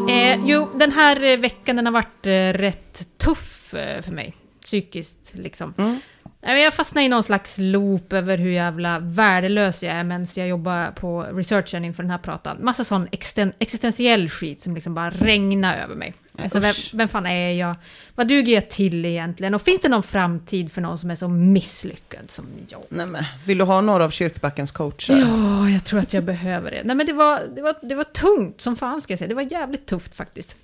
Eh, 0.10 0.40
jo, 0.46 0.70
den 0.76 0.92
här 0.92 1.38
veckan 1.38 1.76
den 1.76 1.86
har 1.86 1.94
varit 1.94 2.26
eh, 2.26 2.60
rätt 2.60 3.18
tuff 3.18 3.74
eh, 3.74 4.02
för 4.02 4.12
mig. 4.12 4.34
Psykiskt 4.64 5.32
liksom. 5.34 5.74
Men 5.78 6.00
Jag 6.46 6.74
fastnade 6.74 7.06
i 7.06 7.10
någon 7.10 7.24
slags 7.24 7.56
loop 7.58 8.14
över 8.14 8.38
hur 8.38 8.52
jävla 8.52 9.00
värdelös 9.00 9.84
jag 9.84 9.94
är 9.94 10.04
medan 10.04 10.28
jag 10.36 10.48
jobbar 10.48 10.92
på 10.92 11.24
researchen 11.24 11.86
inför 11.86 12.04
den 12.04 12.10
här 12.10 12.18
pratan. 12.18 12.58
Massa 12.62 12.84
sån 12.84 13.08
existen- 13.08 13.54
existentiell 13.60 14.30
skit 14.30 14.62
som 14.62 14.76
liksom 14.76 14.94
bara 14.94 15.10
regnar 15.10 15.78
över 15.78 15.96
mig. 15.96 16.14
Alltså, 16.38 16.60
vem, 16.60 16.74
vem 16.94 17.08
fan 17.08 17.26
är 17.26 17.52
jag? 17.52 17.76
Vad 18.16 18.28
duger 18.28 18.54
jag 18.54 18.70
till 18.70 19.06
egentligen? 19.06 19.54
Och 19.54 19.62
finns 19.62 19.82
det 19.82 19.90
någon 19.90 20.04
framtid 20.04 20.72
för 20.72 20.82
någon 20.82 20.98
som 20.98 21.12
är 21.12 21.16
så 21.16 21.28
misslyckad 21.28 22.32
som 22.32 22.46
jag? 22.68 22.82
Nej, 22.90 23.06
men, 23.06 23.24
vill 23.46 23.58
du 23.58 23.64
ha 23.64 23.82
några 23.82 24.06
av 24.06 24.10
kyrkbackens 24.10 24.72
coacher? 24.72 25.14
Ja, 25.14 25.70
jag 25.70 25.84
tror 25.84 26.00
att 26.00 26.14
jag 26.14 26.24
behöver 26.24 26.72
det. 26.72 26.82
Nej, 26.84 26.96
men 26.96 27.06
det 27.06 27.14
var, 27.14 27.42
det 27.56 27.62
var, 27.62 27.76
det 27.82 27.96
var 27.96 28.04
tungt 28.04 28.62
som 28.62 28.76
fan 28.76 29.02
ska 29.02 29.14
jag 29.14 29.20
säga. 29.20 29.30
Det 29.30 29.36
var 29.36 29.52
jävligt 29.52 29.86
tufft 29.86 30.14
faktiskt. 30.16 30.56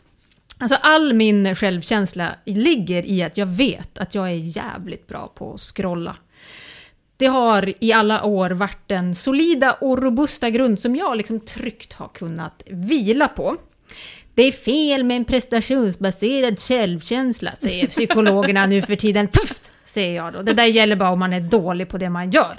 Alltså 0.62 0.78
all 0.82 1.14
min 1.14 1.56
självkänsla 1.56 2.36
ligger 2.46 3.06
i 3.06 3.24
att 3.24 3.38
jag 3.38 3.46
vet 3.46 3.98
att 3.98 4.16
jag 4.16 4.30
är 4.30 4.36
jävligt 4.36 5.08
bra 5.08 5.32
på 5.36 5.54
att 5.54 5.60
scrolla. 5.60 6.16
Det 7.18 7.26
har 7.26 7.74
i 7.84 7.94
alla 7.94 8.24
år 8.24 8.50
varit 8.50 8.88
den 8.88 9.16
solida 9.16 9.74
och 9.74 10.04
robusta 10.04 10.50
grund 10.50 10.80
som 10.80 10.96
jag 10.96 11.18
liksom 11.18 11.40
tryggt 11.40 11.94
har 11.94 12.08
kunnat 12.08 12.64
vila 12.66 13.28
på. 13.28 13.58
Det 14.34 14.44
är 14.44 14.52
fel 14.52 15.04
med 15.04 15.18
en 15.18 15.26
prestationsbaserad 15.26 16.60
självkänsla, 16.60 17.52
säger 17.60 17.88
psykologerna 17.98 18.66
nu 18.66 18.82
för 18.82 18.96
tiden. 18.96 19.28
Puff, 19.28 19.62
säger 19.86 20.16
jag 20.16 20.34
då. 20.34 20.42
Det 20.42 20.54
där 20.54 20.66
gäller 20.66 20.96
bara 20.96 21.10
om 21.10 21.20
man 21.20 21.34
är 21.34 21.42
dålig 21.42 21.90
på 21.90 21.98
det 21.98 22.10
man 22.10 22.32
gör. 22.32 22.58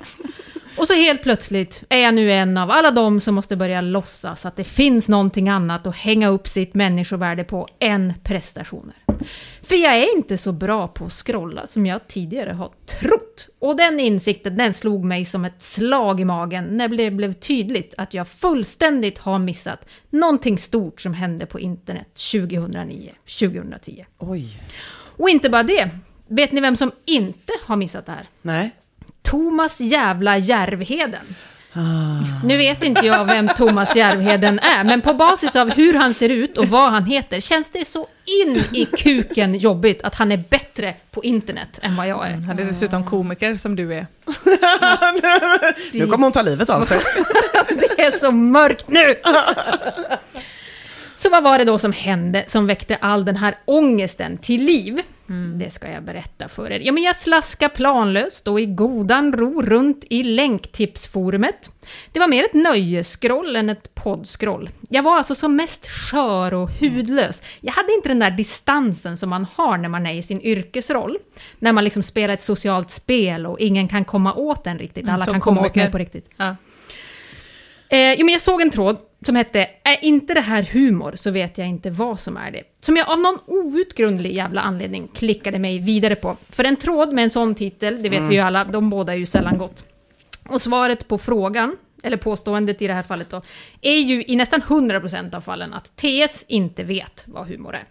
Och 0.76 0.86
så 0.86 0.94
helt 0.94 1.22
plötsligt 1.22 1.84
är 1.88 1.98
jag 1.98 2.14
nu 2.14 2.32
en 2.32 2.56
av 2.56 2.70
alla 2.70 2.90
de 2.90 3.20
som 3.20 3.34
måste 3.34 3.56
börja 3.56 3.80
låtsas 3.80 4.46
att 4.46 4.56
det 4.56 4.64
finns 4.64 5.08
någonting 5.08 5.48
annat 5.48 5.86
att 5.86 5.96
hänga 5.96 6.28
upp 6.28 6.48
sitt 6.48 6.74
människovärde 6.74 7.44
på 7.44 7.68
än 7.78 8.12
prestationer. 8.22 8.96
För 9.62 9.74
jag 9.74 9.96
är 9.96 10.16
inte 10.16 10.38
så 10.38 10.52
bra 10.52 10.88
på 10.88 11.04
att 11.04 11.12
scrolla 11.12 11.66
som 11.66 11.86
jag 11.86 12.08
tidigare 12.08 12.52
har 12.52 12.70
trott. 13.00 13.48
Och 13.58 13.76
den 13.76 14.00
insikten 14.00 14.56
den 14.56 14.74
slog 14.74 15.04
mig 15.04 15.24
som 15.24 15.44
ett 15.44 15.62
slag 15.62 16.20
i 16.20 16.24
magen 16.24 16.64
när 16.64 16.88
det 16.88 17.10
blev 17.10 17.32
tydligt 17.32 17.94
att 17.96 18.14
jag 18.14 18.28
fullständigt 18.28 19.18
har 19.18 19.38
missat 19.38 19.84
någonting 20.10 20.58
stort 20.58 21.00
som 21.00 21.14
hände 21.14 21.46
på 21.46 21.60
internet 21.60 22.08
2009-2010. 22.14 24.04
Oj. 24.18 24.62
Och 25.16 25.30
inte 25.30 25.50
bara 25.50 25.62
det. 25.62 25.90
Vet 26.28 26.52
ni 26.52 26.60
vem 26.60 26.76
som 26.76 26.92
inte 27.04 27.52
har 27.64 27.76
missat 27.76 28.06
det 28.06 28.12
här? 28.12 28.26
Nej. 28.42 28.70
Thomas 29.22 29.80
jävla 29.80 30.38
Järvheden. 30.38 31.36
Ah. 31.72 32.44
Nu 32.44 32.56
vet 32.56 32.84
inte 32.84 33.06
jag 33.06 33.24
vem 33.24 33.48
Thomas 33.48 33.96
Järvheden 33.96 34.58
är, 34.58 34.84
men 34.84 35.00
på 35.00 35.14
basis 35.14 35.56
av 35.56 35.70
hur 35.70 35.94
han 35.94 36.14
ser 36.14 36.28
ut 36.28 36.58
och 36.58 36.68
vad 36.68 36.90
han 36.90 37.04
heter 37.04 37.40
känns 37.40 37.70
det 37.70 37.84
så 37.84 38.06
in 38.44 38.62
i 38.72 38.84
kuken 38.84 39.54
jobbigt 39.54 40.02
att 40.02 40.14
han 40.14 40.32
är 40.32 40.36
bättre 40.36 40.94
på 41.10 41.24
internet 41.24 41.78
än 41.82 41.96
vad 41.96 42.08
jag 42.08 42.28
är. 42.28 42.36
Han 42.36 42.58
är 42.58 42.64
dessutom 42.64 43.04
komiker 43.04 43.54
som 43.54 43.76
du 43.76 43.94
är. 43.94 44.06
Nu 45.92 46.06
kommer 46.06 46.22
hon 46.26 46.32
ta 46.32 46.42
livet 46.42 46.70
av 46.70 46.82
sig. 46.82 47.00
Det 47.96 48.02
är 48.02 48.10
så 48.18 48.30
mörkt 48.30 48.88
nu! 48.88 49.14
Så 51.16 51.30
vad 51.30 51.42
var 51.42 51.58
det 51.58 51.64
då 51.64 51.78
som 51.78 51.92
hände 51.92 52.44
som 52.46 52.66
väckte 52.66 52.96
all 52.96 53.24
den 53.24 53.36
här 53.36 53.54
ångesten 53.64 54.38
till 54.38 54.64
liv? 54.64 55.02
Det 55.58 55.70
ska 55.70 55.90
jag 55.90 56.02
berätta 56.02 56.48
för 56.48 56.72
er. 56.72 56.80
Ja, 56.80 56.92
men 56.92 57.02
jag 57.02 57.16
slaskar 57.16 57.68
planlöst 57.68 58.48
och 58.48 58.60
i 58.60 58.66
godan 58.66 59.32
ro 59.32 59.62
runt 59.62 60.04
i 60.10 60.22
länktipsforumet. 60.22 61.72
Det 62.12 62.20
var 62.20 62.28
mer 62.28 62.44
ett 62.44 62.54
nöjesskroll 62.54 63.56
än 63.56 63.70
ett 63.70 63.94
poddskroll. 63.94 64.70
Jag 64.88 65.02
var 65.02 65.16
alltså 65.16 65.34
som 65.34 65.56
mest 65.56 65.86
skör 65.88 66.54
och 66.54 66.70
hudlös. 66.70 67.42
Jag 67.60 67.72
hade 67.72 67.92
inte 67.94 68.08
den 68.08 68.18
där 68.18 68.30
distansen 68.30 69.16
som 69.16 69.30
man 69.30 69.46
har 69.54 69.78
när 69.78 69.88
man 69.88 70.06
är 70.06 70.14
i 70.14 70.22
sin 70.22 70.40
yrkesroll. 70.40 71.18
När 71.58 71.72
man 71.72 71.84
liksom 71.84 72.02
spelar 72.02 72.34
ett 72.34 72.42
socialt 72.42 72.90
spel 72.90 73.46
och 73.46 73.60
ingen 73.60 73.88
kan 73.88 74.04
komma 74.04 74.34
åt 74.34 74.66
en 74.66 74.78
riktigt. 74.78 75.02
Mm, 75.02 75.14
Alla 75.14 75.24
som 75.24 75.34
kan 75.34 75.40
komma 75.40 75.66
åt 75.66 75.74
mig 75.74 75.90
på 75.90 75.98
riktigt. 75.98 76.28
Ja. 76.36 76.56
Eh, 77.88 78.12
jo, 78.12 78.24
men 78.24 78.32
jag 78.32 78.42
såg 78.42 78.60
en 78.62 78.70
tråd 78.70 78.96
som 79.26 79.36
hette 79.36 79.68
Är 79.82 80.04
inte 80.04 80.34
det 80.34 80.40
här 80.40 80.62
humor 80.62 81.12
så 81.16 81.30
vet 81.30 81.58
jag 81.58 81.68
inte 81.68 81.90
vad 81.90 82.20
som 82.20 82.36
är 82.36 82.50
det. 82.50 82.62
Som 82.80 82.96
jag 82.96 83.08
av 83.08 83.18
någon 83.18 83.38
outgrundlig 83.46 84.32
jävla 84.34 84.60
anledning 84.60 85.08
klickade 85.14 85.58
mig 85.58 85.78
vidare 85.78 86.14
på. 86.14 86.36
För 86.50 86.64
en 86.64 86.76
tråd 86.76 87.12
med 87.12 87.24
en 87.24 87.30
sån 87.30 87.54
titel, 87.54 88.02
det 88.02 88.08
vet 88.08 88.18
Mm. 88.18 88.28
vi 88.28 88.34
ju 88.34 88.40
alla, 88.40 88.64
de 88.64 88.90
båda 88.90 89.12
är 89.12 89.16
ju 89.16 89.26
sällan 89.26 89.58
gott. 89.58 89.84
Och 90.48 90.62
svaret 90.62 91.08
på 91.08 91.18
frågan 91.18 91.76
eller 92.02 92.16
påståendet 92.16 92.82
i 92.82 92.86
det 92.86 92.92
här 92.92 93.02
fallet 93.02 93.30
då, 93.30 93.42
är 93.80 93.98
ju 93.98 94.24
i 94.26 94.36
nästan 94.36 94.60
100% 94.62 95.34
av 95.34 95.40
fallen 95.40 95.74
att 95.74 95.96
TS 95.96 96.44
inte 96.48 96.82
vet 96.82 97.24
vad 97.26 97.46
humor 97.46 97.74
är. 97.74 97.84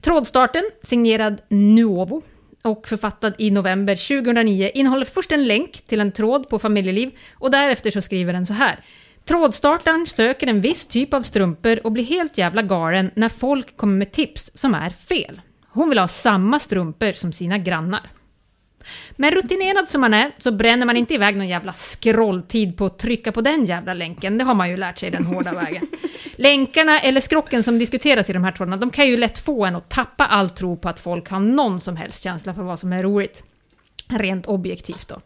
Trådstarten, 0.00 0.64
signerad 0.82 1.40
Nuovo 1.48 2.22
och 2.64 2.88
författad 2.88 3.34
i 3.38 3.50
november 3.50 4.22
2009, 4.22 4.70
innehåller 4.74 5.04
först 5.04 5.32
en 5.32 5.44
länk 5.46 5.72
till 5.86 6.00
en 6.00 6.12
tråd 6.12 6.48
på 6.48 6.58
familjeliv 6.58 7.10
och 7.34 7.50
därefter 7.50 7.90
så 7.90 8.00
skriver 8.00 8.32
den 8.32 8.46
så 8.46 8.52
här. 8.52 8.80
Trådstartaren 9.28 10.06
söker 10.06 10.46
en 10.46 10.60
viss 10.60 10.86
typ 10.86 11.14
av 11.14 11.22
strumpor 11.22 11.80
och 11.84 11.92
blir 11.92 12.04
helt 12.04 12.38
jävla 12.38 12.62
galen 12.62 13.10
när 13.14 13.28
folk 13.28 13.76
kommer 13.76 13.96
med 13.96 14.12
tips 14.12 14.50
som 14.54 14.74
är 14.74 14.90
fel. 14.90 15.40
Hon 15.68 15.88
vill 15.88 15.98
ha 15.98 16.08
samma 16.08 16.58
strumpor 16.58 17.12
som 17.12 17.32
sina 17.32 17.58
grannar. 17.58 18.10
Men 19.10 19.30
rutinerad 19.30 19.88
som 19.88 20.00
man 20.00 20.14
är 20.14 20.32
så 20.38 20.52
bränner 20.52 20.86
man 20.86 20.96
inte 20.96 21.14
iväg 21.14 21.36
någon 21.36 21.48
jävla 21.48 21.72
scrolltid 21.72 22.76
på 22.76 22.86
att 22.86 22.98
trycka 22.98 23.32
på 23.32 23.40
den 23.40 23.66
jävla 23.66 23.94
länken. 23.94 24.38
Det 24.38 24.44
har 24.44 24.54
man 24.54 24.70
ju 24.70 24.76
lärt 24.76 24.98
sig 24.98 25.10
den 25.10 25.24
hårda 25.24 25.52
vägen. 25.52 25.86
Länkarna 26.36 27.00
eller 27.00 27.20
skrocken 27.20 27.62
som 27.62 27.78
diskuteras 27.78 28.30
i 28.30 28.32
de 28.32 28.44
här 28.44 28.52
trådarna, 28.52 28.76
de 28.76 28.90
kan 28.90 29.06
ju 29.06 29.16
lätt 29.16 29.38
få 29.38 29.64
en 29.64 29.76
att 29.76 29.90
tappa 29.90 30.26
all 30.26 30.50
tro 30.50 30.76
på 30.76 30.88
att 30.88 31.00
folk 31.00 31.28
har 31.28 31.40
någon 31.40 31.80
som 31.80 31.96
helst 31.96 32.22
känsla 32.22 32.54
för 32.54 32.62
vad 32.62 32.78
som 32.78 32.92
är 32.92 33.02
roligt. 33.02 33.42
Rent 34.08 34.46
objektivt 34.46 35.08
då. 35.08 35.20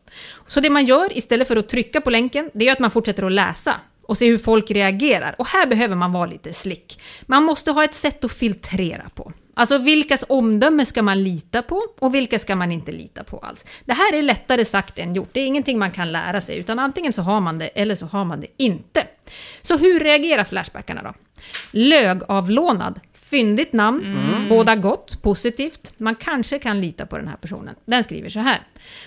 Så 0.47 0.61
det 0.61 0.71
man 0.71 0.85
gör 0.85 1.19
istället 1.19 1.49
för 1.49 1.57
att 1.57 1.69
trycka 1.69 2.01
på 2.01 2.11
länken, 2.11 2.51
det 2.55 2.69
är 2.69 2.73
att 2.73 2.79
man 2.79 2.91
fortsätter 2.91 3.23
att 3.23 3.33
läsa 3.33 3.81
och 4.11 4.17
se 4.17 4.29
hur 4.29 4.39
folk 4.39 4.71
reagerar. 4.71 5.35
Och 5.39 5.47
här 5.47 5.67
behöver 5.67 5.97
man 5.97 6.13
vara 6.13 6.27
lite 6.27 6.53
slick. 6.53 7.01
Man 7.23 7.45
måste 7.45 7.71
ha 7.71 7.85
ett 7.85 7.95
sätt 7.95 8.25
att 8.25 8.33
filtrera 8.33 9.09
på. 9.15 9.33
Alltså 9.55 9.79
vilkas 9.79 10.25
omdöme 10.29 10.87
ska 10.87 11.03
man 11.03 11.23
lita 11.23 11.63
på 11.63 11.83
och 11.99 12.15
vilka 12.15 12.39
ska 12.39 12.57
man 12.57 12.73
inte 12.73 12.93
lita 12.93 13.25
på 13.25 13.39
alls? 13.39 13.65
Det 13.85 13.93
här 13.93 14.15
är 14.15 14.23
lättare 14.23 14.65
sagt 14.65 14.99
än 14.99 15.15
gjort. 15.15 15.29
Det 15.33 15.41
är 15.41 15.47
ingenting 15.47 15.79
man 15.79 15.91
kan 15.91 16.13
lära 16.13 16.41
sig, 16.41 16.59
utan 16.59 16.79
antingen 16.79 17.13
så 17.13 17.23
har 17.23 17.41
man 17.41 17.59
det 17.59 17.67
eller 17.67 17.95
så 17.95 18.07
har 18.07 18.25
man 18.25 18.41
det 18.41 18.47
inte. 18.57 19.07
Så 19.63 19.77
hur 19.77 20.01
reagerar 20.01 20.45
Flashbackarna 20.45 21.03
då? 21.03 21.15
Lögavlånad. 21.71 23.01
Fyndigt 23.31 23.73
namn, 23.73 24.01
Mm. 24.05 24.49
båda 24.49 24.77
gott, 24.77 25.23
positivt. 25.23 25.93
Man 25.97 26.15
kanske 26.15 26.59
kan 26.59 26.81
lita 26.81 27.07
på 27.07 27.17
den 27.19 27.29
här 27.29 27.37
personen. 27.37 27.75
Den 27.85 28.05
skriver 28.05 28.29
så 28.29 28.41
här. 28.41 28.59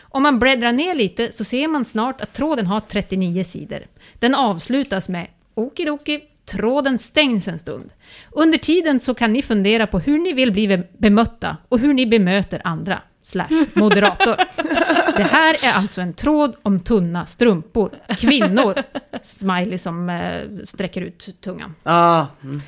Om 0.01 0.23
man 0.23 0.39
bläddrar 0.39 0.71
ner 0.71 0.93
lite 0.95 1.31
så 1.31 1.43
ser 1.43 1.67
man 1.67 1.85
snart 1.85 2.21
att 2.21 2.33
tråden 2.33 2.65
har 2.67 2.79
39 2.79 3.43
sidor. 3.43 3.79
Den 4.19 4.35
avslutas 4.35 5.09
med 5.09 5.27
okidoki, 5.53 6.19
tråden 6.45 6.99
stängs 6.99 7.47
en 7.47 7.59
stund. 7.59 7.89
Under 8.31 8.57
tiden 8.57 8.99
så 8.99 9.13
kan 9.13 9.33
ni 9.33 9.41
fundera 9.41 9.87
på 9.87 9.99
hur 9.99 10.17
ni 10.19 10.33
vill 10.33 10.51
bli 10.51 10.83
bemötta 10.97 11.57
och 11.69 11.79
hur 11.79 11.93
ni 11.93 12.05
bemöter 12.05 12.61
andra. 12.63 13.01
Slash 13.25 13.65
moderator. 13.75 14.35
Det 15.17 15.23
här 15.23 15.53
är 15.53 15.77
alltså 15.77 16.01
en 16.01 16.13
tråd 16.13 16.55
om 16.63 16.79
tunna 16.79 17.25
strumpor. 17.25 17.91
Kvinnor. 18.17 18.75
Smiley 19.23 19.77
som 19.77 20.09
eh, 20.09 20.41
sträcker 20.63 21.01
ut 21.01 21.29
tungan. 21.41 21.75
Ja. 21.83 22.27
Mm. 22.43 22.61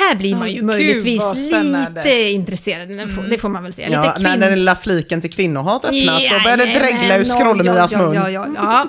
Här 0.00 0.14
blir 0.14 0.36
man 0.36 0.48
ju 0.48 0.54
Gud, 0.54 0.64
möjligtvis 0.64 1.22
lite 1.34 2.30
intresserad. 2.30 2.88
Det 2.88 3.08
får, 3.08 3.22
det 3.22 3.38
får 3.38 3.48
man 3.48 3.62
väl 3.62 3.72
säga. 3.72 3.88
Ja, 3.90 4.14
lite 4.18 4.36
när 4.36 4.50
den 4.50 4.58
lilla 4.58 4.76
fliken 4.76 5.20
till 5.20 5.32
kvinnohat 5.32 5.84
öppnas, 5.84 6.22
då 6.30 6.38
börjar 6.44 6.56
det 6.56 6.64
dregla 6.64 7.16
ur 7.18 7.24
Scrollemias 7.24 7.92
ja, 7.92 7.98
mun. 7.98 8.14
Ja, 8.14 8.30
ja, 8.30 8.46
ja. 8.54 8.88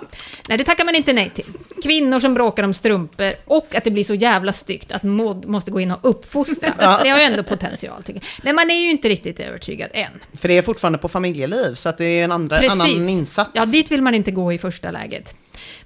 Nej, 0.50 0.58
det 0.58 0.64
tackar 0.64 0.86
man 0.86 0.96
inte 0.96 1.14
nej 1.14 1.32
till. 1.36 1.46
Kvinnor 1.84 2.20
som 2.20 2.34
bråkar 2.34 2.64
om 2.64 2.74
strumpor 2.74 3.32
och 3.46 3.76
att 3.76 3.84
det 3.84 3.92
blir 3.92 4.04
så 4.04 4.14
jävla 4.14 4.54
styggt 4.54 4.92
att 4.92 5.04
Maud 5.04 5.46
måste 5.46 5.72
gå 5.72 5.80
in 5.80 5.92
och 5.92 6.00
uppfostra. 6.02 6.74
Ja. 6.80 7.00
Det 7.04 7.10
har 7.10 7.18
ju 7.18 7.24
ändå 7.24 7.44
potential, 7.44 8.04
tycker 8.04 8.22
jag. 8.22 8.44
Men 8.44 8.56
man 8.56 8.72
är 8.72 8.76
ju 8.76 8.90
inte 8.90 9.10
riktigt 9.10 9.40
övertygad 9.40 9.90
än. 9.94 10.12
För 10.40 10.48
det 10.48 10.58
är 10.58 10.62
fortfarande 10.62 10.98
på 10.98 11.10
familjeliv, 11.10 11.74
så 11.74 11.90
att 11.90 11.98
det 11.98 12.06
är 12.06 12.24
en 12.24 12.32
andra, 12.32 12.60
annan 12.72 13.10
insats. 13.10 13.50
Ja, 13.54 13.66
dit 13.66 13.92
vill 13.92 14.02
man 14.02 14.16
inte 14.16 14.32
gå 14.32 14.54
i 14.54 14.58
första 14.58 14.92
läget. 14.92 15.36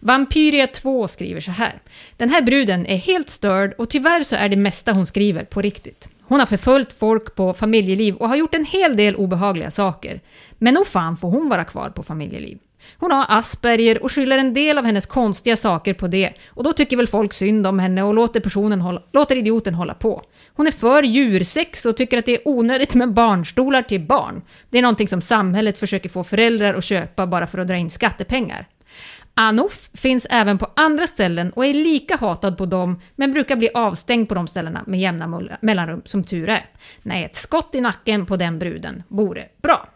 Vampyria 0.05 0.67
2 0.67 1.07
skriver 1.07 1.41
så 1.41 1.51
här. 1.51 1.81
Den 2.17 2.29
här 2.29 2.41
bruden 2.41 2.85
är 2.85 2.97
helt 2.97 3.29
störd 3.29 3.73
och 3.77 3.89
tyvärr 3.89 4.23
så 4.23 4.35
är 4.35 4.49
det 4.49 4.55
mesta 4.55 4.91
hon 4.91 5.05
skriver 5.05 5.43
på 5.43 5.61
riktigt. 5.61 6.09
Hon 6.21 6.39
har 6.39 6.45
förföljt 6.45 6.93
folk 6.99 7.35
på 7.35 7.53
familjeliv 7.53 8.15
och 8.15 8.29
har 8.29 8.35
gjort 8.35 8.55
en 8.55 8.65
hel 8.65 8.97
del 8.97 9.15
obehagliga 9.15 9.71
saker. 9.71 10.21
Men 10.57 10.73
nog 10.73 10.87
fan 10.87 11.17
får 11.17 11.29
hon 11.29 11.49
vara 11.49 11.63
kvar 11.63 11.89
på 11.89 12.03
familjeliv. 12.03 12.57
Hon 12.97 13.11
har 13.11 13.25
Asperger 13.29 14.03
och 14.03 14.11
skyller 14.11 14.37
en 14.37 14.53
del 14.53 14.77
av 14.77 14.85
hennes 14.85 15.05
konstiga 15.05 15.57
saker 15.57 15.93
på 15.93 16.07
det. 16.07 16.33
Och 16.47 16.63
då 16.63 16.73
tycker 16.73 16.97
väl 16.97 17.07
folk 17.07 17.33
synd 17.33 17.67
om 17.67 17.79
henne 17.79 18.03
och 18.03 18.13
låter, 18.13 18.39
personen 18.39 18.81
hålla, 18.81 19.01
låter 19.11 19.35
idioten 19.35 19.73
hålla 19.73 19.93
på. 19.93 20.21
Hon 20.53 20.67
är 20.67 20.71
för 20.71 21.03
djursex 21.03 21.85
och 21.85 21.97
tycker 21.97 22.17
att 22.17 22.25
det 22.25 22.35
är 22.35 22.47
onödigt 22.47 22.95
med 22.95 23.13
barnstolar 23.13 23.81
till 23.81 24.01
barn. 24.01 24.41
Det 24.69 24.77
är 24.77 24.81
någonting 24.81 25.07
som 25.07 25.21
samhället 25.21 25.77
försöker 25.77 26.09
få 26.09 26.23
föräldrar 26.23 26.73
att 26.73 26.83
köpa 26.83 27.27
bara 27.27 27.47
för 27.47 27.57
att 27.57 27.67
dra 27.67 27.75
in 27.75 27.89
skattepengar. 27.89 28.67
Anouf 29.37 29.89
finns 29.93 30.27
även 30.29 30.57
på 30.57 30.67
andra 30.75 31.07
ställen 31.07 31.51
och 31.51 31.65
är 31.65 31.73
lika 31.73 32.15
hatad 32.15 32.57
på 32.57 32.65
dem, 32.65 33.01
men 33.15 33.33
brukar 33.33 33.55
bli 33.55 33.69
avstängd 33.73 34.29
på 34.29 34.35
de 34.35 34.47
ställena 34.47 34.83
med 34.87 34.99
jämna 34.99 35.41
mellanrum, 35.59 36.01
som 36.05 36.23
tur 36.23 36.49
är. 36.49 36.65
Nej, 37.01 37.25
ett 37.25 37.35
skott 37.35 37.75
i 37.75 37.81
nacken 37.81 38.25
på 38.25 38.37
den 38.37 38.59
bruden 38.59 39.03
vore 39.07 39.47
bra. 39.61 39.87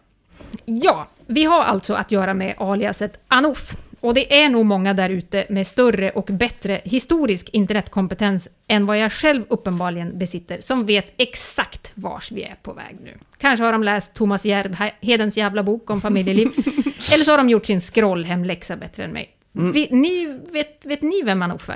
Ja, 0.65 1.07
vi 1.25 1.43
har 1.43 1.63
alltså 1.63 1.93
att 1.93 2.11
göra 2.11 2.33
med 2.33 2.55
aliaset 2.57 3.19
Anouf. 3.27 3.75
Och 3.99 4.13
det 4.13 4.41
är 4.41 4.49
nog 4.49 4.65
många 4.65 4.93
där 4.93 5.09
ute 5.09 5.45
med 5.49 5.67
större 5.67 6.09
och 6.09 6.25
bättre 6.25 6.81
historisk 6.83 7.49
internetkompetens 7.49 8.49
än 8.67 8.85
vad 8.85 8.97
jag 8.97 9.11
själv 9.11 9.43
uppenbarligen 9.49 10.17
besitter, 10.17 10.61
som 10.61 10.85
vet 10.85 11.13
exakt 11.17 11.91
vars 11.95 12.31
vi 12.31 12.43
är 12.43 12.55
på 12.61 12.73
väg 12.73 12.97
nu. 13.03 13.17
Kanske 13.37 13.65
har 13.65 13.71
de 13.71 13.83
läst 13.83 14.13
Thomas 14.13 14.45
Järvhedens 14.45 15.37
jävla 15.37 15.63
bok 15.63 15.89
om 15.89 16.01
familjeliv, 16.01 16.47
eller 17.13 17.23
så 17.23 17.31
har 17.31 17.37
de 17.37 17.49
gjort 17.49 17.65
sin 17.65 17.81
scrollhemläxa 17.81 18.75
bättre 18.75 19.03
än 19.03 19.11
mig. 19.11 19.38
Mm. 19.55 19.71
Vi, 19.71 19.87
ni, 19.91 20.39
vet, 20.51 20.85
vet 20.85 21.01
ni 21.01 21.21
vem 21.23 21.41
Anouf 21.41 21.69
är? 21.69 21.75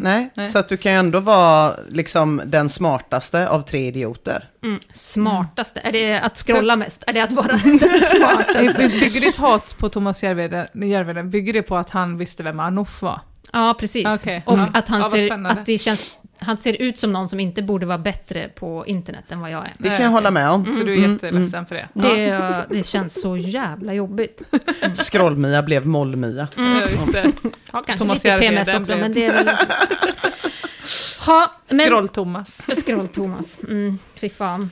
nej, 0.00 0.30
nej, 0.34 0.46
så 0.46 0.58
att 0.58 0.68
du 0.68 0.76
kan 0.76 0.92
ju 0.92 0.98
ändå 0.98 1.20
vara 1.20 1.74
liksom 1.88 2.42
den 2.46 2.68
smartaste 2.68 3.48
av 3.48 3.62
tre 3.62 3.86
idioter. 3.86 4.44
Mm, 4.64 4.80
smartaste, 4.92 5.80
är 5.84 5.92
det 5.92 6.20
att 6.20 6.36
scrolla 6.38 6.76
mest? 6.76 7.04
Är 7.06 7.12
det 7.12 7.20
att 7.20 7.32
vara 7.32 7.46
den 7.46 7.78
smartaste? 8.18 8.88
Bygger 8.88 9.20
ditt 9.20 9.36
hat 9.36 9.78
på 9.78 9.88
Thomas 9.88 10.22
Järvheden, 10.22 11.30
bygger 11.30 11.52
det 11.52 11.62
på 11.62 11.76
att 11.76 11.90
han 11.90 12.18
visste 12.18 12.42
vem 12.42 12.60
Anouf 12.60 13.02
var? 13.02 13.20
Ja, 13.52 13.76
precis. 13.78 14.06
Okej, 14.06 14.42
Och 14.46 14.58
ja. 14.58 14.68
att, 14.74 14.88
han 14.88 15.10
ser, 15.10 15.26
spännande. 15.26 15.60
att 15.60 15.66
det 15.66 15.78
känns, 15.78 16.18
han 16.38 16.56
ser 16.56 16.82
ut 16.82 16.98
som 16.98 17.12
någon 17.12 17.28
som 17.28 17.40
inte 17.40 17.62
borde 17.62 17.86
vara 17.86 17.98
bättre 17.98 18.48
på 18.48 18.84
internet 18.86 19.24
än 19.28 19.40
vad 19.40 19.50
jag 19.50 19.64
är. 19.64 19.74
Det 19.78 19.88
kan 19.88 20.02
jag 20.02 20.10
hålla 20.10 20.30
med 20.30 20.50
om. 20.50 20.72
Så 20.72 20.82
du 20.82 20.92
är 20.94 20.98
Mm, 20.98 21.12
jätteledsen 21.12 21.66
för 21.66 21.74
det? 21.74 21.88
Det, 21.94 22.64
det 22.70 22.86
känns 22.86 23.20
så 23.20 23.36
jävla 23.36 23.94
jobbigt. 23.94 24.42
Scrollmia 25.10 25.62
blev 25.62 25.86
mollmia. 25.86 26.48
Mm. 26.56 26.72
Ja, 26.78 26.88
just 26.88 27.12
det. 27.12 27.32
Ja, 27.72 27.82
kanske 27.82 27.96
Thomas 27.98 28.24
lite 28.24 28.38
PMS 28.38 28.68
också, 28.68 28.80
blev- 28.84 28.98
men 28.98 29.12
det 29.12 29.24
är 29.26 29.32
väl... 29.44 29.50
Ha, 31.26 31.52
men... 31.70 31.78
Scroll-Thomas. 31.86 32.66
Scroll-Thomas. 32.66 33.58
Mm, 33.68 33.98
fy 34.14 34.28
fan. 34.28 34.70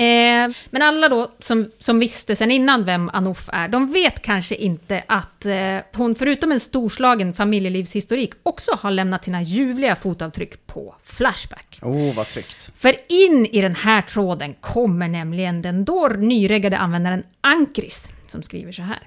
Eh, 0.00 0.50
men 0.70 0.82
alla 0.82 1.08
då 1.08 1.30
som, 1.38 1.70
som 1.78 1.98
visste 1.98 2.36
sen 2.36 2.50
innan 2.50 2.84
vem 2.84 3.10
Anouf 3.12 3.48
är, 3.52 3.68
de 3.68 3.92
vet 3.92 4.22
kanske 4.22 4.54
inte 4.54 5.04
att 5.06 5.46
eh, 5.46 5.78
hon 5.96 6.14
förutom 6.14 6.52
en 6.52 6.60
storslagen 6.60 7.32
familjelivshistorik 7.32 8.32
också 8.42 8.72
har 8.80 8.90
lämnat 8.90 9.24
sina 9.24 9.42
ljuvliga 9.42 9.96
fotavtryck 9.96 10.66
på 10.66 10.94
Flashback. 11.04 11.78
Oh, 11.82 12.14
vad 12.14 12.26
tryggt. 12.26 12.72
För 12.76 12.94
in 13.08 13.46
i 13.46 13.60
den 13.60 13.74
här 13.74 14.02
tråden 14.02 14.54
kommer 14.60 15.08
nämligen 15.08 15.62
den 15.62 15.84
då 15.84 16.08
nyreggade 16.08 16.78
användaren 16.78 17.24
Ankris 17.40 18.08
som 18.26 18.42
skriver 18.42 18.72
så 18.72 18.82
här. 18.82 19.00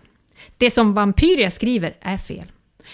Det 0.57 0.71
som 0.71 0.93
Vampyria 0.93 1.51
skriver 1.51 1.95
är 2.01 2.17
fel. 2.17 2.51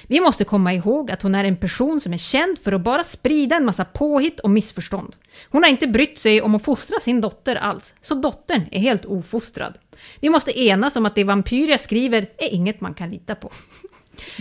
Vi 0.08 0.20
måste 0.20 0.44
komma 0.44 0.74
ihåg 0.74 1.12
att 1.12 1.22
hon 1.22 1.36
är 1.36 1.44
en 1.44 1.56
person 1.56 2.02
som 2.02 2.14
är 2.14 2.18
känd 2.18 2.60
för 2.60 2.72
att 2.72 2.82
bara 2.82 3.04
sprida 3.04 3.56
en 3.56 3.66
massa 3.66 3.86
påhitt 3.86 4.40
och 4.40 4.50
missförstånd. 4.50 5.16
Hon 5.50 5.64
har 5.64 5.70
inte 5.70 5.88
brytt 5.88 6.18
sig 6.18 6.42
om 6.42 6.56
att 6.56 6.64
fostra 6.64 7.00
sin 7.00 7.22
dotter 7.22 7.56
alls, 7.56 7.96
så 8.02 8.16
dottern 8.16 8.62
är 8.72 8.80
helt 8.80 9.06
ofostrad. 9.06 9.78
Vi 10.20 10.30
måste 10.30 10.60
enas 10.60 10.96
om 10.96 11.06
att 11.06 11.16
det 11.16 11.24
Vampyria 11.24 11.78
skriver 11.78 12.30
är 12.38 12.54
inget 12.54 12.82
man 12.82 12.94
kan 12.94 13.10
lita 13.10 13.36
på. 13.36 13.52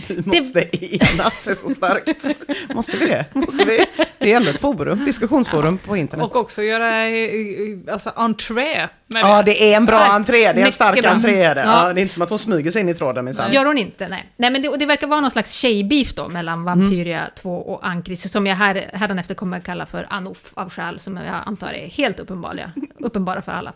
Vi 0.07 0.21
måste 0.25 0.59
enas, 0.95 1.43
det 1.45 1.51
är 1.51 1.55
så 1.55 1.69
starkt. 1.69 2.25
Måste 2.73 2.97
vi 2.97 3.05
det? 3.05 3.25
Måste 3.33 3.65
vi? 3.65 3.85
Det 4.17 4.31
är 4.33 4.37
ändå 4.37 4.49
ett 4.49 4.61
forum, 4.61 5.05
diskussionsforum 5.05 5.77
på 5.77 5.97
internet. 5.97 6.25
Och 6.25 6.35
också 6.35 6.63
göra 6.63 7.05
eh, 7.07 7.13
eh, 7.23 7.93
alltså, 7.93 8.11
entré 8.15 8.87
med 9.07 9.21
Ja, 9.21 9.43
det 9.43 9.73
är 9.73 9.77
en 9.77 9.85
bra 9.85 9.99
entré, 9.99 10.53
det 10.53 10.61
är 10.61 10.65
en 10.65 10.71
stark 10.71 11.01
bra. 11.01 11.11
entré. 11.11 11.41
är 11.43 11.55
det. 11.55 11.61
Ja. 11.61 11.87
Ja, 11.87 11.93
det 11.93 11.99
är 11.99 12.01
inte 12.01 12.13
som 12.13 12.23
att 12.23 12.29
hon 12.29 12.39
smyger 12.39 12.71
sig 12.71 12.81
in 12.81 12.89
i 12.89 12.93
tråden 12.93 13.25
minsann. 13.25 13.51
Gör 13.51 13.65
hon 13.65 13.77
inte, 13.77 14.07
nej. 14.07 14.29
Nej 14.37 14.51
men 14.51 14.61
det, 14.61 14.69
och 14.69 14.79
det 14.79 14.85
verkar 14.85 15.07
vara 15.07 15.21
någon 15.21 15.31
slags 15.31 15.51
tjejbeef 15.53 16.13
då 16.13 16.27
mellan 16.29 16.63
Vampyria 16.63 17.19
Mm. 17.19 17.31
2 17.41 17.55
och 17.55 17.87
Ankris, 17.87 18.31
som 18.31 18.47
jag 18.47 18.55
här, 18.55 18.85
hädanefter 18.93 19.35
kommer 19.35 19.59
kalla 19.59 19.85
för 19.85 20.07
Anouf 20.09 20.51
av 20.53 20.69
skäl 20.69 20.99
som 20.99 21.17
jag 21.17 21.35
antar 21.45 21.73
är 21.73 21.87
helt 21.87 22.19
uppenbara, 22.19 22.71
uppenbara 22.99 23.41
för 23.41 23.51
alla. 23.51 23.73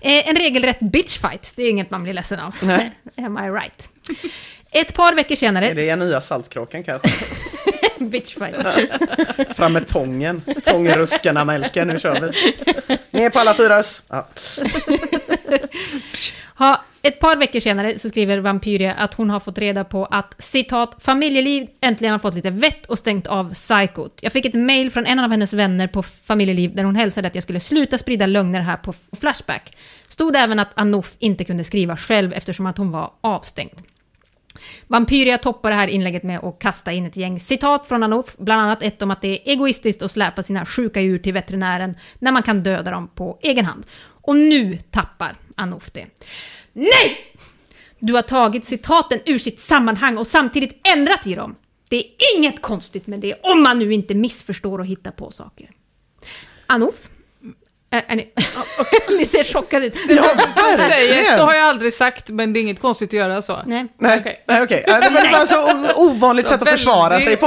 Eh, 0.00 0.28
en 0.28 0.36
regelrätt 0.36 0.80
bitchfight, 0.80 1.52
det 1.56 1.62
är 1.62 1.70
inget 1.70 1.90
man 1.90 2.02
blir 2.02 2.12
ledsen 2.12 2.40
av. 2.40 2.54
Nej. 2.62 2.92
Am 3.16 3.38
I 3.38 3.50
right? 3.50 3.90
Ett 4.74 4.94
par 4.94 5.14
veckor 5.14 5.34
senare... 5.34 5.70
Är 5.70 5.74
det 5.74 5.96
nya 5.96 6.20
Saltkråkan 6.20 6.84
kanske? 6.84 7.08
bitchfight. 7.98 8.56
Fram 9.56 9.72
med 9.72 9.86
tången. 9.86 10.42
Tångruskarna 10.62 11.44
Melken, 11.44 11.88
nu 11.88 11.98
kör 11.98 12.20
vi. 12.20 12.98
Ner 13.10 13.30
på 13.30 13.38
alla 13.38 13.54
fyra. 13.54 13.82
Ja. 14.08 14.28
Ha, 16.56 16.84
Ett 17.02 17.20
par 17.20 17.36
veckor 17.36 17.60
senare 17.60 17.98
så 17.98 18.08
skriver 18.08 18.38
Vampyria 18.38 18.92
att 18.92 19.14
hon 19.14 19.30
har 19.30 19.40
fått 19.40 19.58
reda 19.58 19.84
på 19.84 20.04
att 20.04 20.34
citat 20.38 20.96
familjeliv 20.98 21.66
äntligen 21.80 22.12
har 22.12 22.18
fått 22.18 22.34
lite 22.34 22.50
vett 22.50 22.86
och 22.86 22.98
stängt 22.98 23.26
av 23.26 23.54
psykot. 23.54 24.18
Jag 24.22 24.32
fick 24.32 24.44
ett 24.44 24.54
mail 24.54 24.90
från 24.90 25.06
en 25.06 25.18
av 25.18 25.30
hennes 25.30 25.52
vänner 25.52 25.86
på 25.86 26.02
familjeliv 26.02 26.74
där 26.74 26.84
hon 26.84 26.96
hälsade 26.96 27.28
att 27.28 27.34
jag 27.34 27.42
skulle 27.42 27.60
sluta 27.60 27.98
sprida 27.98 28.26
lögner 28.26 28.60
här 28.60 28.76
på 28.76 28.94
Flashback. 29.20 29.76
Stod 30.08 30.36
även 30.36 30.58
att 30.58 30.70
Anouf 30.74 31.14
inte 31.18 31.44
kunde 31.44 31.64
skriva 31.64 31.96
själv 31.96 32.32
eftersom 32.32 32.66
att 32.66 32.78
hon 32.78 32.90
var 32.90 33.10
avstängd. 33.20 33.93
Vampyria 34.86 35.38
toppar 35.38 35.70
det 35.70 35.76
här 35.76 35.88
inlägget 35.88 36.22
med 36.22 36.44
att 36.44 36.58
kasta 36.58 36.92
in 36.92 37.06
ett 37.06 37.16
gäng 37.16 37.40
citat 37.40 37.86
från 37.86 38.02
Anouf, 38.02 38.36
bland 38.36 38.60
annat 38.60 38.82
ett 38.82 39.02
om 39.02 39.10
att 39.10 39.22
det 39.22 39.28
är 39.28 39.52
egoistiskt 39.52 40.02
att 40.02 40.10
släpa 40.10 40.42
sina 40.42 40.66
sjuka 40.66 41.00
djur 41.00 41.18
till 41.18 41.32
veterinären 41.32 41.96
när 42.18 42.32
man 42.32 42.42
kan 42.42 42.62
döda 42.62 42.90
dem 42.90 43.08
på 43.08 43.38
egen 43.42 43.64
hand. 43.64 43.86
Och 44.04 44.36
nu 44.36 44.78
tappar 44.90 45.36
Anouf 45.56 45.90
det. 45.90 46.06
Nej! 46.72 47.34
Du 47.98 48.12
har 48.12 48.22
tagit 48.22 48.64
citaten 48.64 49.20
ur 49.26 49.38
sitt 49.38 49.60
sammanhang 49.60 50.18
och 50.18 50.26
samtidigt 50.26 50.88
ändrat 50.96 51.26
i 51.26 51.34
dem. 51.34 51.56
Det 51.88 51.96
är 51.96 52.04
inget 52.36 52.62
konstigt 52.62 53.06
med 53.06 53.20
det 53.20 53.34
om 53.42 53.62
man 53.62 53.78
nu 53.78 53.92
inte 53.92 54.14
missförstår 54.14 54.78
och 54.78 54.86
hittar 54.86 55.10
på 55.10 55.30
saker. 55.30 55.70
Anouf? 56.66 57.08
Är 58.06 58.16
ni, 58.16 58.28
ni 59.18 59.24
ser 59.24 59.44
chockade 59.44 59.86
ut. 59.86 59.92
Det 60.08 60.14
du 60.14 60.76
säger 60.76 61.36
så 61.36 61.42
har 61.42 61.54
jag 61.54 61.64
aldrig 61.64 61.92
sagt, 61.92 62.28
men 62.28 62.52
det 62.52 62.58
är 62.58 62.62
inget 62.62 62.80
konstigt 62.80 63.08
att 63.08 63.12
göra 63.12 63.42
så. 63.42 63.62
Nej. 63.66 63.86
Nej, 63.98 64.18
okej. 64.20 64.44
Nej, 64.48 64.62
okej. 64.62 64.84
Ja, 64.86 65.00
det 65.00 65.08
var 65.10 65.32
bara 65.32 65.46
så 65.46 65.92
ovanligt 65.96 66.46
sätt 66.48 66.62
att 66.62 66.68
försvara 66.68 67.20
sig 67.20 67.36
på. 67.36 67.46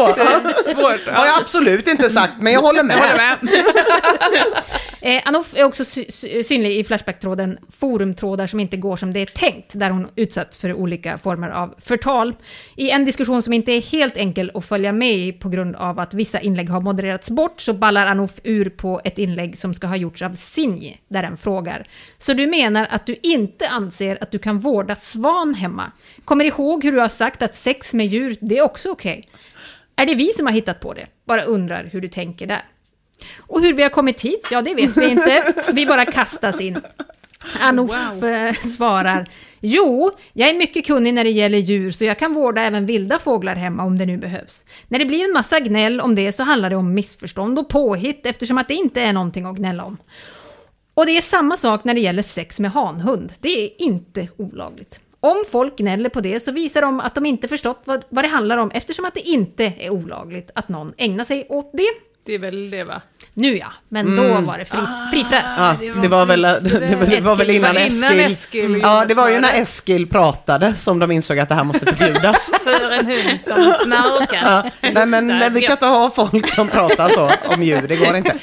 Svårt. 0.65 1.07
Har 1.15 1.25
jag 1.25 1.41
absolut 1.41 1.87
inte 1.87 2.09
sagt, 2.09 2.33
men 2.39 2.53
jag 2.53 2.61
håller 2.61 2.83
med. 2.83 2.97
Jag 2.97 3.01
håller 3.01 3.17
med. 3.17 3.37
Eh, 5.01 5.21
Anouf 5.25 5.53
är 5.55 5.63
också 5.63 5.85
sy- 5.85 6.11
sy- 6.11 6.43
synlig 6.43 6.71
i 6.79 6.83
Flashback-tråden 6.83 7.57
forumtrådar 7.79 8.47
som 8.47 8.59
inte 8.59 8.77
går 8.77 8.95
som 8.95 9.13
det 9.13 9.19
är 9.19 9.25
tänkt, 9.25 9.71
där 9.79 9.89
hon 9.89 10.07
utsatts 10.15 10.57
för 10.57 10.73
olika 10.73 11.17
former 11.17 11.49
av 11.49 11.75
förtal. 11.81 12.35
I 12.75 12.89
en 12.89 13.05
diskussion 13.05 13.41
som 13.41 13.53
inte 13.53 13.71
är 13.71 13.81
helt 13.81 14.17
enkel 14.17 14.51
att 14.53 14.65
följa 14.65 14.91
med 14.91 15.13
i 15.17 15.31
på 15.33 15.49
grund 15.49 15.75
av 15.75 15.99
att 15.99 16.13
vissa 16.13 16.39
inlägg 16.39 16.69
har 16.69 16.81
modererats 16.81 17.29
bort, 17.29 17.61
så 17.61 17.73
ballar 17.73 18.07
Anouf 18.07 18.31
ur 18.43 18.69
på 18.69 19.01
ett 19.03 19.17
inlägg 19.17 19.57
som 19.57 19.73
ska 19.73 19.87
ha 19.87 19.95
gjorts 19.95 20.21
av 20.21 20.33
Sinji, 20.37 20.97
där 21.07 21.23
den 21.23 21.37
frågar. 21.37 21.87
Så 22.17 22.33
du 22.33 22.47
menar 22.47 22.87
att 22.89 23.05
du 23.05 23.15
inte 23.23 23.69
anser 23.69 24.17
att 24.21 24.31
du 24.31 24.39
kan 24.39 24.59
vårda 24.59 24.95
svan 24.95 25.53
hemma? 25.53 25.91
Kommer 26.25 26.45
ihåg 26.45 26.83
hur 26.83 26.91
du 26.91 26.99
har 26.99 27.09
sagt 27.09 27.41
att 27.41 27.55
sex 27.55 27.93
med 27.93 28.07
djur, 28.07 28.37
det 28.41 28.57
är 28.57 28.63
också 28.63 28.91
okej? 28.91 29.29
Är 29.95 30.05
det 30.05 30.15
vi 30.15 30.31
som 30.33 30.45
har 30.45 30.53
hittat 30.53 30.79
på 30.79 30.93
det? 30.93 31.07
Bara 31.25 31.43
undrar 31.43 31.89
hur 31.91 32.01
du 32.01 32.07
tänker 32.07 32.47
där. 32.47 32.61
Och 33.39 33.61
hur 33.61 33.73
vi 33.73 33.83
har 33.83 33.89
kommit 33.89 34.21
hit, 34.21 34.47
ja 34.51 34.61
det 34.61 34.73
vet 34.73 34.97
vi 34.97 35.09
inte. 35.09 35.53
Vi 35.73 35.85
bara 35.85 36.05
kastas 36.05 36.61
in. 36.61 36.81
Anouf 37.61 38.23
eh, 38.23 38.53
svarar, 38.53 39.27
jo, 39.59 40.11
jag 40.33 40.49
är 40.49 40.53
mycket 40.53 40.85
kunnig 40.85 41.13
när 41.13 41.23
det 41.23 41.29
gäller 41.29 41.57
djur 41.57 41.91
så 41.91 42.05
jag 42.05 42.19
kan 42.19 42.33
vårda 42.33 42.61
även 42.61 42.85
vilda 42.85 43.19
fåglar 43.19 43.55
hemma 43.55 43.83
om 43.83 43.97
det 43.97 44.05
nu 44.05 44.17
behövs. 44.17 44.65
När 44.87 44.99
det 44.99 45.05
blir 45.05 45.25
en 45.25 45.33
massa 45.33 45.59
gnäll 45.59 46.01
om 46.01 46.15
det 46.15 46.31
så 46.31 46.43
handlar 46.43 46.69
det 46.69 46.75
om 46.75 46.93
missförstånd 46.93 47.59
och 47.59 47.69
påhitt 47.69 48.25
eftersom 48.25 48.57
att 48.57 48.67
det 48.67 48.73
inte 48.73 49.01
är 49.01 49.13
någonting 49.13 49.45
att 49.45 49.57
gnälla 49.57 49.83
om. 49.83 49.97
Och 50.93 51.05
det 51.05 51.17
är 51.17 51.21
samma 51.21 51.57
sak 51.57 51.83
när 51.83 51.93
det 51.93 51.99
gäller 51.99 52.23
sex 52.23 52.59
med 52.59 52.71
hanhund. 52.71 53.33
Det 53.39 53.65
är 53.65 53.81
inte 53.81 54.27
olagligt. 54.37 55.01
Om 55.19 55.43
folk 55.51 55.77
gnäller 55.77 56.09
på 56.09 56.21
det 56.21 56.39
så 56.39 56.51
visar 56.51 56.81
de 56.81 56.99
att 56.99 57.15
de 57.15 57.25
inte 57.25 57.47
förstått 57.47 57.81
vad, 57.85 58.05
vad 58.09 58.23
det 58.23 58.27
handlar 58.27 58.57
om 58.57 58.71
eftersom 58.71 59.05
att 59.05 59.13
det 59.13 59.29
inte 59.29 59.73
är 59.79 59.89
olagligt 59.89 60.51
att 60.55 60.69
någon 60.69 60.93
ägnar 60.97 61.25
sig 61.25 61.47
åt 61.49 61.69
det. 61.73 61.89
Det 62.27 62.33
är 62.33 62.39
väl 62.39 62.69
det 62.69 62.83
va? 62.83 63.01
Nu 63.33 63.57
ja, 63.57 63.67
men 63.89 64.15
då 64.15 64.23
Mm. 64.23 64.45
var 64.45 64.57
det 64.57 64.65
fri, 64.65 64.79
frifräs. 65.11 65.51
Ja, 65.57 65.75
det 66.01 66.07
var 66.07 66.25
väl, 66.25 66.41
det, 66.41 66.59
det, 66.59 67.05
det 67.09 67.19
var 67.19 67.35
väl 67.35 67.49
innan 67.49 67.77
Eskil. 67.77 68.19
Eskil. 68.19 68.19
Innan 68.19 68.31
Eskil 68.31 68.81
Ja, 68.83 69.05
det 69.07 69.13
var 69.13 69.29
ju 69.29 69.39
när 69.39 69.61
Eskil 69.61 70.07
pratade 70.07 70.75
som 70.75 70.99
de 70.99 71.11
insåg 71.11 71.39
att 71.39 71.49
det 71.49 71.55
här 71.55 71.63
måste 71.63 71.85
förbjudas. 71.95 72.51
För 72.63 72.91
en 72.91 73.05
hund 73.05 73.41
som 73.41 73.73
snarkar. 73.83 74.71
Ja, 74.81 74.89
nej 74.91 75.05
men 75.05 75.53
vi 75.53 75.61
kan 75.61 75.71
inte 75.71 75.85
ha 75.85 76.09
folk 76.09 76.47
som 76.49 76.67
pratar 76.67 77.09
så 77.09 77.31
om 77.55 77.63
djur, 77.63 77.87
det 77.87 77.95
går 77.95 78.15
inte. 78.15 78.33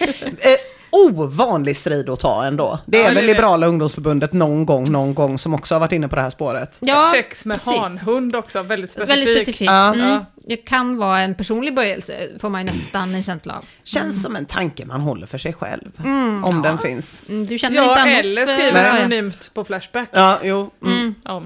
Ovanlig 0.95 1.77
strid 1.77 2.09
att 2.09 2.21
ta 2.21 2.45
ändå. 2.45 2.79
Det 2.87 2.99
är 2.99 3.01
Ja, 3.03 3.07
väl 3.07 3.15
det. 3.15 3.23
Liberala 3.23 3.66
ungdomsförbundet 3.66 4.33
någon 4.33 4.66
gång, 4.66 4.93
någon 4.93 5.15
gång 5.15 5.39
som 5.39 5.55
också 5.55 5.75
har 5.75 5.81
varit 5.81 5.93
inne 5.93 6.09
på 6.09 6.16
det 6.16 6.23
här 6.23 6.31
spåret. 6.31 6.79
Ja, 6.81 7.11
Sex 7.15 7.45
med 7.45 7.59
precis. 7.65 7.81
hanhund 7.81 8.37
också, 8.37 8.62
väldigt 8.62 8.91
specifikt. 8.91 9.19
Väldigt 9.29 9.43
specifikt. 9.43 9.71
Ja. 9.71 9.95
Mm. 9.95 10.09
Ja. 10.09 10.25
Det 10.47 10.57
kan 10.57 10.97
vara 10.97 11.21
en 11.21 11.35
personlig 11.35 11.75
böjelse, 11.75 12.15
får 12.41 12.49
man 12.49 12.61
ju 12.61 12.73
nästan 12.73 13.15
en 13.15 13.23
känsla 13.23 13.55
av. 13.57 13.65
Känns 13.85 14.23
som 14.23 14.37
en 14.37 14.47
tanke 14.47 14.85
man 14.85 15.01
håller 15.01 15.27
för 15.27 15.39
sig 15.39 15.53
själv. 15.53 15.91
Mm, 16.05 16.45
om 16.45 16.57
ja. 16.57 16.62
den 16.71 16.79
finns. 16.79 17.23
Mm, 17.29 17.47
Du 17.47 17.59
känner 17.59 17.77
Ja, 17.77 17.83
inte 17.89 18.03
Anouf, 18.03 18.19
eller 18.19 18.47
skriver 18.47 18.91
anonymt 18.91 19.51
på 19.55 19.65
Flashback. 19.65 20.09
Ja, 20.12 20.39
jo. 20.43 20.71
Mm. 20.85 20.99
Mm. 20.99 21.15
Ja. 21.25 21.43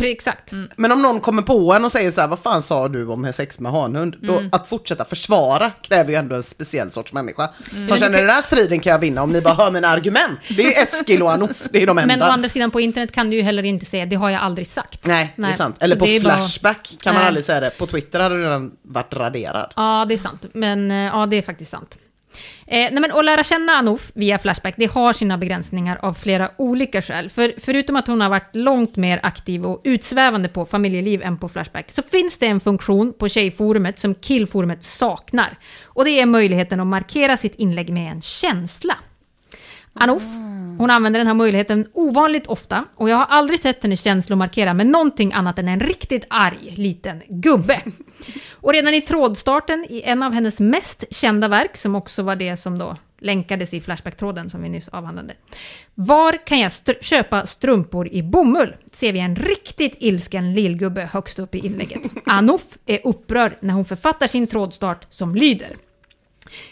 Exakt. 0.00 0.52
Men 0.76 0.92
om 0.92 1.02
någon 1.02 1.20
kommer 1.20 1.42
på 1.42 1.72
en 1.74 1.84
och 1.84 1.92
säger 1.92 2.10
så 2.10 2.20
här, 2.20 2.28
vad 2.28 2.38
fan 2.38 2.62
sa 2.62 2.88
du 2.88 3.06
om 3.06 3.32
sex 3.32 3.60
med 3.60 3.72
hanhund? 3.72 4.16
Då 4.22 4.32
Mm. 4.38 4.48
att 4.52 4.68
fortsätta 4.68 5.04
försvara 5.04 5.70
kräver 5.82 6.10
ju 6.10 6.16
ändå 6.16 6.34
en 6.34 6.42
speciell 6.42 6.90
sorts 6.90 7.12
människa. 7.12 7.50
Mm. 7.72 7.86
Som 7.88 7.96
känner 7.98 8.18
den 8.18 8.30
här 8.30 8.42
striden 8.42 8.80
kan 8.80 8.90
jag 8.92 8.98
vinna 8.98 9.22
om 9.22 9.32
ni 9.32 9.40
bara 9.40 9.54
hör 9.54 9.70
mina 9.70 9.88
argument. 9.88 10.38
Det 10.48 10.62
är 10.76 10.82
Eskil 10.82 11.22
och 11.22 11.32
Anouf, 11.32 11.62
det 11.70 11.82
är 11.82 11.86
de 11.86 11.98
enda. 11.98 12.16
Men 12.16 12.22
å 12.28 12.32
andra 12.32 12.48
sidan 12.48 12.70
på 12.70 12.80
internet 12.80 13.12
kan 13.12 13.30
du 13.30 13.36
ju 13.36 13.42
heller 13.42 13.62
inte 13.62 13.84
säga, 13.86 14.06
det 14.06 14.16
har 14.16 14.30
jag 14.30 14.42
aldrig 14.42 14.66
sagt. 14.66 15.06
Nej, 15.06 15.32
det 15.36 15.42
är 15.46 15.52
sant. 15.52 15.76
så 15.78 15.84
Eller 15.84 15.96
på 15.96 16.04
det 16.04 16.16
är 16.16 16.20
bara- 16.20 16.34
Flashback 16.36 16.96
kan 17.02 17.14
man 17.14 17.20
Nej. 17.20 17.28
aldrig 17.28 17.44
säga 17.44 17.60
det. 17.60 17.70
På 17.78 17.86
Twitter 17.86 18.20
hade 18.20 18.36
du 18.36 18.42
redan 18.44 18.72
varit 18.82 19.14
raderad. 19.14 19.72
Ja, 19.76 20.04
det 20.08 20.14
är 20.14 20.18
sant. 20.18 20.46
Men 20.54 20.90
eh, 20.90 20.96
ja, 20.96 21.26
det 21.26 21.36
är 21.36 21.42
faktiskt 21.42 21.70
sant. 21.70 21.98
Eh, 22.66 22.88
nej 22.92 23.00
men 23.00 23.12
att 23.12 23.24
lära 23.24 23.44
känna 23.44 23.72
Anouf 23.72 24.10
via 24.14 24.38
Flashback, 24.38 24.74
det 24.76 24.92
har 24.92 25.12
sina 25.12 25.38
begränsningar 25.38 25.98
av 26.02 26.14
flera 26.14 26.50
olika 26.58 27.02
skäl. 27.02 27.30
För 27.30 27.54
förutom 27.58 27.96
att 27.96 28.06
hon 28.06 28.20
har 28.20 28.28
varit 28.28 28.56
långt 28.56 28.96
mer 28.96 29.20
aktiv 29.22 29.66
och 29.66 29.80
utsvävande 29.84 30.48
på 30.48 30.66
familjeliv 30.66 31.22
än 31.22 31.38
på 31.38 31.48
Flashback, 31.48 31.90
så 31.90 32.02
finns 32.02 32.38
det 32.38 32.46
en 32.46 32.60
funktion 32.60 33.12
på 33.18 33.28
tjejforumet 33.28 33.98
som 33.98 34.14
killforumet 34.14 34.82
saknar. 34.82 35.58
Och 35.84 36.04
det 36.04 36.20
är 36.20 36.26
möjligheten 36.26 36.80
att 36.80 36.86
markera 36.86 37.36
sitt 37.36 37.54
inlägg 37.54 37.92
med 37.92 38.12
en 38.12 38.22
känsla. 38.22 38.94
Anouf, 39.94 40.22
hon 40.78 40.90
använder 40.90 41.20
den 41.20 41.26
här 41.26 41.34
möjligheten 41.34 41.86
ovanligt 41.92 42.46
ofta 42.46 42.84
och 42.94 43.08
jag 43.10 43.16
har 43.16 43.26
aldrig 43.26 43.60
sett 43.60 43.82
henne 43.82 43.96
känslomarkera 43.96 44.74
med 44.74 44.86
någonting 44.86 45.32
annat 45.32 45.58
än 45.58 45.68
en 45.68 45.80
riktigt 45.80 46.24
arg 46.30 46.74
liten 46.76 47.22
gubbe. 47.28 47.82
Och 48.52 48.72
redan 48.72 48.94
i 48.94 49.00
trådstarten 49.00 49.86
i 49.88 50.02
en 50.02 50.22
av 50.22 50.32
hennes 50.32 50.60
mest 50.60 51.04
kända 51.10 51.48
verk, 51.48 51.76
som 51.76 51.94
också 51.94 52.22
var 52.22 52.36
det 52.36 52.56
som 52.56 52.78
då 52.78 52.96
länkades 53.20 53.74
i 53.74 53.80
Flashback-tråden 53.80 54.50
som 54.50 54.62
vi 54.62 54.68
nyss 54.68 54.88
avhandlade. 54.88 55.34
Var 55.94 56.46
kan 56.46 56.58
jag 56.60 56.68
str- 56.68 57.02
köpa 57.02 57.46
strumpor 57.46 58.08
i 58.08 58.22
bomull? 58.22 58.76
Ser 58.92 59.12
vi 59.12 59.18
en 59.18 59.36
riktigt 59.36 59.94
ilsken 59.98 60.54
lillgubbe 60.54 61.08
högst 61.12 61.38
upp 61.38 61.54
i 61.54 61.58
inlägget. 61.58 62.02
Anouf 62.26 62.78
är 62.86 63.06
upprörd 63.06 63.56
när 63.60 63.74
hon 63.74 63.84
författar 63.84 64.26
sin 64.26 64.46
trådstart 64.46 65.06
som 65.08 65.34
lyder. 65.34 65.76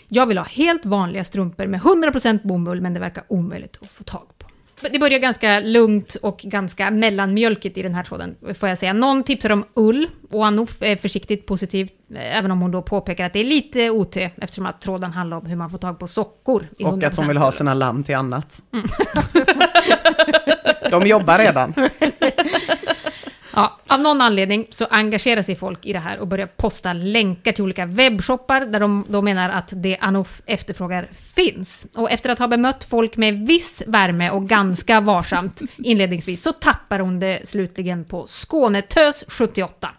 Jag 0.09 0.27
vill 0.27 0.39
ha 0.39 0.45
helt 0.45 0.87
vanliga 0.87 1.25
strumpor 1.25 1.67
med 1.67 1.81
100% 1.81 2.41
bomull 2.43 2.81
men 2.81 2.95
det 2.95 3.01
verkar 3.01 3.25
omöjligt 3.29 3.79
att 3.83 3.91
få 3.91 4.05
tag 4.05 4.29
på. 4.39 4.47
Det 4.93 4.99
börjar 4.99 5.19
ganska 5.19 5.61
lugnt 5.61 6.15
och 6.23 6.39
ganska 6.39 6.91
mellanmjölkigt 6.91 7.79
i 7.79 7.83
den 7.83 7.95
här 7.95 8.03
tråden, 8.03 8.37
får 8.55 8.69
jag 8.69 8.79
säga. 8.79 8.93
Någon 8.93 9.23
tipsar 9.23 9.51
om 9.51 9.65
ull 9.75 10.09
och 10.31 10.47
Anouf 10.47 10.83
är 10.83 10.97
försiktigt 10.97 11.47
positiv, 11.47 11.89
eh, 12.15 12.39
även 12.39 12.51
om 12.51 12.61
hon 12.61 12.71
då 12.71 12.83
påpekar 12.83 13.25
att 13.25 13.33
det 13.33 13.41
är 13.41 13.45
lite 13.45 13.91
OT 13.91 14.17
eftersom 14.17 14.67
att 14.67 14.81
tråden 14.81 15.13
handlar 15.13 15.37
om 15.37 15.47
hur 15.47 15.57
man 15.57 15.71
får 15.71 15.79
tag 15.79 15.99
på 15.99 16.07
sockor. 16.07 16.69
Och 16.85 17.05
att 17.05 17.17
hon 17.17 17.29
vill 17.29 17.37
100% 17.37 17.41
ha 17.41 17.53
sina 17.53 17.75
lamm 17.75 18.05
till 18.05 18.17
annat. 18.17 18.63
Mm. 18.73 18.87
De 20.91 21.07
jobbar 21.07 21.39
redan. 21.39 21.75
Ja, 23.55 23.79
av 23.87 24.01
någon 24.01 24.21
anledning 24.21 24.67
så 24.71 24.85
engagerar 24.85 25.43
sig 25.43 25.57
folk 25.57 25.87
i 25.87 25.93
det 25.93 25.99
här 25.99 26.19
och 26.19 26.27
börjar 26.27 26.47
posta 26.47 26.93
länkar 26.93 27.53
till 27.53 27.65
olika 27.65 27.87
webbshoppar 27.87 28.61
där 28.61 28.81
de 28.81 29.05
då 29.09 29.23
menar 29.23 29.51
att 29.51 29.69
det 29.73 29.99
Anouf 30.01 30.43
efterfrågar 30.47 31.09
finns. 31.35 31.87
Och 31.97 32.11
efter 32.11 32.31
att 32.31 32.39
ha 32.39 32.49
bemött 32.49 32.85
folk 32.85 33.17
med 33.17 33.47
viss 33.47 33.83
värme 33.87 34.31
och 34.31 34.49
ganska 34.49 35.01
varsamt 35.01 35.61
inledningsvis 35.77 36.43
så 36.43 36.53
tappar 36.53 36.99
hon 36.99 37.21
det 37.21 37.49
slutligen 37.49 38.05
på 38.05 38.27
Skånetös 38.27 39.25
78. 39.29 39.91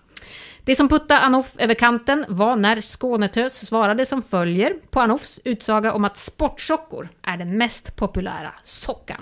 Det 0.65 0.75
som 0.75 0.89
puttade 0.89 1.19
Anouf 1.19 1.55
över 1.57 1.73
kanten 1.73 2.25
var 2.27 2.55
när 2.55 2.81
Skånetös 2.81 3.65
svarade 3.67 4.05
som 4.05 4.21
följer 4.21 4.73
på 4.89 4.99
Anoufs 4.99 5.39
utsaga 5.43 5.93
om 5.93 6.05
att 6.05 6.17
sportsockor 6.17 7.09
är 7.21 7.37
den 7.37 7.57
mest 7.57 7.95
populära 7.95 8.53
sockan. 8.63 9.21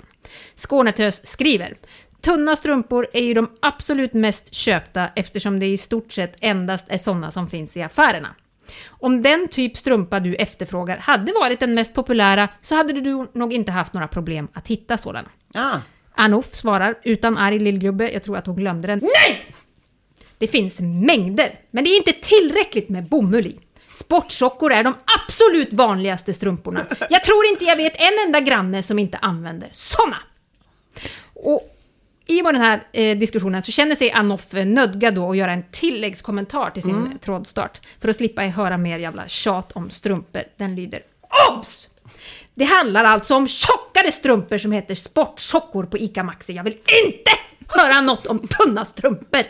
Skånetös 0.56 1.26
skriver 1.26 1.74
Tunna 2.20 2.56
strumpor 2.56 3.06
är 3.12 3.22
ju 3.22 3.34
de 3.34 3.50
absolut 3.60 4.14
mest 4.14 4.54
köpta 4.54 5.08
eftersom 5.16 5.60
det 5.60 5.66
i 5.66 5.76
stort 5.76 6.12
sett 6.12 6.36
endast 6.40 6.84
är 6.88 6.98
sådana 6.98 7.30
som 7.30 7.48
finns 7.48 7.76
i 7.76 7.82
affärerna. 7.82 8.34
Om 8.88 9.22
den 9.22 9.48
typ 9.48 9.76
strumpa 9.76 10.20
du 10.20 10.34
efterfrågar 10.34 10.96
hade 10.96 11.32
varit 11.32 11.60
den 11.60 11.74
mest 11.74 11.94
populära 11.94 12.48
så 12.60 12.74
hade 12.74 12.92
du 12.92 13.26
nog 13.32 13.52
inte 13.52 13.72
haft 13.72 13.92
några 13.92 14.08
problem 14.08 14.48
att 14.52 14.66
hitta 14.66 14.98
sådana. 14.98 15.28
Ah. 15.54 15.78
Anouf 16.14 16.54
svarar 16.54 16.94
utan 17.02 17.38
arg 17.38 17.58
lillgubbe, 17.58 18.10
jag 18.10 18.22
tror 18.22 18.36
att 18.36 18.46
hon 18.46 18.56
glömde 18.56 18.88
den. 18.88 18.98
Nej! 18.98 19.54
Det 20.38 20.46
finns 20.46 20.80
mängder, 20.80 21.58
men 21.70 21.84
det 21.84 21.90
är 21.90 21.96
inte 21.96 22.12
tillräckligt 22.12 22.88
med 22.88 23.08
bomull 23.08 23.46
i. 23.46 23.60
Sportsockor 23.94 24.72
är 24.72 24.84
de 24.84 24.94
absolut 25.18 25.72
vanligaste 25.72 26.34
strumporna. 26.34 26.86
Jag 27.10 27.24
tror 27.24 27.46
inte 27.46 27.64
jag 27.64 27.76
vet 27.76 27.96
en 27.96 28.26
enda 28.26 28.40
granne 28.40 28.82
som 28.82 28.98
inte 28.98 29.18
använder 29.18 29.68
såna. 29.72 30.16
Och 31.34 31.76
I 32.30 32.40
och 32.40 32.44
med 32.44 32.54
den 32.54 32.62
här 32.62 32.82
eh, 32.92 33.18
diskussionen 33.18 33.62
så 33.62 33.72
känner 33.72 33.94
sig 33.94 34.10
Anoff 34.12 34.46
nödgad 34.52 35.14
då 35.14 35.30
att 35.30 35.36
göra 35.36 35.52
en 35.52 35.64
tilläggskommentar 35.70 36.70
till 36.70 36.82
sin 36.82 36.96
Mm. 36.96 37.18
trådstart 37.18 37.80
för 38.00 38.08
att 38.08 38.16
slippa 38.16 38.42
höra 38.42 38.76
mer 38.78 38.98
jävla 38.98 39.28
tjat 39.28 39.72
om 39.72 39.90
strumpor. 39.90 40.42
Den 40.56 40.74
lyder 40.74 41.00
OBS! 41.50 41.88
Det 42.54 42.64
handlar 42.64 43.04
alltså 43.04 43.34
om 43.34 43.48
tjockare 43.48 44.12
strumpor 44.12 44.58
som 44.58 44.72
heter 44.72 44.94
sportsockor 44.94 45.84
på 45.86 45.98
ICA 45.98 46.22
Maxi. 46.22 46.52
Jag 46.52 46.64
vill 46.64 46.72
inte 47.06 47.30
höra 47.68 48.00
något 48.00 48.26
om 48.26 48.38
tunna 48.48 48.84
strumpor. 48.84 49.42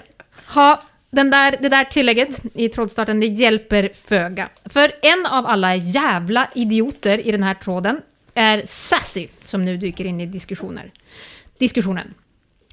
Ha, 0.55 0.83
den 1.11 1.31
där, 1.31 1.57
det 1.61 1.69
där 1.69 1.85
tillägget 1.85 2.41
i 2.55 2.69
trådstarten, 2.69 3.21
det 3.21 3.27
hjälper 3.27 3.91
föga. 4.05 4.49
För 4.65 4.93
en 5.03 5.27
av 5.27 5.47
alla 5.47 5.77
jävla 5.77 6.49
idioter 6.55 7.27
i 7.27 7.31
den 7.31 7.43
här 7.43 7.55
tråden 7.55 8.01
är 8.35 8.63
Sassy, 8.67 9.29
som 9.45 9.65
nu 9.65 9.77
dyker 9.77 10.05
in 10.05 10.21
i 10.21 10.27
diskussioner. 10.27 10.91
diskussionen. 11.59 12.15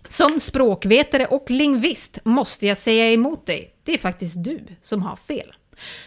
Som 0.09 0.39
språkvetare 0.39 1.25
och 1.25 1.45
lingvist 1.51 2.19
måste 2.23 2.67
jag 2.67 2.77
säga 2.77 3.11
emot 3.11 3.45
dig. 3.45 3.73
Det 3.83 3.93
är 3.93 3.97
faktiskt 3.97 4.43
du 4.43 4.59
som 4.81 5.01
har 5.01 5.15
fel. 5.15 5.53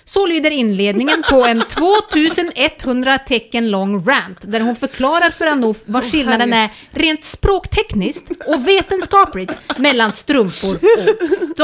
Så 0.05 0.27
lyder 0.27 0.51
inledningen 0.51 1.23
på 1.31 1.45
en 1.45 1.63
2100 1.69 3.19
tecken 3.19 3.71
lång 3.71 4.05
rant 4.05 4.39
där 4.43 4.61
hon 4.61 4.77
förklarar 4.77 5.31
för 5.31 5.47
Anouf 5.47 5.77
vad 5.87 6.11
skillnaden 6.11 6.53
är 6.53 6.71
rent 6.91 7.25
språktekniskt 7.25 8.31
och 8.47 8.69
vetenskapligt 8.69 9.51
mellan 9.79 10.13
strumpor 10.13 10.79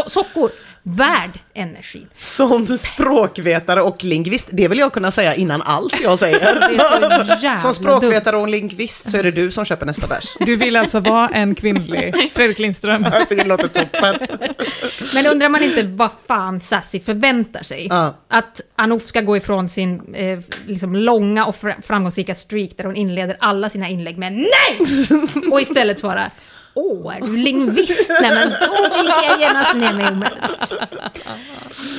och 0.04 0.12
sockor. 0.12 0.50
Värd 0.88 1.30
energi. 1.54 2.06
Som 2.18 2.78
språkvetare 2.78 3.82
och 3.82 4.04
lingvist, 4.04 4.48
det 4.52 4.68
vill 4.68 4.78
jag 4.78 4.92
kunna 4.92 5.10
säga 5.10 5.34
innan 5.34 5.62
allt 5.62 6.00
jag 6.00 6.18
säger. 6.18 7.58
Som 7.58 7.74
språkvetare 7.74 8.36
och 8.36 8.48
lingvist 8.48 9.10
så 9.10 9.16
är 9.16 9.22
det 9.22 9.30
du 9.30 9.50
som 9.50 9.64
köper 9.64 9.86
nästa 9.86 10.06
bärs. 10.06 10.36
Du 10.40 10.56
vill 10.56 10.76
alltså 10.76 11.00
vara 11.00 11.28
en 11.28 11.54
kvinnlig 11.54 12.14
Fredrik 12.34 12.58
Lindström. 12.58 13.06
Jag 13.12 13.28
tycker 13.28 13.42
det 13.42 13.48
låter 13.48 13.68
toppen. 13.68 14.26
Men 15.14 15.26
undrar 15.26 15.48
man 15.48 15.62
inte 15.62 15.82
vad 15.82 16.10
fan 16.28 16.60
Sassy 16.60 17.00
förväntar 17.00 17.62
sig? 17.62 17.86
Ja. 17.90 18.14
Att 18.28 18.60
Anouf 18.76 19.06
ska 19.06 19.20
gå 19.20 19.36
ifrån 19.36 19.68
sin 19.68 20.14
eh, 20.14 20.38
liksom 20.66 20.96
långa 20.96 21.46
och 21.46 21.54
fr- 21.56 21.82
framgångsrika 21.82 22.34
streak 22.34 22.70
där 22.76 22.84
hon 22.84 22.96
inleder 22.96 23.36
alla 23.40 23.70
sina 23.70 23.88
inlägg 23.88 24.18
med 24.18 24.32
NEJ! 24.32 24.48
Och 25.52 25.60
istället 25.60 25.98
svara 25.98 26.30
Åh, 26.78 27.16
är 27.16 27.20
du 27.20 27.36
lingvist? 27.36 28.10
Nej 28.20 28.30
men 28.30 28.50
då 28.50 28.82
viker 29.02 29.28
jag 29.28 29.40
genast 29.40 29.74
ner 29.74 29.92
mig 29.94 30.08
omedelbart. 30.08 30.70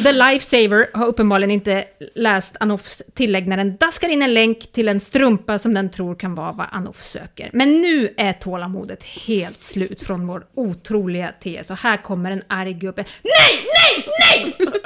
The 0.04 0.12
Lifesaver 0.12 0.90
har 0.94 1.08
uppenbarligen 1.08 1.52
inte 1.52 1.86
läst 2.16 2.56
Anoufs 2.60 3.02
tillägg 3.14 3.48
när 3.48 3.58
den 3.58 3.78
daskar 3.78 4.10
in 4.10 4.22
en 4.22 4.34
länk 4.34 4.72
till 4.72 4.88
en 4.88 5.00
strumpa 5.00 5.60
som 5.60 5.74
den 5.74 5.90
tror 5.90 6.16
kan 6.16 6.36
vara 6.36 6.52
vad 6.52 6.68
Anouf 6.72 7.02
söker. 7.04 7.50
Men 7.54 7.82
nu 7.82 8.14
är 8.18 8.34
tålamodet 8.34 9.04
helt 9.04 9.64
slut 9.64 10.02
från 10.02 10.28
vår 10.28 10.46
otroliga 10.56 11.32
TS 11.44 11.70
och 11.70 11.78
här 11.78 11.98
kommer 11.98 12.32
en 12.32 12.44
arg 12.48 12.74
gubbe. 12.74 13.06
Nej, 13.24 13.66
nej, 13.76 14.08
nej! 14.20 14.58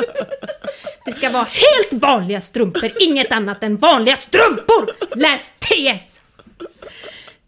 Det 1.06 1.12
ska 1.12 1.30
vara 1.30 1.44
helt 1.44 2.04
vanliga 2.04 2.42
strumpor, 2.42 2.92
inget 3.00 3.32
annat 3.32 3.64
än 3.64 3.78
vanliga 3.78 4.18
strumpor! 4.18 4.90
Läs 5.16 5.54
TS! 5.60 6.22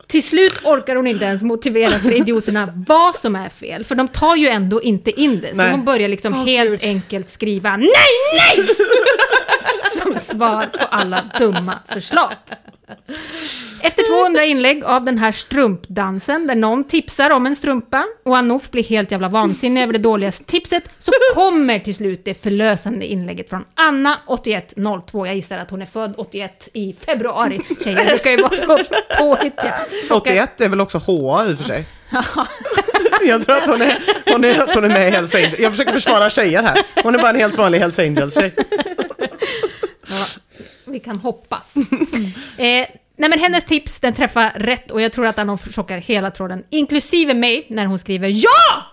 Till 0.07 0.23
slut 0.23 0.59
orkar 0.63 0.95
hon 0.95 1.07
inte 1.07 1.25
ens 1.25 1.43
motivera 1.43 1.91
för 1.99 2.11
idioterna 2.17 2.73
vad 2.87 3.15
som 3.15 3.35
är 3.35 3.49
fel, 3.49 3.85
för 3.85 3.95
de 3.95 4.07
tar 4.07 4.35
ju 4.35 4.47
ändå 4.47 4.81
inte 4.81 5.21
in 5.21 5.41
det. 5.41 5.49
Så 5.51 5.57
Nej. 5.57 5.71
hon 5.71 5.85
börjar 5.85 6.07
liksom 6.07 6.33
Åh, 6.33 6.45
helt 6.45 6.69
Gud. 6.69 6.79
enkelt 6.83 7.29
skriva 7.29 7.77
NEJ, 7.77 7.87
NEJ! 8.57 8.67
Som 10.01 10.19
svar 10.19 10.65
på 10.65 10.85
alla 10.85 11.23
dumma 11.39 11.79
förslag. 11.89 12.31
Efter 13.81 14.03
200 14.07 14.45
inlägg 14.45 14.83
av 14.83 15.03
den 15.03 15.17
här 15.17 15.31
strumpdansen, 15.31 16.47
där 16.47 16.55
någon 16.55 16.83
tipsar 16.83 17.29
om 17.29 17.45
en 17.45 17.55
strumpa 17.55 18.05
och 18.25 18.37
Anouf 18.37 18.71
blir 18.71 18.83
helt 18.83 19.11
jävla 19.11 19.29
vansinnig 19.29 19.83
över 19.83 19.93
det 19.93 19.99
dåliga 19.99 20.31
tipset, 20.31 20.89
så 20.99 21.11
kommer 21.33 21.79
till 21.79 21.95
slut 21.95 22.25
det 22.25 22.33
förlösande 22.33 23.05
inlägget 23.05 23.49
från 23.49 23.65
Anna, 23.75 24.19
8102. 24.27 25.27
Jag 25.27 25.35
gissar 25.35 25.57
att 25.57 25.69
hon 25.69 25.81
är 25.81 25.85
född 25.85 26.13
81 26.17 26.69
i 26.73 26.93
februari. 26.93 27.61
Tjejer 27.83 28.05
brukar 28.05 28.31
ju 28.31 28.41
vara 28.41 28.57
så 28.57 28.79
påhittiga. 29.17 29.75
81 30.09 30.61
är 30.61 30.69
väl 30.69 30.81
också 30.81 30.97
HA 30.97 31.45
i 31.45 31.53
och 31.53 31.57
för 31.57 31.63
sig. 31.63 31.85
Jag 33.27 33.45
tror 33.45 33.57
att 33.57 33.67
hon 33.67 33.81
är, 33.81 34.03
hon 34.31 34.43
är, 34.43 34.75
hon 34.75 34.83
är 34.83 34.89
med 34.89 35.07
i 35.07 35.11
Hells 35.11 35.35
Angels. 35.35 35.59
Jag 35.59 35.71
försöker 35.71 35.91
försvara 35.91 36.29
tjejer 36.29 36.63
här. 36.63 36.81
Hon 37.03 37.15
är 37.15 37.19
bara 37.19 37.29
en 37.29 37.35
helt 37.35 37.57
vanlig 37.57 37.79
Hells 37.79 37.99
Angels-tjej. 37.99 38.53
Vi 40.93 40.99
kan 40.99 41.17
hoppas. 41.17 41.75
eh, 42.57 42.87
nej 43.17 43.29
men 43.29 43.39
hennes 43.39 43.63
tips, 43.63 43.99
den 43.99 44.13
träffar 44.13 44.51
rätt 44.55 44.91
och 44.91 45.01
jag 45.01 45.13
tror 45.13 45.27
att 45.27 45.35
den 45.35 45.57
chockar 45.57 45.97
hela 45.97 46.31
tråden, 46.31 46.63
inklusive 46.69 47.33
mig, 47.33 47.65
när 47.69 47.85
hon 47.85 47.99
skriver 47.99 48.29
ja! 48.29 48.85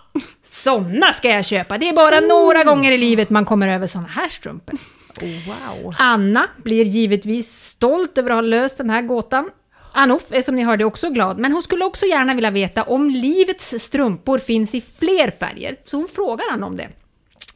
Såna 0.50 1.12
ska 1.12 1.28
jag 1.28 1.44
köpa! 1.44 1.78
Det 1.78 1.88
är 1.88 1.92
bara 1.92 2.20
några 2.20 2.64
gånger 2.64 2.92
i 2.92 2.98
livet 2.98 3.30
man 3.30 3.44
kommer 3.44 3.68
över 3.68 3.86
såna 3.86 4.08
här 4.08 4.28
strumpor. 4.28 4.78
Wow. 5.20 5.94
Anna 5.98 6.48
blir 6.56 6.84
givetvis 6.84 7.66
stolt 7.66 8.18
över 8.18 8.30
att 8.30 8.36
ha 8.36 8.40
löst 8.40 8.78
den 8.78 8.90
här 8.90 9.02
gåtan. 9.02 9.50
Anouf 9.92 10.32
är 10.32 10.42
som 10.42 10.54
ni 10.54 10.62
hörde 10.62 10.84
också 10.84 11.10
glad, 11.10 11.38
men 11.38 11.52
hon 11.52 11.62
skulle 11.62 11.84
också 11.84 12.06
gärna 12.06 12.34
vilja 12.34 12.50
veta 12.50 12.82
om 12.82 13.10
livets 13.10 13.74
strumpor 13.78 14.38
finns 14.38 14.74
i 14.74 14.82
fler 14.98 15.30
färger, 15.30 15.76
så 15.84 15.96
hon 15.96 16.08
frågar 16.08 16.50
han 16.50 16.62
om 16.62 16.76
det. 16.76 16.88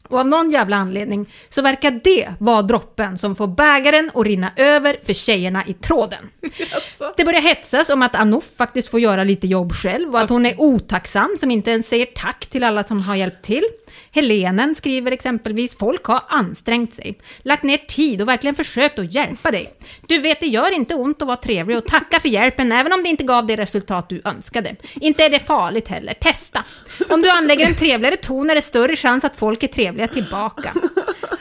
Och 0.09 0.19
av 0.19 0.27
någon 0.27 0.51
jävla 0.51 0.75
anledning 0.75 1.33
så 1.49 1.61
verkar 1.61 1.91
det 1.91 2.29
vara 2.39 2.61
droppen 2.61 3.17
som 3.17 3.35
får 3.35 3.47
bägaren 3.47 4.11
att 4.13 4.25
rinna 4.25 4.51
över 4.55 4.97
för 5.05 5.13
tjejerna 5.13 5.63
i 5.67 5.73
tråden. 5.73 6.29
Det 7.17 7.25
börjar 7.25 7.41
hetsas 7.41 7.89
om 7.89 8.01
att 8.01 8.15
Anouf 8.15 8.51
faktiskt 8.57 8.87
får 8.87 8.99
göra 8.99 9.23
lite 9.23 9.47
jobb 9.47 9.73
själv 9.73 10.13
och 10.13 10.19
att 10.19 10.29
hon 10.29 10.45
är 10.45 10.61
otacksam 10.61 11.35
som 11.39 11.51
inte 11.51 11.71
ens 11.71 11.87
säger 11.87 12.05
tack 12.05 12.45
till 12.45 12.63
alla 12.63 12.83
som 12.83 13.01
har 13.01 13.15
hjälpt 13.15 13.45
till. 13.45 13.63
Helenen 14.11 14.75
skriver 14.75 15.11
exempelvis 15.11 15.77
folk 15.77 16.05
har 16.05 16.23
ansträngt 16.27 16.93
sig, 16.93 17.17
lagt 17.41 17.63
ner 17.63 17.77
tid 17.77 18.21
och 18.21 18.27
verkligen 18.27 18.55
försökt 18.55 18.99
att 18.99 19.13
hjälpa 19.13 19.51
dig. 19.51 19.73
Du 20.07 20.17
vet, 20.17 20.39
det 20.39 20.47
gör 20.47 20.71
inte 20.71 20.95
ont 20.95 21.21
att 21.21 21.27
vara 21.27 21.37
trevlig 21.37 21.77
och 21.77 21.85
tacka 21.85 22.19
för 22.19 22.29
hjälpen 22.29 22.71
även 22.71 22.93
om 22.93 23.03
det 23.03 23.09
inte 23.09 23.23
gav 23.23 23.45
det 23.45 23.55
resultat 23.55 24.09
du 24.09 24.21
önskade. 24.25 24.75
Inte 24.93 25.23
är 25.23 25.29
det 25.29 25.39
farligt 25.39 25.87
heller, 25.87 26.13
testa. 26.13 26.63
Om 27.09 27.21
du 27.21 27.29
anlägger 27.29 27.65
en 27.65 27.75
trevligare 27.75 28.17
ton 28.17 28.49
är 28.49 28.55
det 28.55 28.61
större 28.61 28.95
chans 28.95 29.23
att 29.23 29.35
folk 29.35 29.63
är 29.63 29.67
trevliga 29.67 30.07
tillbaka. 30.07 30.73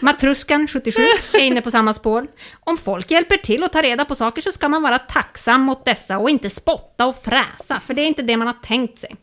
Matruskan, 0.04 0.68
77, 0.68 1.02
är 1.32 1.38
inne 1.38 1.60
på 1.60 1.70
samma 1.70 1.92
spår. 1.94 2.26
Om 2.64 2.76
folk 2.78 3.10
hjälper 3.10 3.36
till 3.36 3.64
att 3.64 3.72
ta 3.72 3.82
reda 3.82 4.04
på 4.04 4.14
saker 4.14 4.42
så 4.42 4.52
ska 4.52 4.68
man 4.68 4.82
vara 4.82 4.98
tacksam 4.98 5.60
mot 5.60 5.84
dessa 5.84 6.18
och 6.18 6.30
inte 6.30 6.50
spotta 6.50 7.06
och 7.06 7.22
fräsa, 7.24 7.80
för 7.86 7.94
det 7.94 8.02
är 8.02 8.06
inte 8.06 8.22
det 8.22 8.36
man 8.36 8.46
har 8.46 8.54
tänkt 8.54 8.98
sig. 8.98 9.16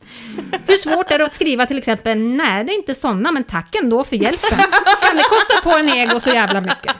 Hur 0.67 0.77
svårt 0.77 1.11
är 1.11 1.19
det 1.19 1.25
att 1.25 1.35
skriva 1.35 1.65
till 1.65 1.77
exempel 1.77 2.17
“Nej, 2.19 2.63
det 2.63 2.71
är 2.71 2.75
inte 2.75 2.95
såna, 2.95 3.31
men 3.31 3.43
tack 3.43 3.75
ändå 3.75 4.03
för 4.03 4.15
hjälpen”? 4.15 4.49
Kan 5.01 5.17
det 5.17 5.23
kosta 5.23 5.61
på 5.69 5.77
en 5.77 5.89
ego 5.89 6.19
så 6.19 6.29
jävla 6.29 6.61
mycket? 6.61 6.95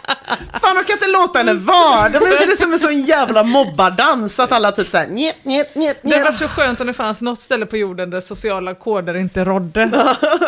Fan, 0.62 0.76
de 0.76 0.84
kan 0.84 0.94
inte 0.94 1.08
låta 1.08 1.38
henne 1.40 1.53
vara. 1.53 2.10
Det 2.10 2.20
blir 2.20 2.56
som 2.56 2.74
en 2.74 2.80
sån 2.80 3.02
jävla 3.02 3.44
mobbardans 3.44 4.40
att 4.40 4.52
alla 4.52 4.72
typ 4.72 4.90
såhär 4.90 5.08
njet, 5.08 5.45
njet, 5.45 5.76
njet, 5.76 5.99
Det 6.02 6.08
njet. 6.10 6.24
varit 6.26 6.38
så 6.38 6.48
skönt 6.48 6.82
om 6.82 6.88
det 6.88 6.94
fanns 6.94 7.22
något 7.22 7.40
ställe 7.40 7.66
på 7.66 7.78
jorden 7.78 8.10
där 8.10 8.22
sociala 8.22 8.76
koder 8.76 9.18
inte 9.18 9.44
rådde. 9.45 9.90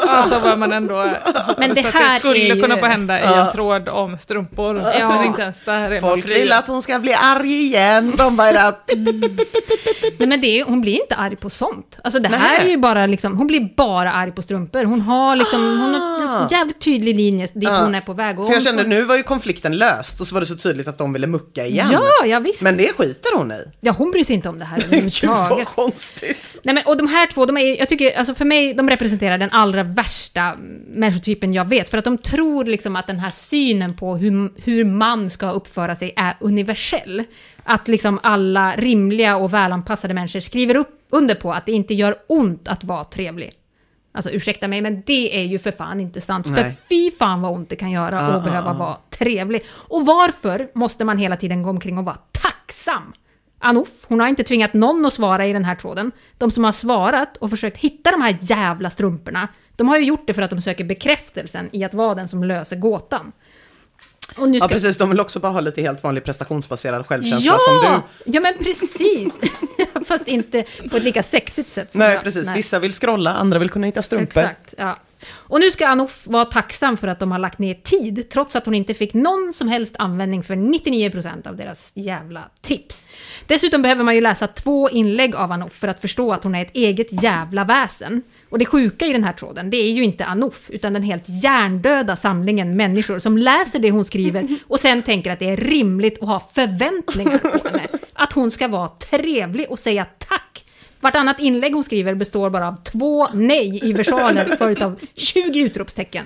Alltså 0.07 0.39
vad 0.39 0.59
man 0.59 0.73
ändå... 0.73 1.09
Men 1.57 1.73
det 1.73 1.81
här 1.81 2.13
det 2.13 2.19
skulle 2.19 2.39
är 2.39 2.55
ju- 2.55 2.61
kunna 2.61 2.77
få 2.77 2.85
hända 2.85 3.19
i 3.23 3.33
en 3.39 3.51
tråd 3.51 3.89
om 3.89 4.17
strumpor. 4.17 4.81
Ja. 4.99 5.25
Inte 5.25 5.41
ens 5.41 5.63
där 5.65 6.01
Folk 6.01 6.23
fri. 6.25 6.33
vill 6.33 6.51
att 6.51 6.67
hon 6.67 6.81
ska 6.81 6.99
bli 6.99 7.13
arg 7.13 7.53
igen. 7.61 8.13
De 8.17 8.35
bara... 8.37 8.75
Nej 10.17 10.27
men 10.27 10.41
det 10.41 10.59
är, 10.59 10.63
hon 10.65 10.81
blir 10.81 10.93
inte 11.01 11.15
arg 11.15 11.35
på 11.35 11.49
sånt. 11.49 11.99
Alltså 12.03 12.19
det 12.19 12.29
här 12.29 12.57
Nej. 12.57 12.65
är 12.67 12.69
ju 12.69 12.77
bara 12.77 13.05
liksom, 13.05 13.37
hon 13.37 13.47
blir 13.47 13.69
bara 13.77 14.11
arg 14.11 14.31
på 14.31 14.41
strumpor. 14.41 14.83
Hon 14.83 15.01
har 15.01 15.35
liksom, 15.35 15.61
hon 15.61 15.93
har 15.95 16.21
en 16.27 16.33
sån 16.33 16.47
jävligt 16.57 16.81
tydlig 16.81 17.15
linje 17.15 17.47
dit 17.53 17.69
Ja. 17.69 17.77
hon 17.83 17.95
är 17.95 18.01
på 18.01 18.13
väg. 18.13 18.39
Och 18.39 18.45
För 18.47 18.53
jag 18.53 18.63
kände 18.63 18.83
får- 18.83 18.89
nu 18.89 19.03
var 19.03 19.15
ju 19.17 19.23
konflikten 19.23 19.77
löst 19.77 20.21
och 20.21 20.27
så 20.27 20.33
var 20.35 20.39
det 20.39 20.45
så 20.47 20.55
tydligt 20.55 20.87
att 20.87 20.97
de 20.97 21.13
ville 21.13 21.27
mucka 21.27 21.65
igen. 21.65 21.87
Ja, 21.91 22.25
ja 22.25 22.39
visst. 22.39 22.61
Men 22.61 22.77
det 22.77 22.93
skiter 22.97 23.37
hon 23.37 23.51
i. 23.51 23.63
Ja, 23.81 23.91
hon 23.97 24.11
bryr 24.11 24.23
sig 24.23 24.35
inte 24.35 24.49
om 24.49 24.59
det 24.59 24.65
här 24.65 24.77
Gud 24.89 24.89
vad 24.91 25.03
överhuvudtaget. 25.35 25.67
konstigt. 25.67 26.59
Nej, 26.63 26.75
men, 26.75 26.83
och 26.85 26.97
de 26.97 27.07
här 27.07 27.27
två, 27.27 27.45
de 27.45 27.57
är, 27.57 27.79
jag 27.79 27.89
tycker, 27.89 28.17
alltså 28.17 28.35
för 28.35 28.45
mig, 28.45 28.73
de 28.73 28.89
representerar 28.89 29.37
den 29.37 29.49
allra 29.51 29.83
värsta 29.83 30.51
människotypen 30.87 31.53
jag 31.53 31.69
vet. 31.69 31.89
För 31.89 31.97
att 31.97 32.03
de 32.05 32.17
tror 32.17 32.65
liksom 32.65 32.95
att 32.95 33.07
den 33.13 33.19
här 33.19 33.31
synen 33.31 33.93
på 33.93 34.17
hur, 34.17 34.51
hur 34.63 34.85
man 34.85 35.29
ska 35.29 35.51
uppföra 35.51 35.95
sig 35.95 36.13
är 36.15 36.35
universell. 36.39 37.23
Att 37.63 37.87
liksom 37.87 38.19
alla 38.23 38.75
rimliga 38.75 39.37
och 39.37 39.53
välanpassade 39.53 40.13
människor 40.13 40.39
skriver 40.39 40.75
upp 40.75 40.99
under 41.09 41.35
på 41.35 41.53
att 41.53 41.65
det 41.65 41.71
inte 41.71 41.93
gör 41.93 42.15
ont 42.27 42.67
att 42.67 42.83
vara 42.83 43.03
trevlig. 43.03 43.53
Alltså 44.11 44.31
ursäkta 44.31 44.67
mig, 44.67 44.81
men 44.81 45.03
det 45.05 45.37
är 45.37 45.43
ju 45.43 45.59
för 45.59 45.71
fan 45.71 45.99
inte 45.99 46.21
sant. 46.21 46.47
För 46.47 46.53
Nej. 46.53 46.75
fy 46.89 47.11
fan 47.11 47.41
vad 47.41 47.51
ont 47.51 47.69
det 47.69 47.75
kan 47.75 47.91
göra 47.91 48.21
Ah, 48.21 48.27
att 48.27 48.35
ah, 48.35 48.39
behöva 48.39 48.69
ah. 48.69 48.73
vara 48.73 48.97
trevlig. 49.09 49.65
Och 49.87 50.05
varför 50.05 50.69
måste 50.73 51.05
man 51.05 51.17
hela 51.17 51.35
tiden 51.35 51.63
gå 51.63 51.69
omkring 51.69 51.97
och 51.97 52.05
vara 52.05 52.17
tacksam? 52.31 53.13
Anouf, 53.59 53.87
hon 54.03 54.19
har 54.19 54.27
inte 54.27 54.43
tvingat 54.43 54.73
någon 54.73 55.05
att 55.05 55.13
svara 55.13 55.47
i 55.47 55.53
den 55.53 55.65
här 55.65 55.75
tråden. 55.75 56.11
De 56.37 56.51
som 56.51 56.63
har 56.63 56.71
svarat 56.71 57.37
och 57.37 57.49
försökt 57.49 57.77
hitta 57.77 58.11
de 58.11 58.21
här 58.21 58.37
jävla 58.41 58.89
strumporna, 58.89 59.47
de 59.75 59.87
har 59.87 59.97
ju 59.97 60.05
gjort 60.05 60.23
det 60.27 60.33
för 60.33 60.41
att 60.41 60.49
de 60.49 60.61
söker 60.61 60.83
bekräftelsen 60.83 61.69
i 61.71 61.83
att 61.83 61.93
vara 61.93 62.15
den 62.15 62.27
som 62.27 62.43
löser 62.43 62.75
gåtan. 62.75 63.31
Och 64.37 64.49
nu 64.49 64.57
Ja 64.57 64.65
ska... 64.65 64.73
precis, 64.73 64.97
de 64.97 65.09
vill 65.09 65.19
också 65.19 65.39
bara 65.39 65.51
ha 65.51 65.59
lite 65.59 65.81
helt 65.81 66.03
vanlig 66.03 66.23
prestationsbaserad 66.23 67.05
självkänsla 67.07 67.51
Ja! 67.51 67.57
som 67.59 68.03
du. 68.25 68.31
Ja 68.31 68.41
men 68.41 68.53
precis! 68.57 69.33
Fast 70.07 70.27
inte 70.27 70.65
på 70.91 70.97
ett 70.97 71.03
lika 71.03 71.23
sexigt 71.23 71.69
sätt 71.69 71.91
som 71.91 71.99
Nej 71.99 72.13
jag. 72.13 72.23
precis, 72.23 72.49
vissa 72.55 72.79
vill 72.79 72.91
scrolla, 72.91 73.33
andra 73.33 73.59
vill 73.59 73.69
kunna 73.69 73.85
hitta 73.85 74.01
strumpor. 74.01 74.41
Exakt, 74.41 74.73
ja. 74.77 74.97
Och 75.31 75.59
nu 75.59 75.71
ska 75.71 75.87
Anouf 75.87 76.27
vara 76.27 76.45
tacksam 76.45 76.97
för 76.97 77.07
att 77.07 77.19
de 77.19 77.31
har 77.31 77.39
lagt 77.39 77.59
ner 77.59 77.73
tid, 77.73 78.29
trots 78.29 78.55
att 78.55 78.65
hon 78.65 78.75
inte 78.75 78.93
fick 78.93 79.13
någon 79.13 79.53
som 79.53 79.67
helst 79.67 79.95
användning 79.99 80.43
för 80.43 80.55
99% 80.55 81.47
av 81.47 81.55
deras 81.55 81.91
jävla 81.93 82.43
tips. 82.61 83.07
Dessutom 83.47 83.81
behöver 83.81 84.03
man 84.03 84.15
ju 84.15 84.21
läsa 84.21 84.47
två 84.47 84.89
inlägg 84.89 85.35
av 85.35 85.51
Anouf 85.51 85.73
för 85.73 85.87
att 85.87 86.01
förstå 86.01 86.33
att 86.33 86.43
hon 86.43 86.55
är 86.55 86.61
ett 86.61 86.75
eget 86.75 87.23
jävla 87.23 87.63
väsen. 87.63 88.21
Och 88.49 88.59
det 88.59 88.65
sjuka 88.65 89.05
i 89.05 89.13
den 89.13 89.23
här 89.23 89.33
tråden, 89.33 89.69
det 89.69 89.77
är 89.77 89.91
ju 89.91 90.03
inte 90.03 90.25
Anouf, 90.25 90.69
utan 90.69 90.93
den 90.93 91.03
helt 91.03 91.23
hjärndöda 91.27 92.15
samlingen 92.15 92.77
människor 92.77 93.19
som 93.19 93.37
läser 93.37 93.79
det 93.79 93.91
hon 93.91 94.05
skriver 94.05 94.57
och 94.67 94.79
sen 94.79 95.03
tänker 95.03 95.31
att 95.31 95.39
det 95.39 95.49
är 95.49 95.57
rimligt 95.57 96.21
att 96.21 96.27
ha 96.27 96.39
förväntningar 96.53 97.37
på 97.37 97.67
henne. 97.67 97.87
Att 98.13 98.33
hon 98.33 98.51
ska 98.51 98.67
vara 98.67 98.87
trevlig 98.87 99.65
och 99.69 99.79
säga 99.79 100.05
tack 100.17 100.62
Vartannat 101.03 101.39
inlägg 101.39 101.73
hon 101.73 101.83
skriver 101.83 102.15
består 102.15 102.49
bara 102.49 102.67
av 102.67 102.75
två 102.75 103.27
nej 103.33 103.89
i 103.89 103.93
versaler 103.93 104.45
följt 104.57 104.81
av 104.81 104.99
20 105.15 105.59
utropstecken. 105.59 106.25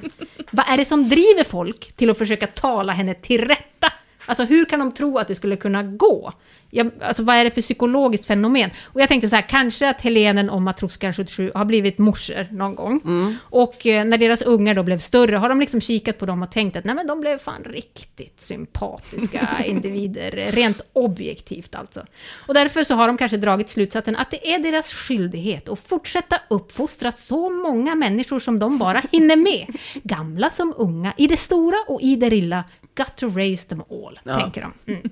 Vad 0.52 0.66
är 0.70 0.78
det 0.78 0.86
som 0.86 1.10
driver 1.10 1.44
folk 1.44 1.94
till 1.94 2.10
att 2.10 2.18
försöka 2.18 2.48
tala 2.48 2.94
henne 2.94 3.14
till 3.14 3.46
rätta? 3.46 3.94
Alltså 4.26 4.44
hur 4.44 4.66
kan 4.66 4.80
de 4.80 4.92
tro 4.92 5.18
att 5.18 5.28
det 5.28 5.36
skulle 5.36 5.56
kunna 5.56 5.84
gå? 5.84 6.32
Jag, 6.78 6.92
alltså 7.02 7.24
vad 7.24 7.36
är 7.36 7.44
det 7.44 7.52
för 7.52 7.62
psykologiskt 7.62 8.26
fenomen? 8.26 8.70
Och 8.84 9.02
jag 9.02 9.10
tänkte 9.10 9.30
så 9.30 9.36
här, 9.36 9.50
kanske 9.50 9.90
att 9.90 10.02
Helenen 10.02 10.50
och 10.50 10.62
Matroskan 10.62 11.14
77 11.14 11.52
har 11.56 11.66
blivit 11.66 11.98
morsor 11.98 12.48
någon 12.52 12.76
gång. 12.76 13.02
Och 13.42 13.86
eh, 13.88 14.06
när 14.06 14.18
deras 14.18 14.42
ungar 14.42 14.74
då 14.74 14.84
blev 14.84 15.00
större 15.00 15.36
har 15.38 15.50
de 15.50 15.60
liksom 15.60 15.82
kikat 15.82 16.18
på 16.18 16.26
dem 16.26 16.44
och 16.44 16.52
tänkt 16.52 16.78
att 16.78 16.86
nej 16.86 16.96
men 16.96 17.08
de 17.08 17.20
blev 17.20 17.38
fan 17.38 17.64
riktigt 17.64 18.40
sympatiska 18.40 19.50
individer, 19.66 20.52
rent 20.52 20.82
objektivt 20.94 21.76
alltså. 21.76 22.06
Och 22.48 22.54
därför 22.54 22.84
så 22.84 22.96
har 22.96 23.08
de 23.08 23.18
kanske 23.18 23.38
dragit 23.38 23.70
slutsatsen 23.70 24.16
att 24.16 24.32
det 24.32 24.54
är 24.54 24.60
deras 24.60 24.94
skyldighet 24.94 25.70
att 25.70 25.80
fortsätta 25.80 26.40
uppfostra 26.48 27.12
så 27.12 27.50
många 27.50 27.96
människor 27.96 28.40
som 28.40 28.60
de 28.60 28.78
bara 28.78 29.02
hinner 29.12 29.36
med. 29.36 29.76
Gamla 30.04 30.50
som 30.50 30.74
unga, 30.78 31.14
i 31.18 31.28
det 31.28 31.38
stora 31.38 31.78
och 31.88 32.02
i 32.02 32.16
det 32.16 32.30
lilla. 32.30 32.64
Got 32.98 33.16
to 33.16 33.28
raise 33.30 33.68
them 33.68 33.82
all, 33.92 34.20
Ja. 34.24 34.40
tänker 34.40 34.62
de. 34.86 34.92
Mm. 34.94 35.10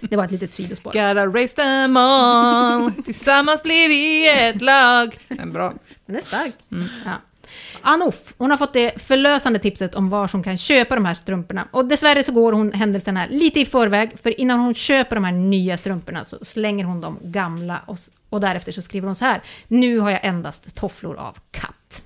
Det 0.00 0.16
var 0.16 0.24
ett 0.24 0.30
litet 0.30 0.54
sidospår. 0.54 0.92
Gotta 0.92 1.26
raise 1.26 1.56
them 1.56 1.96
all, 1.96 2.92
tillsammans 3.04 3.62
blir 3.62 3.88
vi 3.88 4.28
ett 4.48 4.62
lag. 4.62 5.18
Den 5.28 5.40
är 5.40 5.46
bra. 5.46 5.74
Den 6.06 6.16
är 6.16 6.20
stark. 6.20 6.54
Ja. 7.04 7.12
Anouf, 7.82 8.34
hon 8.38 8.50
har 8.50 8.56
fått 8.58 8.72
det 8.72 9.02
förlösande 9.02 9.58
tipset 9.58 9.94
om 9.94 10.10
var 10.10 10.28
som 10.28 10.42
kan 10.42 10.56
köpa 10.58 10.94
de 10.94 11.04
här 11.04 11.14
strumporna. 11.14 11.68
Och 11.70 11.84
dessvärre 11.84 12.24
så 12.24 12.32
går 12.32 12.52
hon 12.52 12.72
händelserna 12.72 13.26
lite 13.30 13.60
i 13.60 13.66
förväg, 13.66 14.16
för 14.22 14.40
innan 14.40 14.60
hon 14.60 14.74
köper 14.74 15.16
de 15.16 15.24
här 15.24 15.32
nya 15.32 15.76
strumporna 15.76 16.24
så 16.24 16.44
slänger 16.44 16.84
hon 16.84 17.00
de 17.00 17.18
gamla 17.22 17.80
och, 17.86 17.98
och 18.28 18.40
därefter 18.40 18.72
så 18.72 18.82
skriver 18.82 19.06
hon 19.06 19.14
så 19.14 19.24
här. 19.24 19.42
Nu 19.68 19.98
har 19.98 20.10
jag 20.10 20.20
endast 20.24 20.74
tofflor 20.74 21.16
av 21.16 21.36
katt. 21.50 22.02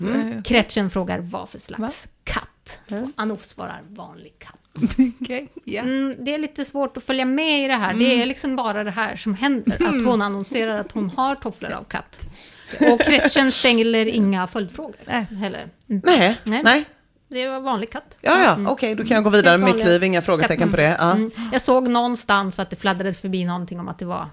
Mm. 0.00 0.42
Kretchen 0.42 0.90
frågar 0.90 1.18
vad 1.18 1.48
för 1.48 1.58
slags 1.58 2.08
katt. 2.24 2.48
Och 2.90 3.08
Anouf 3.16 3.44
svarar 3.44 3.80
vanlig 3.88 4.32
katt. 4.38 4.54
Okej, 5.20 5.48
ja. 5.64 5.82
Mm, 5.82 6.14
det 6.18 6.34
är 6.34 6.38
lite 6.38 6.64
svårt 6.64 6.96
att 6.96 7.04
följa 7.04 7.24
med 7.24 7.64
i 7.64 7.68
det 7.68 7.74
här. 7.74 7.94
Det 7.94 8.04
Mm. 8.06 8.20
är 8.22 8.26
liksom 8.26 8.56
bara 8.56 8.84
det 8.84 8.90
här 8.90 9.16
som 9.16 9.34
händer. 9.34 9.74
Att 9.74 9.80
Mm. 9.80 10.06
hon 10.06 10.22
annonserar 10.22 10.78
att 10.78 10.92
hon 10.92 11.10
har 11.10 11.34
tofflor 11.34 11.70
av 11.72 11.84
katt. 11.84 12.20
Och 12.92 13.00
Kretchen 13.00 13.52
ställer 13.52 14.06
inga 14.06 14.46
följdfrågor 14.46 14.96
heller. 15.34 15.68
Mm. 15.90 16.02
Nej, 16.04 16.36
nej. 16.44 16.84
Det 17.30 17.48
var 17.48 17.60
vanlig 17.60 17.90
katt. 17.92 18.18
Ja, 18.20 18.42
ja, 18.44 18.54
Mm. 18.54 18.66
okej, 18.66 18.94
då 18.94 19.04
kan 19.04 19.14
jag 19.14 19.24
gå 19.24 19.30
vidare 19.30 19.58
med 19.58 19.74
mitt 19.74 19.84
liv, 19.84 20.04
inga 20.04 20.22
frågetecken 20.22 20.58
katt. 20.58 20.70
på 20.70 20.76
det. 20.76 20.96
Ja. 20.98 21.12
Mm. 21.12 21.30
Jag 21.52 21.62
såg 21.62 21.88
någonstans 21.88 22.58
att 22.58 22.70
det 22.70 22.76
fladdrade 22.76 23.12
förbi 23.12 23.44
någonting 23.44 23.80
om 23.80 23.88
att 23.88 23.98
det 23.98 24.04
var 24.04 24.26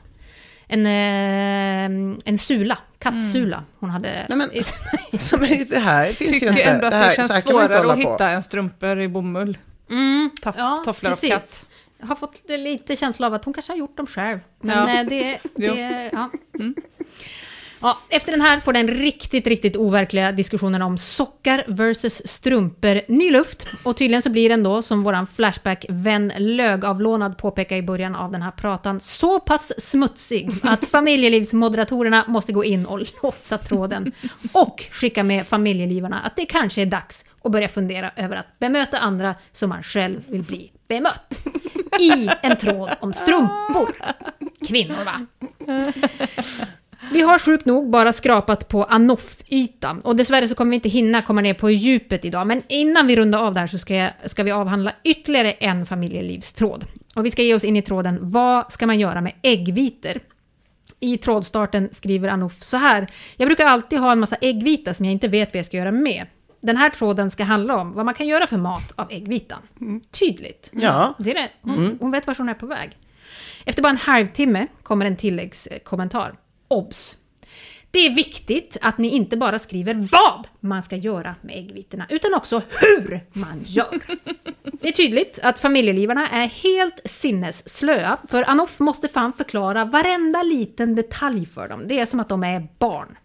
en, 0.68 0.86
eh, 0.86 2.18
en 2.26 2.38
sula, 2.38 2.78
kattsula 3.00 3.64
hon 3.80 3.90
hade. 3.90 4.26
Nej, 4.30 4.38
men, 4.38 4.50
men 5.40 5.66
det 5.70 5.80
här 5.80 6.14
finns 6.14 6.32
Tycker 6.32 6.46
ju 6.46 6.52
inte. 6.52 6.64
ändå 6.64 6.86
att 6.86 6.92
det, 6.92 6.98
det, 6.98 7.04
här, 7.04 7.10
så 7.10 7.16
känns 7.16 7.42
svårare 7.42 7.78
att 7.92 8.02
på. 8.04 8.12
hitta 8.12 8.30
än 8.30 8.44
strumpor 8.44 9.00
i 9.00 9.08
bomull. 9.08 9.58
Mm, 9.90 10.30
Toff- 10.42 10.54
ja, 10.58 10.82
tofflor 10.86 11.12
av 11.12 11.16
precis. 11.16 11.30
katt. 11.30 11.66
Jag 12.00 12.08
har 12.08 12.16
fått 12.16 12.42
lite 12.50 12.96
känsla 12.96 13.28
av 13.28 13.34
att 13.34 13.46
hon 13.46 13.54
kanske 13.54 13.72
har 13.72 13.78
gjort 13.78 13.98
dem 13.98 14.08
själv. 14.08 14.40
Men 14.62 14.78
Ja. 14.90 15.00
eh, 15.00 15.06
det... 15.08 15.40
Det 15.56 16.10
ja. 16.14 16.30
Ja, 17.80 17.98
efter 18.10 18.32
den 18.32 18.42
här 18.42 18.60
får 18.60 18.74
den 18.74 18.88
riktigt, 18.88 19.48
riktigt 19.48 19.78
overkliga 19.78 20.32
diskussionen 20.32 20.82
om 20.82 20.98
sockar 20.98 21.64
versus 21.68 22.22
strumpor 22.26 23.02
ny 23.08 23.32
luft. 23.32 23.68
Och 23.84 23.98
tydligen 23.98 24.22
så 24.22 24.30
blir 24.30 24.50
den 24.50 24.64
då, 24.64 24.82
som 24.82 25.04
våran 25.04 25.28
Flashback-vän 25.28 26.32
Lögavlånad 26.38 27.38
påpekar 27.38 27.76
i 27.76 27.82
början 27.82 28.16
av 28.16 28.32
den 28.32 28.42
här 28.42 28.52
pratan, 28.52 29.00
så 29.00 29.40
pass 29.40 29.74
smutsig 29.78 30.52
att 30.64 30.86
familjelivsmoderatorerna 30.90 32.26
måste 32.28 32.52
gå 32.52 32.64
in 32.64 32.86
och 32.86 33.00
låsa 33.24 33.58
tråden. 33.58 34.12
Och 34.52 34.86
skicka 34.92 35.24
med 35.24 35.48
familjelivarna 35.48 36.20
att 36.20 36.36
det 36.36 36.46
kanske 36.46 36.82
är 36.82 36.86
dags 36.86 37.26
att 37.44 37.52
börja 37.52 37.70
fundera 37.70 38.12
över 38.16 38.36
att 38.36 38.60
bemöta 38.60 39.00
andra 39.00 39.36
som 39.52 39.70
man 39.70 39.84
själv 39.84 40.22
vill 40.28 40.44
bli 40.44 40.72
bemött. 40.88 41.40
I 42.00 42.30
en 42.42 42.58
tråd 42.58 42.90
om 43.00 43.14
strumpor. 43.14 43.96
Kvinnor 44.68 45.04
va? 45.06 45.26
Vi 47.12 47.22
har 47.22 47.40
sjukt 47.40 47.66
nog 47.66 47.90
bara 47.90 48.14
skrapat 48.14 48.68
på 48.68 48.84
Anoff-ytan 48.84 50.02
och 50.02 50.16
dessvärre 50.16 50.48
så 50.48 50.56
kommer 50.56 50.70
vi 50.70 50.76
inte 50.76 50.90
hinna 50.90 51.22
komma 51.22 51.42
ner 51.42 51.54
på 51.54 51.70
djupet 51.70 52.26
idag. 52.26 52.48
Men 52.48 52.64
innan 52.68 53.08
vi 53.08 53.16
rundar 53.16 53.40
av 53.40 53.54
där 53.54 53.68
så 53.68 53.78
ska, 53.78 53.96
jag, 53.96 54.12
ska 54.26 54.44
vi 54.44 54.52
avhandla 54.52 54.92
ytterligare 55.04 55.52
en 55.52 55.86
familjelivstråd. 55.86 56.86
Och 57.16 57.26
vi 57.26 57.32
ska 57.32 57.42
ge 57.42 57.54
oss 57.56 57.64
in 57.64 57.76
i 57.76 57.82
tråden 57.82 58.18
Vad 58.22 58.72
ska 58.72 58.88
man 58.88 59.00
göra 59.00 59.22
med 59.22 59.34
äggvitor? 59.42 60.14
I 61.00 61.18
trådstarten 61.18 61.90
skriver 61.92 62.30
Anouf 62.30 62.62
så 62.64 62.78
här. 62.78 63.08
Jag 63.38 63.48
brukar 63.48 63.66
alltid 63.66 64.00
ha 64.00 64.12
en 64.12 64.20
massa 64.20 64.36
äggvita 64.36 64.94
som 64.94 65.06
jag 65.06 65.12
inte 65.14 65.28
vet 65.28 65.50
vad 65.54 65.60
jag 65.60 65.66
ska 65.66 65.78
göra 65.78 65.92
med. 65.92 66.26
Den 66.62 66.78
här 66.78 66.90
tråden 66.90 67.32
ska 67.32 67.44
handla 67.44 67.76
om 67.78 67.92
vad 67.92 68.06
man 68.06 68.14
kan 68.14 68.28
göra 68.28 68.48
för 68.48 68.58
mat 68.58 68.92
av 68.96 69.08
äggvitan. 69.12 69.60
Tydligt. 70.20 70.70
Ja. 70.74 71.14
Det 71.20 71.32
är 71.32 71.34
det. 71.36 71.50
Hon, 71.62 71.78
Mm. 71.78 71.98
hon 72.02 72.12
vet 72.12 72.28
vart 72.28 72.38
hon 72.38 72.50
är 72.50 72.54
på 72.54 72.66
väg. 72.66 72.98
Efter 73.66 73.84
bara 73.84 73.90
en 73.90 73.98
halvtimme 73.98 74.68
kommer 74.84 75.06
en 75.06 75.16
tilläggskommentar. 75.16 76.36
Obs! 76.76 77.18
Det 77.92 78.06
är 78.06 78.16
viktigt 78.16 78.78
att 78.82 78.98
ni 78.98 79.08
inte 79.08 79.38
bara 79.38 79.60
skriver 79.60 79.94
vad 79.94 80.48
man 80.60 80.84
ska 80.84 80.96
göra 80.96 81.36
med 81.42 81.58
äggvitorna, 81.58 82.06
utan 82.10 82.34
också 82.34 82.62
hur 82.82 83.22
man 83.34 83.64
gör. 83.66 84.00
Det 84.64 84.88
är 84.88 84.92
tydligt 84.92 85.40
att 85.44 85.60
familjelivarna 85.60 86.30
är 86.30 86.48
helt 86.48 87.00
sinnesslöa, 87.06 88.18
för 88.28 88.50
Anoff 88.50 88.80
måste 88.80 89.08
fan 89.08 89.34
förklara 89.34 89.86
varenda 89.86 90.44
liten 90.44 90.96
detalj 90.96 91.46
för 91.46 91.68
dem. 91.68 91.88
Det 91.88 92.00
är 92.00 92.06
som 92.06 92.20
att 92.20 92.30
de 92.30 92.44
är 92.44 92.68
barn. 92.80 93.18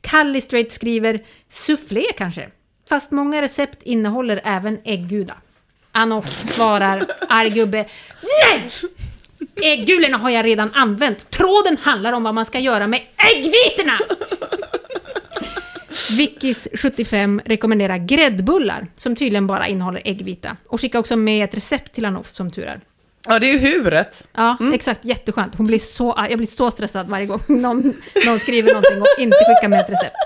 Callistrate 0.00 0.70
skriver 0.70 1.24
soufflé 1.48 2.04
kanske, 2.16 2.50
fast 2.88 3.10
många 3.10 3.42
recept 3.42 3.82
innehåller 3.82 4.40
även 4.44 4.78
ägguda. 4.84 5.34
Anoff 5.92 6.50
svarar 6.50 7.02
arg 7.28 7.50
gubbe 7.50 7.86
NEJ! 8.22 8.70
Äggulorna 9.62 10.18
har 10.18 10.30
jag 10.30 10.44
redan 10.44 10.70
använt. 10.74 11.30
Tråden 11.30 11.76
handlar 11.82 12.12
om 12.12 12.22
vad 12.22 12.34
man 12.34 12.46
ska 12.46 12.58
göra 12.58 12.86
med 12.86 13.00
äggvitorna! 13.34 13.98
Vickis 16.16 16.68
75 16.74 17.40
rekommenderar 17.44 17.96
gräddbullar, 17.98 18.86
som 18.96 19.16
tydligen 19.16 19.46
bara 19.46 19.66
innehåller 19.66 20.02
äggvita. 20.04 20.56
Och 20.68 20.80
skickar 20.80 20.98
också 20.98 21.16
med 21.16 21.44
ett 21.44 21.54
recept 21.56 21.94
till 21.94 22.04
Anoff, 22.04 22.34
som 22.34 22.50
tur 22.50 22.64
är. 22.64 22.80
Ja, 23.28 23.38
det 23.38 23.46
är 23.46 23.52
ju 23.52 23.58
huret. 23.58 24.28
Ja, 24.34 24.56
exakt. 24.74 25.04
Jätteskönt. 25.04 25.54
Hon 25.54 25.66
blir 25.66 25.78
så, 25.78 26.26
jag 26.30 26.38
blir 26.38 26.46
så 26.46 26.70
stressad 26.70 27.08
varje 27.08 27.26
gång 27.26 27.42
någon, 27.48 27.94
någon 28.26 28.38
skriver 28.38 28.68
någonting 28.72 29.00
och 29.00 29.06
inte 29.18 29.36
skickar 29.36 29.68
med 29.68 29.80
ett 29.80 29.90
recept. 29.90 30.16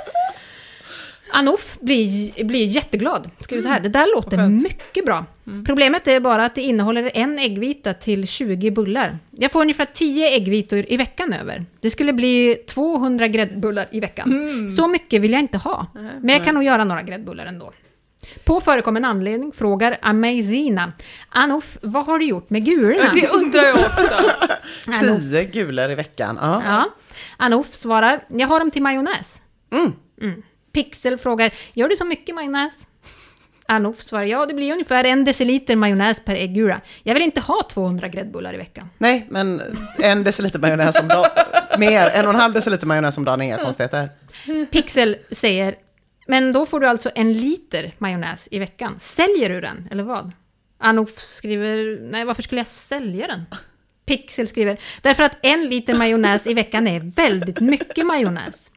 Anouf 1.33 1.79
blir, 1.81 2.45
blir 2.45 2.67
jätteglad. 2.67 3.31
Skriver 3.41 3.63
så 3.63 3.69
här, 3.69 3.81
det 3.81 3.89
där 3.89 4.15
låter 4.17 4.49
mycket 4.49 5.05
bra. 5.07 5.27
Problemet 5.67 6.09
är 6.09 6.21
bara 6.21 6.45
att 6.45 6.55
det 6.55 6.63
innehåller 6.63 7.11
en 7.15 7.39
äggvita 7.39 7.95
till 7.95 8.27
20 8.27 8.71
bullar. 8.71 9.19
Jag 9.31 9.53
får 9.53 9.61
ungefär 9.61 9.85
10 9.95 10.29
äggvitor 10.29 10.85
i 10.89 10.97
veckan 10.97 11.33
över. 11.33 11.65
Det 11.81 11.91
skulle 11.91 12.13
bli 12.13 12.57
200 12.69 13.29
gräddbullar 13.29 13.87
i 13.91 14.01
veckan. 14.01 14.33
Så 14.77 14.89
mycket 14.89 15.23
vill 15.23 15.33
jag 15.33 15.41
inte 15.41 15.59
ha. 15.59 15.87
Men 16.21 16.29
jag 16.29 16.45
kan 16.45 16.55
nog 16.55 16.65
göra 16.65 16.85
några 16.85 17.03
gräddbullar 17.03 17.47
ändå. 17.47 17.73
På 18.45 18.61
förekommande 18.61 19.09
anledning 19.09 19.53
frågar 19.53 19.99
Amazina, 20.03 20.93
Anouf, 21.29 21.79
vad 21.83 22.07
har 22.07 22.19
du 22.19 22.25
gjort 22.25 22.51
med 22.51 22.65
gulorna? 22.65 23.13
Det 23.15 23.29
undrar 23.29 23.63
jag 23.63 23.75
också. 23.75 24.15
Anouf 25.05 25.21
Tio 25.21 25.45
gulor 25.45 25.91
i 25.91 25.95
veckan. 25.95 26.39
Ja. 26.41 26.63
Ja. 26.65 26.91
Anouf 27.37 27.75
svarar, 27.75 28.21
jag 28.29 28.49
har 28.49 28.61
dem 28.61 28.71
till 28.71 28.83
majonnäs. 28.83 29.41
Mm. 29.73 30.43
Pixel 30.73 31.19
frågar, 31.19 31.53
gör 31.73 31.89
du 31.89 31.97
så 31.97 32.05
mycket 32.05 32.35
majonnäs? 32.35 32.87
Anouf 33.67 34.03
svarar, 34.03 34.25
ja 34.25 34.47
det 34.47 34.55
blir 34.55 34.73
ungefär 34.73 35.05
en 35.05 35.25
deciliter 35.25 35.77
majonnäs 35.77 36.21
per 36.25 36.35
äggula. 36.35 36.81
Jag 37.03 37.15
vill 37.15 37.23
inte 37.23 37.41
ha 37.41 37.69
200 37.73 38.09
gräddbullar 38.09 38.55
i 38.55 38.57
veckan. 38.57 38.91
Nej, 38.99 39.27
men 39.29 39.63
en 39.99 40.25
deciliter 40.25 40.59
majonnäs 40.59 40.99
om 40.99 41.09
dagen. 41.09 41.31
Mer, 41.79 42.11
en 42.11 42.27
och 42.27 42.35
en 42.35 42.41
halv 42.41 42.55
deciliter 42.55 42.87
majonnäs 42.87 43.19
om 43.19 43.25
dagen 43.25 43.41
är 43.41 43.45
inga 43.45 43.59
konstigheter. 43.59 44.09
Pixel 44.71 45.17
säger, 45.31 45.75
men 46.27 46.53
då 46.53 46.67
får 46.67 46.81
du 46.81 46.87
alltså 46.87 47.11
en 47.15 47.33
liter 47.33 47.93
majonnäs 47.99 48.49
i 48.51 48.59
veckan. 48.59 48.97
Säljer 49.01 49.49
du 49.49 49.61
den, 49.61 49.89
eller 49.91 50.03
vad? 50.03 50.33
Anouf 50.79 51.19
skriver, 51.19 51.99
nej 52.11 52.25
varför 52.25 52.43
skulle 52.43 52.61
jag 52.61 52.67
sälja 52.67 53.27
den? 53.27 53.45
Pixel 54.07 54.49
skriver, 54.49 54.81
därför 55.03 55.23
att 55.23 55.37
en 55.43 55.67
liter 55.67 55.95
majonnäs 55.95 56.47
i 56.47 56.55
veckan 56.55 56.87
är 56.87 57.01
väldigt 57.01 57.61
mycket 57.61 58.07
majonnäs. 58.07 58.71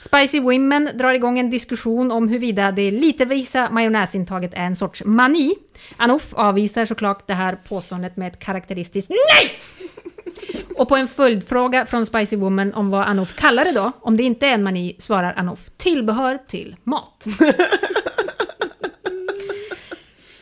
Spicy 0.00 0.40
Women 0.40 0.90
drar 0.94 1.14
igång 1.14 1.38
en 1.38 1.50
diskussion 1.50 2.10
om 2.12 2.28
huruvida 2.28 2.72
det 2.72 2.90
litervisa 2.90 3.70
majonnäsintaget 3.70 4.54
är 4.54 4.64
en 4.64 4.76
sorts 4.76 5.02
mani. 5.04 5.54
Anouf 5.96 6.34
avvisar 6.34 6.84
såklart 6.84 7.26
det 7.26 7.34
här 7.34 7.58
påståendet 7.68 8.16
med 8.16 8.28
ett 8.32 8.38
karaktäristiskt 8.38 9.10
NEJ! 9.10 9.60
Och 10.76 10.88
på 10.88 10.96
en 10.96 11.08
följdfråga 11.08 11.86
från 11.86 12.06
Spicy 12.06 12.36
Woman 12.36 12.74
om 12.74 12.90
vad 12.90 13.06
Anouf 13.06 13.36
kallar 13.36 13.64
det 13.64 13.72
då, 13.72 13.92
om 14.00 14.16
det 14.16 14.22
inte 14.22 14.46
är 14.46 14.54
en 14.54 14.62
mani, 14.62 14.96
svarar 14.98 15.34
Anouf 15.36 15.70
tillbehör 15.76 16.38
till 16.46 16.76
mat. 16.84 17.26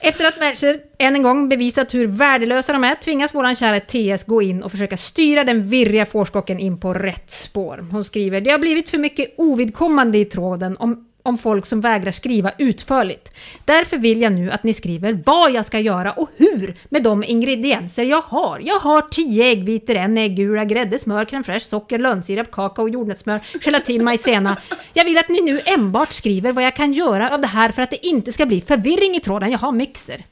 Efter 0.07 0.29
att 0.29 0.41
Mercer 0.41 0.81
än 0.99 1.17
en 1.17 1.23
gång 1.23 1.49
bevisat 1.49 1.95
hur 1.95 2.07
värdelösa 2.07 2.73
de 2.73 2.85
är 2.85 2.95
tvingas 2.95 3.35
våran 3.35 3.55
kära 3.55 3.81
TS 3.81 4.25
gå 4.25 4.43
in 4.43 4.63
och 4.63 4.71
försöka 4.71 4.97
styra 4.97 5.45
den 5.45 5.69
virriga 5.69 6.07
fårskocken 6.07 6.59
in 6.59 6.81
på 6.81 6.95
rätt 6.95 7.31
spår. 7.31 7.85
Hon 7.93 8.05
skriver 8.05 8.41
“Det 8.41 8.51
har 8.51 8.59
blivit 8.59 8.91
för 8.91 8.99
mycket 8.99 9.35
ovidkommande 9.37 10.19
i 10.19 10.25
tråden 10.25 10.77
om 10.77 11.09
om 11.27 11.39
folk 11.39 11.67
som 11.67 11.81
vägrar 11.81 12.13
skriva 12.13 12.53
utförligt. 12.59 13.35
Därför 13.65 13.97
vill 13.97 14.23
jag 14.23 14.33
nu 14.33 14.51
att 14.51 14.65
ni 14.65 14.75
skriver 14.75 15.21
vad 15.27 15.51
jag 15.53 15.65
ska 15.65 15.81
göra 15.81 16.13
och 16.13 16.29
hur 16.37 16.77
med 16.89 17.03
de 17.03 17.25
ingredienser 17.25 18.05
jag 18.05 18.21
har. 18.21 18.61
Jag 18.63 18.79
har 18.79 19.03
10 19.03 19.45
äggvitor, 19.45 19.95
en 19.95 20.19
äggula, 20.19 20.65
grädde, 20.65 20.99
smör, 20.99 21.25
crème 21.25 21.43
fraîche, 21.43 21.69
socker, 21.69 21.99
lönnsirap, 21.99 22.51
kakao, 22.51 22.89
jordnötssmör, 22.89 23.41
gelatin, 23.61 24.05
majsena. 24.05 24.59
Jag 24.93 25.05
vill 25.05 25.19
att 25.19 25.29
ni 25.29 25.41
nu 25.41 25.61
enbart 25.67 26.13
skriver 26.13 26.53
vad 26.53 26.65
jag 26.65 26.77
kan 26.77 26.93
göra 26.93 27.31
av 27.35 27.41
det 27.41 27.47
här 27.47 27.73
för 27.73 27.83
att 27.83 27.91
det 27.91 28.07
inte 28.07 28.33
ska 28.33 28.47
bli 28.47 28.61
förvirring 28.61 29.17
i 29.17 29.21
tråden. 29.21 29.51
Jag 29.51 29.59
har 29.59 29.73
mixer. 29.73 30.25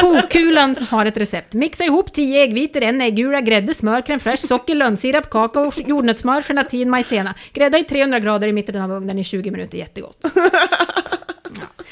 Kokulan 0.00 0.76
har 0.90 1.06
ett 1.06 1.16
recept. 1.16 1.52
Mixa 1.52 1.84
ihop 1.84 2.12
10 2.12 2.42
äggvitor, 2.42 2.82
en 2.82 3.00
äggula, 3.00 3.40
grädde, 3.40 3.74
smör, 3.74 4.00
crème 4.00 4.18
fraîche, 4.18 4.46
socker, 4.46 4.74
lönnsirap, 4.74 5.30
kakao, 5.30 5.70
jordnötssmör, 5.86 6.42
gelatin, 6.48 6.90
majsena. 6.90 7.34
Grädda 7.52 7.78
i 7.78 7.84
300 7.84 8.18
grader 8.20 8.48
i 8.48 8.52
mitten 8.52 8.82
av 8.82 8.92
ugnen 8.92 9.18
i 9.18 9.24
20 9.24 9.50
minuter. 9.50 9.71
Jättegott. 9.78 10.18
Ja. 11.60 11.84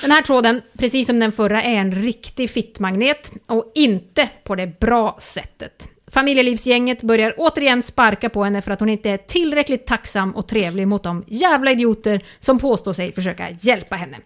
Den 0.00 0.10
här 0.10 0.22
tråden, 0.22 0.62
precis 0.78 1.06
som 1.06 1.18
den 1.18 1.32
förra, 1.32 1.62
är 1.62 1.74
en 1.74 1.94
riktig 2.02 2.50
fittmagnet 2.50 3.32
och 3.46 3.72
inte 3.74 4.28
på 4.44 4.54
det 4.54 4.80
bra 4.80 5.18
sättet. 5.20 5.88
Familjelivsgänget 6.06 7.02
börjar 7.02 7.34
återigen 7.36 7.82
sparka 7.82 8.30
på 8.30 8.44
henne 8.44 8.62
för 8.62 8.70
att 8.70 8.80
hon 8.80 8.88
inte 8.88 9.10
är 9.10 9.16
tillräckligt 9.16 9.86
tacksam 9.86 10.32
och 10.36 10.48
trevlig 10.48 10.88
mot 10.88 11.02
de 11.02 11.24
jävla 11.28 11.70
idioter 11.70 12.24
som 12.40 12.58
påstår 12.58 12.92
sig 12.92 13.12
försöka 13.12 13.50
hjälpa 13.60 13.96
henne. 13.96 14.16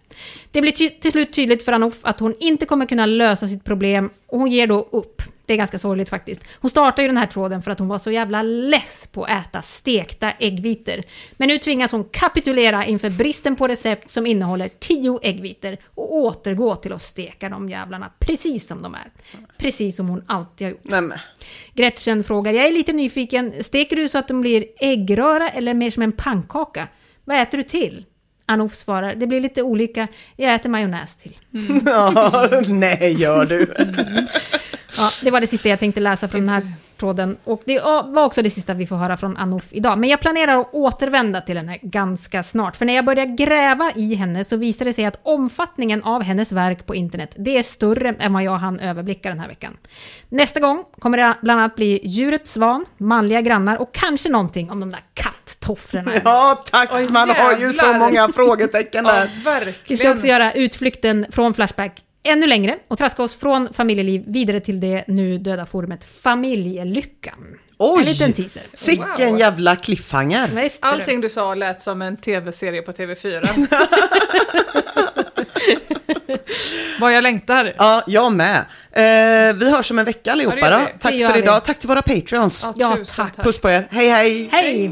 Det 0.51 0.61
blir 0.61 0.71
ty- 0.71 0.89
till 0.89 1.11
slut 1.11 1.33
tydligt 1.33 1.65
för 1.65 1.71
Anouf 1.71 1.97
att 2.01 2.19
hon 2.19 2.35
inte 2.39 2.65
kommer 2.65 2.85
kunna 2.85 3.05
lösa 3.05 3.47
sitt 3.47 3.63
problem 3.63 4.09
och 4.27 4.39
hon 4.39 4.51
ger 4.51 4.67
då 4.67 4.89
upp. 4.91 5.21
Det 5.45 5.53
är 5.53 5.57
ganska 5.57 5.79
sorgligt 5.79 6.09
faktiskt. 6.09 6.41
Hon 6.59 6.71
startade 6.71 7.01
ju 7.01 7.07
den 7.07 7.17
här 7.17 7.27
tråden 7.27 7.61
för 7.61 7.71
att 7.71 7.79
hon 7.79 7.87
var 7.87 7.97
så 7.97 8.11
jävla 8.11 8.41
less 8.41 9.07
på 9.11 9.23
att 9.23 9.45
äta 9.45 9.61
stekta 9.61 10.31
äggvitor. 10.31 11.03
Men 11.37 11.47
nu 11.47 11.57
tvingas 11.57 11.91
hon 11.91 12.03
kapitulera 12.03 12.85
inför 12.85 13.09
bristen 13.09 13.55
på 13.55 13.67
recept 13.67 14.09
som 14.09 14.25
innehåller 14.25 14.69
10 14.79 15.19
äggvitor 15.23 15.77
och 15.95 16.15
återgå 16.15 16.75
till 16.75 16.93
att 16.93 17.01
steka 17.01 17.49
de 17.49 17.69
jävlarna 17.69 18.11
precis 18.19 18.67
som 18.67 18.81
de 18.81 18.95
är. 18.95 19.11
Precis 19.57 19.95
som 19.95 20.09
hon 20.09 20.23
alltid 20.27 20.67
har 20.67 20.71
gjort. 20.71 20.81
Nej, 20.83 21.19
Gretchen 21.73 22.23
frågar, 22.23 22.53
jag 22.53 22.67
är 22.67 22.71
lite 22.71 22.93
nyfiken, 22.93 23.63
steker 23.63 23.95
du 23.95 24.09
så 24.09 24.17
att 24.17 24.27
de 24.27 24.41
blir 24.41 24.65
äggröra 24.79 25.49
eller 25.49 25.73
mer 25.73 25.91
som 25.91 26.03
en 26.03 26.11
pannkaka? 26.11 26.87
Vad 27.25 27.41
äter 27.41 27.57
du 27.57 27.63
till? 27.63 28.05
Anouf 28.45 28.75
svarar, 28.75 29.15
det 29.15 29.27
blir 29.27 29.41
lite 29.41 29.61
olika, 29.61 30.07
jag 30.35 30.53
äter 30.53 30.69
majonnäs 30.69 31.15
till. 31.15 31.37
Ja, 31.85 32.49
nej, 32.67 33.15
gör 33.21 33.45
du. 33.45 33.73
Ja, 34.97 35.09
det 35.23 35.31
var 35.31 35.41
det 35.41 35.47
sista 35.47 35.69
jag 35.69 35.79
tänkte 35.79 35.99
läsa 35.99 36.27
från 36.27 36.41
den 36.41 36.49
här 36.49 36.63
tråden. 36.97 37.37
Och 37.43 37.61
det 37.65 37.79
var 38.05 38.23
också 38.23 38.41
det 38.41 38.49
sista 38.49 38.73
vi 38.73 38.87
får 38.87 38.95
höra 38.95 39.17
från 39.17 39.37
Anouf 39.37 39.67
idag. 39.71 39.99
Men 39.99 40.09
jag 40.09 40.19
planerar 40.19 40.59
att 40.61 40.73
återvända 40.73 41.41
till 41.41 41.57
henne 41.57 41.77
ganska 41.81 42.43
snart. 42.43 42.75
För 42.75 42.85
när 42.85 42.93
jag 42.93 43.05
börjar 43.05 43.25
gräva 43.25 43.91
i 43.95 44.15
henne 44.15 44.45
så 44.45 44.57
visar 44.57 44.85
det 44.85 44.93
sig 44.93 45.05
att 45.05 45.19
omfattningen 45.23 46.03
av 46.03 46.23
hennes 46.23 46.51
verk 46.51 46.85
på 46.85 46.95
internet, 46.95 47.35
det 47.35 47.57
är 47.57 47.63
större 47.63 48.15
än 48.19 48.33
vad 48.33 48.43
jag 48.43 48.57
hann 48.57 48.79
överblicka 48.79 49.29
den 49.29 49.39
här 49.39 49.47
veckan. 49.47 49.77
Nästa 50.29 50.59
gång 50.59 50.83
kommer 50.99 51.17
det 51.17 51.37
bland 51.41 51.59
annat 51.59 51.75
bli 51.75 51.99
djuret 52.03 52.47
svan, 52.47 52.85
manliga 52.97 53.41
grannar 53.41 53.77
och 53.77 53.93
kanske 53.93 54.29
någonting 54.29 54.71
om 54.71 54.79
de 54.79 54.89
där 54.89 55.01
katttofflorna. 55.63 56.11
Ja, 56.23 56.63
tack. 56.71 57.09
Man 57.09 57.29
har 57.29 57.57
ju 57.57 57.71
så 57.71 57.85
jävlar. 57.85 57.99
många 57.99 58.29
frågetecken 58.31 59.03
där. 59.03 59.29
Vi 59.37 59.43
verkligen. 59.43 59.99
ska 59.99 60.11
också 60.11 60.27
göra 60.27 60.53
utflykten 60.53 61.25
från 61.31 61.53
Flashback 61.53 61.91
ännu 62.23 62.47
längre 62.47 62.77
och 62.87 62.97
traska 62.97 63.23
oss 63.23 63.35
från 63.35 63.73
familjeliv 63.73 64.23
vidare 64.27 64.59
till 64.59 64.79
det 64.79 65.03
nu 65.07 65.37
döda 65.37 65.65
forumet 65.65 66.03
Familjelyckan. 66.23 67.33
Oj! 67.77 67.99
En 67.99 68.05
liten 68.05 68.33
teaser. 68.33 68.61
Sicken 68.73 69.37
jävla 69.37 69.75
cliffhanger. 69.75 70.47
Visst. 70.53 70.79
Allting 70.81 71.21
du 71.21 71.29
sa 71.29 71.55
lät 71.55 71.81
som 71.81 72.01
en 72.01 72.17
tv-serie 72.17 72.81
på 72.81 72.91
TV4. 72.91 73.67
Vad 76.99 77.13
jag 77.13 77.23
längtar. 77.23 77.73
Ja, 77.77 78.03
jag 78.07 78.33
med. 78.33 78.57
Eh, 78.91 79.55
vi 79.55 79.71
hörs 79.71 79.91
om 79.91 79.99
en 79.99 80.05
vecka 80.05 80.31
allihopa 80.31 80.57
Ja, 80.59 80.69
då. 80.69 80.77
vi. 80.77 80.85
Tack 80.99 81.11
för 81.11 81.33
vi. 81.33 81.39
idag. 81.39 81.65
Tack 81.65 81.79
till 81.79 81.87
våra 81.89 82.01
patreons. 82.01 82.63
Ja, 82.63 82.73
Ja, 82.77 82.97
tusen 82.97 83.25
tack. 83.35 83.45
Puss 83.45 83.59
på 83.59 83.69
er. 83.69 83.87
Hej 83.91 84.09
hej! 84.09 84.49
Hej! 84.51 84.91